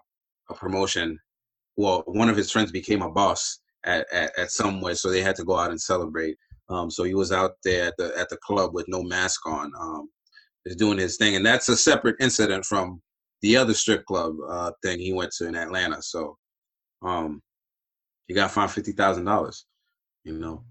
a 0.50 0.54
promotion. 0.56 1.20
Well, 1.78 2.04
one 2.08 2.30
of 2.30 2.38
his 2.38 2.52
friends 2.52 2.72
became 2.72 3.02
a 3.02 3.12
boss 3.12 3.60
at, 3.88 4.05
at, 4.14 4.38
at 4.38 4.51
somewhere, 4.51 4.93
so 4.93 5.09
they 5.09 5.22
had 5.22 5.35
to 5.38 5.45
go 5.45 5.57
out 5.57 5.72
and 5.72 5.81
celebrate. 5.81 6.38
Um, 6.69 6.91
so 6.91 7.03
he 7.03 7.15
was 7.15 7.31
out 7.31 7.53
there 7.64 7.88
at 7.88 7.95
the 7.97 8.14
at 8.18 8.30
the 8.30 8.38
club 8.38 8.73
with 8.73 8.85
no 8.89 9.01
mask 9.01 9.45
on, 9.47 9.72
um, 9.80 10.09
is 10.65 10.76
doing 10.76 10.97
his 10.97 11.18
thing, 11.18 11.35
and 11.35 11.45
that's 11.45 11.69
a 11.69 11.77
separate 11.77 12.18
incident 12.19 12.65
from 12.65 13.01
the 13.41 13.55
other 13.55 13.73
strip 13.73 14.05
club 14.05 14.35
uh, 14.49 14.72
thing 14.84 14.99
he 14.99 15.14
went 15.14 15.31
to 15.38 15.47
in 15.47 15.55
Atlanta. 15.55 16.01
So, 16.01 16.38
um, 17.03 17.41
he 18.27 18.34
got 18.34 18.51
fined 18.51 18.72
fifty 18.72 18.91
thousand 18.91 19.26
dollars. 19.26 19.65
You 20.26 20.38
know, 20.38 20.64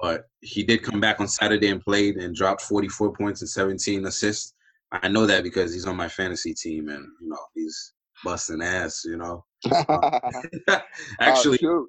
but 0.00 0.24
he 0.40 0.62
did 0.62 0.82
come 0.82 1.00
back 1.00 1.20
on 1.20 1.28
Saturday 1.28 1.68
and 1.68 1.82
played 1.82 2.16
and 2.16 2.34
dropped 2.34 2.62
forty 2.62 2.88
four 2.88 3.12
points 3.12 3.42
and 3.42 3.50
seventeen 3.50 4.06
assists. 4.06 4.54
I 4.90 5.08
know 5.08 5.26
that 5.26 5.42
because 5.42 5.74
he's 5.74 5.86
on 5.86 5.96
my 5.96 6.08
fantasy 6.08 6.54
team 6.54 6.88
and 6.88 7.06
you 7.20 7.28
know 7.28 7.38
he's 7.54 7.92
busting 8.24 8.62
ass. 8.62 9.02
You 9.04 9.18
know, 9.18 9.44
actually, 11.20 11.58
Oh, 11.62 11.86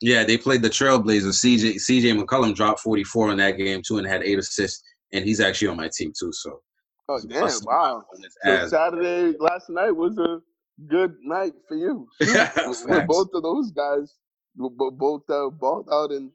yeah, 0.00 0.24
they 0.24 0.36
played 0.36 0.62
the 0.62 0.68
Trailblazers. 0.70 1.40
CJ 1.44 1.74
CJ 1.76 2.20
McCollum 2.22 2.54
dropped 2.54 2.80
forty 2.80 3.04
four 3.04 3.30
in 3.30 3.38
that 3.38 3.52
game 3.56 3.82
too 3.86 3.98
and 3.98 4.06
had 4.06 4.22
eight 4.22 4.38
assists, 4.38 4.82
and 5.12 5.24
he's 5.24 5.40
actually 5.40 5.68
on 5.68 5.76
my 5.76 5.88
team 5.96 6.12
too. 6.18 6.32
So 6.32 6.60
oh 7.08 7.20
damn! 7.28 7.48
Wow. 7.64 8.04
So. 8.44 8.68
Saturday 8.68 9.36
last 9.38 9.70
night 9.70 9.90
was 9.90 10.18
a 10.18 10.40
good 10.88 11.14
night 11.22 11.52
for 11.68 11.76
you. 11.76 12.06
Both 12.20 13.30
of 13.34 13.42
those 13.42 13.70
guys, 13.72 14.14
bo- 14.56 14.70
bo- 14.70 14.90
both 14.90 15.22
uh, 15.30 15.48
balled 15.50 15.88
out 15.90 16.10
and 16.12 16.30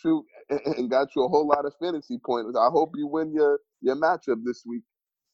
shoot 0.00 0.24
and- 0.48 0.60
and 0.78 0.90
got 0.90 1.08
you 1.14 1.24
a 1.24 1.28
whole 1.28 1.46
lot 1.46 1.66
of 1.66 1.74
fantasy 1.80 2.18
points. 2.24 2.56
I 2.56 2.68
hope 2.70 2.92
you 2.96 3.06
win 3.06 3.32
your 3.32 3.60
your 3.82 3.96
matchup 3.96 4.42
this 4.44 4.62
week. 4.66 4.82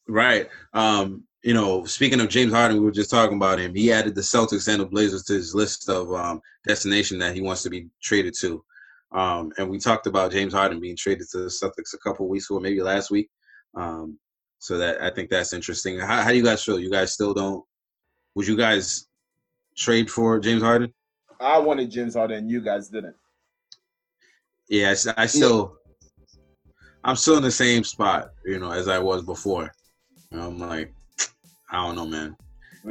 Right. 0.09 0.49
Um, 0.73 1.23
you 1.43 1.53
know, 1.53 1.85
speaking 1.85 2.19
of 2.19 2.29
James 2.29 2.51
Harden, 2.51 2.77
we 2.77 2.83
were 2.83 2.91
just 2.91 3.11
talking 3.11 3.37
about 3.37 3.59
him. 3.59 3.73
He 3.73 3.93
added 3.93 4.15
the 4.15 4.21
Celtics 4.21 4.67
and 4.67 4.81
the 4.81 4.85
Blazers 4.85 5.23
to 5.25 5.33
his 5.33 5.55
list 5.55 5.87
of 5.87 6.11
um, 6.11 6.41
destination 6.67 7.19
that 7.19 7.35
he 7.35 7.41
wants 7.41 7.63
to 7.63 7.69
be 7.69 7.87
traded 8.01 8.33
to. 8.39 8.63
Um, 9.11 9.51
and 9.57 9.69
we 9.69 9.77
talked 9.77 10.07
about 10.07 10.31
James 10.31 10.53
Harden 10.53 10.81
being 10.81 10.97
traded 10.97 11.27
to 11.29 11.37
the 11.37 11.45
Celtics 11.45 11.93
a 11.93 11.97
couple 11.99 12.27
weeks 12.27 12.49
ago, 12.49 12.59
maybe 12.59 12.81
last 12.81 13.11
week. 13.11 13.29
Um, 13.75 14.17
so 14.57 14.77
that 14.77 15.01
I 15.01 15.11
think 15.11 15.29
that's 15.29 15.53
interesting. 15.53 15.99
How, 15.99 16.21
how 16.23 16.29
do 16.31 16.37
you 16.37 16.43
guys 16.43 16.63
feel? 16.63 16.79
You 16.79 16.91
guys 16.91 17.13
still 17.13 17.33
don't? 17.33 17.63
Would 18.35 18.47
you 18.47 18.57
guys 18.57 19.07
trade 19.77 20.09
for 20.09 20.39
James 20.39 20.61
Harden? 20.61 20.93
I 21.39 21.57
wanted 21.59 21.89
James 21.89 22.15
Harden. 22.15 22.49
You 22.49 22.61
guys 22.61 22.89
didn't. 22.89 23.15
Yeah, 24.67 24.93
I 25.17 25.25
still, 25.25 25.77
I'm 27.03 27.15
still 27.15 27.37
in 27.37 27.43
the 27.43 27.51
same 27.51 27.83
spot, 27.83 28.31
you 28.45 28.59
know, 28.59 28.71
as 28.71 28.87
I 28.87 28.99
was 28.99 29.23
before. 29.23 29.71
I'm 30.31 30.59
like, 30.59 30.93
I 31.71 31.85
don't 31.85 31.95
know, 31.95 32.05
man. 32.05 32.35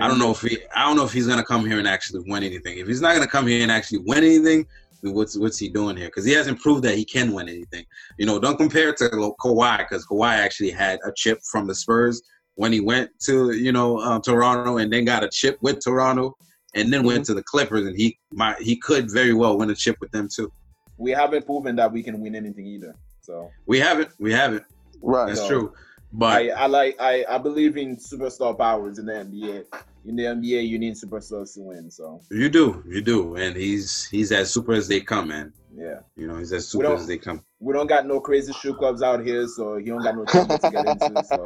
I 0.01 0.07
don't 0.07 0.19
know 0.19 0.31
if 0.31 0.43
he. 0.43 0.59
I 0.75 0.85
don't 0.85 0.97
know 0.97 1.05
if 1.05 1.13
he's 1.13 1.27
gonna 1.27 1.45
come 1.45 1.65
here 1.65 1.79
and 1.79 1.89
actually 1.89 2.23
win 2.27 2.43
anything. 2.43 2.79
If 2.79 2.87
he's 2.87 3.01
not 3.01 3.15
gonna 3.15 3.27
come 3.27 3.47
here 3.47 3.63
and 3.63 3.73
actually 3.73 4.01
win 4.01 4.19
anything, 4.19 4.67
then 5.03 5.15
what's 5.15 5.37
what's 5.37 5.59
he 5.59 5.69
doing 5.69 5.97
here? 5.97 6.09
Because 6.09 6.25
he 6.25 6.33
hasn't 6.33 6.61
proved 6.61 6.85
that 6.85 6.95
he 6.97 7.05
can 7.05 7.33
win 7.33 7.49
anything. 7.49 7.85
You 8.19 8.27
know, 8.27 8.39
don't 8.39 8.59
compare 8.59 8.91
it 8.91 8.99
to 8.99 9.09
Lo- 9.15 9.35
Kawhi 9.41 9.79
because 9.79 10.07
Kawhi 10.07 10.35
actually 10.35 10.71
had 10.71 10.99
a 11.07 11.13
chip 11.17 11.41
from 11.51 11.67
the 11.67 11.75
Spurs 11.75 12.21
when 12.57 12.73
he 12.73 12.81
went 12.81 13.11
to 13.21 13.53
you 13.53 13.73
know 13.73 13.99
um, 14.01 14.21
Toronto 14.21 14.77
and 14.77 14.93
then 14.93 15.05
got 15.05 15.25
a 15.25 15.29
chip 15.29 15.59
with 15.63 15.81
Toronto 15.83 16.37
and 16.75 16.93
then 16.93 17.03
went 17.03 17.25
to 17.27 17.35
the 17.35 17.43
Clippers 17.43 17.87
and 17.87 17.97
he 17.97 18.19
might 18.31 18.61
he 18.61 18.77
could 18.77 19.11
very 19.11 19.33
well 19.33 19.57
win 19.57 19.71
a 19.71 19.75
chip 19.75 19.97
with 20.01 20.11
them 20.11 20.29
too. 20.33 20.53
We 20.99 21.13
haven't 21.13 21.47
proven 21.47 21.77
that 21.77 21.91
we 21.91 22.03
can 22.03 22.21
win 22.21 22.35
anything 22.35 22.67
either. 22.67 22.95
So 23.23 23.51
We 23.67 23.79
haven't. 23.79 24.11
We 24.19 24.33
haven't. 24.33 24.65
Right. 25.01 25.29
That's 25.29 25.41
So, 25.41 25.49
true. 25.49 25.73
But 26.13 26.33
I, 26.33 26.49
I 26.49 26.67
like 26.67 26.97
I, 27.01 27.25
I 27.29 27.39
believe 27.39 27.77
in 27.77 27.97
superstar 27.97 28.57
powers 28.57 28.99
in 28.99 29.07
the 29.07 29.13
NBA. 29.13 29.65
In 30.07 30.17
the 30.17 30.23
NBA, 30.25 30.67
you 30.67 30.79
need 30.79 30.95
superstars 30.95 31.53
to 31.55 31.61
win. 31.61 31.91
So 31.91 32.21
you 32.31 32.49
do, 32.49 32.83
you 32.89 33.03
do, 33.03 33.37
and 33.37 33.55
he's 33.55 34.07
he's 34.07 34.33
as 34.33 34.51
super 34.53 34.73
as 34.73 34.89
they 34.89 35.01
come, 35.01 35.29
man. 35.29 35.53
yeah, 35.77 36.01
You 36.17 36.27
know, 36.29 36.39
he's 36.39 36.53
as 36.53 36.67
super 36.67 36.95
as 36.95 37.07
they 37.07 37.19
come. 37.19 37.45
we 37.61 37.75
don't 37.75 37.89
got 37.89 38.07
no 38.07 38.21
crazy 38.21 38.53
shoe 38.55 38.75
clubs 38.75 39.03
out 39.03 39.23
here, 39.25 39.47
so 39.47 39.77
he 39.77 39.85
don't 39.87 40.03
got 40.03 40.17
no 40.17 40.25
trouble 40.25 40.59
to 40.59 40.71
get 40.71 40.87
into. 40.87 41.25
So 41.25 41.37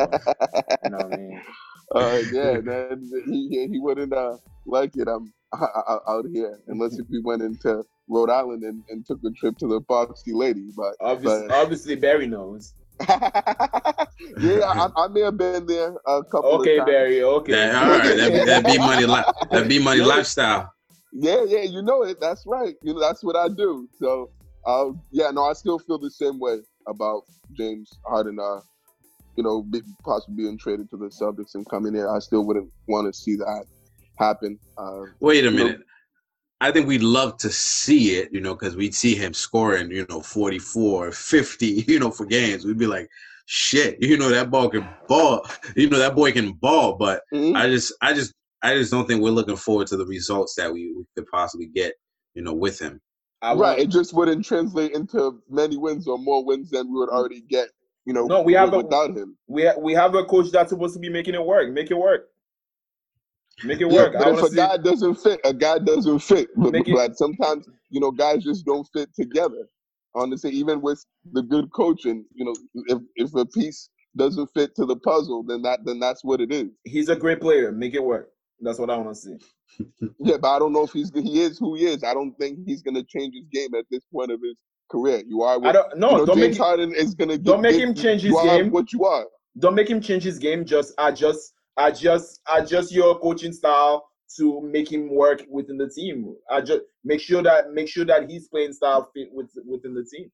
you 0.85 0.91
know 0.91 0.99
what 0.99 1.13
I 1.13 1.17
mean. 1.17 1.43
uh, 1.95 2.19
yeah, 2.33 2.61
man, 2.61 3.11
he 3.27 3.49
he- 3.49 3.69
he 3.69 3.79
wouldn't 3.81 4.13
uh, 4.13 4.37
like 4.65 4.97
it. 4.97 5.09
I'm 5.13 5.33
out 6.09 6.25
here 6.33 6.61
unless 6.69 6.99
if 6.99 7.07
we 7.11 7.21
went 7.21 7.43
into 7.43 7.83
Rhode 8.09 8.31
Island 8.31 8.63
and, 8.63 8.83
and 8.89 9.05
took 9.05 9.19
a 9.25 9.31
trip 9.33 9.59
to 9.59 9.67
the 9.67 9.81
Foxy 9.89 10.33
Lady, 10.33 10.69
but 10.77 10.95
Obviously, 11.01 11.49
but- 11.49 11.57
obviously 11.57 11.97
Barry 11.97 12.29
knows. 12.29 12.75
yeah, 14.39 14.65
I, 14.65 14.89
I 14.97 15.09
may 15.09 15.21
have 15.23 15.37
been 15.37 15.67
there 15.67 15.95
a 16.07 16.23
couple 16.25 16.51
Okay, 16.61 16.79
of 16.79 16.87
times. 16.87 16.89
Okay, 16.89 16.93
Barry. 16.93 17.23
Okay. 17.23 17.53
That, 17.53 17.75
all 17.75 17.91
right, 17.91 18.17
that, 18.17 18.33
be- 18.33 18.45
that 18.45 18.65
be 18.67 18.79
money, 18.79 19.07
li- 19.07 19.33
that 19.51 19.69
be 19.69 19.79
money 19.83 20.01
Yeah. 20.01 20.07
lifestyle. 20.07 20.73
Yeah, 21.13 21.45
yeah, 21.47 21.63
you 21.63 21.83
know 21.83 22.03
it. 22.05 22.19
That's 22.21 22.45
right. 22.47 22.75
You 22.83 22.95
know 22.95 23.01
that's 23.01 23.23
what 23.23 23.37
I 23.37 23.49
do. 23.49 23.89
So, 23.99 24.31
uh, 24.67 24.91
yeah, 25.11 25.31
no, 25.31 25.45
I 25.45 25.53
still 25.53 25.79
feel 25.79 25.99
the 25.99 26.11
same 26.11 26.39
way 26.39 26.59
about 26.87 27.23
James 27.53 27.91
Harden. 28.07 28.39
Uh, 28.41 28.61
you 29.37 29.43
know, 29.43 29.63
be, 29.63 29.81
possibly 30.05 30.45
being 30.45 30.59
traded 30.59 30.91
to 30.91 30.97
the 30.97 31.07
Celtics 31.07 31.55
and 31.55 31.69
coming 31.69 31.95
here. 31.95 32.09
I 32.09 32.19
still 32.19 32.45
wouldn't 32.47 32.71
want 32.89 33.13
to 33.13 33.19
see 33.19 33.37
that 33.37 33.65
happen. 34.19 34.59
Uh, 34.79 35.03
Wait 35.21 35.45
a 35.45 35.51
You 35.51 35.57
know- 35.57 35.65
minute. 35.65 35.81
I 36.63 36.71
think 36.71 36.87
we'd 36.87 37.03
love 37.03 37.39
to 37.39 37.51
see 37.51 38.15
it, 38.19 38.29
you 38.33 38.41
know, 38.41 38.55
because 38.55 38.77
we'd 38.77 38.95
see 38.95 39.17
him 39.17 39.35
scoring, 39.35 39.91
you 39.91 40.07
know, 40.09 40.21
44, 40.21 41.11
50, 41.11 41.67
you 41.89 41.99
know, 41.99 42.11
for 42.13 42.25
games. 42.25 42.65
We'd 42.65 42.79
be 42.79 42.87
like, 42.87 43.09
shit, 43.47 43.97
you 44.01 44.17
know, 44.17 44.29
that 44.29 44.51
ball 44.51 44.69
can 44.71 44.87
ball. 45.09 45.45
You 45.75 45.91
know, 45.91 45.99
that 45.99 46.15
boy 46.15 46.31
can 46.31 46.53
ball. 46.53 46.95
But 46.97 47.23
mhm. 47.35 47.57
I 47.57 47.69
just, 47.69 47.93
I 48.01 48.13
just, 48.15 48.33
I 48.63 48.75
just 48.75 48.93
don't 48.93 49.09
think 49.09 49.23
we're 49.23 49.31
looking 49.31 49.57
forward 49.57 49.89
to 49.89 49.97
the 49.97 50.07
results 50.07 50.55
that 50.55 50.73
we, 50.73 50.93
we 50.97 51.05
could 51.17 51.27
possibly 51.33 51.67
get, 51.67 51.95
you 52.35 52.43
know, 52.43 52.53
with 52.55 52.79
him. 52.81 53.01
I 53.43 53.49
right, 53.55 53.57
want- 53.59 53.81
it 53.81 53.89
just 53.91 54.15
wouldn't 54.15 54.45
translate 54.45 54.93
into 54.93 55.43
many 55.51 55.77
wins 55.77 56.07
or 56.07 56.17
more 56.17 56.45
wins 56.45 56.71
than 56.71 56.87
we 56.93 56.99
would 57.01 57.09
already 57.09 57.41
get. 57.41 57.71
You 58.05 58.13
know, 58.15 58.27
No, 58.27 58.41
we 58.43 58.53
have 58.55 58.73
a- 58.73 58.79
without 58.79 59.17
him. 59.17 59.37
we 59.49 59.65
ha- 59.67 59.79
we 59.79 59.95
have 59.95 60.15
a 60.15 60.25
coach 60.25 60.51
that's 60.53 60.71
supposed 60.71 60.95
to 60.95 61.01
be 61.01 61.09
making 61.09 61.35
it 61.35 61.45
work. 61.45 61.73
Make 61.73 61.91
it 61.91 61.99
work. 61.99 62.29
Make 63.65 63.81
it 63.81 63.91
Yeah, 63.91 64.03
work. 64.05 64.13
but 64.15 64.27
I 64.27 64.31
if 64.33 64.43
a 64.43 64.49
see. 64.49 64.57
guy 64.57 64.77
doesn't 64.77 65.15
fit, 65.17 65.41
a 65.45 65.53
guy 65.55 65.79
doesn't 65.79 66.19
fit. 66.21 66.49
But, 66.57 66.75
it- 66.75 67.17
sometimes, 67.17 67.69
you 67.91 68.01
know, 68.01 68.11
guys 68.11 68.43
just 68.43 68.65
don't 68.67 68.87
fit 68.93 69.15
together. 69.15 69.69
Honestly, 70.15 70.51
even 70.51 70.81
with 70.83 71.05
the 71.33 71.43
good 71.43 71.73
coaching, 71.73 72.25
you 72.35 72.45
know, 72.45 72.55
if 72.87 72.99
if 73.17 73.35
a 73.35 73.47
piece 73.47 73.89
doesn't 74.17 74.49
fit 74.53 74.75
to 74.77 74.85
the 74.85 74.97
puzzle, 74.97 75.43
then 75.43 75.63
that 75.63 75.81
then 75.87 75.99
that's 76.01 76.23
what 76.23 76.41
it 76.41 76.53
is. 76.53 76.69
He's 76.85 77.09
a 77.09 77.17
great 77.17 77.41
player. 77.41 77.73
Make 77.73 77.95
it 77.95 78.05
work. 78.05 78.29
That's 78.61 78.79
what 78.79 78.91
I 78.91 78.97
want 78.99 79.09
to 79.09 79.15
see. 79.21 79.37
Yeah, 80.19 80.37
but 80.37 80.55
I 80.55 80.59
don't 80.59 80.73
know 80.75 80.85
if 80.85 80.93
he's 80.93 81.11
he 81.15 81.41
is 81.41 81.59
who 81.59 81.75
he 81.77 81.87
is. 81.87 82.05
I 82.05 82.13
don't 82.13 82.33
think 82.39 82.59
he's 82.67 82.83
gonna 82.83 83.03
change 83.03 83.35
his 83.35 83.47
game 83.51 83.75
at 83.75 83.87
this 83.91 84.05
point 84.13 84.31
of 84.31 84.41
his 84.43 84.55
career. 84.91 85.23
You 85.27 85.43
are 85.43 85.55
I 85.55 85.57
what 85.57 85.73
don't. 85.73 85.97
No, 85.99 86.11
you 86.11 86.17
know, 86.19 86.27
don't 86.27 86.37
James 86.39 86.59
make 86.59 86.67
Harden 86.67 86.95
is 86.95 87.15
gonna 87.15 87.39
don't 87.39 87.63
get- 87.63 87.73
make 87.73 87.81
him 87.81 87.95
change 87.95 88.21
his 88.23 88.35
game. 88.43 88.71
What 88.71 88.93
you 88.93 89.05
are. 89.07 89.25
don't 89.59 89.75
make 89.75 89.89
him 89.89 90.01
change 90.03 90.25
his 90.25 90.39
game. 90.39 90.67
Just 90.67 90.93
adjust, 90.99 91.55
adjust, 91.77 92.41
adjust 92.53 92.93
your 92.93 93.19
coaching 93.19 93.53
style 93.53 94.09
to 94.37 94.61
make 94.63 94.91
him 94.91 95.15
work 95.15 95.43
within 95.51 95.77
the 95.77 95.89
team. 95.89 96.35
Adjust, 96.51 96.83
make 97.05 97.21
sure 97.21 97.43
that 97.43 97.73
make 97.73 97.89
sure 97.89 98.05
that 98.05 98.31
his 98.31 98.49
playing 98.49 98.73
style 98.73 99.11
fit 99.15 99.29
with 99.33 99.51
within 99.67 99.95
the 99.95 100.05
team. 100.05 100.31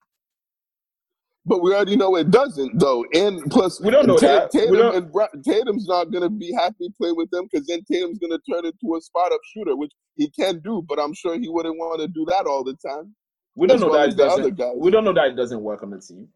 But 1.46 1.62
we 1.62 1.74
already 1.74 1.96
know 1.96 2.14
it 2.16 2.30
doesn't, 2.30 2.78
though. 2.78 3.06
And 3.14 3.50
plus, 3.50 3.80
We 3.80 3.90
don't 3.90 4.06
know 4.06 4.18
Ta- 4.18 4.26
that. 4.26 4.50
Tatum 4.50 4.74
don't- 4.74 5.12
Bra- 5.12 5.28
Tatum's 5.42 5.86
not 5.88 6.10
going 6.10 6.22
to 6.22 6.28
be 6.28 6.52
happy 6.52 6.90
playing 7.00 7.16
with 7.16 7.30
them 7.30 7.48
because 7.50 7.66
then 7.66 7.80
Tatum's 7.90 8.18
going 8.18 8.32
to 8.32 8.40
turn 8.52 8.66
into 8.66 8.96
a 8.96 9.00
spot 9.00 9.32
up 9.32 9.40
shooter, 9.54 9.74
which 9.74 9.92
he 10.16 10.28
can 10.30 10.60
do. 10.60 10.82
But 10.86 10.98
I'm 11.00 11.14
sure 11.14 11.38
he 11.38 11.48
wouldn't 11.48 11.78
want 11.78 12.00
to 12.02 12.08
do 12.08 12.26
that 12.28 12.46
all 12.46 12.64
the 12.64 12.74
time. 12.86 13.14
We 13.56 13.66
don't 13.66 13.80
know 13.80 13.92
that 13.94 14.10
it 14.10 14.16
doesn't. 14.16 14.58
We 14.76 14.90
don't 14.90 15.04
know 15.04 15.14
that 15.14 15.28
it 15.28 15.36
doesn't 15.36 15.62
work 15.62 15.82
on 15.82 15.90
the 15.90 16.00
team. 16.00 16.28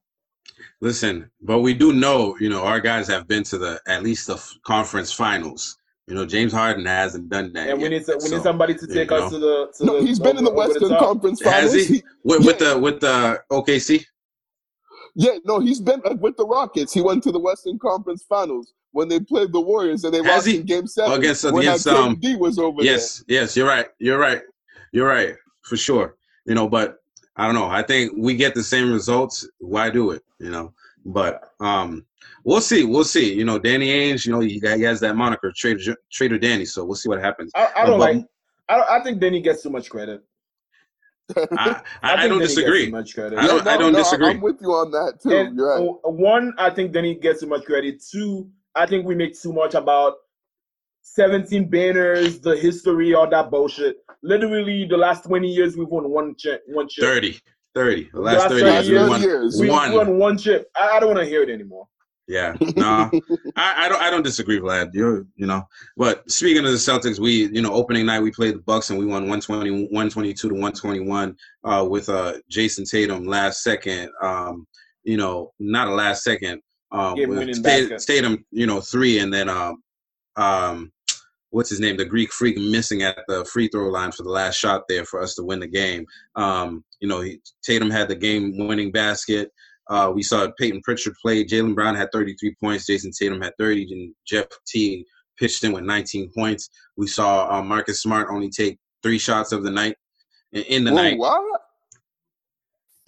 Listen, 0.80 1.30
but 1.40 1.60
we 1.60 1.74
do 1.74 1.92
know, 1.92 2.36
you 2.40 2.48
know, 2.48 2.62
our 2.62 2.80
guys 2.80 3.06
have 3.08 3.26
been 3.28 3.42
to 3.44 3.58
the 3.58 3.80
at 3.86 4.02
least 4.02 4.26
the 4.26 4.34
f- 4.34 4.54
conference 4.64 5.12
finals. 5.12 5.78
You 6.08 6.14
know, 6.16 6.26
James 6.26 6.52
Harden 6.52 6.84
hasn't 6.84 7.28
done 7.28 7.52
that. 7.52 7.68
And 7.68 7.78
we 7.78 7.84
yet, 7.84 7.90
need 7.90 8.04
to, 8.06 8.14
we 8.14 8.28
so- 8.28 8.36
need 8.36 8.42
somebody 8.42 8.74
to 8.74 8.86
you 8.88 8.94
take 8.94 9.10
know. 9.10 9.16
us 9.18 9.32
to 9.32 9.38
the. 9.38 9.72
To 9.78 9.84
No, 9.84 10.00
the 10.00 10.06
he's 10.06 10.18
been 10.18 10.36
in 10.36 10.44
the 10.44 10.50
over- 10.50 10.62
over 10.62 10.68
Western 10.72 10.88
top. 10.90 10.98
Conference 11.00 11.40
Finals. 11.40 11.74
he? 11.74 11.84
He- 11.84 12.02
with, 12.24 12.44
with 12.44 12.58
the 12.58 12.78
with 12.78 13.00
the 13.00 13.40
OKC. 13.50 14.04
yeah, 15.14 15.38
no, 15.44 15.60
he's 15.60 15.80
been 15.80 16.00
uh, 16.04 16.14
with 16.14 16.36
the 16.36 16.44
Rockets. 16.46 16.92
He 16.92 17.00
went 17.00 17.22
to 17.24 17.32
the 17.32 17.38
Western 17.38 17.78
Conference 17.78 18.24
Finals 18.28 18.72
when 18.90 19.08
they 19.08 19.20
played 19.20 19.52
the 19.52 19.60
Warriors 19.60 20.04
and 20.04 20.12
they 20.12 20.18
Has 20.18 20.26
lost 20.26 20.46
he? 20.48 20.56
in 20.58 20.66
Game 20.66 20.86
Seven. 20.86 21.12
Against- 21.18 21.44
when 21.44 21.58
against, 21.58 21.86
um, 21.86 22.16
KD 22.16 22.38
was 22.38 22.58
over 22.58 22.82
Yes, 22.82 23.24
yes, 23.28 23.56
you're 23.56 23.68
right. 23.68 23.86
You're 23.98 24.18
right. 24.18 24.42
You're 24.92 25.08
right 25.08 25.34
for 25.62 25.76
sure. 25.76 26.16
You 26.46 26.54
know, 26.54 26.68
but 26.68 26.98
I 27.36 27.46
don't 27.46 27.54
know. 27.54 27.66
I 27.68 27.82
think 27.82 28.12
we 28.16 28.34
get 28.36 28.54
the 28.54 28.62
same 28.62 28.92
results. 28.92 29.48
Why 29.58 29.90
do 29.90 30.10
it? 30.10 30.22
You 30.38 30.50
know, 30.50 30.74
But 31.04 31.52
um, 31.60 32.04
we'll 32.44 32.60
see. 32.60 32.84
We'll 32.84 33.04
see. 33.04 33.32
You 33.32 33.44
know, 33.44 33.58
Danny 33.58 33.88
Ainge. 33.88 34.26
You 34.26 34.32
know, 34.32 34.40
he, 34.40 34.58
he 34.58 34.82
has 34.82 35.00
that 35.00 35.16
moniker, 35.16 35.52
Trader 35.56 35.96
Trader 36.10 36.38
Danny. 36.38 36.64
So 36.64 36.84
we'll 36.84 36.96
see 36.96 37.08
what 37.08 37.20
happens. 37.20 37.52
I, 37.54 37.70
I 37.76 37.86
don't 37.86 37.98
but 37.98 38.14
like. 38.14 38.26
I, 38.68 38.98
I 38.98 39.02
think 39.02 39.20
Danny 39.20 39.40
gets 39.40 39.62
too 39.62 39.70
much 39.70 39.88
credit. 39.90 40.22
I, 41.36 41.80
I, 42.02 42.12
I 42.14 42.16
don't 42.28 42.38
Danny 42.38 42.48
disagree. 42.48 42.86
Too 42.86 42.92
much 42.92 43.14
credit. 43.14 43.38
I 43.38 43.46
don't- 43.46 43.66
I 43.66 43.76
don't 43.76 43.92
disagree. 43.94 44.28
I'm 44.30 44.40
with 44.40 44.60
you 44.60 44.72
on 44.72 44.90
that 44.90 45.20
too. 45.22 45.52
Right. 45.54 45.80
One, 46.04 46.52
I 46.58 46.70
think 46.70 46.92
Danny 46.92 47.14
gets 47.14 47.40
too 47.40 47.46
much 47.46 47.64
credit. 47.64 48.02
Two, 48.02 48.50
I 48.74 48.86
think 48.86 49.06
we 49.06 49.14
make 49.14 49.38
too 49.40 49.52
much 49.52 49.74
about 49.74 50.16
17 51.02 51.68
banners, 51.68 52.40
the 52.40 52.56
history, 52.56 53.14
all 53.14 53.28
that 53.28 53.50
bullshit. 53.50 53.96
Literally, 54.22 54.86
the 54.86 54.96
last 54.96 55.24
20 55.24 55.48
years, 55.48 55.76
we've 55.76 55.88
won 55.88 56.08
one 56.08 56.34
chip. 56.38 56.62
One 56.66 56.88
chip. 56.88 57.04
30. 57.04 57.38
30. 57.74 58.10
The 58.12 58.20
last 58.20 58.38
Last 58.38 58.48
30 58.50 58.60
30 58.60 58.72
years, 58.72 58.88
we 58.88 59.08
won 59.08 59.22
years. 59.22 59.60
We 59.60 59.70
one. 59.70 59.92
won 59.92 60.18
one 60.18 60.38
chip. 60.38 60.68
I, 60.76 60.96
I 60.96 61.00
don't 61.00 61.08
want 61.08 61.20
to 61.20 61.26
hear 61.26 61.42
it 61.42 61.50
anymore. 61.50 61.86
Yeah, 62.28 62.54
no, 62.76 63.10
I, 63.56 63.84
I 63.84 63.88
don't. 63.88 64.00
I 64.00 64.08
don't 64.08 64.22
disagree, 64.22 64.60
Vlad. 64.60 64.90
You're, 64.94 65.26
you 65.34 65.46
know. 65.46 65.64
But 65.96 66.30
speaking 66.30 66.64
of 66.64 66.70
the 66.70 66.78
Celtics, 66.78 67.18
we, 67.18 67.48
you 67.48 67.60
know, 67.60 67.72
opening 67.74 68.06
night 68.06 68.20
we 68.22 68.30
played 68.30 68.54
the 68.54 68.60
Bucks 68.60 68.90
and 68.90 68.98
we 68.98 69.04
won 69.04 69.22
120, 69.28 69.70
122 69.86 70.48
to 70.48 70.54
121 70.54 71.36
uh, 71.64 71.84
with 71.90 72.08
uh, 72.08 72.34
Jayson 72.48 72.84
Tatum 72.88 73.26
last 73.26 73.62
second. 73.64 74.08
Um, 74.22 74.66
you 75.02 75.16
know, 75.16 75.52
not 75.58 75.88
a 75.88 75.94
last 75.94 76.22
second. 76.22 76.62
Um, 76.92 77.16
Game 77.16 77.30
winning 77.30 77.54
Stat- 77.54 77.90
basket. 77.90 78.12
Tatum, 78.14 78.44
you 78.52 78.66
know, 78.66 78.80
three, 78.80 79.18
and 79.18 79.34
then 79.34 79.48
um, 79.48 79.82
um, 80.36 80.92
what's 81.50 81.70
his 81.70 81.80
name? 81.80 81.96
The 81.96 82.04
Greek 82.04 82.32
freak 82.32 82.56
missing 82.56 83.02
at 83.02 83.18
the 83.28 83.44
free 83.44 83.68
throw 83.68 83.88
line 83.88 84.12
for 84.12 84.22
the 84.22 84.30
last 84.30 84.56
shot 84.56 84.82
there 84.88 85.04
for 85.04 85.22
us 85.22 85.34
to 85.36 85.42
win 85.42 85.60
the 85.60 85.66
game. 85.66 86.06
Um, 86.36 86.84
you 87.00 87.08
know, 87.08 87.20
he, 87.20 87.40
Tatum 87.62 87.90
had 87.90 88.08
the 88.08 88.14
game 88.16 88.66
winning 88.66 88.90
basket. 88.90 89.50
Uh, 89.88 90.10
we 90.14 90.22
saw 90.22 90.48
Payton 90.58 90.80
Pritchard 90.82 91.14
play. 91.20 91.44
Jaylen 91.44 91.74
Brown 91.74 91.94
had 91.94 92.08
33 92.12 92.54
points. 92.62 92.86
Jayson 92.86 93.12
Tatum 93.16 93.40
had 93.42 93.52
30. 93.58 93.92
And 93.92 94.14
Jeff 94.26 94.46
Teague 94.66 95.04
pitched 95.38 95.64
in 95.64 95.72
with 95.72 95.84
19 95.84 96.30
points. 96.34 96.70
We 96.96 97.06
saw 97.06 97.50
uh, 97.52 97.62
Marcus 97.62 98.00
Smart 98.02 98.28
only 98.30 98.48
take 98.48 98.78
three 99.02 99.18
shots 99.18 99.52
of 99.52 99.64
the 99.64 99.70
night. 99.70 99.96
In, 100.52 100.62
in 100.64 100.84
the 100.84 100.92
Whoa, 100.92 100.96
night, 100.96 101.18
what? 101.18 101.60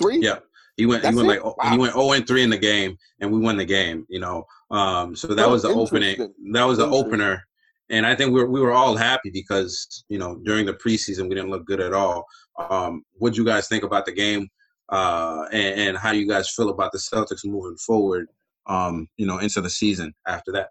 Three? 0.03 0.19
Yeah. 0.19 0.39
he 0.77 0.87
went. 0.87 1.03
That's 1.03 1.17
he 1.17 1.23
went 1.25 1.39
it? 1.39 1.45
like 1.45 1.57
Wow. 1.57 1.71
he 1.71 1.79
went 1.79 1.95
0 1.95 2.13
and 2.13 2.27
3 2.27 2.43
in 2.43 2.51
the 2.51 2.59
game, 2.59 2.99
and 3.21 3.31
we 3.31 3.39
won 3.39 3.57
the 3.57 3.65
game. 3.65 4.05
You 4.09 4.21
know, 4.21 4.45
um, 4.75 5.15
so 5.15 5.29
that 5.29 5.49
was 5.49 5.63
the 5.63 5.69
opening. 5.69 6.35
That 6.53 6.65
was 6.65 6.79
the 6.79 6.87
opener. 6.87 7.47
And 7.91 8.05
I 8.05 8.17
think 8.17 8.33
we 8.33 8.41
were, 8.41 8.51
we 8.51 8.61
were 8.61 8.73
all 8.73 8.97
happy 8.97 9.31
because 9.31 10.05
you 10.09 10.19
know 10.19 10.37
during 10.45 10.67
the 10.67 10.75
preseason 10.75 11.29
we 11.29 11.37
didn't 11.37 11.51
look 11.51 11.65
good 11.65 11.81
at 11.81 11.93
all. 11.93 12.27
Um, 12.59 13.05
what 13.13 13.35
do 13.35 13.41
you 13.41 13.47
guys 13.47 13.69
think 13.69 13.85
about 13.85 14.05
the 14.05 14.13
game, 14.13 14.49
uh, 14.89 15.45
and, 15.53 15.81
and 15.81 15.97
how 15.97 16.13
do 16.13 16.19
you 16.19 16.27
guys 16.27 16.51
feel 16.51 16.71
about 16.71 16.91
the 16.93 16.99
Celtics 16.99 17.45
moving 17.45 17.77
forward? 17.77 18.29
Um, 18.67 19.09
you 19.17 19.27
know, 19.27 19.39
into 19.39 19.61
the 19.61 19.71
season 19.71 20.15
after 20.27 20.51
that. 20.53 20.71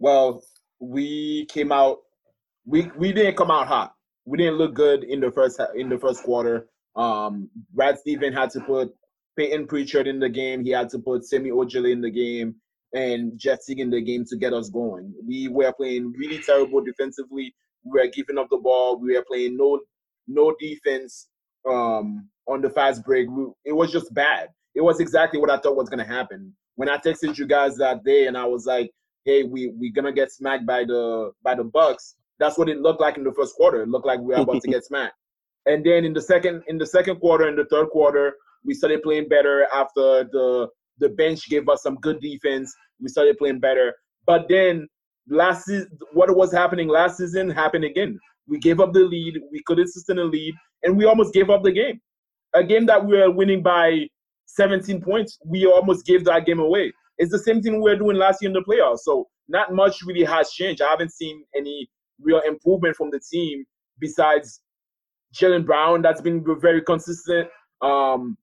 Well, 0.00 0.42
we 0.80 1.46
came 1.46 1.72
out. 1.72 1.98
We 2.66 2.90
we 2.96 3.12
didn't 3.12 3.36
come 3.36 3.50
out 3.50 3.68
hot. 3.68 3.94
We 4.26 4.36
didn't 4.36 4.58
look 4.58 4.74
good 4.74 5.04
in 5.04 5.20
the 5.20 5.30
first 5.30 5.60
in 5.74 5.88
the 5.88 5.98
first 5.98 6.24
quarter. 6.24 6.68
Um, 6.94 7.48
Brad 7.72 7.98
Steven 7.98 8.34
had 8.34 8.50
to 8.50 8.60
put 8.60 8.92
Payton 9.38 9.66
Pritchard 9.68 10.08
in 10.08 10.18
the 10.18 10.28
game. 10.28 10.62
He 10.62 10.70
had 10.70 10.90
to 10.90 10.98
put 10.98 11.24
Semi 11.24 11.50
Ojeleye 11.50 11.92
in 11.92 12.02
the 12.02 12.10
game 12.10 12.56
and 12.94 13.38
jetting 13.38 13.78
in 13.78 13.90
the 13.90 14.00
game 14.00 14.24
to 14.26 14.36
get 14.36 14.52
us 14.52 14.70
going. 14.70 15.12
We 15.26 15.48
were 15.48 15.72
playing 15.72 16.12
really 16.16 16.38
terrible 16.38 16.82
defensively. 16.82 17.54
We 17.84 18.00
were 18.00 18.08
giving 18.08 18.38
up 18.38 18.48
the 18.50 18.58
ball. 18.58 18.98
We 18.98 19.14
were 19.14 19.24
playing 19.26 19.56
no 19.56 19.80
no 20.26 20.54
defense 20.58 21.28
um, 21.68 22.28
on 22.46 22.60
the 22.60 22.70
fast 22.70 23.04
break. 23.04 23.28
We, 23.30 23.46
it 23.64 23.72
was 23.72 23.92
just 23.92 24.12
bad. 24.14 24.48
It 24.74 24.82
was 24.82 25.00
exactly 25.00 25.40
what 25.40 25.50
I 25.50 25.58
thought 25.58 25.76
was 25.76 25.88
gonna 25.88 26.06
happen. 26.06 26.54
When 26.76 26.88
I 26.88 26.96
texted 26.98 27.36
you 27.38 27.46
guys 27.46 27.76
that 27.76 28.04
day, 28.04 28.26
and 28.26 28.36
I 28.36 28.44
was 28.44 28.66
like, 28.66 28.90
"Hey, 29.24 29.42
we 29.42 29.72
we're 29.74 29.92
gonna 29.92 30.12
get 30.12 30.32
smacked 30.32 30.66
by 30.66 30.84
the 30.84 31.32
by 31.42 31.54
the 31.54 31.64
Bucks." 31.64 32.16
That's 32.38 32.56
what 32.56 32.68
it 32.68 32.80
looked 32.80 33.00
like 33.00 33.16
in 33.16 33.24
the 33.24 33.32
first 33.32 33.56
quarter. 33.56 33.82
It 33.82 33.88
looked 33.88 34.06
like 34.06 34.20
we 34.20 34.34
were 34.34 34.42
about 34.42 34.62
to 34.62 34.68
get 34.70 34.84
smacked. 34.84 35.14
And 35.66 35.84
then 35.84 36.04
in 36.04 36.14
the 36.14 36.22
second 36.22 36.62
in 36.68 36.78
the 36.78 36.86
second 36.86 37.16
quarter, 37.20 37.48
in 37.48 37.56
the 37.56 37.66
third 37.66 37.90
quarter, 37.90 38.34
we 38.64 38.74
started 38.74 39.02
playing 39.02 39.28
better 39.28 39.66
after 39.74 40.24
the 40.24 40.68
the 40.98 41.10
bench 41.10 41.48
gave 41.48 41.68
us 41.68 41.82
some 41.82 41.96
good 41.96 42.20
defense. 42.20 42.74
We 43.00 43.08
started 43.08 43.38
playing 43.38 43.60
better. 43.60 43.94
But 44.26 44.46
then 44.48 44.88
last 45.28 45.70
what 46.12 46.34
was 46.34 46.52
happening 46.52 46.88
last 46.88 47.18
season 47.18 47.50
happened 47.50 47.84
again. 47.84 48.18
We 48.46 48.58
gave 48.58 48.80
up 48.80 48.92
the 48.92 49.00
lead. 49.00 49.40
We 49.52 49.62
couldn't 49.66 49.88
sustain 49.88 50.18
a 50.18 50.24
lead, 50.24 50.54
and 50.82 50.96
we 50.96 51.04
almost 51.04 51.34
gave 51.34 51.50
up 51.50 51.62
the 51.62 51.72
game. 51.72 52.00
A 52.54 52.64
game 52.64 52.86
that 52.86 53.04
we 53.04 53.18
were 53.18 53.30
winning 53.30 53.62
by 53.62 54.08
17 54.46 55.02
points, 55.02 55.38
we 55.44 55.66
almost 55.66 56.06
gave 56.06 56.24
that 56.24 56.46
game 56.46 56.58
away. 56.58 56.92
It's 57.18 57.30
the 57.30 57.38
same 57.38 57.60
thing 57.60 57.74
we 57.74 57.90
were 57.90 57.96
doing 57.96 58.16
last 58.16 58.40
year 58.40 58.48
in 58.48 58.54
the 58.54 58.62
playoffs. 58.62 59.00
So 59.00 59.28
not 59.48 59.72
much 59.72 60.02
really 60.02 60.24
has 60.24 60.50
changed. 60.50 60.80
I 60.80 60.88
haven't 60.88 61.12
seen 61.12 61.44
any 61.56 61.88
real 62.20 62.40
improvement 62.46 62.96
from 62.96 63.10
the 63.10 63.20
team 63.20 63.64
besides 63.98 64.60
Jaylen 65.34 65.66
Brown. 65.66 66.02
That's 66.02 66.20
been 66.20 66.44
very 66.60 66.82
consistent. 66.82 67.48
Um, 67.82 68.36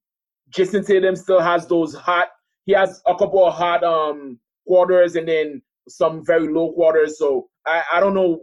Jayson 0.50 0.86
Tatum 0.86 1.16
still 1.16 1.40
has 1.40 1.66
those 1.66 1.94
hot. 1.94 2.28
He 2.66 2.72
has 2.72 3.00
a 3.06 3.14
couple 3.16 3.44
of 3.46 3.54
hot 3.54 3.82
um 3.82 4.38
quarters 4.66 5.16
and 5.16 5.26
then 5.26 5.62
some 5.88 6.24
very 6.24 6.48
low 6.48 6.72
quarters. 6.72 7.18
So 7.18 7.48
I, 7.66 7.82
I 7.94 8.00
don't 8.00 8.14
know. 8.14 8.40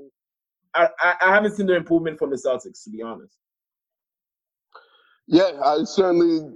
I, 0.75 0.87
I 1.21 1.33
haven't 1.33 1.55
seen 1.55 1.67
the 1.67 1.75
improvement 1.75 2.17
from 2.17 2.31
the 2.31 2.35
Celtics 2.37 2.83
to 2.85 2.89
be 2.89 3.01
honest. 3.01 3.37
Yeah, 5.27 5.51
I 5.63 5.83
certainly, 5.83 6.55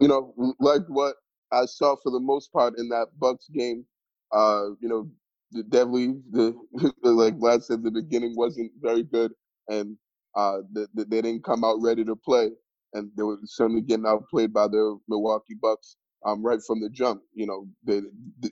you 0.00 0.08
know, 0.08 0.34
liked 0.58 0.88
what 0.88 1.16
I 1.52 1.66
saw 1.66 1.96
for 2.02 2.10
the 2.10 2.20
most 2.20 2.52
part 2.52 2.78
in 2.78 2.88
that 2.88 3.08
Bucks 3.18 3.48
game. 3.52 3.84
Uh, 4.32 4.70
you 4.80 4.88
know, 4.88 5.08
the 5.52 5.62
definitely 5.64 6.20
the 6.30 6.54
like 7.02 7.38
Vlad 7.38 7.62
said, 7.62 7.82
the 7.82 7.90
beginning 7.90 8.34
wasn't 8.36 8.72
very 8.80 9.02
good, 9.02 9.32
and 9.68 9.96
uh, 10.36 10.58
the, 10.72 10.88
the, 10.94 11.04
they 11.04 11.22
didn't 11.22 11.44
come 11.44 11.64
out 11.64 11.80
ready 11.80 12.04
to 12.04 12.16
play, 12.16 12.50
and 12.94 13.10
they 13.16 13.22
were 13.22 13.38
certainly 13.44 13.82
getting 13.82 14.06
outplayed 14.06 14.52
by 14.52 14.68
the 14.68 14.98
Milwaukee 15.08 15.56
Bucks. 15.60 15.96
Um, 16.26 16.42
right 16.44 16.60
from 16.66 16.80
the 16.82 16.90
jump, 16.90 17.22
you 17.34 17.46
know, 17.46 17.66
they 17.82 18.02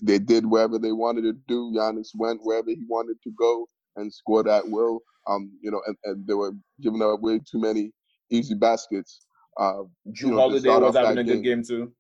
they 0.03 0.19
did 0.19 0.47
whatever 0.47 0.79
they 0.79 0.93
wanted 0.93 1.23
to 1.23 1.35
do. 1.47 1.73
Giannis 1.77 2.09
went 2.15 2.41
wherever 2.43 2.71
he 2.71 2.85
wanted 2.89 3.17
to 3.25 3.31
go 3.39 3.69
and 3.97 4.13
scored 4.13 4.49
at 4.49 4.69
will. 4.69 5.01
Um, 5.27 5.53
you 5.61 5.71
know, 5.71 5.83
and, 5.87 5.97
and 6.05 6.27
they 6.27 6.33
were 6.33 6.53
giving 6.81 7.03
up 7.03 7.21
way 7.21 7.39
too 7.39 7.61
many 7.61 7.93
easy 8.31 8.55
baskets. 8.55 9.21
Uh, 9.59 9.83
Jrue 10.09 10.23
you 10.23 10.31
know, 10.31 10.37
Holiday 10.37 10.69
was 10.69 10.95
having 10.95 11.17
that 11.17 11.21
a 11.21 11.25
good 11.25 11.43
game. 11.43 11.43
game 11.43 11.63
too. 11.63 11.93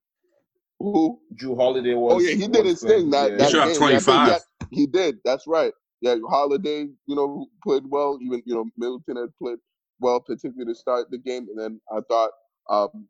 who? 0.78 1.20
Jrue 1.35 1.57
Holiday 1.57 1.95
was. 1.95 2.15
Oh 2.15 2.19
yeah, 2.20 2.35
he 2.35 2.49
did 2.49 2.65
was 2.65 2.81
his 2.81 2.90
thing. 2.90 3.11
That, 3.11 3.32
yeah. 3.32 3.36
that 3.36 3.47
He 3.47 3.53
dropped 3.53 3.78
game. 3.78 3.82
I 3.82 3.99
think 3.99 4.07
25. 4.07 4.40
He 4.70 4.86
did. 4.86 5.16
That's 5.24 5.47
right. 5.47 5.73
Yeah, 6.01 6.16
Holiday, 6.28 6.86
you 7.07 7.16
know, 7.16 7.47
played 7.62 7.82
well. 7.86 8.19
Even 8.23 8.43
you 8.47 8.55
know, 8.55 8.66
Middleton 8.77 9.16
had 9.16 9.36
played 9.43 9.59
well, 10.01 10.20
particularly 10.20 10.73
to 10.73 10.78
start 10.78 11.11
the 11.11 11.19
game. 11.19 11.49
And 11.51 11.59
then 11.59 11.81
I 11.93 12.01
thought, 12.09 12.31
um, 12.70 13.09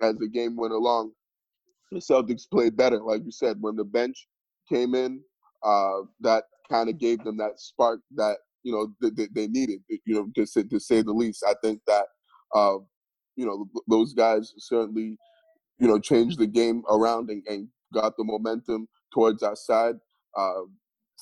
as 0.00 0.16
the 0.18 0.28
game 0.28 0.56
went 0.56 0.72
along, 0.72 1.12
the 1.90 1.98
Celtics 1.98 2.42
played 2.50 2.76
better. 2.76 3.00
Like 3.02 3.22
you 3.24 3.30
said, 3.32 3.56
when 3.60 3.76
the 3.76 3.84
bench 3.84 4.26
came 4.70 4.94
in, 4.94 5.20
uh, 5.62 6.00
that 6.20 6.44
kind 6.70 6.88
of 6.88 6.98
gave 6.98 7.22
them 7.24 7.36
that 7.38 7.58
spark 7.60 8.00
that 8.16 8.38
you 8.62 8.72
know 8.72 8.92
th- 9.00 9.16
th- 9.16 9.30
they 9.34 9.46
needed. 9.46 9.80
You 9.88 10.14
know, 10.14 10.28
to 10.36 10.46
say, 10.46 10.62
to 10.64 10.78
say 10.80 11.02
the 11.02 11.12
least. 11.12 11.44
I 11.48 11.54
think 11.62 11.80
that 11.86 12.06
uh, 12.54 12.78
you 13.36 13.46
know 13.46 13.66
th- 13.72 13.84
those 13.88 14.12
guys 14.14 14.52
certainly 14.58 15.16
you 15.78 15.88
know 15.88 15.98
changed 15.98 16.38
the 16.38 16.46
game 16.46 16.82
around 16.90 17.30
and, 17.30 17.42
and 17.46 17.68
got 17.94 18.16
the 18.16 18.24
momentum 18.24 18.88
towards 19.12 19.42
our 19.42 19.56
side. 19.56 19.94
Uh, 20.36 20.62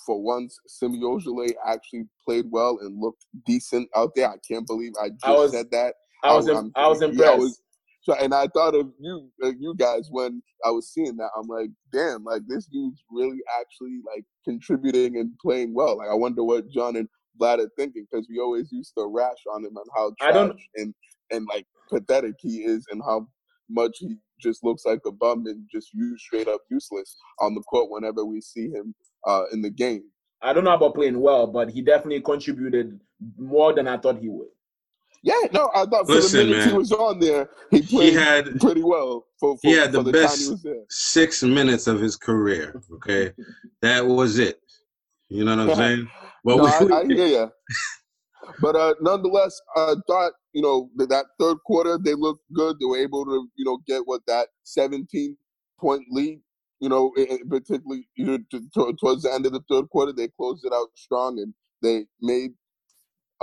for 0.05 0.21
once, 0.23 0.59
Semi 0.67 1.01
Ojeleye 1.01 1.55
actually 1.67 2.05
played 2.25 2.47
well 2.51 2.79
and 2.83 3.01
looked 3.01 3.25
decent 3.47 3.89
out 3.97 4.11
there. 4.15 4.29
I 4.29 4.37
can't 4.47 4.67
believe 4.67 4.93
I 5.01 5.09
just 5.11 5.25
I 5.25 5.31
was- 5.33 5.53
said 5.53 5.71
that. 5.71 5.95
I 6.23 6.35
was 6.35 6.49
im- 6.49 6.73
I 6.75 6.89
was 6.89 7.03
impressed. 7.03 7.39
was- 7.39 7.61
so, 8.07 8.15
and 8.15 8.33
I 8.33 8.47
thought 8.47 8.77
of 8.77 8.93
you, 9.01 9.29
uh, 9.43 9.51
you 9.59 9.75
guys, 9.77 10.07
when 10.13 10.41
I 10.65 10.71
was 10.71 10.93
seeing 10.93 11.17
that. 11.17 11.31
I'm 11.37 11.49
like, 11.49 11.71
damn, 11.93 12.23
like 12.23 12.43
this 12.47 12.67
dude's 12.67 13.03
really 13.11 13.41
actually 13.61 13.99
like 14.07 14.25
contributing 14.45 15.17
and 15.19 15.33
playing 15.43 15.75
well. 15.75 15.99
Like, 15.99 16.09
I 16.09 16.15
wonder 16.15 16.45
what 16.45 16.69
John 16.71 16.95
and 16.95 17.09
Vlad 17.41 17.59
are 17.59 17.71
thinking 17.77 18.07
because 18.09 18.29
we 18.31 18.39
always 18.39 18.71
used 18.71 18.93
to 18.97 19.07
rash 19.13 19.43
on 19.53 19.65
him 19.65 19.77
on 19.77 19.85
how 19.97 20.13
I 20.21 20.31
trash 20.31 20.35
don't- 20.35 20.61
and 20.77 20.95
and 21.33 21.49
like 21.53 21.67
pathetic 21.91 22.35
he 22.41 22.59
is 22.59 22.87
and 22.93 23.03
how 23.05 23.27
much 23.69 23.97
he 23.99 24.19
just 24.41 24.63
looks 24.63 24.85
like 24.85 25.01
a 25.05 25.11
bum 25.11 25.45
and 25.47 25.67
just 25.73 25.93
use 25.93 26.23
straight 26.23 26.47
up 26.47 26.61
useless 26.71 27.17
on 27.41 27.57
the 27.57 27.63
court 27.63 27.91
whenever 27.91 28.25
we 28.25 28.41
see 28.41 28.69
him 28.71 28.95
uh, 29.27 29.47
in 29.53 29.63
the 29.63 29.71
game. 29.71 30.05
I 30.43 30.53
don't 30.53 30.63
know 30.63 30.75
about 30.75 30.95
playing 30.95 31.19
well, 31.21 31.49
but 31.49 31.71
he 31.71 31.83
definitely 31.83 32.21
contributed 32.21 33.01
more 33.37 33.73
than 33.73 33.89
I 33.89 33.97
thought 33.97 34.19
he 34.21 34.29
would. 34.29 34.49
Yeah, 35.27 35.49
no, 35.53 35.69
I 35.75 35.85
thought 35.87 36.07
for 36.07 36.15
Listen, 36.15 36.39
the 36.39 36.53
minutes 36.53 36.67
he 36.71 36.73
was 36.73 36.93
on 36.93 37.19
there, 37.19 37.51
he 37.73 37.81
He 37.81 37.97
played 37.97 38.15
had 38.15 38.61
pretty 38.61 38.85
well 38.85 39.27
for, 39.41 39.57
for, 39.57 39.61
he 39.69 39.73
had 39.73 39.91
the 39.91 40.01
the 40.01 40.13
best- 40.13 40.63
he 40.63 40.73
six 40.89 41.43
minutes 41.43 41.89
of 41.89 41.99
his 41.99 42.15
career. 42.15 42.81
Okay, 42.95 43.33
that 43.83 44.07
was 44.07 44.39
it. 44.39 44.61
You 45.29 45.45
know 45.45 45.57
what 45.57 45.71
I'm 45.71 45.77
saying? 45.77 46.11
Well, 46.45 46.59
no, 46.59 46.87
we, 46.87 46.93
I, 46.93 46.99
I 47.01 47.05
hear 47.09 47.27
you. 47.27 47.51
But 48.61 48.77
uh, 48.77 48.95
nonetheless, 49.01 49.61
I 49.75 49.97
thought 50.07 50.33
you 50.53 50.63
know 50.63 50.91
that, 50.95 51.09
that 51.09 51.27
third 51.41 51.57
quarter 51.67 51.99
they 51.99 52.15
looked 52.15 52.45
good. 52.55 52.77
They 52.79 52.87
were 52.87 52.99
able 52.99 53.25
to 53.25 53.49
you 53.57 53.65
know 53.65 53.79
get 53.85 54.03
what 54.05 54.21
that 54.29 54.47
17 54.63 55.37
point 55.81 56.05
lead 56.13 56.41
you 56.79 56.89
know, 56.89 57.11
particularly 57.49 58.07
you 58.17 58.27
know, 58.27 58.39
t- 58.51 58.61
t- 58.61 58.93
towards 59.01 59.23
the 59.23 59.33
end 59.33 59.47
of 59.47 59.53
the 59.53 59.63
third 59.69 59.89
quarter, 59.89 60.13
they 60.13 60.29
closed 60.29 60.65
it 60.65 60.73
out 60.73 60.89
strong 60.95 61.39
and 61.39 61.55
they 61.83 62.05
made 62.21 62.53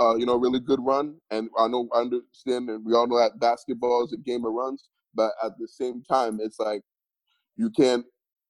uh, 0.00 0.16
you 0.16 0.26
know, 0.26 0.36
really 0.36 0.60
good 0.60 0.80
run. 0.82 1.16
And 1.30 1.48
I 1.58 1.68
know, 1.68 1.88
I 1.94 2.00
understand, 2.00 2.68
and 2.68 2.84
we 2.84 2.94
all 2.94 3.06
know 3.06 3.18
that 3.18 3.38
basketball 3.40 4.04
is 4.04 4.12
a 4.12 4.18
game 4.18 4.44
of 4.44 4.52
runs. 4.52 4.88
But 5.14 5.32
at 5.44 5.52
the 5.58 5.68
same 5.68 6.02
time, 6.02 6.38
it's 6.40 6.58
like 6.58 6.82
you 7.56 7.70
can't 7.70 8.04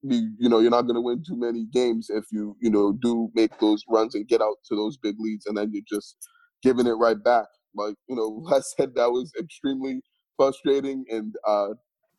be, 0.09 0.29
you 0.39 0.49
know, 0.49 0.61
you're 0.61 0.71
not 0.71 0.83
going 0.83 0.95
to 0.95 1.01
win 1.01 1.23
too 1.27 1.37
many 1.37 1.67
games 1.73 2.09
if 2.11 2.25
you, 2.33 2.57
you 2.61 2.71
know, 2.71 2.93
do 3.03 3.31
make 3.35 3.59
those 3.59 3.83
runs 3.89 4.15
and 4.15 4.29
get 4.29 4.41
out 4.41 4.57
to 4.69 4.77
those 4.77 4.97
big 4.97 5.17
leads, 5.19 5.47
and 5.47 5.57
then 5.57 5.71
you're 5.73 5.83
just 5.89 6.17
giving 6.63 6.87
it 6.87 6.93
right 6.93 7.23
back. 7.23 7.47
Like, 7.75 7.97
you 8.09 8.17
know, 8.17 8.47
I 8.55 8.61
said 8.61 8.95
that 8.95 9.11
was 9.11 9.33
extremely 9.39 10.01
frustrating 10.37 11.05
and, 11.11 11.35
uh, 11.47 11.71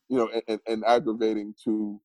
you 0.10 0.18
know, 0.18 0.30
and, 0.47 0.60
and 0.68 0.84
aggravating 0.85 1.56
to, 1.64 1.99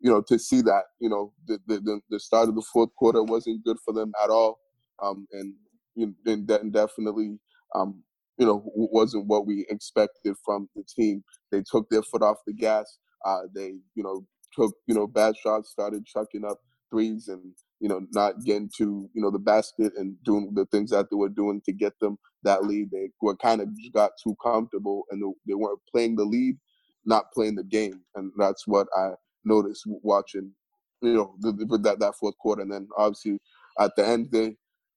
you 0.00 0.10
know, 0.10 0.22
to 0.28 0.38
see 0.38 0.62
that, 0.62 0.84
you 1.00 1.08
know, 1.08 1.32
the, 1.46 1.58
the, 1.66 2.00
the 2.10 2.20
start 2.20 2.48
of 2.48 2.54
the 2.54 2.64
fourth 2.72 2.90
quarter 2.96 3.22
wasn't 3.22 3.64
good 3.64 3.78
for 3.84 3.92
them 3.92 4.12
at 4.22 4.30
all. 4.30 4.60
Um, 5.02 5.26
and 5.32 5.54
you 5.94 6.14
and 6.26 6.72
definitely, 6.72 7.38
um, 7.74 8.02
you 8.38 8.46
know, 8.46 8.62
wasn't 8.74 9.26
what 9.26 9.46
we 9.46 9.66
expected 9.68 10.34
from 10.44 10.68
the 10.74 10.82
team. 10.84 11.22
They 11.50 11.62
took 11.70 11.88
their 11.90 12.02
foot 12.02 12.22
off 12.22 12.38
the 12.46 12.52
gas. 12.52 12.98
Uh, 13.24 13.42
they, 13.54 13.74
you 13.94 14.02
know, 14.02 14.26
took, 14.54 14.74
you 14.86 14.94
know, 14.94 15.06
bad 15.06 15.36
shots, 15.36 15.70
started 15.70 16.04
chucking 16.06 16.44
up 16.44 16.58
threes 16.90 17.28
and, 17.28 17.40
you 17.80 17.88
know, 17.88 18.00
not 18.12 18.42
getting 18.44 18.70
to, 18.78 19.08
you 19.14 19.22
know, 19.22 19.30
the 19.30 19.38
basket 19.38 19.92
and 19.96 20.16
doing 20.24 20.52
the 20.54 20.66
things 20.66 20.90
that 20.90 21.08
they 21.10 21.16
were 21.16 21.28
doing 21.28 21.60
to 21.64 21.72
get 21.72 21.92
them 22.00 22.18
that 22.42 22.64
lead. 22.64 22.90
They 22.90 23.10
were 23.20 23.36
kind 23.36 23.60
of 23.60 23.68
got 23.94 24.12
too 24.22 24.36
comfortable 24.42 25.04
and 25.10 25.22
they 25.46 25.54
weren't 25.54 25.80
playing 25.90 26.16
the 26.16 26.24
lead, 26.24 26.56
not 27.04 27.32
playing 27.32 27.54
the 27.56 27.64
game. 27.64 28.00
And 28.14 28.32
that's 28.36 28.66
what 28.66 28.88
I 28.96 29.10
noticed 29.44 29.84
watching, 29.86 30.52
you 31.00 31.14
know, 31.14 31.34
the, 31.40 31.52
the, 31.52 31.78
that, 31.78 32.00
that 32.00 32.14
fourth 32.16 32.36
quarter. 32.38 32.62
And 32.62 32.72
then 32.72 32.88
obviously 32.96 33.38
at 33.78 33.94
the 33.96 34.06
end, 34.06 34.28
they, 34.32 34.56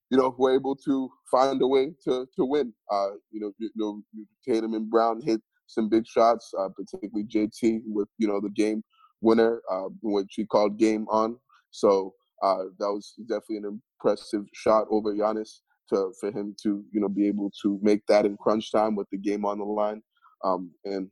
you 0.09 0.17
know, 0.17 0.35
were 0.37 0.53
able 0.53 0.75
to 0.75 1.09
find 1.29 1.61
a 1.61 1.67
way 1.67 1.91
to 2.03 2.27
to 2.35 2.45
win. 2.45 2.73
Uh, 2.91 3.11
you 3.31 3.39
know, 3.39 3.51
you 3.57 3.69
know, 3.75 4.01
Tatum 4.47 4.73
and 4.73 4.89
Brown 4.89 5.21
hit 5.21 5.41
some 5.67 5.89
big 5.89 6.05
shots, 6.05 6.53
uh, 6.57 6.69
particularly 6.69 7.27
JT 7.27 7.81
with 7.85 8.07
you 8.17 8.27
know 8.27 8.39
the 8.39 8.49
game 8.49 8.83
winner, 9.21 9.61
uh, 9.71 9.89
which 10.01 10.33
he 10.35 10.45
called 10.45 10.77
game 10.77 11.07
on. 11.09 11.37
So 11.71 12.13
uh, 12.43 12.65
that 12.79 12.91
was 12.91 13.13
definitely 13.27 13.57
an 13.57 13.81
impressive 13.99 14.45
shot 14.53 14.85
over 14.89 15.13
Giannis 15.13 15.61
to 15.89 16.13
for 16.19 16.31
him 16.31 16.55
to 16.63 16.83
you 16.91 17.01
know 17.01 17.09
be 17.09 17.27
able 17.27 17.51
to 17.61 17.79
make 17.81 18.05
that 18.07 18.25
in 18.25 18.37
crunch 18.37 18.71
time 18.71 18.95
with 18.95 19.09
the 19.11 19.17
game 19.17 19.45
on 19.45 19.59
the 19.59 19.65
line. 19.65 20.01
Um, 20.43 20.71
and 20.83 21.09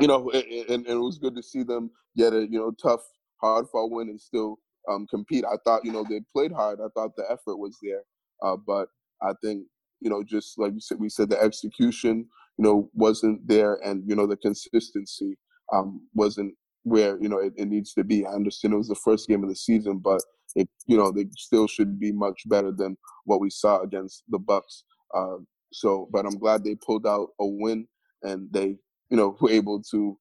you 0.00 0.06
know, 0.06 0.30
and, 0.30 0.70
and, 0.70 0.86
it 0.86 0.94
was 0.94 1.18
good 1.18 1.34
to 1.34 1.42
see 1.42 1.64
them 1.64 1.90
get 2.16 2.32
a 2.32 2.42
you 2.48 2.58
know 2.58 2.72
tough, 2.80 3.00
hard 3.40 3.66
fought 3.70 3.90
win 3.90 4.08
and 4.08 4.20
still 4.20 4.58
um, 4.88 5.06
compete. 5.08 5.44
I 5.44 5.56
thought, 5.64 5.84
you 5.84 5.92
know, 5.92 6.04
they 6.08 6.20
played 6.32 6.52
hard. 6.52 6.80
I 6.80 6.88
thought 6.94 7.16
the 7.16 7.24
effort 7.30 7.56
was 7.56 7.76
there. 7.82 8.02
Uh, 8.42 8.56
but 8.56 8.88
I 9.22 9.32
think, 9.42 9.64
you 10.00 10.10
know, 10.10 10.22
just 10.22 10.58
like 10.58 10.72
you 10.72 10.80
said, 10.80 10.98
we 11.00 11.08
said 11.08 11.28
the 11.28 11.40
execution, 11.40 12.26
you 12.56 12.64
know, 12.64 12.90
wasn't 12.94 13.46
there, 13.46 13.74
and 13.84 14.02
you 14.06 14.14
know, 14.14 14.26
the 14.26 14.36
consistency 14.36 15.36
um, 15.72 16.06
wasn't 16.14 16.54
where 16.84 17.20
you 17.20 17.28
know 17.28 17.38
it, 17.38 17.52
it, 17.56 17.66
needs 17.68 17.92
to 17.94 18.04
be. 18.04 18.24
I 18.24 18.30
understand 18.30 18.74
it 18.74 18.78
was 18.78 18.88
the 18.88 18.94
first 18.94 19.28
game 19.28 19.42
of 19.42 19.48
the 19.48 19.56
season, 19.56 19.98
but 19.98 20.22
it, 20.54 20.68
you 20.86 20.96
know, 20.96 21.10
they 21.10 21.26
still 21.36 21.66
should 21.66 21.98
be 21.98 22.12
much 22.12 22.42
better 22.46 22.72
than 22.72 22.96
what 23.24 23.40
we 23.40 23.50
saw 23.50 23.82
against 23.82 24.22
the 24.28 24.38
Bucks. 24.38 24.84
Uh, 25.14 25.38
so, 25.72 26.08
but 26.12 26.24
I'm 26.24 26.38
glad 26.38 26.64
they 26.64 26.76
pulled 26.76 27.06
out 27.06 27.30
a 27.40 27.46
win, 27.46 27.86
and 28.22 28.48
they, 28.52 28.76
you 29.10 29.16
know, 29.16 29.36
were 29.40 29.50
able 29.50 29.82
to, 29.90 30.16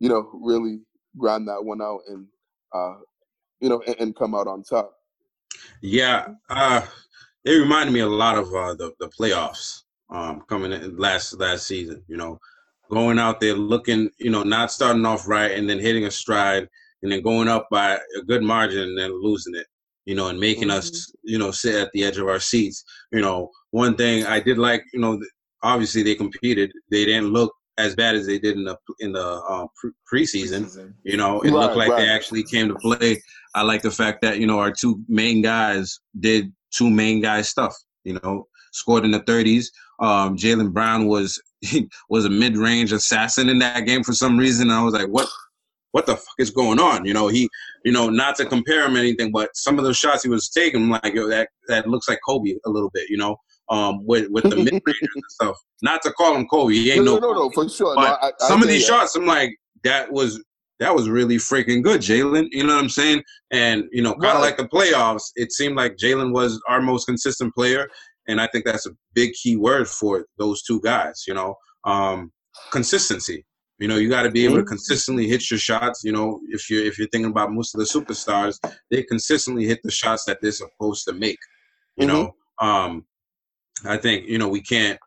you 0.00 0.08
know, 0.08 0.30
really 0.42 0.80
grind 1.16 1.48
that 1.48 1.64
one 1.64 1.82
out 1.82 2.00
and 2.08 2.26
uh, 2.74 2.94
you 3.60 3.68
know, 3.68 3.82
and, 3.86 3.96
and 4.00 4.16
come 4.16 4.34
out 4.34 4.46
on 4.46 4.62
top. 4.62 4.94
Yeah, 5.80 6.28
uh, 6.48 6.82
it 7.44 7.52
reminded 7.52 7.92
me 7.92 8.00
a 8.00 8.06
lot 8.06 8.38
of 8.38 8.46
uh, 8.54 8.74
the 8.74 8.92
the 9.00 9.08
playoffs 9.08 9.82
um, 10.10 10.42
coming 10.48 10.72
in 10.72 10.96
last 10.96 11.38
last 11.38 11.66
season. 11.66 12.02
You 12.08 12.16
know, 12.16 12.38
going 12.90 13.18
out 13.18 13.40
there 13.40 13.54
looking, 13.54 14.10
you 14.18 14.30
know, 14.30 14.42
not 14.42 14.72
starting 14.72 15.06
off 15.06 15.28
right 15.28 15.52
and 15.52 15.68
then 15.68 15.78
hitting 15.78 16.04
a 16.04 16.10
stride 16.10 16.68
and 17.02 17.12
then 17.12 17.22
going 17.22 17.48
up 17.48 17.68
by 17.70 17.94
a 17.94 18.22
good 18.26 18.42
margin 18.42 18.80
and 18.80 18.98
then 18.98 19.22
losing 19.22 19.54
it. 19.54 19.66
You 20.04 20.14
know, 20.14 20.28
and 20.28 20.40
making 20.40 20.68
mm-hmm. 20.68 20.78
us, 20.78 21.12
you 21.22 21.38
know, 21.38 21.50
sit 21.50 21.74
at 21.74 21.90
the 21.92 22.02
edge 22.02 22.16
of 22.16 22.28
our 22.28 22.40
seats. 22.40 22.82
You 23.12 23.20
know, 23.20 23.50
one 23.72 23.94
thing 23.94 24.24
I 24.24 24.40
did 24.40 24.56
like, 24.56 24.82
you 24.94 25.00
know, 25.00 25.20
obviously 25.62 26.02
they 26.02 26.14
competed. 26.14 26.72
They 26.90 27.04
didn't 27.04 27.32
look 27.32 27.52
as 27.78 27.94
bad 27.94 28.16
as 28.16 28.26
they 28.26 28.38
did 28.38 28.56
in 28.56 28.64
the 28.64 28.76
in 29.00 29.12
the 29.12 29.22
uh, 29.22 29.66
preseason. 30.12 30.64
preseason. 30.64 30.94
You 31.04 31.16
know, 31.16 31.40
it 31.40 31.50
right, 31.50 31.60
looked 31.60 31.76
like 31.76 31.90
right. 31.90 31.98
they 31.98 32.08
actually 32.08 32.42
came 32.42 32.68
to 32.68 32.74
play. 32.76 33.22
I 33.58 33.62
like 33.62 33.82
the 33.82 33.90
fact 33.90 34.22
that 34.22 34.38
you 34.38 34.46
know 34.46 34.58
our 34.60 34.72
two 34.72 35.02
main 35.08 35.42
guys 35.42 35.98
did 36.18 36.52
two 36.72 36.88
main 36.88 37.20
guy 37.20 37.42
stuff. 37.42 37.74
You 38.04 38.20
know, 38.22 38.46
scored 38.72 39.04
in 39.04 39.10
the 39.10 39.20
30s. 39.20 39.66
Um, 40.00 40.36
Jaylen 40.36 40.72
Brown 40.72 41.06
was 41.06 41.42
was 42.08 42.24
a 42.24 42.30
mid 42.30 42.56
range 42.56 42.92
assassin 42.92 43.48
in 43.48 43.58
that 43.58 43.80
game 43.80 44.04
for 44.04 44.12
some 44.12 44.38
reason. 44.38 44.70
I 44.70 44.82
was 44.82 44.94
like, 44.94 45.08
what? 45.08 45.28
What 45.92 46.04
the 46.04 46.16
fuck 46.16 46.34
is 46.38 46.50
going 46.50 46.78
on? 46.78 47.06
You 47.06 47.14
know, 47.14 47.28
he, 47.28 47.48
you 47.82 47.92
know, 47.92 48.10
not 48.10 48.36
to 48.36 48.44
compare 48.44 48.84
him 48.84 48.94
anything, 48.94 49.32
but 49.32 49.48
some 49.54 49.78
of 49.78 49.84
those 49.84 49.96
shots 49.96 50.22
he 50.22 50.28
was 50.28 50.50
taking, 50.50 50.90
like 50.90 51.14
yo, 51.14 51.26
that 51.28 51.48
that 51.66 51.88
looks 51.88 52.08
like 52.08 52.18
Kobe 52.26 52.54
a 52.66 52.70
little 52.70 52.90
bit. 52.90 53.08
You 53.08 53.16
know, 53.16 53.36
um, 53.70 54.04
with 54.06 54.28
with 54.30 54.44
the 54.44 54.56
mid 54.56 54.74
rangers 54.74 55.08
and 55.14 55.24
stuff. 55.28 55.56
Not 55.82 56.02
to 56.02 56.12
call 56.12 56.36
him 56.36 56.46
Kobe, 56.46 56.74
he 56.74 56.92
ain't 56.92 57.04
no, 57.04 57.16
no, 57.16 57.32
no, 57.32 57.32
no, 57.32 57.50
for 57.50 57.68
sure. 57.68 57.94
But 57.94 58.02
no, 58.02 58.14
I, 58.14 58.28
I, 58.28 58.32
some 58.48 58.62
of 58.62 58.68
these 58.68 58.84
shots, 58.84 59.16
I'm 59.16 59.26
like, 59.26 59.56
that 59.84 60.12
was 60.12 60.42
that 60.80 60.94
was 60.94 61.08
really 61.08 61.36
freaking 61.36 61.82
good, 61.82 62.00
Jaylen. 62.00 62.48
You 62.50 62.64
know 62.64 62.74
what 62.74 62.82
I'm 62.82 62.88
saying? 62.88 63.22
And 63.50 63.84
you 63.90 64.02
know, 64.02 64.14
kind 64.14 64.36
of 64.36 64.42
like 64.42 64.56
the 64.56 64.68
playoffs, 64.68 65.30
it 65.34 65.52
seemed 65.52 65.76
like 65.76 65.96
Jaylen 65.96 66.32
was 66.32 66.60
our 66.68 66.80
most 66.80 67.06
consistent 67.06 67.54
player, 67.54 67.88
and 68.28 68.40
I 68.40 68.46
think 68.48 68.64
that's 68.64 68.86
a 68.86 68.92
big 69.14 69.32
key 69.32 69.56
word 69.56 69.88
for 69.88 70.26
those 70.38 70.62
two 70.62 70.80
guys. 70.80 71.24
You 71.26 71.34
know, 71.34 71.54
um, 71.84 72.32
consistency. 72.70 73.44
You 73.78 73.86
know, 73.86 73.96
you 73.96 74.08
got 74.08 74.22
to 74.22 74.30
be 74.30 74.44
able 74.44 74.56
to 74.56 74.62
mm-hmm. 74.62 74.68
consistently 74.68 75.28
hit 75.28 75.50
your 75.50 75.58
shots. 75.58 76.02
You 76.04 76.12
know, 76.12 76.40
if 76.48 76.68
you're 76.68 76.84
if 76.84 76.98
you're 76.98 77.08
thinking 77.08 77.30
about 77.30 77.52
most 77.52 77.74
of 77.74 77.78
the 77.78 77.86
superstars, 77.86 78.58
they 78.90 79.02
consistently 79.04 79.66
hit 79.66 79.80
the 79.84 79.90
shots 79.90 80.24
that 80.24 80.38
they're 80.42 80.52
supposed 80.52 81.04
to 81.06 81.12
make. 81.12 81.38
You 81.96 82.06
mm-hmm. 82.06 82.16
know, 82.16 82.34
um, 82.60 83.04
I 83.84 83.96
think 83.96 84.28
you 84.28 84.38
know 84.38 84.48
we 84.48 84.60
can't 84.60 84.98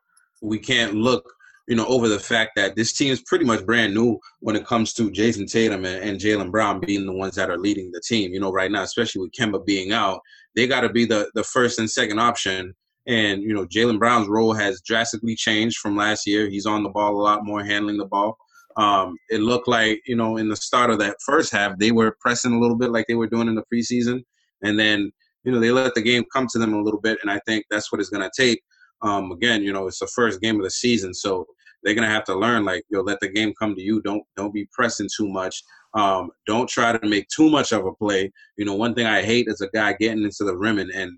we 0.41 0.57
can't 0.57 0.95
look 0.95 1.23
you 1.67 1.75
know 1.75 1.85
over 1.87 2.07
the 2.07 2.19
fact 2.19 2.51
that 2.55 2.75
this 2.75 2.93
team 2.93 3.11
is 3.11 3.21
pretty 3.21 3.45
much 3.45 3.65
brand 3.65 3.93
new 3.93 4.19
when 4.39 4.55
it 4.55 4.65
comes 4.65 4.93
to 4.93 5.11
Jayson 5.11 5.47
Tatum 5.47 5.85
and, 5.85 6.03
and 6.03 6.19
Jaylen 6.19 6.51
Brown 6.51 6.79
being 6.79 7.05
the 7.05 7.13
ones 7.13 7.35
that 7.35 7.49
are 7.49 7.57
leading 7.57 7.91
the 7.91 8.01
team. 8.01 8.33
You 8.33 8.39
know, 8.39 8.51
right 8.51 8.71
now, 8.71 8.83
especially 8.83 9.21
with 9.21 9.31
Kemba 9.31 9.65
being 9.65 9.91
out, 9.91 10.21
they 10.55 10.67
got 10.67 10.81
to 10.81 10.89
be 10.89 11.05
the 11.05 11.29
the 11.35 11.43
first 11.43 11.79
and 11.79 11.89
second 11.89 12.19
option. 12.19 12.73
And 13.07 13.41
you 13.41 13.53
know, 13.53 13.65
Jaylen 13.65 13.99
Brown's 13.99 14.27
role 14.27 14.53
has 14.53 14.81
drastically 14.81 15.35
changed 15.35 15.77
from 15.77 15.95
last 15.95 16.27
year. 16.27 16.49
He's 16.49 16.65
on 16.65 16.83
the 16.83 16.89
ball 16.89 17.15
a 17.15 17.21
lot 17.21 17.45
more, 17.45 17.63
handling 17.63 17.97
the 17.97 18.05
ball. 18.05 18.37
Um, 18.77 19.17
it 19.29 19.41
looked 19.41 19.67
like 19.67 20.01
you 20.05 20.15
know 20.15 20.37
in 20.37 20.49
the 20.49 20.55
start 20.55 20.89
of 20.89 20.99
that 20.99 21.17
first 21.25 21.51
half 21.51 21.77
they 21.77 21.91
were 21.91 22.15
pressing 22.21 22.53
a 22.53 22.59
little 22.59 22.77
bit 22.77 22.91
like 22.91 23.05
they 23.07 23.15
were 23.15 23.27
doing 23.27 23.47
in 23.47 23.55
the 23.55 23.65
preseason, 23.73 24.23
and 24.63 24.79
then 24.79 25.11
you 25.43 25.51
know, 25.51 25.59
they 25.59 25.71
let 25.71 25.95
the 25.95 26.01
game 26.01 26.23
come 26.31 26.47
to 26.47 26.59
them 26.59 26.73
a 26.73 26.81
little 26.81 26.99
bit, 26.99 27.19
and 27.21 27.31
I 27.31 27.39
think 27.45 27.65
that's 27.69 27.91
what 27.91 27.99
it's 27.99 28.09
going 28.09 28.27
to 28.27 28.41
take. 28.41 28.61
Um, 29.01 29.31
again, 29.31 29.63
you 29.63 29.73
know, 29.73 29.87
it's 29.87 29.99
the 29.99 30.07
first 30.07 30.41
game 30.41 30.57
of 30.57 30.63
the 30.63 30.71
season, 30.71 31.13
so 31.13 31.45
they're 31.83 31.95
going 31.95 32.07
to 32.07 32.13
have 32.13 32.25
to 32.25 32.35
learn, 32.35 32.63
like, 32.63 32.83
yo, 32.89 33.01
let 33.01 33.19
the 33.19 33.29
game 33.29 33.53
come 33.57 33.75
to 33.75 33.81
you. 33.81 34.01
Don't 34.01 34.23
don't 34.35 34.53
be 34.53 34.67
pressing 34.71 35.09
too 35.15 35.27
much. 35.27 35.63
Um, 35.93 36.29
don't 36.47 36.69
try 36.69 36.95
to 36.95 37.07
make 37.07 37.27
too 37.27 37.49
much 37.49 37.73
of 37.73 37.85
a 37.85 37.93
play. 37.93 38.31
You 38.57 38.65
know, 38.65 38.75
one 38.75 38.93
thing 38.93 39.07
I 39.07 39.23
hate 39.23 39.47
is 39.47 39.61
a 39.61 39.69
guy 39.73 39.93
getting 39.99 40.23
into 40.23 40.43
the 40.43 40.55
rim 40.55 40.79
and, 40.79 40.91
and 40.91 41.11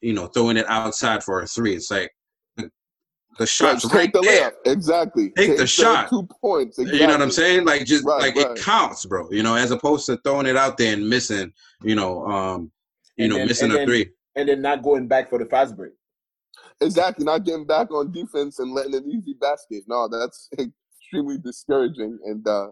you 0.00 0.12
know 0.12 0.26
throwing 0.26 0.56
it 0.56 0.66
outside 0.66 1.24
for 1.24 1.40
a 1.40 1.46
three. 1.46 1.74
It's 1.74 1.90
like 1.90 2.10
the 3.38 3.46
shot. 3.46 3.82
Right, 3.92 4.12
the 4.12 4.20
there. 4.20 4.50
layup. 4.50 4.72
Exactly. 4.72 5.30
Take, 5.30 5.36
take 5.36 5.50
the, 5.56 5.62
the, 5.62 5.66
shot. 5.66 6.10
Two 6.10 6.28
points. 6.40 6.78
Exactly. 6.78 7.00
You 7.00 7.06
know 7.06 7.14
what 7.14 7.22
I'm 7.22 7.30
saying? 7.30 7.64
Like 7.64 7.84
just 7.84 8.04
right, 8.04 8.20
like 8.20 8.36
right. 8.36 8.56
it 8.56 8.62
counts, 8.62 9.06
bro. 9.06 9.28
You 9.30 9.42
know, 9.42 9.54
as 9.54 9.70
opposed 9.70 10.06
to 10.06 10.18
throwing 10.18 10.46
it 10.46 10.56
out 10.56 10.76
there 10.76 10.92
and 10.92 11.08
missing. 11.08 11.52
You 11.82 11.94
know, 11.94 12.26
um, 12.26 12.70
you 13.16 13.28
know, 13.28 13.38
then, 13.38 13.46
missing 13.46 13.70
a 13.70 13.74
then, 13.74 13.86
three. 13.86 14.10
And 14.36 14.48
then 14.48 14.62
not 14.62 14.82
going 14.82 15.08
back 15.08 15.30
for 15.30 15.38
the 15.38 15.46
fast 15.46 15.76
break. 15.76 15.92
Exactly, 16.82 17.24
not 17.24 17.44
getting 17.44 17.66
back 17.66 17.90
on 17.90 18.12
defense 18.12 18.58
and 18.58 18.72
letting 18.72 18.94
an 18.94 19.10
easy 19.10 19.34
basket. 19.40 19.84
No, 19.86 20.08
that's 20.08 20.48
extremely 20.58 21.38
discouraging 21.38 22.18
and 22.24 22.46
uh, 22.46 22.68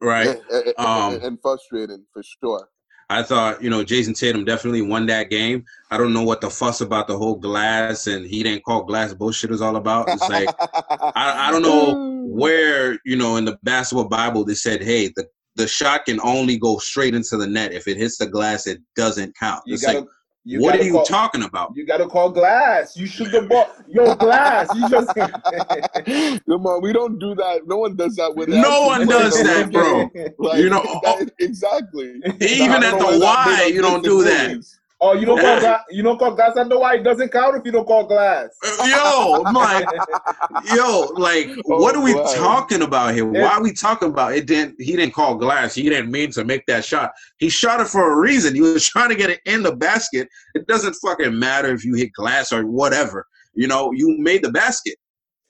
right 0.00 0.40
and, 0.50 0.74
um, 0.78 1.20
and 1.22 1.38
frustrating 1.40 2.04
for 2.12 2.22
sure. 2.22 2.68
I 3.10 3.22
thought, 3.22 3.62
you 3.62 3.70
know, 3.70 3.82
Jayson 3.82 4.12
Tatum 4.12 4.44
definitely 4.44 4.82
won 4.82 5.06
that 5.06 5.30
game. 5.30 5.64
I 5.90 5.96
don't 5.96 6.12
know 6.12 6.22
what 6.22 6.42
the 6.42 6.50
fuss 6.50 6.82
about 6.82 7.08
the 7.08 7.16
whole 7.16 7.36
glass 7.36 8.06
and 8.06 8.26
he 8.26 8.42
didn't 8.42 8.64
call 8.64 8.84
glass 8.84 9.14
bullshit 9.14 9.50
is 9.50 9.62
all 9.62 9.76
about. 9.76 10.10
It's 10.10 10.28
like 10.28 10.48
I, 10.60 11.48
I 11.48 11.50
don't 11.50 11.62
know 11.62 12.26
where, 12.28 12.98
you 13.06 13.16
know, 13.16 13.36
in 13.36 13.46
the 13.46 13.58
basketball 13.62 14.08
Bible 14.08 14.44
they 14.44 14.54
said, 14.54 14.82
hey, 14.82 15.10
the 15.16 15.26
the 15.56 15.66
shot 15.66 16.06
can 16.06 16.20
only 16.20 16.56
go 16.56 16.78
straight 16.78 17.14
into 17.14 17.36
the 17.36 17.46
net. 17.46 17.72
If 17.72 17.88
it 17.88 17.96
hits 17.96 18.18
the 18.18 18.26
glass, 18.26 18.66
it 18.66 18.80
doesn't 18.94 19.36
count. 19.36 19.62
You 19.66 19.76
gotta, 19.78 20.00
like, 20.00 20.08
You 20.44 20.60
what 20.62 20.76
are 20.76 20.82
you 20.82 20.92
call- 20.92 21.04
talking 21.04 21.42
about? 21.42 21.72
You 21.76 21.84
gotta 21.84 22.06
call 22.06 22.30
Glass. 22.30 22.96
You 22.96 23.06
shoot 23.06 23.30
the 23.30 23.42
ball. 23.42 23.66
Yo, 23.86 24.14
Glass. 24.14 24.68
You 24.74 24.88
just. 24.88 25.14
Come 26.48 26.66
on, 26.66 26.80
we 26.82 26.92
don't 26.92 27.18
do 27.18 27.34
that. 27.34 27.66
No 27.66 27.78
one 27.78 27.96
does 27.96 28.16
that 28.16 28.34
with 28.34 28.48
No 28.48 28.86
one 28.86 29.06
does 29.06 29.34
that, 29.42 29.68
real 29.68 30.08
bro. 30.08 30.34
Like, 30.38 30.58
You 30.62 30.70
know, 30.70 30.82
that- 31.04 31.30
exactly. 31.38 32.14
Even 32.40 32.82
I 32.82 32.88
at 32.92 32.98
the 32.98 33.04
where 33.06 33.20
Y, 33.20 33.70
you 33.74 33.82
don't 33.82 34.02
do 34.02 34.22
that. 34.24 34.30
disagreement 34.30 34.60
is. 34.60 34.77
Oh, 35.00 35.12
you 35.12 35.26
don't 35.26 35.38
call 35.40 35.60
Glass. 35.60 35.80
You 35.90 36.02
don't 36.02 36.18
call 36.18 36.34
Glass 36.34 36.56
at 36.56 36.68
the 36.68 36.76
Y. 36.78 36.94
It 36.96 37.02
doesn't 37.04 37.30
count 37.30 37.56
if 37.56 37.64
you 37.64 37.70
don't 37.70 37.86
call 37.86 38.04
Glass. 38.04 38.48
Yo, 38.84 39.42
I'm 39.46 39.54
like, 39.54 39.86
yo, 40.74 41.00
like, 41.16 41.50
Oh, 41.70 41.80
what 41.80 41.94
are 41.94 42.02
we 42.02 42.14
wow. 42.14 42.24
talking 42.34 42.82
about 42.82 43.14
here? 43.14 43.32
Yeah. 43.32 43.42
Why 43.42 43.48
are 43.52 43.62
we 43.62 43.72
talking 43.72 44.08
about 44.08 44.34
it? 44.34 44.46
Didn't 44.46 44.74
he 44.80 44.96
didn't 44.96 45.14
call 45.14 45.36
glass? 45.36 45.74
He 45.74 45.82
didn't 45.88 46.10
mean 46.10 46.32
to 46.32 46.44
make 46.44 46.66
that 46.66 46.84
shot. 46.84 47.12
He 47.38 47.48
shot 47.48 47.80
it 47.80 47.86
for 47.86 48.12
a 48.12 48.16
reason. 48.20 48.54
He 48.56 48.60
was 48.60 48.84
trying 48.88 49.10
to 49.10 49.14
get 49.14 49.30
it 49.30 49.40
in 49.46 49.62
the 49.62 49.76
basket. 49.76 50.28
It 50.54 50.66
doesn't 50.66 50.94
fucking 50.94 51.38
matter 51.38 51.72
if 51.72 51.84
you 51.84 51.94
hit 51.94 52.12
glass 52.14 52.50
or 52.52 52.66
whatever. 52.66 53.24
You 53.54 53.68
know, 53.68 53.92
you 53.92 54.16
made 54.18 54.42
the 54.42 54.50
basket. 54.50 54.96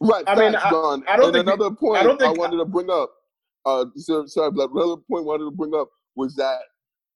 Right. 0.00 0.24
I 0.26 0.34
mean, 0.34 0.52
facts, 0.52 0.66
I- 0.66 0.70
Don. 0.70 1.04
I 1.08 1.16
don't 1.16 1.24
and 1.26 1.34
think 1.34 1.46
we- 1.46 1.52
another 1.52 1.74
point 1.74 1.96
I 1.96 2.00
I, 2.00 2.02
don't 2.04 2.18
think- 2.20 2.36
I 2.36 2.38
wanted 2.38 2.58
to 2.58 2.64
bring 2.66 2.90
up. 2.90 3.10
Uh, 3.64 3.86
so- 3.96 4.26
sorry, 4.26 4.50
but 4.50 4.70
another 4.72 4.96
point 5.10 5.22
I 5.22 5.26
wanted 5.26 5.44
to 5.44 5.50
bring 5.52 5.74
up 5.74 5.88
was 6.16 6.34
that 6.36 6.58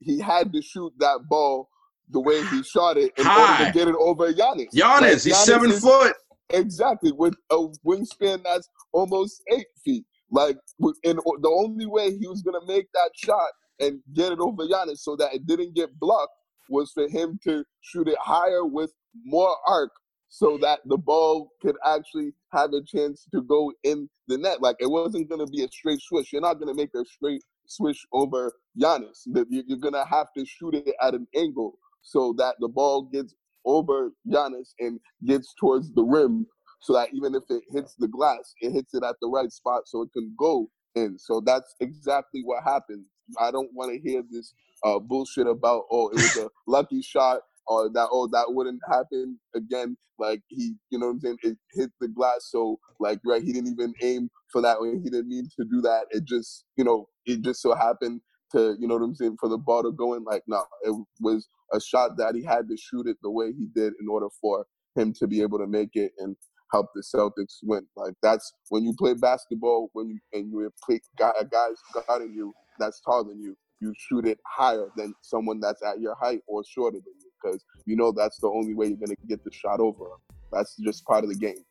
he 0.00 0.18
had 0.18 0.50
to 0.54 0.62
shoot 0.62 0.92
that 0.98 1.18
ball 1.28 1.68
the 2.12 2.20
way 2.20 2.44
he 2.46 2.62
shot 2.62 2.96
it 2.96 3.12
in 3.18 3.26
order 3.26 3.64
to 3.64 3.70
get 3.72 3.88
it 3.88 3.96
over 3.98 4.32
Giannis. 4.32 4.68
Giannis, 4.74 5.00
Like, 5.00 5.10
he's 5.12 5.26
Giannis 5.26 5.44
seven 5.44 5.70
is- 5.70 5.80
foot. 5.80 6.14
Exactly, 6.50 7.12
with 7.12 7.34
a 7.50 7.56
wingspan 7.86 8.42
that's 8.44 8.68
almost 8.92 9.42
eight 9.50 9.66
feet. 9.84 10.04
Like, 10.30 10.58
and 11.04 11.18
the 11.18 11.48
only 11.50 11.86
way 11.86 12.16
he 12.16 12.26
was 12.28 12.42
gonna 12.42 12.64
make 12.66 12.86
that 12.92 13.10
shot 13.14 13.48
and 13.80 14.00
get 14.12 14.32
it 14.32 14.38
over 14.38 14.66
Giannis 14.66 14.98
so 14.98 15.16
that 15.16 15.34
it 15.34 15.46
didn't 15.46 15.74
get 15.74 15.98
blocked 15.98 16.32
was 16.68 16.90
for 16.92 17.08
him 17.08 17.38
to 17.44 17.64
shoot 17.80 18.06
it 18.08 18.18
higher 18.20 18.64
with 18.66 18.92
more 19.24 19.56
arc, 19.66 19.90
so 20.28 20.58
that 20.58 20.80
the 20.86 20.96
ball 20.98 21.50
could 21.62 21.76
actually 21.86 22.32
have 22.52 22.72
a 22.74 22.82
chance 22.82 23.26
to 23.32 23.42
go 23.42 23.72
in 23.84 24.08
the 24.28 24.36
net. 24.38 24.60
Like, 24.60 24.76
it 24.80 24.90
wasn't 24.90 25.28
gonna 25.30 25.46
be 25.46 25.64
a 25.64 25.68
straight 25.68 26.00
swish. 26.02 26.32
You're 26.32 26.42
not 26.42 26.54
gonna 26.60 26.74
make 26.74 26.94
a 26.94 27.04
straight 27.04 27.42
swish 27.66 28.04
over 28.12 28.52
Giannis. 28.78 29.22
You're 29.26 29.78
gonna 29.78 30.04
have 30.04 30.28
to 30.36 30.44
shoot 30.44 30.74
it 30.74 30.94
at 31.00 31.14
an 31.14 31.26
angle 31.34 31.78
so 32.02 32.34
that 32.38 32.56
the 32.60 32.68
ball 32.68 33.02
gets 33.02 33.34
over 33.64 34.10
Giannis 34.28 34.70
and 34.80 35.00
gets 35.24 35.54
towards 35.58 35.92
the 35.92 36.02
rim 36.02 36.46
so 36.80 36.92
that 36.94 37.08
even 37.14 37.34
if 37.34 37.44
it 37.48 37.62
hits 37.70 37.94
the 37.98 38.08
glass, 38.08 38.54
it 38.60 38.72
hits 38.72 38.94
it 38.94 39.04
at 39.04 39.16
the 39.20 39.28
right 39.28 39.50
spot 39.52 39.82
so 39.86 40.02
it 40.02 40.12
can 40.12 40.34
go 40.38 40.68
in. 40.94 41.18
So 41.18 41.40
that's 41.44 41.74
exactly 41.80 42.42
what 42.44 42.64
happened. 42.64 43.04
I 43.40 43.50
don't 43.50 43.70
want 43.72 43.92
to 43.92 44.00
hear 44.00 44.22
this 44.30 44.52
uh, 44.84 44.98
bullshit 44.98 45.46
about 45.46 45.84
oh 45.90 46.08
it 46.08 46.14
was 46.16 46.36
a 46.36 46.48
lucky 46.66 47.00
shot 47.02 47.40
or 47.66 47.88
that 47.90 48.08
oh 48.10 48.28
that 48.32 48.46
wouldn't 48.48 48.80
happen 48.90 49.38
again. 49.54 49.96
Like 50.18 50.42
he, 50.48 50.74
you 50.90 50.98
know 50.98 51.06
what 51.06 51.12
I'm 51.12 51.20
saying? 51.20 51.38
It 51.42 51.58
hit 51.72 51.90
the 52.00 52.08
glass, 52.08 52.48
so 52.50 52.78
like 53.00 53.20
right, 53.24 53.42
he 53.42 53.52
didn't 53.52 53.72
even 53.72 53.94
aim 54.02 54.28
for 54.52 54.60
that. 54.62 54.76
He 55.02 55.08
didn't 55.10 55.28
mean 55.28 55.48
to 55.58 55.64
do 55.64 55.80
that. 55.82 56.06
It 56.10 56.24
just, 56.24 56.64
you 56.76 56.84
know, 56.84 57.06
it 57.26 57.42
just 57.42 57.62
so 57.62 57.74
happened 57.74 58.20
to, 58.52 58.76
you 58.78 58.86
know 58.86 58.94
what 58.94 59.04
I'm 59.04 59.14
saying, 59.14 59.36
for 59.40 59.48
the 59.48 59.58
ball 59.58 59.82
to 59.82 59.92
go 59.92 60.14
in. 60.14 60.24
Like 60.24 60.42
no, 60.46 60.64
it 60.82 60.94
was 61.20 61.48
a 61.72 61.80
shot 61.80 62.16
that 62.18 62.34
he 62.34 62.42
had 62.42 62.68
to 62.68 62.76
shoot 62.76 63.06
it 63.06 63.16
the 63.22 63.30
way 63.30 63.52
he 63.52 63.66
did 63.74 63.94
in 64.00 64.08
order 64.08 64.28
for 64.40 64.66
him 64.94 65.12
to 65.14 65.26
be 65.26 65.40
able 65.42 65.58
to 65.58 65.66
make 65.66 65.90
it 65.94 66.12
and 66.18 66.36
help 66.72 66.88
the 66.94 67.02
Celtics 67.02 67.58
win. 67.62 67.86
Like 67.96 68.14
that's 68.22 68.52
when 68.68 68.84
you 68.84 68.94
play 68.98 69.14
basketball, 69.14 69.90
when 69.92 70.08
you 70.08 70.18
and 70.32 70.50
you 70.50 70.70
play 70.84 71.00
guy, 71.18 71.32
a 71.38 71.44
guy's 71.44 71.76
guarding 72.06 72.34
you 72.34 72.52
that's 72.78 73.00
taller 73.00 73.28
than 73.28 73.40
you, 73.40 73.56
you 73.80 73.92
shoot 73.98 74.26
it 74.26 74.38
higher 74.46 74.88
than 74.96 75.14
someone 75.20 75.60
that's 75.60 75.82
at 75.82 76.00
your 76.00 76.14
height 76.14 76.40
or 76.46 76.62
shorter 76.64 76.98
than 76.98 77.14
you 77.20 77.30
because 77.42 77.64
you 77.84 77.96
know 77.96 78.12
that's 78.12 78.38
the 78.38 78.48
only 78.48 78.74
way 78.74 78.86
you're 78.88 78.96
gonna 78.96 79.14
get 79.28 79.44
the 79.44 79.52
shot 79.52 79.80
over. 79.80 80.04
That's 80.52 80.76
just 80.76 81.04
part 81.04 81.24
of 81.24 81.30
the 81.30 81.36
game. 81.36 81.64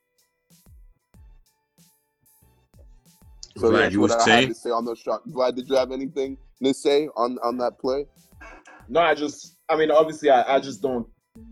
So 3.58 3.70
Vlad, 3.70 3.78
that's 3.80 3.94
you 3.94 4.02
what 4.02 4.12
I 4.12 4.30
had 4.30 4.50
to 4.50 4.56
say 4.56 4.70
on 4.70 4.86
those 4.86 5.00
shots. 5.00 5.30
Vlad, 5.32 5.56
did 5.56 5.70
you 5.70 5.76
have 5.76 5.92
anything 5.92 6.38
to 6.64 6.74
say 6.74 7.08
on 7.16 7.38
on 7.44 7.58
that 7.58 7.80
play? 7.80 8.06
No, 8.90 9.00
I 9.02 9.14
just, 9.16 9.58
I 9.70 9.76
mean, 9.76 9.92
obviously, 9.92 10.30
I, 10.30 10.56
I 10.56 10.60
just 10.60 10.82
don't, 10.82 11.08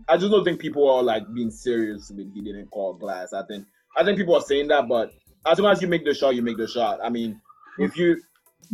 I 0.08 0.16
just 0.16 0.30
don't 0.30 0.44
think 0.44 0.60
people 0.60 0.88
are 0.90 1.02
like 1.02 1.22
being 1.34 1.50
serious 1.50 2.10
when 2.10 2.30
he 2.34 2.40
didn't 2.40 2.66
call 2.70 2.94
glass. 2.94 3.32
I 3.32 3.42
think, 3.46 3.66
I 3.96 4.04
think 4.04 4.18
people 4.18 4.34
are 4.34 4.42
saying 4.42 4.68
that, 4.68 4.88
but 4.88 5.12
as 5.46 5.58
long 5.58 5.72
as 5.72 5.80
you 5.80 5.88
make 5.88 6.04
the 6.04 6.14
shot, 6.14 6.34
you 6.34 6.42
make 6.42 6.58
the 6.58 6.68
shot. 6.68 6.98
I 7.02 7.08
mean, 7.08 7.40
if 7.78 7.96
you, 7.96 8.20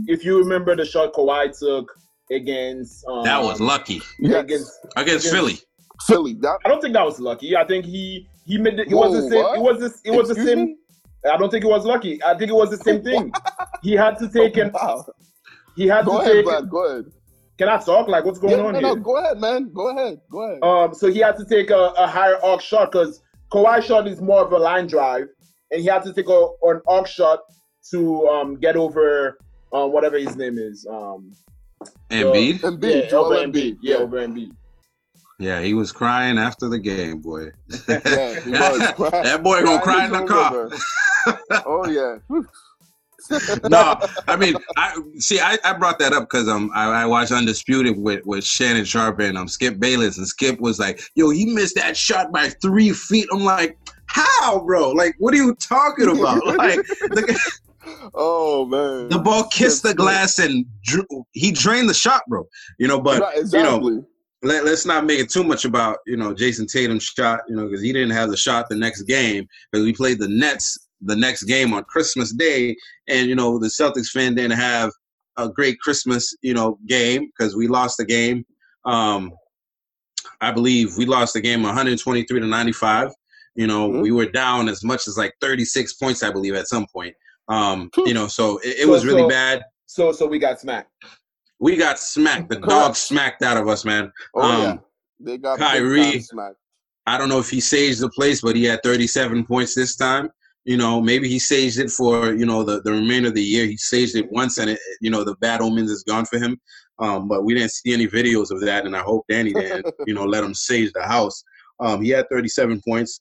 if 0.07 0.25
you 0.25 0.39
remember 0.39 0.75
the 0.75 0.85
shot 0.85 1.13
Kawhi 1.13 1.57
took 1.59 1.91
against, 2.31 3.05
um, 3.09 3.25
That 3.25 3.43
was 3.43 3.61
lucky 3.61 4.01
Yes. 4.19 4.43
against, 4.45 4.73
against 4.97 5.27
Against- 5.27 5.31
Philly. 5.31 5.59
Philly. 6.07 6.35
That 6.35 6.59
I 6.65 6.69
don't 6.69 6.81
think 6.83 6.93
that 6.95 7.05
was 7.07 7.19
lucky. 7.21 7.57
I 7.57 7.65
think 7.67 7.85
he, 7.87 8.29
he 8.45 8.59
made 8.59 8.79
it. 8.79 8.91
it 8.91 8.95
was 8.95 9.13
the 9.15 9.31
same, 9.31 9.43
what? 9.43 9.57
it 9.59 9.63
was 9.63 9.81
this, 9.81 10.01
it 10.05 10.11
was 10.11 10.29
the 10.29 10.35
same. 10.35 10.65
me? 10.67 10.77
I 11.33 11.37
don't 11.39 11.51
think 11.51 11.65
it 11.65 11.69
was 11.69 11.85
lucky. 11.87 12.23
I 12.23 12.37
think 12.37 12.51
it 12.51 12.55
was 12.55 12.71
the 12.71 12.77
same 12.79 13.03
thing. 13.03 13.33
He 13.83 13.93
had 13.93 14.19
to 14.19 14.29
take 14.29 14.57
an, 14.57 14.73
Wow. 14.75 15.07
he 15.77 15.87
had 15.87 16.05
Go 16.07 16.19
to 16.19 16.19
ahead, 16.19 16.33
take. 16.33 16.47
Vlad. 16.47 16.69
Go 16.71 16.87
ahead. 16.87 17.05
Can 17.59 17.69
I 17.69 17.79
talk? 17.79 18.07
Like, 18.09 18.25
what's 18.25 18.39
going 18.39 18.59
Yeah, 18.59 18.65
on 18.65 18.73
no, 18.75 18.79
here? 18.81 18.89
no, 18.89 18.97
go 18.97 19.17
ahead, 19.17 19.39
man. 19.39 19.71
Go 19.73 19.89
ahead. 19.89 20.21
Go 20.31 20.43
ahead. 20.43 20.63
Um, 20.63 20.95
so 20.95 21.11
he 21.11 21.21
had 21.21 21.37
to 21.39 21.45
take 21.45 21.71
a, 21.71 21.93
a 21.97 22.07
higher 22.07 22.37
arc 22.45 22.61
shot 22.61 22.93
because 22.93 23.23
Kawhi 23.51 23.83
shot 23.83 24.07
is 24.07 24.21
more 24.21 24.45
of 24.45 24.53
a 24.53 24.59
line 24.59 24.87
drive, 24.87 25.29
and 25.71 25.81
he 25.81 25.87
had 25.87 26.03
to 26.05 26.13
take 26.13 26.29
a, 26.29 26.49
an 26.63 26.81
arc 26.87 27.07
shot 27.07 27.41
to 27.93 28.27
um, 28.29 28.57
get 28.57 28.77
over 28.77 29.39
um, 29.73 29.93
whatever 29.93 30.19
his 30.19 30.37
name 30.37 30.59
is. 30.59 30.87
Um, 30.91 31.33
Embiid. 32.11 32.61
Embiid, 32.61 33.03
yeah, 33.05 33.09
Joel 33.09 33.27
over 33.27 33.35
Embiid. 33.37 33.53
Embiid. 33.53 33.79
Yeah, 33.81 33.97
Yeah. 33.97 34.03
over 34.03 34.19
Embiid. 34.27 34.51
Yeah, 35.39 35.61
he 35.61 35.75
was 35.75 35.93
crying 35.93 36.39
after 36.39 36.69
the 36.69 36.79
game, 36.79 37.21
boy. 37.21 37.51
Yeah, 37.89 38.41
he 38.41 38.51
was. 38.51 38.91
Cry- 38.97 39.11
that 39.11 39.43
boy 39.43 39.63
gonna 39.63 39.83
cry 39.83 40.05
in 40.07 40.13
the 40.13 40.25
car. 40.25 40.71
oh 41.67 41.87
yeah. 41.89 42.17
no, 43.69 43.99
I 44.29 44.37
mean, 44.37 44.55
I 44.77 45.01
see. 45.19 45.41
I, 45.41 45.59
I 45.65 45.73
brought 45.75 45.99
that 45.99 46.13
up 46.13 46.25
because 46.25 46.49
um, 46.49 46.71
I, 46.75 47.03
I 47.03 47.07
watched 47.07 47.33
Undisputed 47.33 47.97
with 47.99 48.25
with 48.25 48.45
Shannon 48.45 48.85
Sharpe 48.85 49.21
and 49.21 49.39
um 49.39 49.49
Skip 49.49 49.79
Bayless, 49.79 50.19
and 50.19 50.27
Skip 50.27 50.61
was 50.61 50.79
like, 50.79 51.01
"Yo, 51.15 51.31
he 51.31 51.47
missed 51.47 51.77
that 51.77 51.97
shot 51.97 52.33
by 52.33 52.49
three 52.49 52.93
feet." 52.93 53.27
I'm 53.33 53.45
like, 53.45 53.77
"How, 54.07 54.61
bro? 54.65 54.91
Like, 54.91 55.15
what 55.19 55.35
are 55.35 55.39
you 55.39 55.55
talking 55.57 56.09
about? 56.09 56.43
Like, 56.57 56.77
the, 56.87 57.39
Oh 58.15 58.65
man. 58.67 59.09
the 59.09 59.19
ball 59.19 59.45
kissed 59.45 59.83
the 59.83 59.95
glass 59.95 60.39
and 60.39 60.65
drew, 60.83 61.05
he 61.33 61.53
drained 61.53 61.89
the 61.89 61.95
shot, 61.95 62.23
bro. 62.29 62.47
You 62.79 62.89
know, 62.89 63.01
but 63.01 63.21
Right, 63.21 63.43
you 63.53 63.63
know, 63.63 64.05
let, 64.43 64.65
let's 64.65 64.87
not 64.87 65.05
make 65.05 65.21
it 65.21 65.31
too 65.31 65.45
much 65.45 65.65
about 65.65 65.99
you 66.07 66.17
know 66.17 66.35
Jayson 66.35 66.67
Tatum's 66.67 67.05
shot, 67.05 67.41
you 67.49 67.57
know, 67.57 67.67
because 67.67 67.83
he 67.83 67.93
didn't 67.93 68.11
have 68.11 68.31
the 68.31 68.37
shot 68.37 68.69
the 68.69 68.77
next 68.77 69.03
game 69.03 69.47
because 69.71 69.85
we 69.85 69.93
played 69.93 70.19
the 70.19 70.29
Nets 70.29 70.86
the 71.01 71.17
next 71.17 71.45
game 71.45 71.73
on 71.75 71.85
Christmas 71.85 72.33
Day, 72.33 72.77
and 73.09 73.29
you 73.29 73.35
know 73.35 73.59
the 73.59 73.67
Celtics 73.69 74.09
fan 74.09 74.35
didn't 74.35 74.59
have 74.59 74.91
a 75.37 75.49
great 75.49 75.79
Christmas 75.81 76.35
you 76.43 76.55
know 76.55 76.79
game 76.87 77.31
because 77.37 77.55
we 77.57 77.69
lost 77.69 77.99
the 77.99 78.05
game. 78.05 78.45
Um, 78.85 79.33
I 80.41 80.51
believe 80.53 80.97
we 80.97 81.07
lost 81.07 81.35
the 81.35 81.41
game 81.41 81.63
123 81.63 82.41
to 82.41 82.47
95. 82.47 83.11
You 83.55 83.67
know, 83.67 83.89
Mhm. 83.89 84.03
we 84.03 84.11
were 84.13 84.27
down 84.27 84.69
as 84.69 84.85
much 84.85 85.09
as 85.09 85.17
like 85.17 85.35
36 85.41 85.95
points, 85.95 86.23
I 86.23 86.31
believe, 86.31 86.55
at 86.55 86.69
some 86.69 86.87
point. 86.93 87.15
Um, 87.49 87.91
you 88.05 88.13
know, 88.13 88.27
so 88.27 88.59
it, 88.59 88.81
it 88.81 88.83
So- 88.85 88.91
was 88.91 89.07
really 89.07 89.23
so- 89.23 89.29
bad. 89.29 89.63
So, 89.87 90.13
so 90.13 90.27
we 90.27 90.39
got 90.39 90.61
smacked. 90.61 90.91
We 91.59 91.77
got 91.77 91.99
smacked. 91.99 92.51
The 92.51 92.57
dog 92.57 92.97
smacked 92.97 93.43
out 93.43 93.57
of 93.57 93.67
us, 93.67 93.85
man. 93.85 94.13
Oh 94.35 94.43
um, 94.43 94.63
yeah. 94.63 94.77
They 95.21 95.39
got 95.39 95.59
Kyrie- 95.59 96.21
smacked. 96.21 96.57
I 97.07 97.17
don't 97.17 97.29
know 97.31 97.39
if 97.39 97.49
he 97.49 97.61
saved 97.61 98.01
the 98.01 98.11
place, 98.11 98.41
but 98.43 98.57
he 98.57 98.65
had 98.65 98.83
37 98.83 99.47
points 99.47 99.75
this 99.75 99.97
time. 99.97 100.29
You 100.67 100.77
know, 100.77 101.01
maybe 101.01 101.29
he 101.29 101.37
saged 101.37 101.79
it 101.79 101.91
for 101.91 102.35
you 102.35 102.45
know 102.45 102.63
the, 102.63 102.83
the 102.83 102.91
remainder 102.91 103.29
of 103.29 103.35
the 103.35 103.43
year. 103.43 103.67
He 103.67 103.77
saged 103.77 104.17
it 104.17 104.31
once, 104.31 104.59
and 104.59 104.71
it, 104.71 104.79
you 105.01 105.11
know 105.11 105.25
the 105.25 105.37
bad 105.37 105.61
omens 105.61 105.91
is 105.91 106.03
gone 106.03 106.27
for 106.27 106.39
him. 106.39 106.61
Um, 106.99 107.29
but 107.29 107.45
we 107.45 107.55
didn't 107.55 107.71
see 107.71 107.93
any 107.93 108.07
videos 108.07 108.51
of 108.51 108.61
that, 108.63 108.85
and 108.85 108.97
I 108.97 109.01
hope 109.01 109.25
Danny 109.29 109.53
didn't 109.53 109.87
you 110.07 110.15
know 110.15 110.25
let 110.25 110.45
him 110.45 110.55
sage 110.55 110.93
the 110.93 111.05
house. 111.05 111.43
Um, 111.79 112.03
he 112.03 112.11
had 112.11 112.27
37 112.31 112.83
points. 112.87 113.21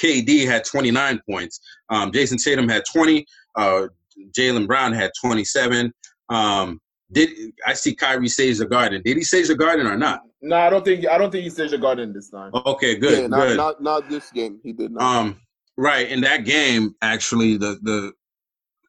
KD 0.00 0.46
had 0.46 0.64
29 0.64 1.20
points. 1.28 1.60
Um, 1.90 2.12
Jason 2.12 2.38
Tatum 2.38 2.68
had 2.68 2.84
20. 2.92 3.26
Uh, 3.56 3.88
Jaylen 4.30 4.66
Brown 4.66 4.92
had 4.92 5.10
27. 5.20 5.92
Um, 6.28 6.80
did 7.10 7.30
I 7.66 7.74
see 7.74 7.94
Kyrie 7.94 8.28
sage 8.28 8.58
the 8.58 8.66
garden? 8.66 9.02
Did 9.04 9.16
he 9.16 9.22
sage 9.22 9.48
the 9.48 9.54
garden 9.54 9.86
or 9.86 9.96
not? 9.96 10.22
No, 10.40 10.56
I 10.56 10.70
don't 10.70 10.84
think. 10.84 11.06
I 11.08 11.18
don't 11.18 11.30
think 11.30 11.44
he 11.44 11.50
saved 11.50 11.72
the 11.72 11.78
garden 11.78 12.12
this 12.12 12.30
time. 12.30 12.52
Okay, 12.54 12.96
good, 12.96 13.18
yeah, 13.18 13.26
not, 13.26 13.48
good. 13.48 13.56
not 13.56 13.82
not 13.82 14.08
this 14.08 14.30
game. 14.30 14.60
He 14.62 14.72
did 14.72 14.92
not. 14.92 15.02
Um, 15.02 15.40
right 15.78 16.10
in 16.10 16.20
that 16.20 16.44
game, 16.44 16.94
actually, 17.00 17.56
the 17.56 17.78
the 17.82 18.12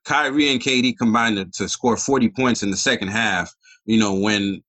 Kyrie 0.04 0.52
and 0.52 0.60
KD 0.60 0.98
combined 0.98 1.54
to, 1.54 1.70
score 1.70 1.96
forty 1.96 2.28
points 2.28 2.64
in 2.64 2.72
the 2.72 2.78
second 2.78 3.08
half. 3.10 3.54
You 3.86 4.00
know, 4.00 4.14
when 4.14 4.62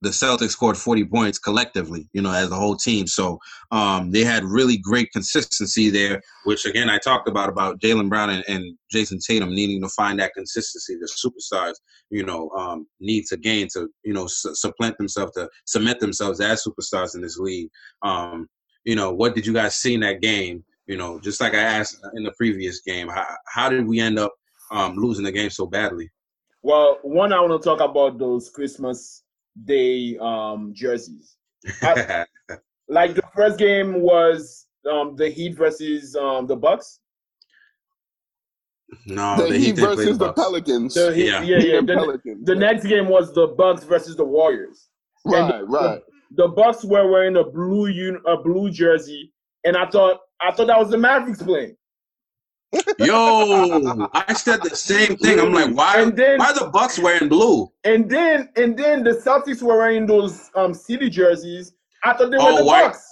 the 0.00 0.10
Celtics 0.10 0.50
scored 0.50 0.76
40 0.76 1.06
points 1.06 1.38
collectively, 1.38 2.08
you 2.12 2.22
know, 2.22 2.32
as 2.32 2.50
a 2.52 2.54
whole 2.54 2.76
team. 2.76 3.06
So 3.08 3.40
um, 3.72 4.12
they 4.12 4.22
had 4.22 4.44
really 4.44 4.76
great 4.76 5.10
consistency 5.10 5.90
there, 5.90 6.22
which 6.44 6.64
again 6.66 6.88
I 6.88 6.98
talked 6.98 7.28
about 7.28 7.48
about 7.48 7.80
Jaylen 7.80 8.08
Brown 8.08 8.30
and, 8.30 8.44
and, 8.46 8.76
Jayson 8.94 9.18
Tatum 9.18 9.54
needing 9.54 9.82
to 9.82 9.88
find 9.88 10.18
that 10.18 10.34
consistency. 10.34 10.96
The 10.96 11.08
superstars, 11.08 11.74
you 12.10 12.24
know, 12.24 12.48
um, 12.50 12.86
need 13.00 13.24
to 13.26 13.36
gain 13.36 13.68
to 13.72 13.88
you 14.02 14.14
know 14.14 14.26
su- 14.26 14.54
supplant 14.54 14.96
themselves 14.98 15.32
to 15.32 15.48
cement 15.66 16.00
themselves 16.00 16.40
as 16.40 16.64
superstars 16.64 17.14
in 17.14 17.20
this 17.20 17.36
league. 17.36 17.68
Um, 18.02 18.48
you 18.84 18.96
know, 18.96 19.12
what 19.12 19.34
did 19.34 19.46
you 19.46 19.52
guys 19.52 19.74
see 19.74 19.94
in 19.94 20.00
that 20.00 20.22
game? 20.22 20.64
You 20.88 20.96
know, 20.96 21.20
just 21.20 21.40
like 21.40 21.52
I 21.54 21.58
asked 21.62 22.00
in 22.14 22.24
the 22.24 22.32
previous 22.32 22.80
game, 22.80 23.08
how, 23.08 23.26
how 23.46 23.68
did 23.68 23.86
we 23.86 24.00
end 24.00 24.18
up 24.18 24.32
um, 24.72 24.96
losing 24.96 25.24
the 25.24 25.30
game 25.32 25.50
so 25.50 25.66
badly? 25.66 26.10
Well, 26.62 26.98
one, 27.02 27.32
I 27.32 27.40
want 27.40 27.62
to 27.62 27.64
talk 27.64 27.80
about 27.80 28.18
those 28.18 28.48
Christmas 28.48 29.22
Day 29.64 30.16
um, 30.18 30.72
jerseys. 30.74 31.36
I, 31.82 32.24
like 32.88 33.14
the 33.14 33.22
first 33.36 33.58
game 33.58 34.00
was 34.00 34.66
um, 34.90 35.14
the 35.14 35.28
Heat 35.28 35.56
versus 35.56 36.16
um, 36.16 36.46
the 36.46 36.56
Bucks. 36.56 37.00
No, 39.04 39.36
the, 39.36 39.52
the 39.52 39.58
Heat 39.58 39.66
Heat 39.66 39.76
versus 39.76 40.06
the 40.06 40.12
the 40.12 40.32
Bucks. 40.32 40.40
Pelicans. 40.40 40.94
The 40.94 41.14
Heat, 41.14 41.26
Yeah. 41.26 41.42
yeah, 41.42 41.58
yeah. 41.58 41.80
The, 41.82 41.94
Pelicans. 41.94 42.46
the 42.46 42.54
next 42.54 42.86
game 42.86 43.08
was 43.08 43.34
the 43.34 43.48
Bucks 43.48 43.84
versus 43.84 44.16
the 44.16 44.24
Warriors. 44.24 44.88
Right, 45.26 45.54
And 45.54 45.70
right. 45.70 46.00
The, 46.30 46.44
the 46.44 46.48
Bucks 46.48 46.82
were 46.82 47.10
wearing 47.10 47.36
a 47.36 47.44
blue 47.44 47.86
un, 47.88 48.22
a 48.26 48.38
blue 48.38 48.70
jersey, 48.70 49.34
and 49.64 49.76
I 49.76 49.86
thought 49.90 50.20
I 50.40 50.52
thought 50.52 50.66
that 50.68 50.78
was 50.78 50.90
the 50.90 50.98
Mavericks 50.98 51.42
playing. 51.42 51.76
Yo, 52.98 54.08
I 54.12 54.34
said 54.34 54.62
the 54.62 54.76
same 54.76 55.16
thing. 55.16 55.40
I'm 55.40 55.52
like, 55.52 55.74
why? 55.74 56.00
And 56.02 56.14
then- 56.14 56.38
why 56.38 56.46
are 56.50 56.54
the 56.54 56.66
Bucks 56.70 56.98
wearing 56.98 57.28
blue? 57.28 57.68
And 57.84 58.10
then 58.10 58.50
and 58.56 58.76
then 58.78 59.02
the 59.04 59.12
Celtics 59.12 59.62
were 59.62 59.78
wearing 59.78 60.06
those 60.06 60.50
um 60.54 60.74
city 60.74 61.08
jerseys. 61.08 61.72
I 62.04 62.12
thought 62.12 62.30
they 62.30 62.36
were 62.36 62.42
Oh, 62.44 62.58
the 62.58 62.64
white. 62.64 62.84
Bucks. 62.88 63.04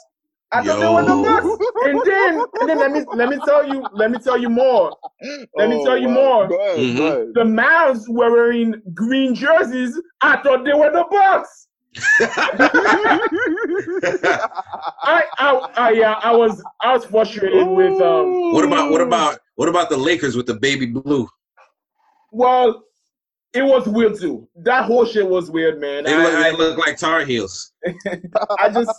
I 0.52 0.62
thought 0.62 0.78
they 0.78 0.86
were 0.86 1.02
the 1.02 1.22
Bucks. 1.22 1.84
And 1.86 2.00
then 2.04 2.44
and 2.60 2.68
then 2.68 2.78
let 2.78 2.92
me 2.92 3.04
let 3.14 3.28
me 3.30 3.38
tell 3.46 3.66
you 3.66 3.86
let 3.94 4.10
me 4.10 4.18
tell 4.18 4.36
you 4.38 4.50
more. 4.50 4.94
Let 5.56 5.70
me 5.70 5.76
Oh, 5.80 5.84
tell 5.86 5.96
you 5.96 6.08
wow. 6.08 6.14
more. 6.14 6.48
Go 6.48 6.60
ahead, 6.60 6.78
Mhm. 6.78 6.96
go 6.98 7.06
ahead. 7.06 7.28
The 7.34 7.44
Mavs 7.44 8.08
were 8.10 8.30
wearing 8.30 8.82
green 8.92 9.34
jerseys. 9.34 9.98
I 10.20 10.36
thought 10.42 10.64
they 10.66 10.74
were 10.74 10.90
the 10.92 11.06
Bucks. 11.10 11.68
I 15.02 15.24
I, 15.38 15.68
I 15.76 15.90
yeah 15.92 16.12
I 16.22 16.34
was 16.34 16.62
I 16.80 16.92
was 16.92 17.04
frustrated 17.04 17.66
with 17.66 18.00
um 18.00 18.52
what 18.52 18.64
about 18.64 18.90
what 18.90 19.00
about 19.00 19.38
what 19.56 19.68
about 19.68 19.88
the 19.90 19.96
Lakers 19.96 20.36
with 20.36 20.46
the 20.46 20.54
baby 20.54 20.86
blue? 20.86 21.28
well 22.32 22.82
it 23.54 23.62
was 23.62 23.86
weird 23.88 24.18
too. 24.20 24.46
That 24.56 24.84
whole 24.84 25.06
shit 25.06 25.26
was 25.26 25.50
weird, 25.50 25.80
man. 25.80 26.04
They 26.04 26.12
I- 26.12 26.22
look, 26.22 26.34
I- 26.34 26.50
they 26.50 26.56
look 26.56 26.78
like 26.78 26.98
Tar 26.98 27.24
Heels. 27.24 27.72
I 28.58 28.68
just, 28.68 28.90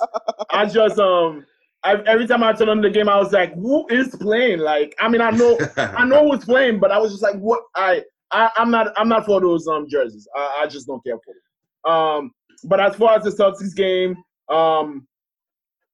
I 0.52 0.66
just, 0.66 0.98
um, 0.98 1.46
I, 1.84 1.98
every 2.08 2.26
time 2.26 2.42
I 2.42 2.54
turn 2.54 2.70
on 2.70 2.82
the 2.82 2.90
game, 2.90 3.08
I 3.08 3.18
was 3.20 3.32
like, 3.32 3.54
"Who 3.54 3.86
is 3.90 4.16
playing?" 4.16 4.60
Like, 4.60 4.96
I 5.00 5.10
mean, 5.10 5.22
I 5.22 5.30
know, 5.30 5.60
I 5.78 6.06
know 6.06 6.32
who's 6.32 6.44
playing, 6.44 6.80
but 6.80 6.92
I 6.92 6.98
was 6.98 7.12
just 7.12 7.22
like, 7.22 7.36
"What?" 7.36 7.62
I, 7.76 8.04
I 8.32 8.50
I'm 8.58 8.72
not, 8.72 8.88
I'm 8.98 9.08
not 9.08 9.28
for 9.28 9.40
those 9.40 9.68
um 9.68 9.86
jerseys. 9.88 10.28
I, 10.36 10.62
I 10.64 10.68
just 10.68 10.88
don't 10.88 11.04
care 11.06 11.18
for 11.24 11.36
them. 11.36 11.94
Um, 11.94 12.32
but 12.64 12.80
as 12.80 12.96
far 12.96 13.16
as 13.18 13.24
the 13.24 13.30
Celtics 13.32 13.76
game, 13.76 14.16
um, 14.50 15.08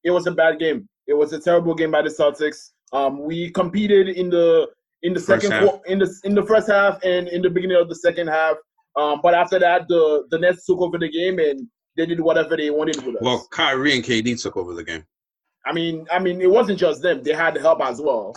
it 0.04 0.10
was 0.10 0.26
a 0.26 0.32
bad 0.32 0.58
game. 0.58 0.88
It 1.06 1.14
was 1.14 1.32
a 1.32 1.40
terrible 1.40 1.74
game 1.74 1.90
by 1.90 2.02
the 2.02 2.08
Celtics. 2.08 2.70
Um, 2.92 3.22
we 3.24 3.50
competed 3.50 4.08
in 4.08 4.30
the 4.30 4.68
in 5.02 5.12
the 5.12 5.20
First 5.20 5.42
second 5.42 5.52
half. 5.52 5.80
in 5.86 5.98
the 5.98 6.20
in 6.24 6.34
the 6.34 6.42
first 6.42 6.68
half 6.68 6.98
and 7.02 7.28
in 7.28 7.42
the 7.42 7.50
beginning 7.50 7.76
of 7.76 7.88
the 7.88 7.94
second 7.94 8.28
half. 8.28 8.56
Um, 8.96 9.20
but 9.22 9.34
after 9.34 9.58
that, 9.58 9.88
the 9.88 10.24
the 10.30 10.38
Nets 10.38 10.64
took 10.64 10.78
over 10.80 10.98
the 10.98 11.08
game 11.10 11.38
and 11.38 11.66
they 11.96 12.06
did 12.06 12.20
whatever 12.20 12.56
they 12.56 12.70
wanted 12.70 12.96
with 13.04 13.16
us. 13.16 13.22
well, 13.22 13.46
Kyrie 13.50 13.94
and 13.94 14.04
KD 14.04 14.40
took 14.40 14.56
over 14.56 14.74
the 14.74 14.84
game. 14.84 15.04
I 15.66 15.72
mean, 15.72 16.06
I 16.12 16.18
mean, 16.18 16.40
it 16.40 16.50
wasn't 16.50 16.78
just 16.78 17.02
them; 17.02 17.22
they 17.22 17.32
had 17.32 17.56
help 17.56 17.80
as 17.82 18.00
well. 18.00 18.34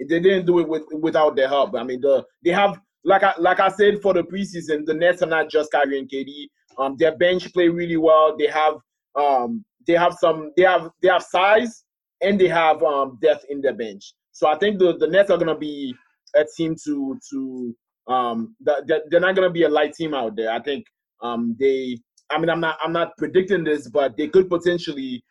They 0.00 0.18
didn't 0.20 0.46
do 0.46 0.58
it 0.58 0.68
with 0.68 0.82
without 0.92 1.36
their 1.36 1.48
help. 1.48 1.74
I 1.76 1.84
mean, 1.84 2.00
the 2.00 2.24
they 2.44 2.50
have 2.50 2.78
like 3.04 3.22
I 3.22 3.34
like 3.38 3.60
I 3.60 3.68
said 3.68 4.00
for 4.02 4.12
the 4.12 4.22
preseason, 4.22 4.84
the 4.84 4.94
Nets 4.94 5.22
are 5.22 5.26
not 5.26 5.48
just 5.50 5.70
Kyrie 5.72 5.98
and 5.98 6.08
KD. 6.10 6.48
Um, 6.78 6.96
their 6.98 7.16
bench 7.16 7.52
play 7.52 7.68
really 7.68 7.96
well. 7.96 8.36
They 8.36 8.46
have 8.46 8.74
um 9.14 9.64
they 9.86 9.94
have 9.94 10.14
some 10.14 10.52
they 10.56 10.62
have 10.62 10.90
they 11.02 11.08
have 11.08 11.22
size 11.22 11.84
and 12.22 12.40
they 12.40 12.48
have 12.48 12.82
um 12.82 13.18
depth 13.20 13.44
in 13.48 13.60
their 13.60 13.74
bench. 13.74 14.14
So 14.32 14.48
I 14.48 14.56
think 14.58 14.78
the 14.78 14.96
the 14.96 15.06
Nets 15.06 15.30
are 15.30 15.38
gonna 15.38 15.58
be 15.58 15.94
a 16.34 16.44
team 16.56 16.74
to 16.84 17.18
to 17.30 17.76
um 18.08 18.56
that 18.60 18.86
they're 19.10 19.20
not 19.20 19.34
gonna 19.34 19.50
be 19.50 19.64
a 19.64 19.68
light 19.68 19.94
team 19.94 20.14
out 20.14 20.36
there. 20.36 20.50
I 20.50 20.60
think 20.60 20.84
um 21.22 21.56
they 21.58 21.98
I 22.30 22.38
mean 22.38 22.48
I'm 22.48 22.60
not 22.60 22.78
I'm 22.82 22.92
not 22.92 23.16
predicting 23.18 23.64
this, 23.64 23.88
but 23.88 24.16
they 24.16 24.28
could 24.28 24.48
potentially 24.48 25.22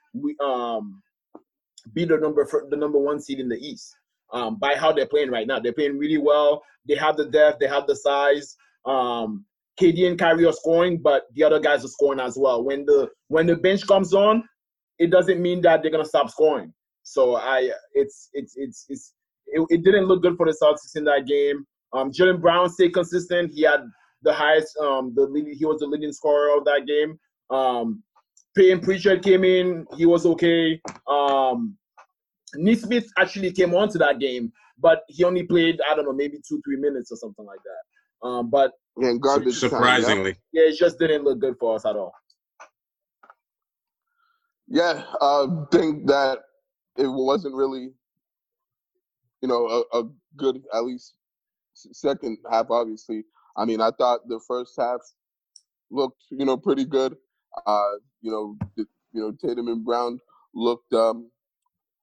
um 0.44 1.02
be 1.94 2.06
the 2.06 2.18
number 2.18 2.46
for 2.46 2.68
the 2.70 2.78
number 2.78 3.00
one 3.00 3.20
seed 3.20 3.40
in 3.40 3.50
the 3.50 3.58
East. 3.58 3.96
Um, 4.34 4.58
by 4.58 4.76
how 4.76 4.94
they're 4.94 5.08
playing 5.08 5.30
right 5.30 5.46
now, 5.46 5.60
they're 5.60 5.74
playing 5.74 5.98
really 5.98 6.18
well. 6.18 6.64
They 6.88 6.96
have 6.96 7.18
the 7.18 7.26
depth, 7.26 7.60
they 7.60 7.68
have 7.68 7.86
the 7.88 7.96
size. 7.96 8.56
Um, 8.86 9.46
KD 9.80 10.08
and 10.08 10.20
Kyrie 10.20 10.46
are 10.46 10.54
scoring, 10.54 11.00
but 11.02 11.24
the 11.34 11.44
other 11.44 11.60
guys 11.60 11.84
are 11.86 11.90
scoring 11.90 12.20
as 12.20 12.38
well. 12.38 12.64
When 12.64 12.86
the 12.86 13.10
when 13.30 13.48
the 13.48 13.56
bench 13.56 13.88
comes 13.88 14.14
on, 14.14 14.44
it 15.00 15.12
doesn't 15.12 15.42
mean 15.42 15.62
that 15.62 15.82
they're 15.82 15.92
gonna 15.92 16.06
stop 16.06 16.30
scoring. 16.30 16.74
So 17.04 17.36
I, 17.36 17.72
it's 17.94 18.30
it's 18.34 18.54
it's 18.56 18.86
it's 18.90 19.14
it, 19.48 19.66
it 19.70 19.84
didn't 19.84 20.06
look 20.06 20.22
good 20.22 20.38
for 20.38 20.46
the 20.46 20.58
Celtics 20.62 20.96
in 20.96 21.04
that 21.06 21.26
game. 21.26 21.66
Um, 21.94 22.12
Jaylen 22.12 22.42
Brown 22.42 22.70
stayed 22.70 22.94
consistent. 22.94 23.52
He 23.54 23.64
had 23.64 23.82
the 24.22 24.34
highest, 24.34 24.78
um, 24.78 25.14
the 25.16 25.24
leading, 25.24 25.56
he 25.58 25.66
was 25.66 25.80
the 25.80 25.88
leading 25.88 26.14
scorer 26.14 26.58
of 26.58 26.64
that 26.66 26.86
game. 26.88 27.20
Um, 27.50 28.04
Payton 28.56 28.82
Pritchard 28.82 29.24
came 29.24 29.44
in. 29.44 29.86
He 29.98 30.06
was 30.06 30.26
okay. 30.26 30.80
Um, 31.10 31.78
actually 33.18 33.52
came 33.52 33.74
onto 33.74 33.98
that 33.98 34.20
game, 34.20 34.52
but 34.78 35.04
he 35.08 35.24
only 35.24 35.44
played 35.44 35.80
I 35.90 35.96
don't 35.96 36.06
know 36.06 36.14
maybe 36.14 36.40
two 36.48 36.62
three 36.66 36.78
minutes 36.78 37.12
or 37.12 37.18
something 37.18 37.46
like 37.46 37.60
that. 37.64 38.28
Um, 38.28 38.50
but 38.50 38.72
And 38.98 39.22
garbage 39.22 39.60
time, 39.62 39.70
yeah. 39.72 39.78
Surprisingly, 39.78 40.36
yeah, 40.52 40.64
it 40.64 40.78
just 40.78 41.00
didn't 41.00 41.24
look 41.24 41.40
good 41.40 41.56
for 41.60 41.76
us 41.76 41.86
at 41.86 41.96
all. 41.96 42.14
Yeah, 44.68 45.04
I 45.22 45.48
think 45.72 46.08
that 46.08 46.40
it 46.98 47.08
wasn't 47.08 47.56
really, 47.56 47.94
you 49.42 49.48
know, 49.48 49.86
a, 49.94 50.00
a 50.00 50.10
good 50.36 50.62
at 50.74 50.84
least 50.84 51.14
second 51.74 52.38
half. 52.50 52.68
Obviously, 52.70 53.24
I 53.56 53.66
mean, 53.66 53.82
I 53.82 53.92
thought 53.92 54.28
the 54.28 54.42
first 54.46 54.74
half 54.78 55.00
looked, 55.90 56.24
you 56.30 56.46
know, 56.46 56.58
pretty 56.58 56.86
good. 56.86 57.16
Uh, 57.66 57.92
you 58.22 58.32
know, 58.32 58.58
the, 58.76 58.86
you 59.14 59.22
know, 59.22 59.32
Tatum 59.32 59.68
and 59.68 59.84
Brown 59.84 60.20
looked, 60.54 60.94
um, 60.94 61.30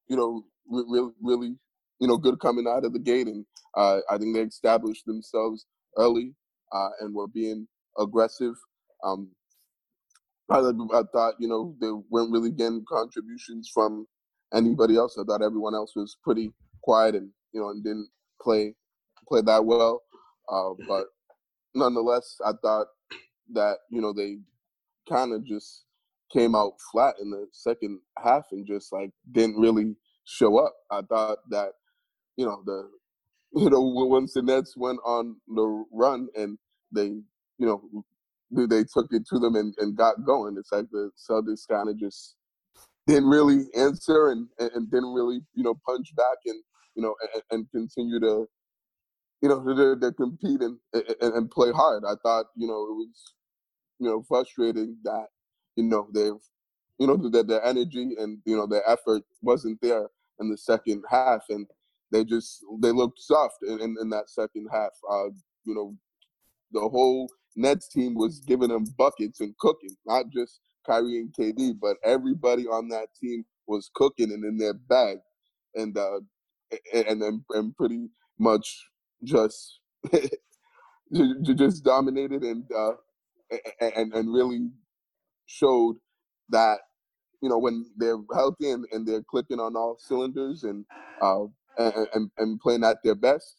you 0.09 0.17
know, 0.17 0.45
really, 0.69 1.11
really, 1.23 1.55
you 2.01 2.09
know, 2.09 2.17
good 2.17 2.39
coming 2.41 2.67
out 2.67 2.85
of 2.85 2.93
the 2.93 2.99
gate, 2.99 3.27
and 3.27 3.45
uh, 3.77 4.01
I 4.11 4.19
think 4.19 4.35
they 4.35 4.43
established 4.43 5.07
themselves 5.07 5.67
early 5.97 6.35
uh, 6.73 6.91
and 7.01 7.15
were 7.15 7.29
being 7.29 7.67
aggressive. 7.99 8.55
Um, 9.05 9.31
I, 10.51 10.59
I 10.59 11.03
thought, 11.13 11.35
you 11.39 11.49
know, 11.49 11.75
they 11.81 11.91
weren't 12.11 12.33
really 12.33 12.51
getting 12.51 12.85
contributions 12.89 13.71
from 13.73 14.07
anybody 14.55 14.97
else. 14.97 15.17
I 15.19 15.25
thought 15.25 15.43
everyone 15.43 15.75
else 15.75 15.95
was 15.95 16.17
pretty 16.23 16.53
quiet 16.83 17.15
and 17.15 17.31
you 17.53 17.61
know 17.61 17.71
and 17.71 17.83
didn't 17.83 18.09
play 18.41 18.75
play 19.29 19.43
that 19.43 19.65
well. 19.65 20.03
Uh, 20.51 20.71
but 20.87 21.07
nonetheless, 21.75 22.37
I 22.45 22.53
thought 22.63 22.87
that 23.53 23.79
you 23.91 24.01
know 24.01 24.13
they 24.13 24.39
kind 25.09 25.33
of 25.33 25.45
just 25.45 25.85
came 26.33 26.55
out 26.55 26.75
flat 26.93 27.15
in 27.21 27.31
the 27.31 27.47
second 27.53 28.01
half 28.23 28.45
and 28.53 28.67
just 28.67 28.93
like 28.93 29.11
didn't 29.33 29.57
really 29.57 29.97
show 30.25 30.59
up. 30.59 30.75
I 30.91 31.03
thought 31.03 31.39
that 31.51 31.73
you 32.37 32.47
know 32.47 32.63
the 32.65 32.91
you 33.55 33.71
know 33.71 33.81
once 33.81 34.35
the 34.35 34.43
Nets 34.43 34.77
went 34.77 35.01
on 35.05 35.37
the 35.49 35.85
run 35.93 36.29
and 36.37 36.59
they 36.93 37.07
you 37.07 37.25
know 37.59 37.83
they- 38.51 38.85
took 38.85 39.09
it 39.13 39.27
to 39.29 39.39
them 39.39 39.57
and, 39.57 39.75
and 39.79 39.97
got 39.97 40.25
going. 40.25 40.57
It's 40.59 40.73
like 40.73 40.87
the 40.91 41.11
Celtics 41.19 41.69
kind 41.69 41.89
of 41.89 41.99
just 41.99 42.37
didn't 43.07 43.29
really 43.29 43.67
answer 43.77 44.31
and, 44.31 44.49
and, 44.59 44.71
and 44.75 44.91
didn't 44.91 45.13
really, 45.15 45.41
you 45.55 45.63
know, 45.65 45.75
punch 45.87 46.15
back 46.17 46.39
and, 46.47 46.63
you 46.95 47.03
know, 47.03 47.15
and, 47.35 47.43
and 47.51 47.71
continue 47.71 48.21
to, 48.21 48.47
you 49.43 49.49
know, 49.49 49.63
to, 49.65 49.99
to 50.01 50.13
compete 50.13 50.61
and, 50.63 50.79
and, 50.95 51.35
and 51.35 51.51
play 51.51 51.73
hard. 51.73 52.05
I 52.07 52.15
thought, 52.23 52.47
you 52.57 52.67
know, 52.67 52.75
it 52.85 52.95
was, 52.95 53.35
you 53.99 54.09
know, 54.09 54.25
frustrating 54.29 54.97
that, 55.05 55.27
you 55.77 55.85
know, 55.85 56.09
they've, 56.15 56.41
you 56.99 57.07
know, 57.07 57.17
that 57.31 57.49
their 57.49 57.65
energy 57.65 58.15
and, 58.19 58.39
you 58.45 58.57
know, 58.57 58.67
their 58.67 58.89
effort 58.89 59.23
wasn't 59.43 59.81
there 59.83 60.09
in 60.41 60.51
the 60.51 60.59
second 60.59 61.05
half. 61.11 61.43
And 61.49 61.67
they 62.11 62.25
just, 62.25 62.65
they 62.81 62.91
looked 62.91 63.21
soft 63.21 63.57
in, 63.67 63.81
in, 63.81 63.97
in 64.01 64.11
that 64.11 64.31
second 64.31 64.69
half. 64.73 64.93
Uh, 65.11 65.29
you 65.65 65.75
know, 65.75 65.97
the 66.73 66.81
whole 66.81 67.29
Nets 67.57 67.89
team 67.89 68.15
was 68.15 68.41
giving 68.41 68.69
them 68.69 68.85
buckets 68.97 69.41
and 69.41 69.57
cooking, 69.59 69.97
not 70.07 70.29
just 70.31 70.61
Kyrie 70.87 71.19
and 71.19 71.33
KD, 71.33 71.75
but 71.81 71.97
everybody 72.05 72.67
on 72.67 72.89
that 72.89 73.09
team 73.21 73.45
was 73.67 73.91
cooking 73.95 74.33
and 74.33 74.45
in 74.45 74.57
their 74.57 74.75
bag, 74.75 75.19
and 75.75 75.97
uh, 75.97 76.21
and 76.95 77.23
and, 77.23 77.43
and 77.51 77.77
pretty 77.77 78.09
much 78.39 78.89
just 79.25 79.81
ju- 80.13 81.43
ju- 81.43 81.55
just 81.55 81.85
dominated 81.85 82.43
and 82.43 82.65
uh, 82.75 82.93
and 83.81 84.15
and 84.15 84.33
really 84.33 84.71
showed 85.47 85.97
that 86.49 86.79
you 87.43 87.49
know 87.49 87.59
when 87.59 87.85
they're 87.97 88.19
healthy 88.35 88.71
and, 88.71 88.87
and 88.93 89.07
they're 89.07 89.23
clicking 89.23 89.61
on 89.61 89.77
all 89.77 89.97
cylinders 89.99 90.65
and, 90.65 90.85
uh, 91.21 91.45
and, 91.79 92.31
and 92.39 92.61
playing 92.61 92.85
at 92.85 92.99
their 93.05 93.15
best, 93.15 93.57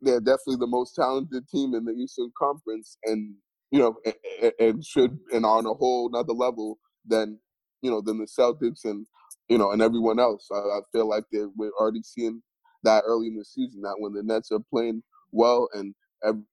they're 0.00 0.20
definitely 0.20 0.56
the 0.56 0.66
most 0.66 0.94
talented 0.94 1.48
team 1.48 1.74
in 1.74 1.84
the 1.84 1.92
Eastern 1.92 2.30
Conference, 2.38 2.98
and 3.04 3.34
you 3.70 3.80
know, 3.80 3.96
and, 4.42 4.52
and 4.58 4.84
should 4.84 5.18
and 5.32 5.46
are 5.46 5.58
on 5.58 5.66
a 5.66 5.74
whole 5.74 6.08
another 6.08 6.32
level 6.32 6.78
than 7.06 7.38
you 7.82 7.90
know 7.90 8.00
than 8.00 8.18
the 8.18 8.26
Celtics 8.26 8.84
and 8.84 9.06
you 9.48 9.58
know 9.58 9.72
and 9.72 9.82
everyone 9.82 10.18
else. 10.18 10.48
I, 10.52 10.58
I 10.58 10.80
feel 10.92 11.08
like 11.08 11.24
they 11.32 11.44
we're 11.56 11.72
already 11.80 12.02
seeing 12.02 12.42
that 12.84 13.04
early 13.06 13.28
in 13.28 13.36
the 13.36 13.44
season 13.44 13.82
that 13.82 13.96
when 13.98 14.12
the 14.12 14.22
Nets 14.22 14.50
are 14.52 14.60
playing 14.70 15.02
well 15.30 15.68
and 15.74 15.94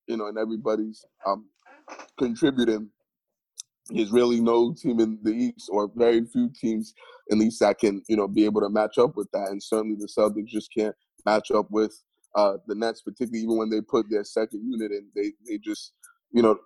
you 0.07 0.17
know 0.17 0.27
and 0.27 0.37
everybody's 0.37 1.03
um, 1.25 1.45
contributing 2.17 2.89
there's 3.89 4.11
really 4.11 4.39
no 4.39 4.73
team 4.73 4.99
in 4.99 5.19
the 5.23 5.31
East 5.31 5.69
or 5.71 5.91
very 5.95 6.25
few 6.25 6.49
teams 6.59 6.93
in 7.29 7.39
the 7.39 7.45
East 7.47 7.59
that 7.61 7.79
can, 7.79 8.03
you 8.07 8.15
know, 8.15 8.27
be 8.27 8.45
able 8.45 8.61
to 8.61 8.69
match 8.69 8.97
up 8.97 9.15
with 9.15 9.29
that. 9.31 9.49
And 9.49 9.61
certainly 9.61 9.95
the 9.99 10.07
Celtics 10.07 10.47
just 10.47 10.73
can't 10.75 10.95
match 11.25 11.51
up 11.51 11.67
with 11.71 11.93
uh, 12.35 12.57
the 12.67 12.75
Nets, 12.75 13.01
particularly 13.01 13.43
even 13.43 13.57
when 13.57 13.69
they 13.69 13.81
put 13.81 14.05
their 14.09 14.23
second 14.23 14.61
unit 14.69 14.91
in. 14.91 15.07
They 15.15 15.33
they 15.47 15.57
just, 15.57 15.93
you 16.31 16.41
know, 16.41 16.57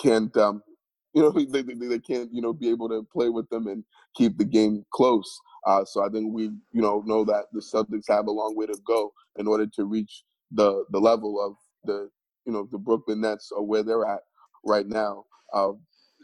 can't 0.00 0.34
um, 0.36 0.62
you 1.14 1.22
know, 1.22 1.30
they, 1.30 1.44
they, 1.44 1.62
they 1.62 1.98
can't, 1.98 2.32
you 2.32 2.40
know, 2.40 2.52
be 2.52 2.70
able 2.70 2.88
to 2.88 3.06
play 3.12 3.28
with 3.28 3.48
them 3.50 3.66
and 3.66 3.82
keep 4.14 4.38
the 4.38 4.44
game 4.44 4.84
close. 4.92 5.40
Uh, 5.66 5.84
so 5.84 6.04
I 6.04 6.08
think 6.08 6.32
we, 6.32 6.44
you 6.44 6.80
know, 6.80 7.02
know 7.04 7.24
that 7.24 7.46
the 7.52 7.60
Celtics 7.60 8.08
have 8.08 8.28
a 8.28 8.30
long 8.30 8.54
way 8.56 8.66
to 8.66 8.78
go 8.86 9.12
in 9.36 9.46
order 9.48 9.66
to 9.66 9.84
reach 9.84 10.22
the 10.52 10.84
the 10.90 10.98
level 10.98 11.44
of 11.44 11.56
the, 11.84 12.08
you 12.46 12.52
know, 12.52 12.68
the 12.70 12.78
Brooklyn 12.78 13.20
Nets 13.20 13.50
or 13.50 13.66
where 13.66 13.82
they're 13.82 14.06
at 14.06 14.20
right 14.64 14.86
now. 14.86 15.24
Uh, 15.52 15.72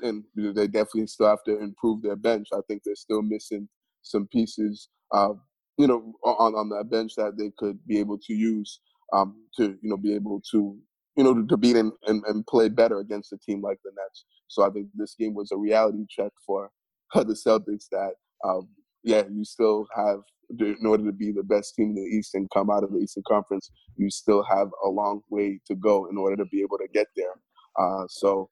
and 0.02 0.24
they 0.36 0.66
definitely 0.66 1.06
still 1.06 1.28
have 1.28 1.44
to 1.44 1.58
improve 1.58 2.02
their 2.02 2.16
bench. 2.16 2.48
I 2.52 2.60
think 2.68 2.82
they're 2.84 2.94
still 2.94 3.22
missing 3.22 3.68
some 4.02 4.26
pieces, 4.28 4.88
uh, 5.12 5.34
you 5.78 5.86
know, 5.86 6.14
on 6.24 6.54
on 6.54 6.68
that 6.70 6.90
bench 6.90 7.14
that 7.16 7.36
they 7.36 7.52
could 7.58 7.78
be 7.86 7.98
able 7.98 8.18
to 8.18 8.34
use 8.34 8.80
um, 9.12 9.36
to 9.56 9.76
you 9.80 9.90
know 9.90 9.96
be 9.96 10.14
able 10.14 10.42
to 10.52 10.76
you 11.16 11.24
know 11.24 11.34
to, 11.34 11.46
to 11.46 11.56
beat 11.56 11.76
and, 11.76 11.92
and, 12.06 12.22
and 12.26 12.46
play 12.46 12.68
better 12.68 13.00
against 13.00 13.32
a 13.32 13.38
team 13.38 13.62
like 13.62 13.78
the 13.84 13.90
Nets. 13.96 14.24
So 14.48 14.64
I 14.64 14.70
think 14.70 14.88
this 14.94 15.14
game 15.18 15.34
was 15.34 15.50
a 15.52 15.56
reality 15.56 16.04
check 16.08 16.32
for 16.46 16.70
the 17.14 17.24
Celtics 17.46 17.86
that 17.90 18.14
um, 18.44 18.68
yeah, 19.02 19.22
you 19.30 19.44
still 19.44 19.86
have 19.96 20.20
in 20.60 20.86
order 20.86 21.04
to 21.04 21.12
be 21.12 21.32
the 21.32 21.42
best 21.42 21.74
team 21.74 21.90
in 21.90 21.94
the 21.96 22.16
East 22.16 22.34
and 22.34 22.48
come 22.54 22.70
out 22.70 22.84
of 22.84 22.92
the 22.92 22.98
Eastern 22.98 23.22
Conference, 23.26 23.70
you 23.96 24.10
still 24.10 24.44
have 24.44 24.68
a 24.84 24.88
long 24.88 25.20
way 25.30 25.60
to 25.66 25.74
go 25.74 26.06
in 26.06 26.16
order 26.16 26.36
to 26.36 26.44
be 26.46 26.60
able 26.62 26.78
to 26.78 26.86
get 26.92 27.06
there. 27.16 27.34
Uh, 27.78 28.04
so 28.08 28.48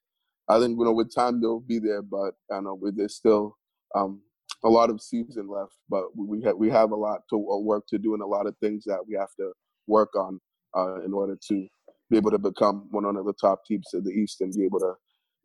I 0.48 0.58
think 0.58 0.78
you 0.78 0.84
know 0.84 0.92
with 0.92 1.14
time 1.14 1.40
they'll 1.40 1.60
be 1.60 1.78
there, 1.78 2.02
but 2.02 2.34
I 2.52 2.60
know 2.60 2.78
there's 2.94 3.16
still 3.16 3.56
um, 3.94 4.20
a 4.64 4.68
lot 4.68 4.90
of 4.90 5.00
season 5.00 5.48
left. 5.48 5.74
But 5.88 6.04
we 6.16 6.42
have 6.42 6.56
we 6.56 6.70
have 6.70 6.90
a 6.90 6.96
lot 6.96 7.22
to 7.30 7.36
uh, 7.36 7.58
work 7.58 7.86
to 7.88 7.98
do 7.98 8.14
and 8.14 8.22
a 8.22 8.26
lot 8.26 8.46
of 8.46 8.56
things 8.58 8.84
that 8.84 9.00
we 9.06 9.14
have 9.14 9.34
to 9.38 9.52
work 9.86 10.14
on 10.16 10.40
uh, 10.76 11.02
in 11.04 11.12
order 11.12 11.38
to 11.48 11.66
be 12.10 12.16
able 12.16 12.30
to 12.30 12.38
become 12.38 12.88
one 12.90 13.04
of 13.04 13.24
the 13.24 13.32
top 13.34 13.64
teams 13.64 13.92
of 13.94 14.04
the 14.04 14.10
East 14.10 14.40
and 14.40 14.52
be 14.52 14.64
able 14.64 14.80
to, 14.80 14.94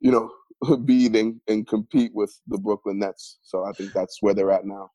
you 0.01 0.11
know, 0.11 0.77
beat 0.85 1.15
and, 1.15 1.39
and 1.47 1.67
compete 1.67 2.11
with 2.13 2.37
the 2.47 2.57
Brooklyn 2.57 2.99
Nets. 2.99 3.37
So 3.41 3.63
I 3.63 3.71
think 3.71 3.93
that's 3.93 4.17
where 4.21 4.33
they're 4.33 4.51
at 4.51 4.65
now. 4.65 4.89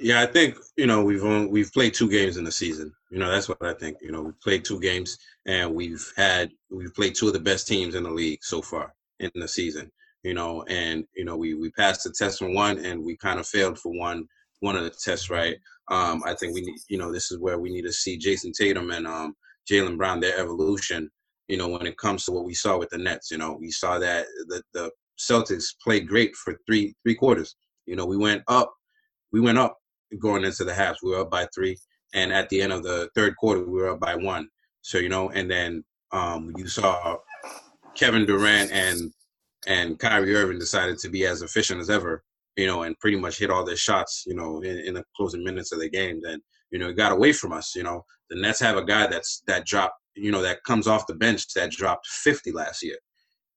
Yeah, 0.00 0.20
I 0.20 0.26
think 0.26 0.56
you 0.76 0.86
know 0.86 1.02
we've 1.02 1.24
only, 1.24 1.48
we've 1.48 1.72
played 1.72 1.92
two 1.92 2.08
games 2.08 2.36
in 2.36 2.44
the 2.44 2.52
season. 2.52 2.92
You 3.10 3.18
know 3.18 3.30
that's 3.30 3.48
what 3.48 3.64
I 3.64 3.72
think. 3.72 3.96
You 4.00 4.12
know 4.12 4.22
we 4.22 4.32
played 4.42 4.64
two 4.64 4.78
games 4.78 5.18
and 5.46 5.74
we've 5.74 6.06
had 6.16 6.52
we've 6.70 6.94
played 6.94 7.16
two 7.16 7.26
of 7.26 7.32
the 7.32 7.40
best 7.40 7.66
teams 7.66 7.96
in 7.96 8.04
the 8.04 8.10
league 8.10 8.38
so 8.42 8.62
far 8.62 8.94
in 9.20 9.30
the 9.34 9.48
season. 9.48 9.90
You 10.24 10.34
know, 10.34 10.64
and 10.68 11.04
you 11.16 11.24
know 11.24 11.36
we 11.36 11.54
we 11.54 11.70
passed 11.70 12.04
the 12.04 12.12
test 12.12 12.40
for 12.40 12.50
one 12.50 12.84
and 12.84 13.04
we 13.04 13.16
kind 13.16 13.38
of 13.38 13.46
failed 13.46 13.78
for 13.78 13.96
one 13.96 14.26
one 14.60 14.76
of 14.76 14.84
the 14.84 14.90
tests. 14.90 15.30
Right. 15.30 15.56
Um, 15.90 16.22
I 16.26 16.34
think 16.34 16.54
we 16.54 16.62
need 16.62 16.78
you 16.88 16.98
know 16.98 17.12
this 17.12 17.30
is 17.30 17.38
where 17.38 17.58
we 17.58 17.70
need 17.70 17.82
to 17.82 17.92
see 17.92 18.18
Jayson 18.18 18.52
Tatum 18.52 18.90
and 18.90 19.06
um, 19.06 19.34
Jaylen 19.70 19.96
Brown 19.96 20.20
their 20.20 20.38
evolution. 20.38 21.10
You 21.46 21.56
know 21.56 21.68
when 21.68 21.86
it 21.86 21.96
comes 21.98 22.24
to 22.24 22.32
what 22.32 22.44
we 22.44 22.54
saw 22.54 22.78
with 22.78 22.90
the 22.90 22.98
Nets. 22.98 23.30
You 23.30 23.38
know 23.38 23.56
we 23.58 23.70
saw 23.70 23.98
that 23.98 24.26
the 24.48 24.62
the 24.74 24.90
Celtics 25.18 25.66
played 25.82 26.08
great 26.08 26.34
for 26.36 26.58
three 26.66 26.94
three 27.04 27.14
quarters. 27.14 27.54
You 27.86 27.96
know 27.96 28.06
we 28.06 28.16
went 28.16 28.42
up 28.48 28.72
we 29.32 29.40
went 29.40 29.58
up 29.58 29.78
going 30.18 30.44
into 30.44 30.64
the 30.64 30.74
halves. 30.74 30.98
We 31.02 31.10
were 31.10 31.20
up 31.20 31.30
by 31.30 31.46
three, 31.54 31.76
and 32.14 32.32
at 32.32 32.48
the 32.48 32.60
end 32.62 32.72
of 32.72 32.82
the 32.82 33.08
third 33.14 33.36
quarter, 33.36 33.64
we 33.64 33.80
were 33.80 33.90
up 33.90 34.00
by 34.00 34.16
one. 34.16 34.48
So 34.82 34.98
you 34.98 35.08
know, 35.08 35.30
and 35.30 35.50
then 35.50 35.84
um, 36.12 36.52
you 36.56 36.66
saw 36.66 37.16
Kevin 37.98 38.26
Durant 38.26 38.70
and 38.70 39.12
and 39.66 39.98
Kyrie 39.98 40.34
Irving 40.34 40.58
decided 40.58 40.98
to 40.98 41.08
be 41.08 41.26
as 41.26 41.42
efficient 41.42 41.80
as 41.80 41.90
ever, 41.90 42.22
you 42.56 42.66
know, 42.66 42.84
and 42.84 42.98
pretty 43.00 43.18
much 43.18 43.38
hit 43.38 43.50
all 43.50 43.64
their 43.64 43.76
shots, 43.76 44.22
you 44.26 44.34
know, 44.34 44.60
in, 44.60 44.78
in 44.78 44.94
the 44.94 45.04
closing 45.16 45.42
minutes 45.42 45.72
of 45.72 45.80
the 45.80 45.90
game. 45.90 46.20
Then 46.22 46.40
you 46.70 46.78
know, 46.78 46.88
it 46.88 46.96
got 46.96 47.12
away 47.12 47.32
from 47.32 47.52
us. 47.52 47.74
You 47.74 47.82
know, 47.82 48.04
the 48.30 48.40
Nets 48.40 48.60
have 48.60 48.76
a 48.76 48.84
guy 48.84 49.06
that's 49.06 49.42
that 49.46 49.66
dropped, 49.66 49.96
you 50.14 50.30
know, 50.30 50.42
that 50.42 50.62
comes 50.64 50.86
off 50.86 51.06
the 51.06 51.14
bench 51.14 51.52
that 51.54 51.70
dropped 51.70 52.06
50 52.06 52.52
last 52.52 52.82
year. 52.82 52.96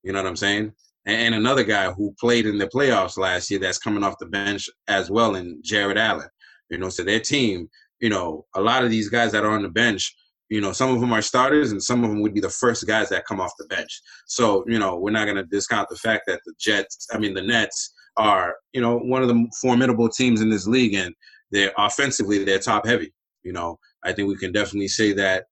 You 0.03 0.11
know 0.11 0.21
what 0.21 0.29
I'm 0.29 0.35
saying? 0.35 0.73
And 1.05 1.33
another 1.33 1.63
guy 1.63 1.91
who 1.91 2.15
played 2.19 2.45
in 2.45 2.57
the 2.57 2.67
playoffs 2.67 3.17
last 3.17 3.49
year 3.49 3.59
that's 3.59 3.79
coming 3.79 4.03
off 4.03 4.19
the 4.19 4.27
bench 4.27 4.69
as 4.87 5.09
well, 5.09 5.35
and 5.35 5.63
Jarrett 5.63 5.97
Allen. 5.97 6.29
You 6.69 6.77
know, 6.77 6.89
so 6.89 7.03
their 7.03 7.19
team, 7.19 7.69
you 7.99 8.09
know, 8.09 8.45
a 8.55 8.61
lot 8.61 8.83
of 8.83 8.89
these 8.89 9.09
guys 9.09 9.31
that 9.31 9.43
are 9.43 9.51
on 9.51 9.63
the 9.63 9.69
bench, 9.69 10.15
you 10.51 10.59
know, 10.59 10.73
some 10.73 10.93
of 10.93 10.99
them 10.99 11.13
are 11.13 11.21
starters 11.21 11.71
and 11.71 11.81
some 11.81 12.03
of 12.03 12.09
them 12.09 12.21
would 12.21 12.33
be 12.33 12.41
the 12.41 12.49
first 12.49 12.85
guys 12.85 13.07
that 13.07 13.25
come 13.25 13.39
off 13.39 13.53
the 13.57 13.65
bench. 13.67 14.01
So, 14.25 14.65
you 14.67 14.79
know, 14.79 14.97
we're 14.97 15.11
not 15.11 15.23
going 15.23 15.37
to 15.37 15.45
discount 15.45 15.87
the 15.89 15.95
fact 15.95 16.23
that 16.27 16.41
the 16.45 16.53
Jets, 16.59 17.07
I 17.13 17.19
mean, 17.19 17.33
the 17.33 17.41
Nets 17.41 17.93
are, 18.17 18.55
you 18.73 18.81
know, 18.81 18.97
one 18.97 19.21
of 19.21 19.29
the 19.29 19.47
formidable 19.61 20.09
teams 20.09 20.41
in 20.41 20.49
this 20.49 20.67
league 20.67 20.93
and 20.93 21.15
they're 21.51 21.71
offensively, 21.77 22.43
they're 22.43 22.59
top 22.59 22.85
heavy. 22.85 23.13
You 23.43 23.53
know, 23.53 23.79
I 24.03 24.11
think 24.11 24.27
we 24.27 24.35
can 24.35 24.51
definitely 24.51 24.89
say 24.89 25.13
that 25.13 25.45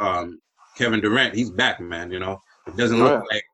um, 0.00 0.40
Kevin 0.78 1.02
Durant, 1.02 1.34
he's 1.34 1.50
back, 1.50 1.78
man. 1.78 2.10
You 2.10 2.20
know, 2.20 2.38
it 2.66 2.76
doesn't 2.76 2.98
look 2.98 3.22
like 3.30 3.44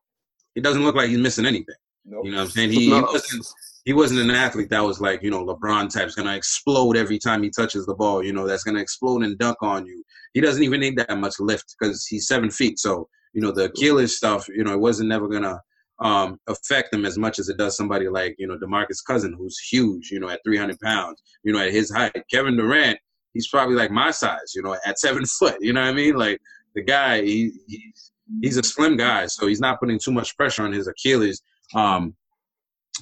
it 0.55 0.63
doesn't 0.63 0.83
look 0.83 0.95
like 0.95 1.09
he's 1.09 1.19
missing 1.19 1.45
anything. 1.45 1.75
Nope. 2.05 2.23
You 2.23 2.31
know 2.31 2.37
what 2.37 2.43
I'm 2.43 2.49
saying? 2.51 2.71
He, 2.71 2.89
no. 2.89 2.95
he 2.95 3.01
wasn't 3.01 3.45
he 3.85 3.93
wasn't 3.93 4.19
an 4.19 4.31
athlete 4.31 4.69
that 4.69 4.83
was 4.83 4.99
like, 4.99 5.21
you 5.21 5.29
know, 5.29 5.45
LeBron 5.45 5.93
type's 5.93 6.15
gonna 6.15 6.35
explode 6.35 6.97
every 6.97 7.19
time 7.19 7.43
he 7.43 7.51
touches 7.51 7.85
the 7.85 7.93
ball, 7.93 8.23
you 8.23 8.33
know, 8.33 8.47
that's 8.47 8.63
gonna 8.63 8.79
explode 8.79 9.23
and 9.23 9.37
dunk 9.37 9.57
on 9.61 9.85
you. 9.85 10.03
He 10.33 10.41
doesn't 10.41 10.63
even 10.63 10.79
need 10.79 10.97
that 10.97 11.17
much 11.17 11.39
lift 11.39 11.75
because 11.79 12.05
he's 12.05 12.27
seven 12.27 12.49
feet. 12.49 12.79
So, 12.79 13.07
you 13.33 13.41
know, 13.41 13.51
the 13.51 13.65
Achilles 13.65 14.17
stuff, 14.17 14.47
you 14.49 14.63
know, 14.63 14.73
it 14.73 14.79
wasn't 14.79 15.09
never 15.09 15.27
gonna 15.27 15.61
um, 15.99 16.39
affect 16.47 16.93
him 16.93 17.05
as 17.05 17.17
much 17.17 17.37
as 17.37 17.47
it 17.47 17.57
does 17.57 17.77
somebody 17.77 18.09
like, 18.09 18.35
you 18.39 18.47
know, 18.47 18.57
DeMarcus 18.57 19.05
Cousin, 19.05 19.35
who's 19.37 19.59
huge, 19.59 20.09
you 20.11 20.19
know, 20.19 20.29
at 20.29 20.41
300 20.43 20.79
pounds, 20.79 21.21
you 21.43 21.53
know, 21.53 21.59
at 21.59 21.71
his 21.71 21.91
height. 21.91 22.11
Kevin 22.31 22.57
Durant, 22.57 22.97
he's 23.33 23.47
probably 23.47 23.75
like 23.75 23.91
my 23.91 24.09
size, 24.09 24.53
you 24.55 24.63
know, 24.63 24.75
at 24.85 24.99
seven 24.99 25.25
foot. 25.39 25.57
You 25.61 25.73
know 25.73 25.81
what 25.81 25.89
I 25.89 25.93
mean? 25.93 26.15
Like 26.15 26.41
the 26.73 26.81
guy, 26.81 27.21
he, 27.21 27.53
he's 27.67 28.11
he's 28.41 28.57
a 28.57 28.63
slim 28.63 28.97
guy, 28.97 29.27
so 29.27 29.45
he's 29.45 29.61
not 29.61 29.79
putting 29.79 29.99
too 29.99 30.11
much 30.11 30.35
pressure 30.35 30.63
on 30.63 30.73
his 30.73 30.87
Achilles. 30.87 31.43
Um, 31.75 32.15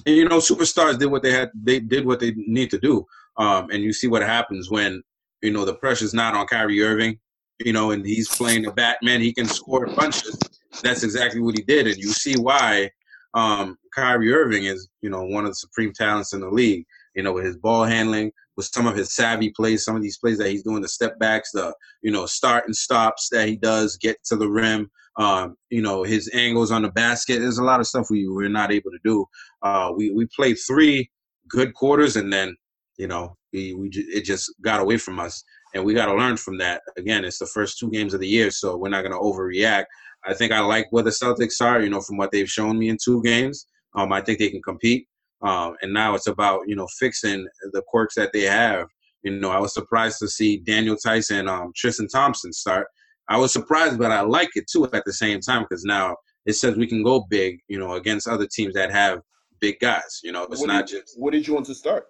and, 0.06 0.16
you 0.16 0.28
know, 0.28 0.38
superstars 0.38 0.98
did 0.98 1.06
what 1.06 1.22
they 1.22 1.32
had. 1.32 1.50
They 1.54 1.80
did 1.80 2.06
what 2.06 2.20
they 2.20 2.32
need 2.36 2.70
to 2.70 2.78
do. 2.78 3.06
Um, 3.36 3.70
and 3.70 3.82
you 3.82 3.92
see 3.92 4.06
what 4.06 4.22
happens 4.22 4.70
when 4.70 5.02
you 5.42 5.52
know 5.52 5.64
the 5.64 5.74
pressure's 5.74 6.14
not 6.14 6.34
on 6.34 6.46
Kyrie 6.46 6.82
Irving. 6.82 7.18
You 7.60 7.72
know, 7.72 7.92
and 7.92 8.04
he's 8.04 8.28
playing 8.28 8.62
the 8.62 8.72
Batman. 8.72 9.20
He 9.20 9.32
can 9.32 9.46
score 9.46 9.86
punches. 9.86 10.36
That's 10.82 11.04
exactly 11.04 11.40
what 11.40 11.56
he 11.56 11.62
did, 11.62 11.86
and 11.86 11.96
you 11.96 12.08
see 12.08 12.34
why 12.34 12.90
um, 13.34 13.76
Kyrie 13.94 14.32
Irving 14.32 14.64
is 14.64 14.88
you 15.02 15.10
know 15.10 15.24
one 15.24 15.44
of 15.44 15.50
the 15.50 15.56
supreme 15.56 15.92
talents 15.92 16.32
in 16.32 16.40
the 16.40 16.50
league. 16.50 16.84
You 17.14 17.22
know, 17.22 17.32
with 17.32 17.44
his 17.44 17.56
ball 17.56 17.84
handling, 17.84 18.32
with 18.56 18.66
some 18.66 18.88
of 18.88 18.96
his 18.96 19.14
savvy 19.14 19.50
plays, 19.50 19.84
some 19.84 19.94
of 19.94 20.02
these 20.02 20.18
plays 20.18 20.38
that 20.38 20.50
he's 20.50 20.64
doing, 20.64 20.82
the 20.82 20.88
step 20.88 21.18
backs, 21.20 21.52
the 21.52 21.72
you 22.02 22.10
know 22.10 22.26
start 22.26 22.64
and 22.66 22.74
stops 22.74 23.28
that 23.30 23.46
he 23.46 23.56
does, 23.56 23.96
get 23.96 24.22
to 24.24 24.36
the 24.36 24.48
rim. 24.48 24.90
Um, 25.16 25.56
you 25.70 25.80
know, 25.80 26.02
his 26.02 26.30
angles 26.34 26.70
on 26.70 26.82
the 26.82 26.90
basket. 26.90 27.38
There's 27.38 27.58
a 27.58 27.64
lot 27.64 27.80
of 27.80 27.86
stuff 27.86 28.10
we 28.10 28.28
we're 28.28 28.48
not 28.48 28.72
able 28.72 28.90
to 28.90 28.98
do. 29.04 29.26
Uh, 29.62 29.92
we 29.96 30.10
we 30.10 30.26
played 30.26 30.56
three 30.66 31.10
good 31.48 31.74
quarters, 31.74 32.16
and 32.16 32.32
then 32.32 32.56
you 32.96 33.06
know 33.06 33.36
we, 33.52 33.74
we 33.74 33.90
it 33.92 34.24
just 34.24 34.52
got 34.62 34.80
away 34.80 34.98
from 34.98 35.20
us, 35.20 35.44
and 35.74 35.84
we 35.84 35.94
got 35.94 36.06
to 36.06 36.14
learn 36.14 36.36
from 36.36 36.58
that. 36.58 36.82
Again, 36.96 37.24
it's 37.24 37.38
the 37.38 37.46
first 37.46 37.78
two 37.78 37.90
games 37.90 38.14
of 38.14 38.20
the 38.20 38.28
year, 38.28 38.50
so 38.50 38.76
we're 38.76 38.88
not 38.88 39.02
going 39.02 39.12
to 39.12 39.18
overreact. 39.18 39.84
I 40.26 40.34
think 40.34 40.52
I 40.52 40.60
like 40.60 40.86
where 40.90 41.04
the 41.04 41.10
Celtics 41.10 41.60
are. 41.60 41.80
You 41.80 41.90
know, 41.90 42.00
from 42.00 42.16
what 42.16 42.32
they've 42.32 42.50
shown 42.50 42.78
me 42.78 42.88
in 42.88 42.98
two 43.02 43.22
games, 43.22 43.66
um, 43.94 44.12
I 44.12 44.20
think 44.20 44.38
they 44.38 44.50
can 44.50 44.62
compete. 44.62 45.06
Um, 45.42 45.76
and 45.82 45.92
now 45.92 46.14
it's 46.14 46.26
about 46.26 46.62
you 46.66 46.74
know 46.74 46.88
fixing 46.98 47.46
the 47.72 47.82
quirks 47.86 48.14
that 48.16 48.32
they 48.32 48.42
have. 48.42 48.88
You 49.22 49.38
know, 49.38 49.50
I 49.50 49.60
was 49.60 49.72
surprised 49.72 50.18
to 50.18 50.28
see 50.28 50.58
Daniel 50.58 50.96
Theis, 50.96 51.30
um, 51.30 51.72
Tristan 51.76 52.08
Thompson 52.08 52.52
start. 52.52 52.88
I 53.28 53.38
was 53.38 53.52
surprised, 53.52 53.98
but 53.98 54.10
I 54.10 54.20
like 54.20 54.50
it 54.54 54.66
too 54.70 54.84
at 54.92 55.04
the 55.04 55.12
same 55.12 55.40
time 55.40 55.62
because 55.62 55.84
now 55.84 56.16
it 56.46 56.54
says 56.54 56.76
we 56.76 56.86
can 56.86 57.02
go 57.02 57.26
big, 57.30 57.58
you 57.68 57.78
know, 57.78 57.94
against 57.94 58.28
other 58.28 58.46
teams 58.46 58.74
that 58.74 58.90
have 58.90 59.20
big 59.60 59.80
guys. 59.80 60.20
You 60.22 60.32
know, 60.32 60.44
it's 60.44 60.60
what 60.60 60.68
not 60.68 60.86
did, 60.86 61.00
just. 61.00 61.18
What 61.18 61.32
did 61.32 61.46
you 61.46 61.54
want 61.54 61.66
to 61.66 61.74
start? 61.74 62.06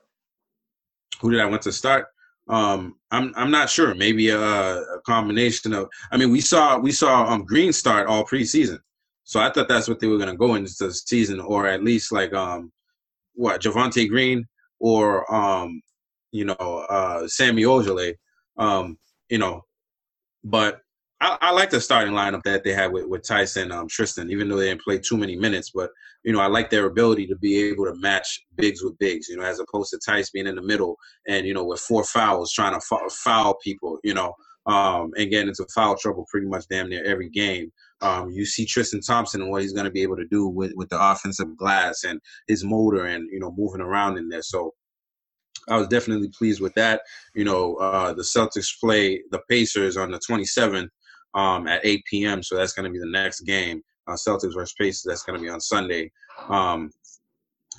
Who 1.21 1.31
did 1.31 1.41
I 1.41 1.47
want 1.47 1.63
to 1.63 1.73
start? 1.73 2.07
Um, 2.49 2.97
I'm 3.11 3.33
I'm 3.37 3.51
not 3.51 3.71
sure. 3.71 3.95
Maybe 3.95 4.29
a, 4.29 4.39
a, 4.39 5.01
combination 5.07 5.73
of. 5.73 5.89
I 6.13 6.17
mean, 6.19 6.31
we 6.31 6.41
saw 6.41 6.79
we 6.79 6.93
saw 6.93 7.25
um 7.27 7.45
Green 7.45 7.73
start 7.73 8.07
all 8.07 8.25
preseason, 8.25 8.79
so 9.23 9.41
I 9.41 9.51
thought 9.51 9.69
that's 9.69 9.89
what 9.89 9.99
they 9.99 10.09
were 10.09 10.19
gonna 10.19 10.37
go 10.37 10.55
into 10.55 10.73
the 10.79 10.93
season, 10.93 11.41
or 11.41 11.67
at 11.67 11.83
least 11.83 12.13
like 12.13 12.35
um 12.35 12.71
what 13.35 13.63
Javonte 13.63 14.09
Green 14.09 14.47
or 14.81 15.33
um, 15.35 15.81
you 16.33 16.45
know 16.45 16.87
uh, 16.91 17.27
Semi 17.27 17.63
Ojeleye. 17.63 18.15
Um, 18.57 18.99
you 19.29 19.39
know, 19.39 19.63
but 20.45 20.81
I, 21.25 21.39
I, 21.41 21.51
like 21.53 21.71
the 21.71 21.81
starting 21.81 22.13
lineup 22.13 22.43
that 22.43 22.65
they 22.65 22.75
had 22.75 22.93
with, 22.93 23.07
with 23.07 23.23
Theis 23.23 23.57
um, 23.71 23.89
Tristan, 23.89 24.31
even 24.31 24.47
though 24.47 24.57
they 24.57 24.69
didn't 24.69 24.83
play 24.83 24.99
too 24.99 25.17
many 25.17 25.37
minutes. 25.37 25.71
But 25.75 25.91
you 26.23 26.33
know, 26.33 26.41
I 26.41 26.49
like 26.49 26.69
their 26.69 26.85
ability 26.85 27.27
to 27.29 27.37
be 27.37 27.63
able 27.63 27.87
to 27.87 27.95
match 27.97 28.45
bigs 28.57 28.83
with 28.83 28.99
bigs. 28.99 29.29
You 29.29 29.39
know, 29.39 29.45
as 29.45 29.59
opposed 29.59 29.91
to 29.91 29.99
Theis 30.07 30.31
being 30.31 30.47
in 30.47 30.57
the 30.57 30.63
middle 30.63 30.97
and 31.27 31.47
you 31.47 31.55
know 31.55 31.65
with 31.65 31.81
four 31.81 32.05
fouls 32.05 32.53
trying 32.53 32.79
to 32.79 33.11
foul 33.11 33.57
people. 33.65 33.99
You 34.05 34.13
know, 34.13 34.35
um, 34.67 35.13
and 35.17 35.31
getting 35.31 35.49
into 35.49 35.67
foul 35.75 35.97
trouble 35.97 36.27
pretty 36.31 36.47
much 36.47 36.65
damn 36.69 36.91
near 36.91 37.05
every 37.05 37.31
game. 37.31 37.73
Um, 38.03 38.31
you 38.31 38.45
see 38.45 38.67
Tristan 38.67 39.01
Thompson 39.01 39.41
and 39.41 39.51
what 39.51 39.63
he's 39.63 39.73
going 39.73 39.87
to 39.87 39.91
be 39.91 40.03
able 40.03 40.17
to 40.17 40.27
do 40.31 40.47
with, 40.47 40.73
with 40.77 40.91
the 40.91 41.01
offensive 41.01 41.57
glass 41.57 42.05
and 42.05 42.21
his 42.49 42.65
motor 42.65 43.07
and 43.07 43.27
you 43.33 43.41
know 43.41 43.55
moving 43.57 43.81
around 43.81 44.19
in 44.19 44.29
there. 44.29 44.43
So 44.43 44.75
I 45.69 45.79
was 45.79 45.89
definitely 45.89 46.31
pleased 46.37 46.61
with 46.61 46.75
that. 46.75 47.01
You 47.35 47.45
know, 47.45 47.77
uh, 47.77 48.13
the 48.13 48.23
Celtics 48.23 48.79
play 48.79 49.23
the 49.31 49.41
Pacers 49.49 49.97
on 49.97 50.11
the 50.11 50.21
27th 50.29 50.89
um, 51.35 51.67
at 51.67 51.85
8 51.85 52.05
p.m. 52.05 52.43
So 52.43 52.57
that's 52.57 52.73
going 52.73 52.85
to 52.85 52.93
be 52.93 52.99
the 52.99 53.11
next 53.11 53.41
game. 53.41 53.83
Uh, 54.07 54.13
Celtics 54.13 54.55
versus 54.55 54.75
Pacers. 54.79 55.05
That's 55.07 55.23
going 55.23 55.39
to 55.39 55.43
be 55.43 55.51
on 55.51 55.61
Sunday. 55.61 56.11
Um, 56.49 56.91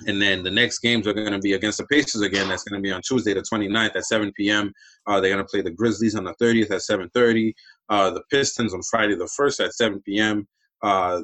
and 0.06 0.20
then 0.20 0.42
the 0.42 0.50
next 0.50 0.80
games 0.80 1.06
are 1.06 1.14
going 1.14 1.32
to 1.32 1.38
be 1.38 1.54
against 1.54 1.78
the 1.78 1.86
Pacers 1.86 2.20
again. 2.20 2.48
That's 2.48 2.64
going 2.64 2.80
to 2.80 2.86
be 2.86 2.92
on 2.92 3.00
Tuesday, 3.02 3.32
the 3.32 3.40
29th 3.40 3.96
at 3.96 4.04
7 4.04 4.32
p.m. 4.36 4.72
Uh, 5.06 5.20
they're 5.20 5.32
going 5.32 5.44
to 5.44 5.50
play 5.50 5.62
the 5.62 5.70
Grizzlies 5.70 6.14
on 6.14 6.24
the 6.24 6.34
30th 6.34 6.70
at 6.70 6.82
7:30. 6.82 7.54
Uh, 7.88 8.10
the 8.10 8.22
Pistons 8.30 8.74
on 8.74 8.82
Friday 8.82 9.14
the 9.14 9.30
1st 9.40 9.64
at 9.64 9.72
7 9.72 10.02
p.m. 10.02 10.46
Uh, 10.82 11.22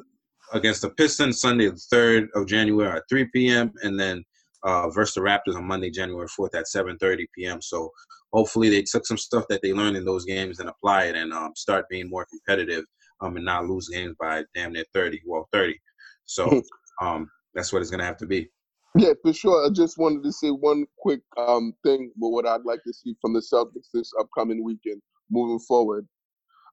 against 0.53 0.81
the 0.81 0.89
Pistons 0.91 1.39
Sunday 1.39 1.67
the 1.67 1.81
3rd 1.93 2.29
of 2.33 2.47
January 2.47 2.97
at 2.97 3.03
3 3.09 3.25
p.m. 3.33 3.71
And 3.83 3.99
then 3.99 4.23
uh, 4.63 4.89
versus 4.89 5.15
the 5.15 5.21
Raptors 5.21 5.55
on 5.55 5.65
Monday, 5.65 5.89
January 5.89 6.27
4th 6.27 6.55
at 6.55 6.65
7:30 6.65 7.25
p.m. 7.35 7.61
So 7.61 7.91
hopefully 8.31 8.69
they 8.69 8.81
took 8.81 9.05
some 9.05 9.17
stuff 9.17 9.45
that 9.49 9.61
they 9.61 9.73
learned 9.73 9.97
in 9.97 10.05
those 10.05 10.25
games 10.25 10.59
and 10.59 10.69
apply 10.69 11.05
it 11.05 11.15
and 11.15 11.33
um, 11.33 11.51
start 11.55 11.89
being 11.89 12.09
more 12.09 12.25
competitive 12.25 12.85
um, 13.21 13.35
and 13.35 13.45
not 13.45 13.65
lose 13.65 13.89
games 13.89 14.15
by 14.19 14.43
damn 14.55 14.73
near 14.73 14.85
30, 14.93 15.21
well 15.25 15.47
30. 15.51 15.79
So 16.25 16.61
um, 17.01 17.29
that's 17.53 17.71
what 17.71 17.81
it's 17.81 17.91
gonna 17.91 18.05
have 18.05 18.17
to 18.17 18.25
be. 18.25 18.49
Yeah, 18.95 19.13
for 19.21 19.33
sure. 19.33 19.65
I 19.65 19.69
just 19.73 19.97
wanted 19.97 20.23
to 20.23 20.31
say 20.31 20.49
one 20.49 20.85
quick 20.99 21.21
um, 21.37 21.73
thing 21.83 22.11
with 22.17 22.31
what 22.31 22.47
I'd 22.47 22.65
like 22.65 22.83
to 22.85 22.93
see 22.93 23.15
from 23.21 23.33
the 23.33 23.39
Celtics 23.39 23.89
this 23.93 24.11
upcoming 24.19 24.63
weekend 24.63 25.01
moving 25.31 25.59
forward. 25.59 26.07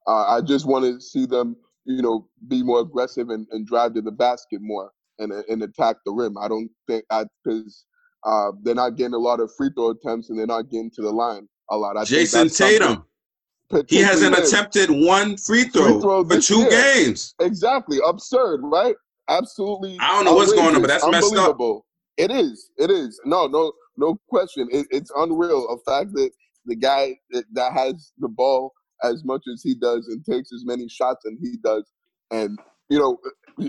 Uh, 0.07 0.37
I 0.37 0.41
just 0.43 0.67
want 0.67 0.85
to 0.85 1.01
see 1.01 1.25
them, 1.25 1.57
you 1.85 2.03
know, 2.03 2.29
be 2.49 2.63
more 2.63 2.81
aggressive 2.81 3.31
and, 3.31 3.47
and 3.53 3.67
drive 3.67 3.95
to 3.95 4.03
the 4.03 4.11
basket 4.11 4.61
more 4.61 4.91
and 5.21 5.33
and 5.33 5.63
attack 5.63 5.97
the 6.05 6.13
rim. 6.13 6.37
I 6.39 6.49
don't 6.49 6.71
think 6.89 7.05
I 7.11 7.25
because 7.45 7.85
uh, 8.25 8.53
they're 8.63 8.75
not 8.75 8.97
getting 8.97 9.15
a 9.15 9.19
lot 9.19 9.41
of 9.41 9.51
free 9.57 9.71
throw 9.75 9.91
attempts 9.91 10.31
and 10.31 10.39
they're 10.39 10.47
not 10.47 10.71
getting 10.71 10.91
to 10.97 11.03
the 11.03 11.11
line 11.11 11.49
a 11.71 11.77
lot. 11.77 11.97
I 11.97 12.05
Jayson 12.05 12.55
Tatum. 12.55 13.05
He 13.89 13.99
hasn't 13.99 14.37
attempted 14.37 14.91
one 14.91 15.37
free 15.37 15.65
throw, 15.65 15.93
free 15.93 16.01
throw 16.01 16.25
for 16.25 16.41
two 16.41 16.59
year. 16.59 16.71
games. 16.71 17.35
Exactly. 17.41 17.99
Absurd, 18.05 18.63
right? 18.65 18.97
Absolutely. 19.29 19.97
I 20.01 20.09
don't 20.09 20.25
know 20.25 20.35
what's 20.35 20.53
going 20.53 20.75
on, 20.75 20.81
but 20.81 20.89
that's 20.89 21.07
messed 21.07 21.37
up. 21.37 21.57
It 22.17 22.33
is. 22.33 22.71
It 22.79 22.91
is. 22.91 23.21
No, 23.25 23.47
no, 23.47 23.73
no 23.97 24.19
question. 24.29 24.69
It, 24.73 24.89
it's 24.91 25.13
unreal. 25.17 25.69
A 25.69 25.91
fact 25.91 26.13
that 26.15 26.31
the 26.67 26.75
guy 26.75 27.17
that, 27.31 27.45
that 27.53 27.73
has 27.73 28.13
the 28.19 28.29
ball 28.29 28.73
as 29.05 29.25
much 29.25 29.43
as 29.51 29.63
he 29.63 29.75
does 29.75 30.09
and 30.09 30.25
takes 30.25 30.53
as 30.53 30.65
many 30.65 30.89
shots 30.89 31.25
as 31.27 31.39
he 31.41 31.57
does, 31.63 31.85
and 32.33 32.59
you 32.91 32.99
know, 32.99 33.19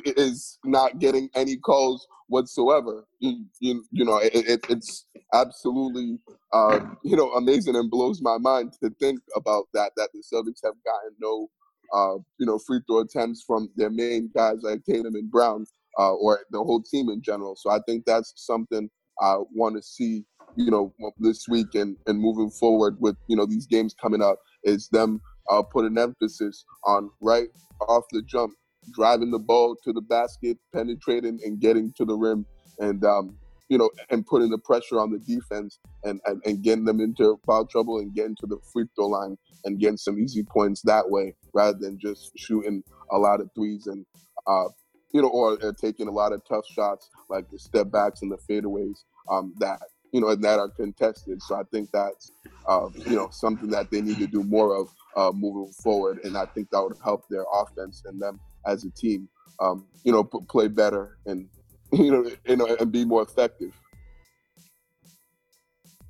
is 0.05 0.57
not 0.65 0.99
getting 0.99 1.29
any 1.35 1.55
calls 1.55 2.07
whatsoever. 2.27 3.05
You, 3.19 3.45
you, 3.59 3.83
you 3.91 4.03
know, 4.03 4.17
it, 4.17 4.33
it, 4.33 4.65
it's 4.67 5.05
absolutely, 5.33 6.17
uh, 6.51 6.79
you 7.03 7.15
know, 7.15 7.31
amazing 7.33 7.75
and 7.75 7.89
blows 7.91 8.21
my 8.21 8.37
mind 8.39 8.73
to 8.81 8.89
think 8.99 9.19
about 9.35 9.65
that, 9.73 9.91
that 9.95 10.09
the 10.13 10.19
Celtics 10.19 10.61
have 10.63 10.75
gotten 10.83 11.15
no, 11.19 11.49
uh, 11.93 12.15
you 12.39 12.45
know, 12.45 12.57
free 12.57 12.81
throw 12.87 12.99
attempts 13.01 13.43
from 13.45 13.69
their 13.75 13.89
main 13.91 14.31
guys 14.33 14.57
like 14.63 14.83
Tatum 14.85 15.15
and 15.15 15.29
Brown 15.29 15.65
uh, 15.99 16.13
or 16.13 16.39
the 16.51 16.57
whole 16.57 16.81
team 16.81 17.09
in 17.09 17.21
general. 17.21 17.55
So 17.55 17.69
I 17.69 17.79
think 17.85 18.05
that's 18.05 18.33
something 18.37 18.89
I 19.21 19.37
want 19.53 19.75
to 19.75 19.83
see, 19.83 20.23
you 20.55 20.71
know, 20.71 20.93
this 21.19 21.47
week 21.47 21.75
and, 21.75 21.95
and 22.07 22.19
moving 22.19 22.49
forward 22.49 22.97
with, 22.99 23.17
you 23.27 23.35
know, 23.35 23.45
these 23.45 23.67
games 23.67 23.93
coming 24.01 24.21
up 24.21 24.39
is 24.63 24.87
them 24.89 25.21
uh, 25.49 25.61
put 25.61 25.85
an 25.85 25.97
emphasis 25.97 26.65
on 26.85 27.09
right 27.21 27.49
off 27.81 28.05
the 28.11 28.21
jump 28.23 28.53
driving 28.93 29.31
the 29.31 29.39
ball 29.39 29.75
to 29.83 29.93
the 29.93 30.01
basket, 30.01 30.57
penetrating 30.73 31.39
and 31.43 31.59
getting 31.59 31.93
to 31.93 32.05
the 32.05 32.15
rim, 32.15 32.45
and 32.79 33.03
um, 33.05 33.37
you 33.69 33.77
know, 33.77 33.89
and 34.09 34.25
putting 34.25 34.49
the 34.49 34.57
pressure 34.57 34.99
on 34.99 35.11
the 35.11 35.19
defense 35.19 35.79
and, 36.03 36.19
and, 36.25 36.41
and 36.45 36.61
getting 36.61 36.83
them 36.83 36.99
into 36.99 37.39
foul 37.45 37.65
trouble 37.65 37.99
and 37.99 38.13
getting 38.13 38.35
to 38.35 38.45
the 38.45 38.57
free 38.73 38.85
throw 38.95 39.07
line 39.07 39.37
and 39.63 39.79
getting 39.79 39.95
some 39.95 40.19
easy 40.19 40.43
points 40.43 40.81
that 40.81 41.09
way 41.09 41.33
rather 41.53 41.77
than 41.79 41.97
just 41.97 42.37
shooting 42.37 42.83
a 43.11 43.17
lot 43.17 43.39
of 43.39 43.49
threes 43.55 43.87
and 43.87 44.05
uh, 44.45 44.65
you 45.13 45.21
know, 45.21 45.29
or 45.29 45.57
uh, 45.63 45.71
taking 45.79 46.07
a 46.07 46.11
lot 46.11 46.33
of 46.33 46.41
tough 46.45 46.65
shots 46.67 47.09
like 47.29 47.49
the 47.49 47.59
step 47.59 47.91
backs 47.91 48.21
and 48.21 48.31
the 48.31 48.37
fadeaways 48.37 49.03
um, 49.29 49.53
that 49.59 49.79
you 50.11 50.19
know 50.19 50.29
and 50.29 50.43
that 50.43 50.59
are 50.59 50.69
contested. 50.69 51.41
So 51.41 51.55
I 51.55 51.63
think 51.71 51.89
that's 51.91 52.31
uh, 52.67 52.89
you 52.95 53.15
know 53.15 53.29
something 53.31 53.69
that 53.69 53.91
they 53.91 54.01
need 54.01 54.17
to 54.17 54.27
do 54.27 54.43
more 54.43 54.75
of 54.75 54.89
uh, 55.15 55.31
moving 55.33 55.71
forward, 55.73 56.19
and 56.23 56.37
I 56.37 56.45
think 56.45 56.69
that 56.71 56.81
would 56.81 56.97
help 57.03 57.27
their 57.29 57.45
offense 57.53 58.03
and 58.05 58.21
them 58.21 58.39
as 58.65 58.83
a 58.83 58.89
team, 58.91 59.27
um, 59.59 59.85
you 60.03 60.11
know, 60.11 60.23
p- 60.23 60.39
play 60.49 60.67
better 60.67 61.17
and 61.25 61.47
you 61.91 62.11
know, 62.11 62.29
you 62.47 62.55
know, 62.55 62.75
and 62.79 62.91
be 62.91 63.05
more 63.05 63.21
effective. 63.21 63.73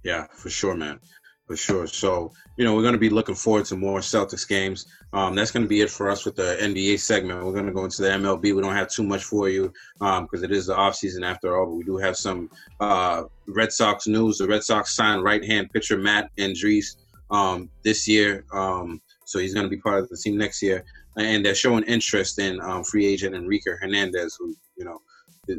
Yeah, 0.03 0.27
for 0.33 0.49
sure, 0.49 0.75
man. 0.75 0.99
For 1.47 1.55
sure. 1.57 1.87
So, 1.87 2.31
you 2.55 2.63
know, 2.63 2.75
we're 2.75 2.81
going 2.81 2.93
to 2.93 2.99
be 2.99 3.09
looking 3.09 3.35
forward 3.35 3.65
to 3.65 3.75
more 3.75 3.99
Celtics 3.99 4.47
games. 4.47 4.85
Um, 5.11 5.35
that's 5.35 5.51
going 5.51 5.63
to 5.63 5.69
be 5.69 5.81
it 5.81 5.89
for 5.89 6.09
us 6.09 6.23
with 6.23 6.35
the 6.35 6.57
NBA 6.61 6.99
segment. 6.99 7.43
We're 7.43 7.51
going 7.51 7.65
to 7.65 7.73
go 7.73 7.83
into 7.83 8.01
the 8.01 8.09
MLB. 8.09 8.55
We 8.55 8.61
don't 8.61 8.75
have 8.75 8.89
too 8.89 9.03
much 9.03 9.23
for 9.25 9.49
you 9.49 9.73
because 9.99 10.19
um, 10.39 10.43
it 10.43 10.51
is 10.51 10.67
the 10.67 10.75
offseason 10.75 11.25
after 11.25 11.57
all, 11.57 11.65
but 11.65 11.75
we 11.75 11.83
do 11.83 11.97
have 11.97 12.15
some 12.15 12.49
uh, 12.79 13.23
Red 13.47 13.73
Sox 13.73 14.07
news. 14.07 14.37
The 14.37 14.47
Red 14.47 14.63
Sox 14.63 14.95
signed 14.95 15.23
right 15.23 15.43
hand 15.43 15.69
pitcher 15.73 15.97
Matt 15.97 16.29
Andriese 16.37 16.95
um, 17.31 17.69
this 17.83 18.07
year. 18.07 18.45
Um, 18.53 19.01
so 19.31 19.39
he's 19.39 19.53
going 19.53 19.65
to 19.65 19.69
be 19.69 19.81
part 19.81 19.99
of 20.03 20.09
the 20.09 20.17
team 20.17 20.37
next 20.37 20.61
year 20.61 20.83
and 21.17 21.45
they're 21.45 21.55
showing 21.55 21.83
interest 21.83 22.39
in 22.39 22.59
um, 22.61 22.83
free 22.83 23.05
agent 23.05 23.35
Enrique 23.35 23.71
Hernandez, 23.79 24.37
who 24.39 24.55
you 24.77 24.85
know 24.85 24.99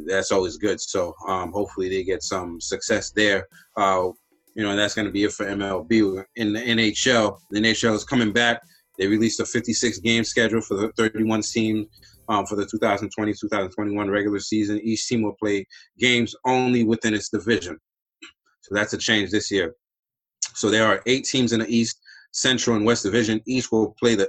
that's 0.07 0.33
always 0.33 0.57
good. 0.57 0.81
So 0.81 1.15
um, 1.29 1.53
hopefully 1.53 1.89
they 1.89 2.05
get 2.05 2.23
some 2.23 2.61
success 2.61 3.11
there. 3.11 3.47
Uh, 3.77 4.11
you 4.55 4.63
know, 4.63 4.77
that's 4.77 4.95
going 4.95 5.07
to 5.07 5.13
be 5.13 5.25
it 5.25 5.33
for 5.33 5.47
MLB. 5.47 6.25
In 6.37 6.53
the 6.53 6.61
NHL, 6.61 7.39
the 7.51 7.61
NHL 7.61 7.95
is 7.95 8.05
coming 8.05 8.33
back. 8.33 8.63
They 8.99 9.07
released 9.07 9.41
a 9.41 9.47
56 9.47 9.99
game 10.01 10.25
schedule 10.25 10.61
for 10.61 10.77
the 10.77 10.93
31 10.93 11.43
teams 11.43 11.87
um, 12.29 12.47
for 12.47 12.57
the 12.57 12.67
2020-2021 12.67 14.11
regular 14.11 14.39
season. 14.39 14.79
Each 14.83 15.07
team 15.07 15.23
will 15.23 15.37
play 15.43 15.67
games 15.99 16.35
only 16.47 16.85
within 16.85 17.15
its 17.15 17.31
division. 17.31 17.79
So 18.61 18.75
that's 18.75 18.93
a 18.93 18.99
change 18.99 19.31
this 19.31 19.51
year. 19.51 19.75
So 20.55 20.71
there 20.71 20.87
are 20.87 21.03
eight 21.07 21.25
teams 21.25 21.53
in 21.53 21.61
the 21.61 21.75
East, 21.75 21.99
Central, 22.33 22.77
and 22.77 22.85
West 22.85 23.05
Division. 23.05 23.41
Each 23.47 23.71
will 23.71 23.95
play 23.99 24.15
the 24.15 24.29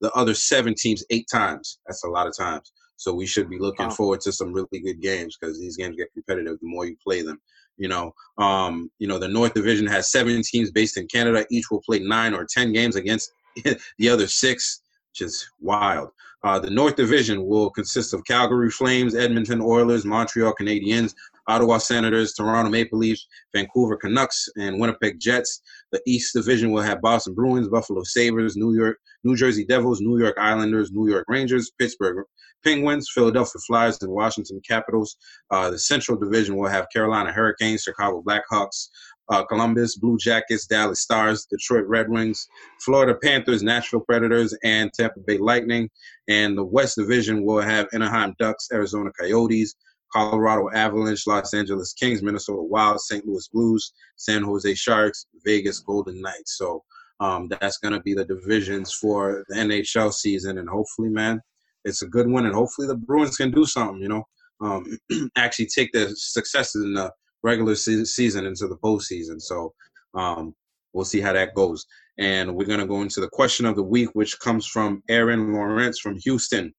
the 0.00 0.10
other 0.12 0.34
seven 0.34 0.74
teams 0.74 1.04
eight 1.10 1.26
times. 1.30 1.78
That's 1.86 2.04
a 2.04 2.08
lot 2.08 2.26
of 2.26 2.36
times. 2.36 2.72
So 2.96 3.14
we 3.14 3.26
should 3.26 3.48
be 3.48 3.58
looking 3.58 3.86
wow. 3.86 3.92
forward 3.92 4.20
to 4.22 4.32
some 4.32 4.52
really 4.52 4.80
good 4.80 5.00
games 5.00 5.36
because 5.38 5.58
these 5.58 5.76
games 5.76 5.96
get 5.96 6.12
competitive 6.12 6.58
the 6.60 6.66
more 6.66 6.86
you 6.86 6.96
play 7.02 7.22
them. 7.22 7.40
You 7.76 7.88
know, 7.88 8.12
um, 8.36 8.90
you 8.98 9.08
know, 9.08 9.18
the 9.18 9.28
North 9.28 9.54
Division 9.54 9.86
has 9.86 10.10
seven 10.10 10.42
teams 10.42 10.70
based 10.70 10.98
in 10.98 11.06
Canada. 11.06 11.46
Each 11.50 11.70
will 11.70 11.80
play 11.80 11.98
nine 12.00 12.34
or 12.34 12.46
ten 12.46 12.72
games 12.72 12.96
against 12.96 13.32
the 13.98 14.08
other 14.08 14.26
six, 14.26 14.82
which 15.10 15.26
is 15.26 15.50
wild. 15.60 16.10
Uh, 16.42 16.58
the 16.58 16.70
North 16.70 16.96
Division 16.96 17.46
will 17.46 17.70
consist 17.70 18.14
of 18.14 18.24
Calgary 18.24 18.70
Flames, 18.70 19.14
Edmonton 19.14 19.60
Oilers, 19.60 20.04
Montreal 20.04 20.54
Canadiens, 20.58 21.14
Ottawa 21.50 21.78
Senators, 21.78 22.32
Toronto 22.32 22.70
Maple 22.70 22.98
Leafs, 22.98 23.26
Vancouver 23.52 23.96
Canucks, 23.96 24.48
and 24.56 24.80
Winnipeg 24.80 25.18
Jets. 25.18 25.60
The 25.90 26.00
East 26.06 26.32
Division 26.32 26.70
will 26.70 26.82
have 26.82 27.00
Boston 27.00 27.34
Bruins, 27.34 27.68
Buffalo 27.68 28.04
Sabres, 28.04 28.56
New 28.56 28.74
York, 28.74 28.98
New 29.24 29.34
Jersey 29.34 29.64
Devils, 29.64 30.00
New 30.00 30.18
York 30.18 30.36
Islanders, 30.38 30.92
New 30.92 31.08
York 31.08 31.24
Rangers, 31.28 31.72
Pittsburgh 31.78 32.24
Penguins, 32.64 33.10
Philadelphia 33.12 33.60
Flyers, 33.66 33.98
and 34.02 34.12
Washington 34.12 34.60
Capitals. 34.66 35.16
Uh, 35.50 35.70
the 35.70 35.78
Central 35.78 36.16
Division 36.16 36.56
will 36.56 36.68
have 36.68 36.86
Carolina 36.92 37.32
Hurricanes, 37.32 37.82
Chicago 37.82 38.22
Blackhawks, 38.22 38.88
uh, 39.30 39.44
Columbus 39.44 39.96
Blue 39.96 40.18
Jackets, 40.18 40.66
Dallas 40.66 41.00
Stars, 41.00 41.46
Detroit 41.46 41.86
Red 41.86 42.10
Wings, 42.10 42.46
Florida 42.84 43.14
Panthers, 43.22 43.62
Nashville 43.62 44.00
Predators, 44.00 44.56
and 44.62 44.92
Tampa 44.92 45.20
Bay 45.26 45.38
Lightning. 45.38 45.88
And 46.28 46.56
the 46.56 46.64
West 46.64 46.96
Division 46.96 47.44
will 47.44 47.60
have 47.60 47.88
Anaheim 47.92 48.34
Ducks, 48.38 48.68
Arizona 48.72 49.10
Coyotes, 49.18 49.74
Colorado 50.12 50.68
Avalanche, 50.74 51.26
Los 51.26 51.54
Angeles 51.54 51.92
Kings, 51.92 52.22
Minnesota 52.22 52.62
Wild, 52.62 53.00
St. 53.00 53.26
Louis 53.26 53.48
Blues, 53.52 53.92
San 54.16 54.42
Jose 54.42 54.74
Sharks, 54.74 55.26
Vegas 55.44 55.80
Golden 55.80 56.20
Knights. 56.20 56.56
So 56.56 56.82
um, 57.20 57.48
that's 57.48 57.78
going 57.78 57.94
to 57.94 58.00
be 58.00 58.14
the 58.14 58.24
divisions 58.24 58.92
for 58.92 59.44
the 59.48 59.56
NHL 59.56 60.12
season. 60.12 60.58
And 60.58 60.68
hopefully, 60.68 61.10
man, 61.10 61.40
it's 61.84 62.02
a 62.02 62.06
good 62.08 62.28
one. 62.28 62.46
And 62.46 62.54
hopefully 62.54 62.88
the 62.88 62.96
Bruins 62.96 63.36
can 63.36 63.50
do 63.50 63.64
something, 63.64 64.00
you 64.00 64.08
know, 64.08 64.24
um, 64.60 64.98
actually 65.36 65.66
take 65.66 65.92
the 65.92 66.10
successes 66.16 66.84
in 66.84 66.94
the 66.94 67.12
regular 67.42 67.74
season 67.74 68.46
into 68.46 68.68
the 68.68 68.76
postseason. 68.76 69.40
So 69.40 69.72
um, 70.14 70.54
we'll 70.92 71.04
see 71.04 71.20
how 71.20 71.32
that 71.32 71.54
goes. 71.54 71.86
And 72.18 72.54
we're 72.54 72.66
gonna 72.66 72.86
go 72.86 73.00
into 73.00 73.20
the 73.20 73.30
question 73.30 73.64
of 73.64 73.76
the 73.76 73.82
week, 73.82 74.10
which 74.12 74.38
comes 74.40 74.66
from 74.66 75.02
Aaron 75.08 75.52
Lawrence 75.52 75.98
from 75.98 76.18
Houston. 76.18 76.74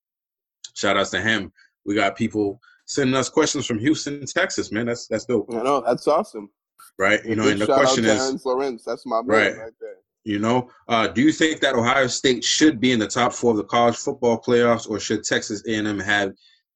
Shout 0.75 0.97
outs 0.97 1.09
to 1.11 1.21
him. 1.21 1.51
We 1.85 1.95
got 1.95 2.15
people 2.15 2.59
sending 2.85 3.15
us 3.15 3.29
questions 3.29 3.65
from 3.65 3.79
Houston, 3.79 4.25
Texas. 4.25 4.71
Man, 4.71 4.85
that's 4.85 5.07
that's 5.07 5.25
dope. 5.25 5.47
I 5.53 5.61
know 5.61 5.83
that's 5.85 6.07
awesome. 6.07 6.49
Right. 6.97 7.23
You 7.25 7.35
know, 7.35 7.47
and 7.47 7.59
the 7.59 7.65
question 7.65 8.05
is, 8.05 8.21
Aaron 8.21 8.39
Lawrence. 8.43 8.83
That's 8.85 9.05
my 9.05 9.21
man 9.21 9.27
right, 9.27 9.57
right 9.57 9.73
there. 9.79 9.95
You 10.23 10.37
know, 10.37 10.69
uh, 10.87 11.07
do 11.07 11.21
you 11.21 11.31
think 11.31 11.61
that 11.61 11.73
Ohio 11.73 12.05
State 12.07 12.43
should 12.43 12.79
be 12.79 12.91
in 12.91 12.99
the 12.99 13.07
top 13.07 13.33
four 13.33 13.51
of 13.51 13.57
the 13.57 13.63
college 13.63 13.95
football 13.95 14.39
playoffs, 14.39 14.87
or 14.87 14.99
should 14.99 15.23
Texas 15.23 15.63
A&M 15.67 15.99
have 15.99 16.33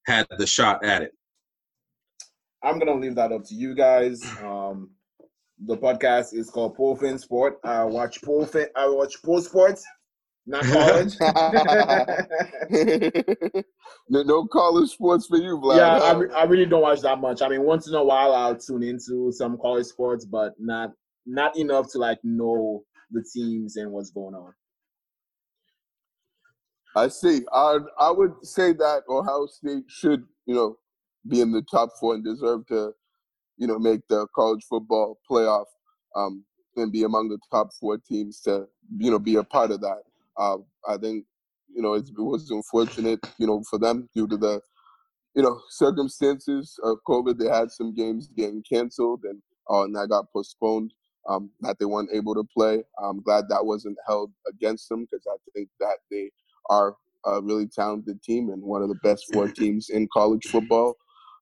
had 0.07 0.25
the 0.37 0.47
shot 0.47 0.83
at 0.83 1.03
it? 1.03 1.11
I'm 2.63 2.79
gonna 2.79 2.95
leave 2.95 3.15
that 3.15 3.31
up 3.31 3.45
to 3.45 3.53
you 3.53 3.75
guys. 3.75 4.23
Um, 4.41 4.89
the 5.59 5.77
podcast 5.77 6.33
is 6.33 6.49
called 6.49 6.75
Pro 6.75 6.95
Fan 6.95 7.19
Sport. 7.19 7.59
I 7.63 7.83
watch 7.83 8.21
Pro 8.23 8.45
Fan. 8.45 8.67
I 8.75 8.87
watch 8.87 9.21
Pole 9.23 9.41
Sports, 9.41 9.85
not 10.45 10.63
college. 10.63 11.15
no, 14.09 14.23
no, 14.23 14.47
college 14.47 14.89
sports 14.89 15.27
for 15.27 15.37
you, 15.37 15.57
Vlad. 15.57 15.77
Yeah, 15.77 15.97
I, 15.97 16.13
re- 16.13 16.33
I 16.35 16.43
really 16.43 16.65
don't 16.65 16.81
watch 16.81 17.01
that 17.01 17.19
much. 17.19 17.41
I 17.41 17.49
mean, 17.49 17.63
once 17.63 17.87
in 17.87 17.95
a 17.95 18.03
while 18.03 18.33
I'll 18.33 18.55
tune 18.55 18.83
into 18.83 19.31
some 19.31 19.57
college 19.57 19.87
sports, 19.87 20.25
but 20.25 20.53
not 20.59 20.91
not 21.25 21.57
enough 21.57 21.91
to 21.93 21.97
like 21.97 22.19
know 22.23 22.83
the 23.11 23.23
teams 23.33 23.77
and 23.77 23.91
what's 23.91 24.11
going 24.11 24.35
on. 24.35 24.53
I 26.95 27.07
see. 27.09 27.41
I 27.51 27.79
I 27.99 28.11
would 28.11 28.33
say 28.43 28.73
that 28.73 29.03
Ohio 29.09 29.47
State 29.47 29.85
should, 29.87 30.23
you 30.45 30.55
know, 30.55 30.77
be 31.27 31.41
in 31.41 31.51
the 31.51 31.63
top 31.63 31.89
four 31.99 32.15
and 32.15 32.23
deserve 32.23 32.65
to, 32.67 32.93
you 33.57 33.67
know, 33.67 33.79
make 33.79 34.07
the 34.07 34.27
college 34.35 34.63
football 34.69 35.19
playoff 35.29 35.65
um, 36.15 36.45
and 36.77 36.91
be 36.91 37.03
among 37.03 37.29
the 37.29 37.39
top 37.51 37.71
four 37.79 37.97
teams 37.97 38.41
to, 38.41 38.65
you 38.97 39.11
know, 39.11 39.19
be 39.19 39.35
a 39.35 39.43
part 39.43 39.71
of 39.71 39.81
that. 39.81 40.03
Uh, 40.37 40.57
I 40.87 40.97
think, 40.97 41.25
you 41.73 41.81
know, 41.81 41.93
it 41.93 42.09
was 42.17 42.49
unfortunate, 42.51 43.19
you 43.37 43.47
know, 43.47 43.63
for 43.69 43.79
them 43.79 44.09
due 44.15 44.27
to 44.27 44.37
the, 44.37 44.61
you 45.35 45.43
know, 45.43 45.59
circumstances 45.69 46.79
of 46.83 46.97
COVID. 47.07 47.37
They 47.37 47.49
had 47.49 47.71
some 47.71 47.93
games 47.93 48.27
getting 48.27 48.63
canceled 48.63 49.23
and 49.23 49.41
uh, 49.69 49.83
and 49.83 49.95
that 49.95 50.09
got 50.09 50.31
postponed 50.31 50.93
um, 51.27 51.49
that 51.61 51.77
they 51.79 51.85
weren't 51.85 52.11
able 52.13 52.35
to 52.35 52.43
play. 52.43 52.83
I'm 53.01 53.21
glad 53.21 53.45
that 53.49 53.65
wasn't 53.65 53.97
held 54.05 54.31
against 54.47 54.89
them 54.89 55.05
because 55.05 55.25
I 55.27 55.35
think 55.53 55.69
that 55.79 55.97
they 56.11 56.31
are 56.69 56.95
a 57.25 57.41
really 57.41 57.67
talented 57.67 58.21
team 58.21 58.49
and 58.49 58.61
one 58.61 58.81
of 58.81 58.89
the 58.89 58.99
best 59.03 59.25
four 59.33 59.47
teams 59.51 59.89
in 59.89 60.07
college 60.13 60.45
football. 60.45 60.95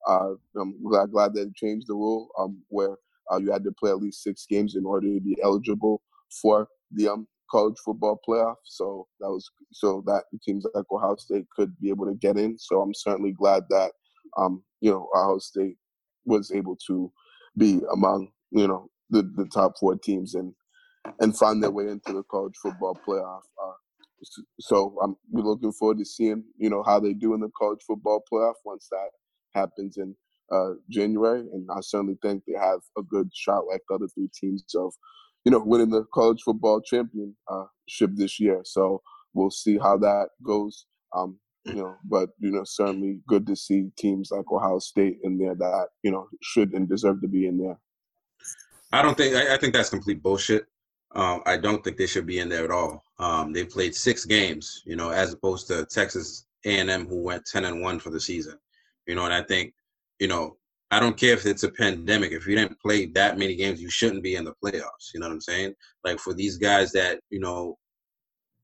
Uh, 0.07 0.31
I'm 0.59 0.81
glad, 0.83 1.11
glad 1.11 1.33
they 1.33 1.45
changed 1.55 1.87
the 1.87 1.93
rule 1.93 2.29
um, 2.37 2.61
where 2.69 2.97
uh, 3.31 3.37
you 3.37 3.51
had 3.51 3.63
to 3.63 3.71
play 3.71 3.89
at 3.89 3.99
least 3.99 4.23
six 4.23 4.45
games 4.45 4.75
in 4.75 4.85
order 4.85 5.07
to 5.07 5.21
be 5.21 5.37
eligible 5.43 6.01
for 6.41 6.67
the 6.91 7.07
um, 7.07 7.27
college 7.53 7.77
football 7.85 8.19
playoff. 8.27 8.55
So 8.65 9.07
that 9.19 9.29
was 9.29 9.49
so 9.71 10.03
that 10.07 10.23
teams 10.43 10.65
like 10.73 10.85
Ohio 10.91 11.15
State 11.17 11.45
could 11.55 11.73
be 11.79 11.89
able 11.89 12.07
to 12.07 12.15
get 12.15 12.37
in. 12.37 12.57
So 12.57 12.81
I'm 12.81 12.93
certainly 12.93 13.31
glad 13.31 13.63
that 13.69 13.91
um, 14.37 14.63
you 14.81 14.91
know 14.91 15.07
Ohio 15.15 15.37
State 15.39 15.77
was 16.25 16.51
able 16.51 16.77
to 16.87 17.11
be 17.57 17.79
among 17.93 18.29
you 18.51 18.67
know 18.67 18.89
the, 19.11 19.21
the 19.35 19.47
top 19.53 19.73
four 19.79 19.95
teams 19.95 20.35
and 20.35 20.53
and 21.19 21.37
find 21.37 21.61
their 21.61 21.71
way 21.71 21.85
into 21.87 22.13
the 22.13 22.23
college 22.23 22.55
football 22.61 22.97
playoff. 23.07 23.41
Uh, 23.63 23.73
so 24.59 24.97
I'm 25.03 25.15
we're 25.31 25.43
looking 25.43 25.73
forward 25.73 25.99
to 25.99 26.05
seeing 26.05 26.43
you 26.57 26.71
know 26.71 26.83
how 26.83 26.99
they 26.99 27.13
do 27.13 27.35
in 27.35 27.41
the 27.41 27.51
college 27.57 27.81
football 27.85 28.23
playoff 28.31 28.55
once 28.65 28.87
that 28.91 29.09
happens 29.53 29.97
in 29.97 30.15
uh, 30.51 30.71
January. 30.89 31.41
And 31.41 31.67
I 31.71 31.81
certainly 31.81 32.17
think 32.21 32.43
they 32.45 32.57
have 32.59 32.79
a 32.97 33.03
good 33.03 33.29
shot, 33.33 33.67
like 33.69 33.81
the 33.87 33.95
other 33.95 34.07
three 34.07 34.29
teams, 34.33 34.63
of 34.75 34.93
you 35.45 35.51
know 35.51 35.63
winning 35.63 35.89
the 35.89 36.05
college 36.13 36.41
football 36.41 36.81
championship 36.81 38.11
this 38.13 38.39
year. 38.39 38.61
So 38.63 39.01
we'll 39.33 39.51
see 39.51 39.77
how 39.77 39.97
that 39.97 40.29
goes. 40.43 40.85
Um, 41.15 41.39
you 41.65 41.75
know, 41.75 41.95
but 42.03 42.29
you 42.39 42.51
know, 42.51 42.63
certainly 42.65 43.19
good 43.27 43.47
to 43.47 43.55
see 43.55 43.89
teams 43.97 44.31
like 44.31 44.51
Ohio 44.51 44.79
State 44.79 45.19
in 45.23 45.37
there 45.37 45.55
that 45.55 45.87
you 46.03 46.11
know 46.11 46.27
should 46.41 46.73
and 46.73 46.89
deserve 46.89 47.21
to 47.21 47.27
be 47.27 47.47
in 47.47 47.57
there. 47.57 47.77
I 48.91 49.01
don't 49.01 49.17
think 49.17 49.35
I, 49.35 49.55
I 49.55 49.57
think 49.57 49.73
that's 49.73 49.89
complete 49.89 50.21
bullshit. 50.21 50.65
Um, 51.15 51.41
I 51.45 51.57
don't 51.57 51.83
think 51.83 51.97
they 51.97 52.07
should 52.07 52.25
be 52.25 52.39
in 52.39 52.49
there 52.49 52.63
at 52.65 52.71
all. 52.71 53.03
Um, 53.19 53.53
they 53.53 53.63
played 53.63 53.95
six 53.95 54.25
games, 54.25 54.81
you 54.85 54.95
know, 54.95 55.09
as 55.09 55.31
opposed 55.31 55.67
to 55.67 55.85
Texas 55.85 56.47
A&M 56.65 57.07
who 57.07 57.21
went 57.21 57.45
ten 57.45 57.65
and 57.65 57.81
one 57.81 57.99
for 57.99 58.09
the 58.09 58.19
season. 58.19 58.57
You 59.05 59.15
know, 59.15 59.25
and 59.25 59.33
I 59.33 59.43
think, 59.43 59.73
you 60.19 60.27
know, 60.27 60.57
I 60.93 60.99
don't 60.99 61.17
care 61.17 61.33
if 61.33 61.47
it's 61.47 61.63
a 61.63 61.71
pandemic. 61.71 62.33
If 62.33 62.45
you 62.45 62.55
didn't 62.55 62.79
play 62.79 63.07
that 63.07 63.39
many 63.39 63.55
games, 63.55 63.81
you 63.81 63.89
shouldn't 63.89 64.21
be 64.21 64.35
in 64.35 64.45
the 64.45 64.53
playoffs. 64.63 65.11
You 65.11 65.19
know 65.19 65.27
what 65.27 65.33
I'm 65.33 65.41
saying? 65.41 65.73
Like 66.03 66.19
for 66.19 66.35
these 66.35 66.57
guys 66.57 66.91
that 66.91 67.19
you 67.31 67.39
know, 67.39 67.77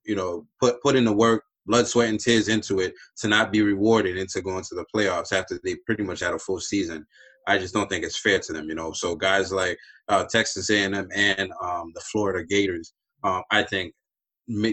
you 0.06 0.15
know, 0.15 0.45
put 0.60 0.80
put 0.84 0.95
in 0.95 1.06
the 1.06 1.14
work, 1.14 1.43
blood, 1.65 1.88
sweat, 1.88 2.10
and 2.10 2.19
tears 2.19 2.47
into 2.47 2.81
it 2.81 2.93
to 3.18 3.27
not 3.27 3.51
be 3.51 3.64
rewarded 3.64 4.15
into 4.15 4.41
going 4.41 4.64
to 4.65 4.76
the 4.76 4.85
playoffs 4.95 5.34
after 5.34 5.60
they 5.64 5.76
pretty 5.88 6.03
much 6.03 6.19
had 6.19 6.35
a 6.35 6.39
full 6.39 6.60
season. 6.60 7.03
I 7.47 7.57
just 7.57 7.73
don't 7.73 7.89
think 7.89 8.06
it's 8.06 8.19
fair 8.19 8.38
to 8.38 8.53
them, 8.53 8.69
you 8.69 8.76
know. 8.76 8.91
So 8.91 9.15
guys 9.15 9.51
like 9.51 9.80
uh, 10.07 10.26
Texas 10.26 10.69
A&M 10.69 10.93
and 10.93 11.51
um, 11.64 11.91
the 11.95 12.01
Florida 12.11 12.45
Gators, 12.45 12.93
um, 13.23 13.41
I 13.49 13.64
think 13.64 13.95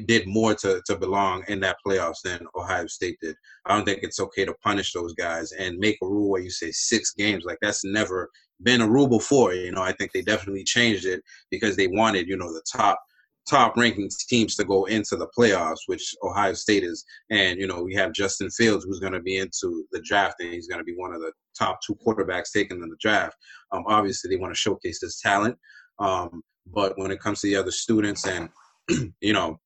did 0.07 0.27
more 0.27 0.55
to, 0.55 0.83
to 0.87 0.97
belong 0.97 1.45
in 1.49 1.61
that 1.61 1.77
playoffs 1.87 2.23
than 2.25 2.47
Ohio 2.55 2.87
State 2.87 3.19
did. 3.21 3.37
I 3.67 3.75
don't 3.75 3.85
think 3.85 4.01
it's 4.03 4.21
okay 4.21 4.45
to 4.45 4.55
punish 4.65 4.93
those 4.93 5.15
guys 5.15 5.53
and 5.53 5.79
make 5.79 5.99
a 6.03 6.07
rule 6.07 6.31
where 6.31 6.41
you 6.41 6.51
say 6.51 6.71
six 6.71 7.13
games. 7.13 7.45
Like 7.45 7.59
that's 7.61 7.85
never 7.85 8.31
been 8.63 8.81
a 8.81 8.89
rule 8.89 9.09
before. 9.09 9.53
You 9.53 9.73
know, 9.73 9.83
I 9.83 9.93
think 9.93 10.13
they 10.13 10.23
definitely 10.23 10.65
changed 10.65 11.05
it 11.05 11.23
because 11.51 11.77
they 11.77 11.89
wanted, 11.89 12.27
you 12.27 12.37
know, 12.37 12.53
the 12.53 12.65
top 12.71 12.99
top 13.47 13.77
ranking 13.77 14.11
teams 14.29 14.57
to 14.57 14.65
go 14.65 14.87
into 14.87 15.17
the 15.17 15.29
playoffs, 15.39 15.81
which 15.87 16.15
Ohio 16.23 16.53
State 16.53 16.83
is. 16.83 17.05
And, 17.31 17.61
you 17.61 17.67
know, 17.67 17.83
we 17.83 17.95
have 17.95 18.13
Justin 18.13 18.51
Fields, 18.51 18.85
who's 18.85 18.99
going 18.99 19.13
to 19.13 19.21
be 19.21 19.37
into 19.37 19.85
the 19.93 20.01
draft, 20.03 20.41
and 20.41 20.53
he's 20.53 20.67
going 20.67 20.81
to 20.81 20.85
be 20.85 20.97
one 20.97 21.13
of 21.13 21.21
the 21.21 21.33
top 21.57 21.79
two 21.87 21.97
quarterbacks 22.05 22.51
taken 22.53 22.83
in 22.83 22.89
the 22.89 22.97
draft. 23.01 23.37
Um, 23.73 23.85
obviously, 23.87 24.31
they 24.31 24.41
want 24.41 24.53
to 24.53 24.59
showcase 24.59 25.01
his 25.01 25.21
talent. 25.21 25.57
Um, 25.99 26.43
but 26.67 26.99
when 26.99 27.11
it 27.11 27.21
comes 27.21 27.41
to 27.41 27.47
the 27.47 27.57
other 27.57 27.71
students 27.71 28.27
and, 28.27 28.49
you 29.21 29.33
know, 29.33 29.61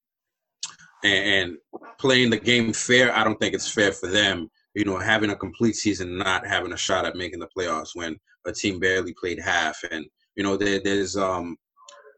and, 1.05 1.59
and 1.75 1.85
playing 1.99 2.31
the 2.31 2.39
game 2.39 2.73
fair, 2.73 3.15
I 3.15 3.25
don't 3.25 3.39
think 3.39 3.55
it's 3.55 3.71
fair 3.71 3.93
for 3.93 4.09
them, 4.09 4.51
you 4.75 4.85
know, 4.85 4.99
having 4.99 5.31
a 5.31 5.37
complete 5.37 5.77
season, 5.77 6.19
not 6.19 6.47
having 6.47 6.73
a 6.73 6.77
shot 6.77 7.05
at 7.05 7.17
making 7.17 7.41
the 7.41 7.49
playoffs 7.57 7.91
when 7.95 8.17
a 8.47 8.53
team 8.53 8.81
barely 8.81 9.15
played 9.15 9.41
half. 9.41 9.79
And, 9.91 10.07
you 10.37 10.43
know, 10.43 10.57
there, 10.57 10.81
there's 10.83 11.17
um, 11.17 11.57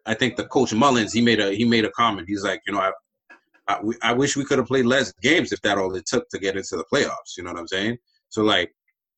I 0.07 0.15
think 0.15 0.37
the 0.37 0.47
coach 0.47 0.73
Mullins 0.73 1.13
he 1.13 1.21
made 1.21 1.41
a 1.41 1.53
he 1.53 1.65
made 1.65 1.85
a 1.85 1.91
comment. 1.91 2.29
He's 2.29 2.45
like, 2.45 2.61
you 2.67 2.73
know, 2.73 2.81
I 2.81 2.93
I, 3.69 3.81
I 4.03 4.13
wish 4.13 4.37
we 4.37 4.45
could 4.45 4.59
have 4.59 4.67
played 4.67 4.87
less 4.87 5.13
games 5.23 5.53
if 5.53 5.61
that 5.63 5.79
all 5.79 5.95
it 5.95 6.07
took 6.07 6.29
to 6.31 6.39
get 6.39 6.57
into 6.57 6.77
the 6.77 6.85
playoffs. 6.93 7.37
You 7.37 7.45
know 7.45 7.53
what 7.53 7.61
I'm 7.61 7.69
saying? 7.69 7.99
So 8.29 8.43
like 8.43 8.73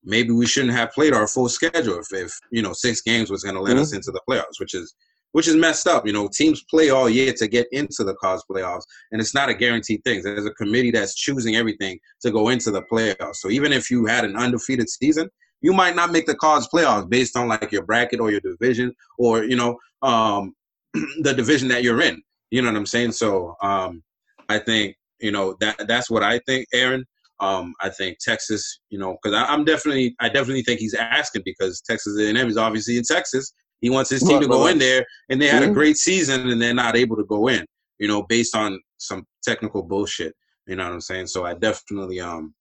maybe 0.05 0.33
we 0.33 0.47
shouldn't 0.47 0.75
have 0.75 0.93
played 0.93 1.15
our 1.15 1.27
full 1.27 1.49
schedule 1.49 1.99
if, 1.99 2.13
if 2.13 2.39
you 2.51 2.63
know 2.63 2.73
six 2.73 3.01
games 3.01 3.31
was 3.31 3.43
going 3.43 3.55
to 3.55 3.63
let 3.63 3.73
mm-hmm. 3.73 3.83
us 3.83 3.95
into 3.95 4.11
the 4.11 4.21
playoffs, 4.29 4.61
which 4.61 4.75
is 4.75 4.95
which 5.35 5.49
is 5.49 5.57
messed 5.57 5.89
up. 5.89 6.07
You 6.07 6.13
know, 6.13 6.29
teams 6.33 6.63
play 6.71 6.91
all 6.91 7.11
year 7.11 7.33
to 7.33 7.49
get 7.49 7.67
into 7.73 8.05
the 8.05 8.15
college 8.15 8.43
playoffs, 8.49 8.85
and 9.11 9.21
it's 9.21 9.35
not 9.35 9.49
a 9.49 9.55
guaranteed 9.55 10.05
thing. 10.05 10.23
There's 10.23 10.47
a 10.47 10.53
committee 10.53 10.93
that's 10.93 11.17
choosing 11.17 11.57
everything 11.57 11.99
to 12.23 12.31
go 12.31 12.51
into 12.51 12.71
the 12.71 12.83
playoffs. 12.83 13.37
So 13.37 13.51
even 13.51 13.73
if 13.73 13.91
you 13.91 14.07
had 14.07 14.25
an 14.25 14.37
undefeated 14.37 14.89
season, 14.89 15.29
you 15.61 15.73
might 15.73 15.97
not 15.97 16.13
make 16.13 16.27
the 16.27 16.37
college 16.37 16.67
playoffs 16.73 17.11
based 17.11 17.37
on 17.37 17.49
like 17.49 17.73
your 17.73 17.83
bracket 17.83 18.21
or 18.21 18.31
your 18.31 18.41
division, 18.41 18.95
or 19.19 19.43
you 19.43 19.57
know, 19.57 19.77
um, 20.03 20.55
the 21.23 21.35
division 21.35 21.67
that 21.69 21.83
you're 21.83 22.01
in. 22.01 22.23
You 22.53 22.63
know 22.63 22.69
what 22.69 22.79
I'm 22.79 22.87
saying? 22.87 23.13
So 23.13 23.57
um, 23.61 24.05
I 24.49 24.61
think 24.61 24.95
you 25.19 25.33
know 25.33 25.57
that 25.59 25.89
that's 25.89 26.09
what 26.09 26.23
I 26.23 26.39
think, 26.47 26.69
Aaron. 26.73 27.05
Um, 27.41 27.75
I 27.81 27.89
think 27.89 28.19
Texas, 28.21 28.79
you 28.91 29.01
know, 29.01 29.17
because 29.21 29.37
I'm 29.37 29.65
definitely, 29.65 30.15
I 30.21 30.29
definitely 30.29 30.63
think 30.63 30.79
he's 30.79 30.95
asking 30.95 31.43
because 31.45 31.81
Texas 31.81 32.17
A&M 32.21 32.37
is 32.49 32.57
obviously 32.57 32.97
in 32.97 33.03
Texas. 33.03 33.53
He 33.85 33.91
wants 33.91 34.09
his 34.09 34.23
team 34.23 34.37
right, 34.37 34.43
to 34.45 34.49
go 34.49 34.65
right. 34.65 34.73
in 34.73 34.79
there, 34.79 35.05
and 35.29 35.39
they 35.39 35.47
had 35.47 35.63
mm-hmm. 35.63 35.73
a 35.73 35.75
great 35.75 35.99
season, 35.99 36.49
and 36.49 36.63
they're 36.63 36.73
not 36.73 36.97
able 36.97 37.17
to 37.17 37.25
go 37.25 37.49
in, 37.49 37.67
you 37.99 38.09
know, 38.09 38.23
based 38.23 38.57
on 38.57 38.81
some 38.97 39.27
technical 39.43 39.83
bullshit. 39.83 40.35
You 40.67 40.77
know 40.77 40.85
what 40.85 40.95
I'm 40.95 41.03
saying? 41.03 41.27
So 41.27 41.45
I 41.45 41.53
definitely 41.53 42.19
um 42.19 42.55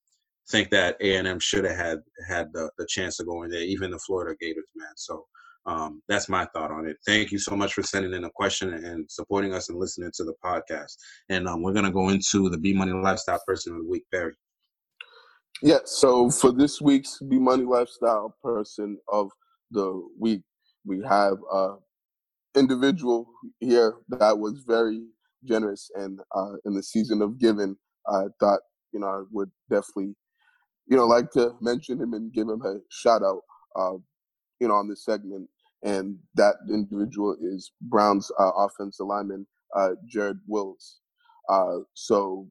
think 0.52 0.70
that 0.72 0.98
A&M 1.00 1.40
should 1.40 1.64
have 1.64 1.78
had 1.78 2.00
had 2.28 2.48
the, 2.52 2.70
the 2.78 2.86
chance 2.90 3.16
to 3.18 3.24
go 3.24 3.44
in 3.44 3.52
there, 3.52 3.62
even 3.62 3.92
the 3.92 4.00
Florida 4.00 4.36
Gators, 4.38 4.68
man. 4.76 4.92
So 4.98 5.26
um, 5.66 6.02
that's 6.10 6.28
my 6.28 6.46
thought 6.54 6.72
on 6.72 6.86
it. 6.86 6.98
Thank 7.06 7.32
you 7.32 7.40
so 7.40 7.56
much 7.56 7.74
for 7.74 7.84
sending 7.84 8.12
in 8.12 8.26
a 8.26 8.30
question 8.30 8.74
and 8.74 9.10
supporting 9.10 9.54
us 9.54 9.70
and 9.70 9.80
listening 9.80 10.12
to 10.16 10.26
the 10.26 10.34
podcast. 10.44 10.98
And 11.30 11.48
um, 11.48 11.64
we're 11.64 11.72
going 11.72 11.86
to 11.86 11.92
go 11.92 12.10
into 12.10 12.50
the 12.50 12.58
B 12.58 12.74
Money 12.74 12.92
Lifestyle 12.92 13.42
Person 13.48 13.78
of 13.78 13.84
the 13.84 13.90
Week, 13.90 14.04
Barry. 14.12 14.34
Yeah, 15.62 15.80
so 15.86 16.30
for 16.30 16.52
this 16.52 16.82
week's 16.82 17.20
B 17.20 17.40
Money 17.40 17.64
Lifestyle 17.64 18.36
Person 18.44 18.98
of 19.08 19.32
the 19.72 20.06
Week, 20.20 20.42
we 20.86 21.02
have 21.08 21.38
an 21.52 21.78
individual 22.56 23.28
here 23.60 23.96
that 24.10 24.38
was 24.38 24.64
very 24.68 25.04
generous 25.46 25.90
and 25.96 26.20
uh, 26.36 26.54
in 26.66 26.74
the 26.74 26.84
season 26.84 27.22
of 27.22 27.40
giving, 27.40 27.76
I 28.08 28.26
thought, 28.40 28.62
you 28.94 29.00
know, 29.00 29.08
I 29.08 29.24
would 29.32 29.52
definitely, 29.70 30.16
you 30.88 30.98
know, 30.98 31.06
like 31.06 31.32
to 31.32 31.54
mention 31.62 32.00
him 32.02 32.14
and 32.14 32.32
give 32.34 32.48
him 32.48 32.62
a 32.62 32.78
shout 32.90 33.22
out. 33.24 33.42
Uh, 33.76 33.98
you 34.60 34.68
know, 34.68 34.76
on 34.76 34.88
this 34.88 35.04
segment, 35.04 35.50
and 35.84 36.18
that 36.36 36.56
individual 36.70 37.36
is 37.42 37.72
Browns 37.82 38.32
uh, 38.40 38.52
offensive 38.56 39.08
lineman 39.08 39.46
uh, 39.76 39.92
Jared 40.08 40.40
Wills. 40.48 41.00
Uh, 41.50 41.80
so 41.94 42.48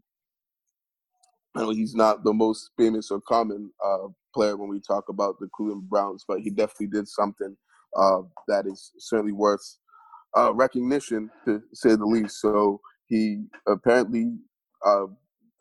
I 1.55 1.63
know 1.63 1.71
he's 1.71 1.95
not 1.95 2.25
the 2.25 2.33
most 2.33 2.71
famous 2.77 3.11
or 3.11 3.21
common 3.21 3.71
uh, 3.85 4.09
player 4.35 4.57
when 4.57 4.69
we 4.69 4.81
talk 4.81 5.09
about 5.09 5.39
the 5.39 5.49
Cleveland 5.55 5.89
Browns, 5.89 6.25
but 6.27 6.41
he 6.41 6.51
definitely 6.51 6.89
did 6.89 7.09
something 7.09 7.57
uh, 7.97 8.23
that 8.49 8.67
is 8.67 8.93
certainly 8.99 9.33
worth 9.33 9.79
uh, 10.37 10.53
recognition, 10.55 11.31
to 11.45 11.63
say 11.75 11.91
the 11.91 12.05
least. 12.05 12.41
So 12.41 12.81
he 13.09 13.45
apparently 13.67 14.33
uh, 14.85 15.07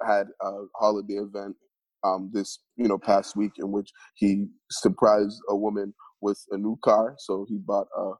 had 0.05 0.27
a 0.41 0.51
holiday 0.75 1.15
event 1.15 1.55
um, 2.03 2.31
this 2.33 2.59
you 2.77 2.87
know 2.87 2.97
past 2.97 3.35
week 3.35 3.53
in 3.57 3.71
which 3.71 3.91
he 4.15 4.47
surprised 4.71 5.39
a 5.49 5.55
woman 5.55 5.93
with 6.21 6.39
a 6.51 6.57
new 6.57 6.77
car. 6.83 7.15
So 7.19 7.45
he 7.47 7.57
bought 7.57 7.87
a 7.97 8.11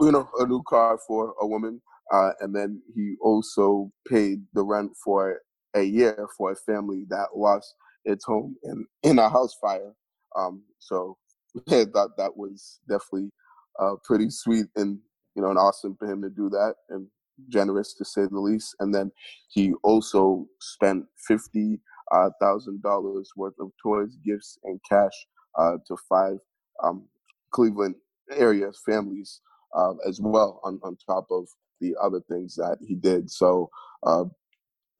you 0.00 0.12
know 0.12 0.28
a 0.38 0.46
new 0.46 0.62
car 0.68 0.98
for 1.06 1.34
a 1.40 1.46
woman, 1.46 1.80
uh, 2.12 2.30
and 2.40 2.54
then 2.54 2.82
he 2.94 3.14
also 3.20 3.90
paid 4.08 4.42
the 4.54 4.62
rent 4.62 4.92
for 5.04 5.40
a 5.74 5.82
year 5.82 6.28
for 6.36 6.52
a 6.52 6.56
family 6.56 7.04
that 7.10 7.28
lost 7.36 7.74
its 8.04 8.24
home 8.24 8.56
in 8.64 8.86
in 9.02 9.18
a 9.18 9.28
house 9.28 9.54
fire. 9.60 9.94
Um, 10.36 10.62
so 10.78 11.16
I 11.70 11.84
thought 11.84 12.16
that 12.16 12.36
was 12.36 12.80
definitely 12.88 13.30
uh, 13.78 13.94
pretty 14.04 14.30
sweet 14.30 14.66
and 14.76 14.98
you 15.34 15.42
know 15.42 15.50
and 15.50 15.58
awesome 15.58 15.96
for 15.98 16.10
him 16.10 16.22
to 16.22 16.30
do 16.30 16.48
that 16.50 16.74
and 16.90 17.06
generous 17.48 17.94
to 17.94 18.04
say 18.04 18.22
the 18.26 18.40
least. 18.40 18.74
And 18.80 18.94
then 18.94 19.12
he 19.48 19.72
also 19.82 20.46
spent 20.60 21.04
fifty 21.26 21.80
uh, 22.12 22.30
thousand 22.40 22.82
dollars 22.82 23.30
worth 23.36 23.54
of 23.60 23.70
toys, 23.82 24.16
gifts, 24.24 24.58
and 24.64 24.80
cash 24.88 25.26
uh, 25.58 25.76
to 25.86 25.96
five 26.08 26.38
um, 26.82 27.04
Cleveland 27.52 27.94
area 28.30 28.70
families 28.84 29.40
uh, 29.76 29.94
as 30.06 30.20
well 30.20 30.60
on, 30.64 30.80
on 30.82 30.96
top 31.06 31.26
of 31.30 31.46
the 31.80 31.94
other 32.02 32.20
things 32.28 32.54
that 32.56 32.78
he 32.86 32.94
did. 32.94 33.30
So 33.30 33.70
uh, 34.04 34.24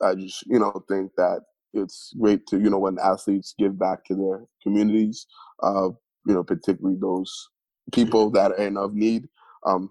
I 0.02 0.14
just 0.14 0.46
you 0.46 0.58
know 0.58 0.82
think 0.88 1.12
that 1.16 1.42
it's 1.74 2.12
great 2.18 2.46
to 2.48 2.58
you 2.58 2.70
know 2.70 2.78
when 2.78 2.98
athletes 3.02 3.54
give 3.58 3.78
back 3.78 4.04
to 4.06 4.14
their 4.14 4.44
communities, 4.62 5.26
uh, 5.62 5.90
you 6.26 6.34
know 6.34 6.44
particularly 6.44 6.98
those 7.00 7.48
people 7.92 8.30
that 8.30 8.52
are 8.52 8.58
in 8.58 8.76
of 8.76 8.94
need 8.94 9.28
um, 9.66 9.90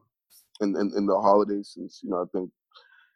in, 0.62 0.76
in, 0.76 0.92
in 0.96 1.06
the 1.06 1.20
holidays. 1.20 1.72
Since 1.76 2.02
you 2.04 2.10
know 2.10 2.22
I 2.22 2.26
think 2.38 2.52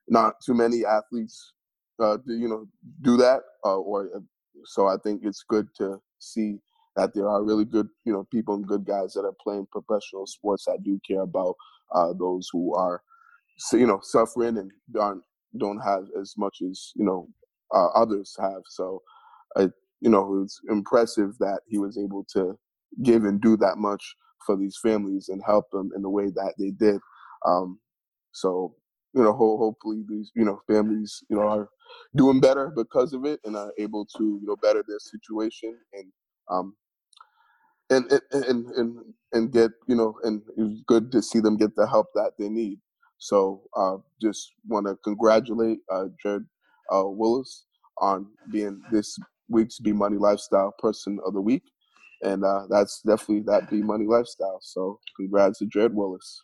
not 0.08 0.36
too 0.46 0.54
many 0.54 0.86
athletes 0.86 1.54
uh, 2.00 2.18
do, 2.26 2.34
you 2.34 2.48
know 2.48 2.68
do 3.02 3.18
that 3.18 3.42
uh, 3.66 3.78
or 3.78 4.10
uh, 4.16 4.20
so 4.66 4.88
I 4.88 4.98
think 5.04 5.22
it's 5.24 5.44
good 5.48 5.68
to 5.78 6.02
see 6.20 6.60
that 6.96 7.14
there 7.14 7.30
are 7.30 7.44
really 7.44 7.66
good 7.66 7.88
you 8.06 8.14
know 8.14 8.28
people 8.32 8.56
and 8.56 8.68
good 8.68 8.86
guys 8.86 9.14
that 9.14 9.26
are 9.26 9.36
playing 9.42 9.68
professional 9.72 10.28
sports 10.28 10.66
that 10.66 10.84
do 10.84 11.00
care 11.08 11.22
about 11.22 11.56
uh, 11.94 12.14
those 12.18 12.50
who 12.52 12.76
are 12.76 13.02
you 13.74 13.88
know 13.88 14.00
suffering 14.02 14.58
and 14.58 14.72
aren't 15.00 15.24
don't 15.58 15.80
have 15.80 16.06
as 16.20 16.36
much 16.38 16.62
as 16.62 16.92
you 16.96 17.06
know 17.06 17.28
uh, 17.74 17.88
others 17.88 18.36
have. 18.40 18.62
So, 18.68 19.02
I, 19.58 19.70
you 20.02 20.10
know, 20.10 20.42
it's 20.44 20.60
impressive 20.70 21.38
that 21.40 21.62
he 21.68 21.78
was 21.78 21.98
able 21.98 22.26
to 22.34 22.58
give 23.04 23.26
and 23.26 23.42
do 23.42 23.58
that 23.58 23.78
much 23.78 24.04
for 24.46 24.58
these 24.58 24.78
families 24.82 25.30
and 25.30 25.42
help 25.46 25.66
them 25.72 25.92
in 25.96 26.02
the 26.02 26.10
way 26.10 26.28
that 26.28 26.54
they 26.60 26.72
did. 26.72 27.00
Um, 27.46 27.80
so, 28.32 28.76
you 29.14 29.24
know, 29.24 29.34
ho- 29.34 29.58
hopefully 29.58 30.04
these 30.10 30.32
you 30.36 30.46
know 30.46 30.62
families 30.68 31.24
you 31.30 31.38
know 31.38 31.44
are 31.48 31.70
doing 32.16 32.40
better 32.42 32.72
because 32.76 33.14
of 33.14 33.26
it 33.26 33.40
and 33.46 33.56
are 33.58 33.74
able 33.80 34.06
to 34.18 34.24
you 34.42 34.48
know 34.48 34.58
better 34.58 34.84
their 34.88 35.00
situation 35.00 35.78
and 35.94 36.06
um, 36.52 36.76
and 37.92 38.12
and 38.34 38.68
and 38.78 38.98
and 39.34 39.54
get 39.54 39.72
you 39.88 39.96
know 39.96 40.16
and 40.24 40.44
it's 40.58 40.82
good 40.88 41.12
to 41.14 41.24
see 41.24 41.42
them 41.42 41.58
get 41.58 41.76
the 41.78 41.88
help 41.88 42.08
that 42.16 42.34
they 42.40 42.50
need 42.50 42.80
so 43.20 43.64
uh, 43.78 43.98
just 44.22 44.54
want 44.68 44.88
to 44.88 44.98
congratulate 45.06 45.80
uh, 45.92 46.06
Jared 46.24 46.46
uh, 46.94 47.06
Willis 47.08 47.66
on 48.00 48.28
being 48.54 48.82
this 48.94 49.18
week's 49.50 49.80
B 49.80 49.94
Money 49.94 50.18
Lifestyle 50.20 50.74
Person 50.80 51.20
of 51.26 51.34
the 51.34 51.42
Week. 51.42 51.64
And 52.24 52.44
uh, 52.44 52.68
that's 52.70 53.02
definitely 53.02 53.44
that 53.48 53.70
B 53.70 53.82
Money 53.82 54.06
Lifestyle. 54.06 54.60
So 54.62 55.00
congrats 55.18 55.60
to 55.60 55.66
Jared 55.66 55.96
Willis. 55.96 56.44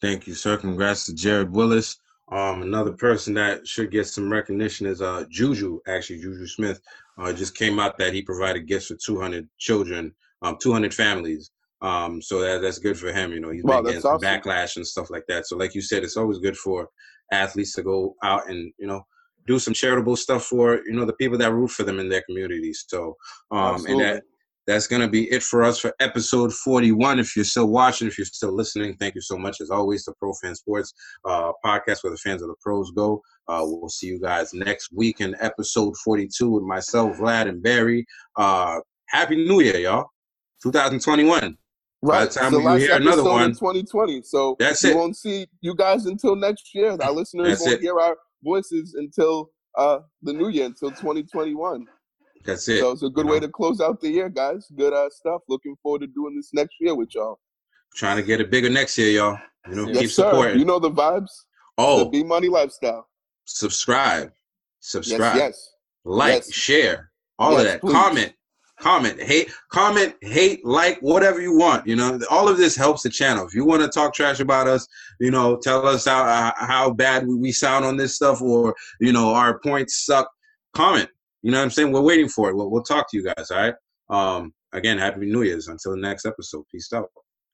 Thank 0.00 0.26
you, 0.26 0.34
sir. 0.34 0.56
Congrats 0.56 1.06
to 1.06 1.14
Jared 1.14 1.52
Willis. 1.52 1.98
Um, 2.30 2.62
another 2.62 2.92
person 2.92 3.34
that 3.34 3.66
should 3.66 3.90
get 3.90 4.06
some 4.06 4.30
recognition 4.30 4.86
is 4.86 5.00
uh, 5.00 5.24
Juju, 5.30 5.80
actually, 5.88 6.20
Juju 6.20 6.46
Smith. 6.46 6.80
Uh, 7.16 7.32
just 7.32 7.56
came 7.56 7.80
out 7.80 7.98
that 7.98 8.12
he 8.12 8.22
provided 8.22 8.68
gifts 8.68 8.88
for 8.88 8.96
200 8.96 9.48
children, 9.58 10.14
um, 10.42 10.56
200 10.60 10.92
families 10.92 11.50
um, 11.80 12.20
so 12.20 12.40
that, 12.40 12.60
that's 12.60 12.78
good 12.78 12.98
for 12.98 13.12
him. 13.12 13.32
You 13.32 13.40
know, 13.40 13.50
he's 13.50 13.62
been 13.62 13.84
getting 13.84 14.02
awesome. 14.02 14.20
backlash 14.20 14.76
and 14.76 14.86
stuff 14.86 15.10
like 15.10 15.24
that. 15.28 15.46
So, 15.46 15.56
like 15.56 15.74
you 15.74 15.80
said, 15.80 16.02
it's 16.02 16.16
always 16.16 16.38
good 16.38 16.56
for 16.56 16.88
athletes 17.32 17.74
to 17.74 17.82
go 17.82 18.14
out 18.22 18.48
and 18.48 18.72
you 18.78 18.86
know 18.86 19.02
do 19.46 19.58
some 19.58 19.74
charitable 19.74 20.16
stuff 20.16 20.44
for 20.44 20.80
you 20.86 20.92
know 20.92 21.04
the 21.04 21.12
people 21.14 21.38
that 21.38 21.52
root 21.52 21.70
for 21.70 21.84
them 21.84 22.00
in 22.00 22.08
their 22.08 22.22
communities. 22.22 22.84
So, 22.88 23.16
um, 23.50 23.86
and 23.86 24.00
that 24.00 24.22
that's 24.68 24.86
going 24.86 25.00
to 25.00 25.08
be 25.08 25.24
it 25.32 25.42
for 25.42 25.64
us 25.64 25.78
for 25.78 25.94
episode 25.98 26.52
41. 26.52 27.18
If 27.18 27.34
you're 27.34 27.44
still 27.46 27.68
watching, 27.68 28.06
if 28.06 28.18
you're 28.18 28.26
still 28.26 28.54
listening, 28.54 28.94
thank 28.98 29.14
you 29.14 29.22
so 29.22 29.38
much 29.38 29.62
as 29.62 29.70
always 29.70 30.04
to 30.04 30.12
Pro 30.18 30.34
Fan 30.34 30.54
Sports 30.54 30.92
uh, 31.24 31.52
podcast 31.64 32.04
where 32.04 32.10
the 32.10 32.18
fans 32.18 32.42
of 32.42 32.48
the 32.48 32.54
pros 32.60 32.90
go. 32.90 33.22
Uh, 33.48 33.62
we'll 33.64 33.88
see 33.88 34.08
you 34.08 34.20
guys 34.20 34.52
next 34.52 34.90
week 34.94 35.22
in 35.22 35.34
episode 35.40 35.96
42 36.04 36.50
with 36.50 36.64
myself, 36.64 37.16
Vlad, 37.16 37.48
and 37.48 37.62
Barry. 37.62 38.04
Uh, 38.36 38.78
Happy 39.08 39.36
New 39.36 39.62
Year, 39.62 39.78
y'all. 39.78 40.10
2021. 40.62 41.56
Right. 42.02 42.18
By 42.18 42.24
the 42.26 42.30
time 42.30 42.52
the 42.52 42.60
you 42.60 42.76
hear 42.76 42.96
another 42.96 43.24
one, 43.24 43.52
2020. 43.52 44.20
So 44.22 44.54
that's 44.58 44.84
we 44.84 44.90
it. 44.90 44.96
won't 44.96 45.16
see 45.16 45.46
you 45.62 45.74
guys 45.74 46.04
until 46.04 46.36
next 46.36 46.74
year. 46.74 46.94
Our 47.00 47.12
listeners 47.12 47.48
that's 47.48 47.60
won't 47.62 47.72
it. 47.72 47.80
hear 47.80 47.98
our 47.98 48.18
voices 48.44 48.94
until 48.94 49.50
uh, 49.78 50.00
the 50.22 50.34
new 50.34 50.48
year, 50.48 50.66
until 50.66 50.90
2021. 50.90 51.86
That's 52.44 52.68
it. 52.68 52.80
So 52.80 52.92
it's 52.92 53.02
a 53.02 53.10
good 53.10 53.26
you 53.26 53.32
way 53.32 53.40
know? 53.40 53.46
to 53.46 53.52
close 53.52 53.80
out 53.80 54.00
the 54.00 54.08
year, 54.08 54.28
guys. 54.28 54.66
Good 54.76 54.92
uh, 54.92 55.10
stuff. 55.10 55.42
Looking 55.48 55.76
forward 55.82 56.00
to 56.00 56.06
doing 56.06 56.34
this 56.36 56.54
next 56.54 56.76
year 56.80 56.94
with 56.94 57.14
y'all. 57.14 57.38
Trying 57.94 58.16
to 58.16 58.22
get 58.22 58.40
it 58.40 58.50
bigger 58.50 58.70
next 58.70 58.96
year, 58.98 59.10
y'all. 59.10 59.38
You 59.68 59.74
know, 59.74 59.88
yes, 59.88 59.98
keep 59.98 60.10
sir. 60.10 60.30
supporting. 60.30 60.58
You 60.58 60.64
know 60.64 60.78
the 60.78 60.90
vibes. 60.90 61.30
Oh, 61.76 62.04
the 62.04 62.10
B 62.10 62.24
Money 62.24 62.48
lifestyle. 62.48 63.06
Subscribe, 63.44 64.32
subscribe, 64.80 65.36
yes, 65.36 65.36
yes. 65.36 65.72
like, 66.04 66.32
yes. 66.32 66.52
share, 66.52 67.10
all 67.38 67.56
of 67.56 67.64
that. 67.64 67.80
Please. 67.80 67.92
Comment, 67.92 68.32
comment, 68.80 69.22
hate, 69.22 69.50
comment, 69.70 70.14
hate, 70.20 70.64
like, 70.66 70.98
whatever 71.00 71.40
you 71.40 71.56
want. 71.56 71.86
You 71.86 71.96
know, 71.96 72.18
all 72.30 72.48
of 72.48 72.56
this 72.56 72.76
helps 72.76 73.02
the 73.02 73.10
channel. 73.10 73.46
If 73.46 73.54
you 73.54 73.64
want 73.64 73.82
to 73.82 73.88
talk 73.88 74.12
trash 74.12 74.40
about 74.40 74.66
us, 74.66 74.86
you 75.20 75.30
know, 75.30 75.56
tell 75.56 75.86
us 75.86 76.06
how 76.06 76.52
how 76.56 76.90
bad 76.90 77.26
we 77.26 77.52
sound 77.52 77.84
on 77.84 77.96
this 77.96 78.16
stuff, 78.16 78.42
or 78.42 78.74
you 79.00 79.12
know, 79.12 79.32
our 79.32 79.58
points 79.60 80.04
suck. 80.04 80.28
Comment. 80.74 81.08
You 81.48 81.52
know 81.52 81.60
what 81.60 81.64
I'm 81.64 81.70
saying? 81.70 81.92
We're 81.92 82.02
waiting 82.02 82.28
for 82.28 82.50
it. 82.50 82.56
We'll, 82.56 82.70
we'll 82.70 82.82
talk 82.82 83.10
to 83.10 83.16
you 83.16 83.24
guys. 83.24 83.50
All 83.50 83.56
right. 83.56 83.74
Um. 84.10 84.52
Again, 84.74 84.98
happy 84.98 85.24
New 85.24 85.40
Year's. 85.40 85.68
Until 85.68 85.92
the 85.92 85.96
next 85.96 86.26
episode. 86.26 86.66
Peace 86.70 86.92
out. 86.92 87.08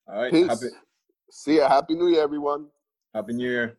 All 0.09 0.21
right. 0.21 0.33
Peace. 0.33 0.49
Happy, 0.49 0.66
See 1.31 1.59
ya. 1.59 1.69
Happy 1.69 1.95
New 1.95 2.09
Year, 2.09 2.25
everyone. 2.25 2.66
happy 3.15 3.35
New 3.35 3.49
Year. 3.49 3.79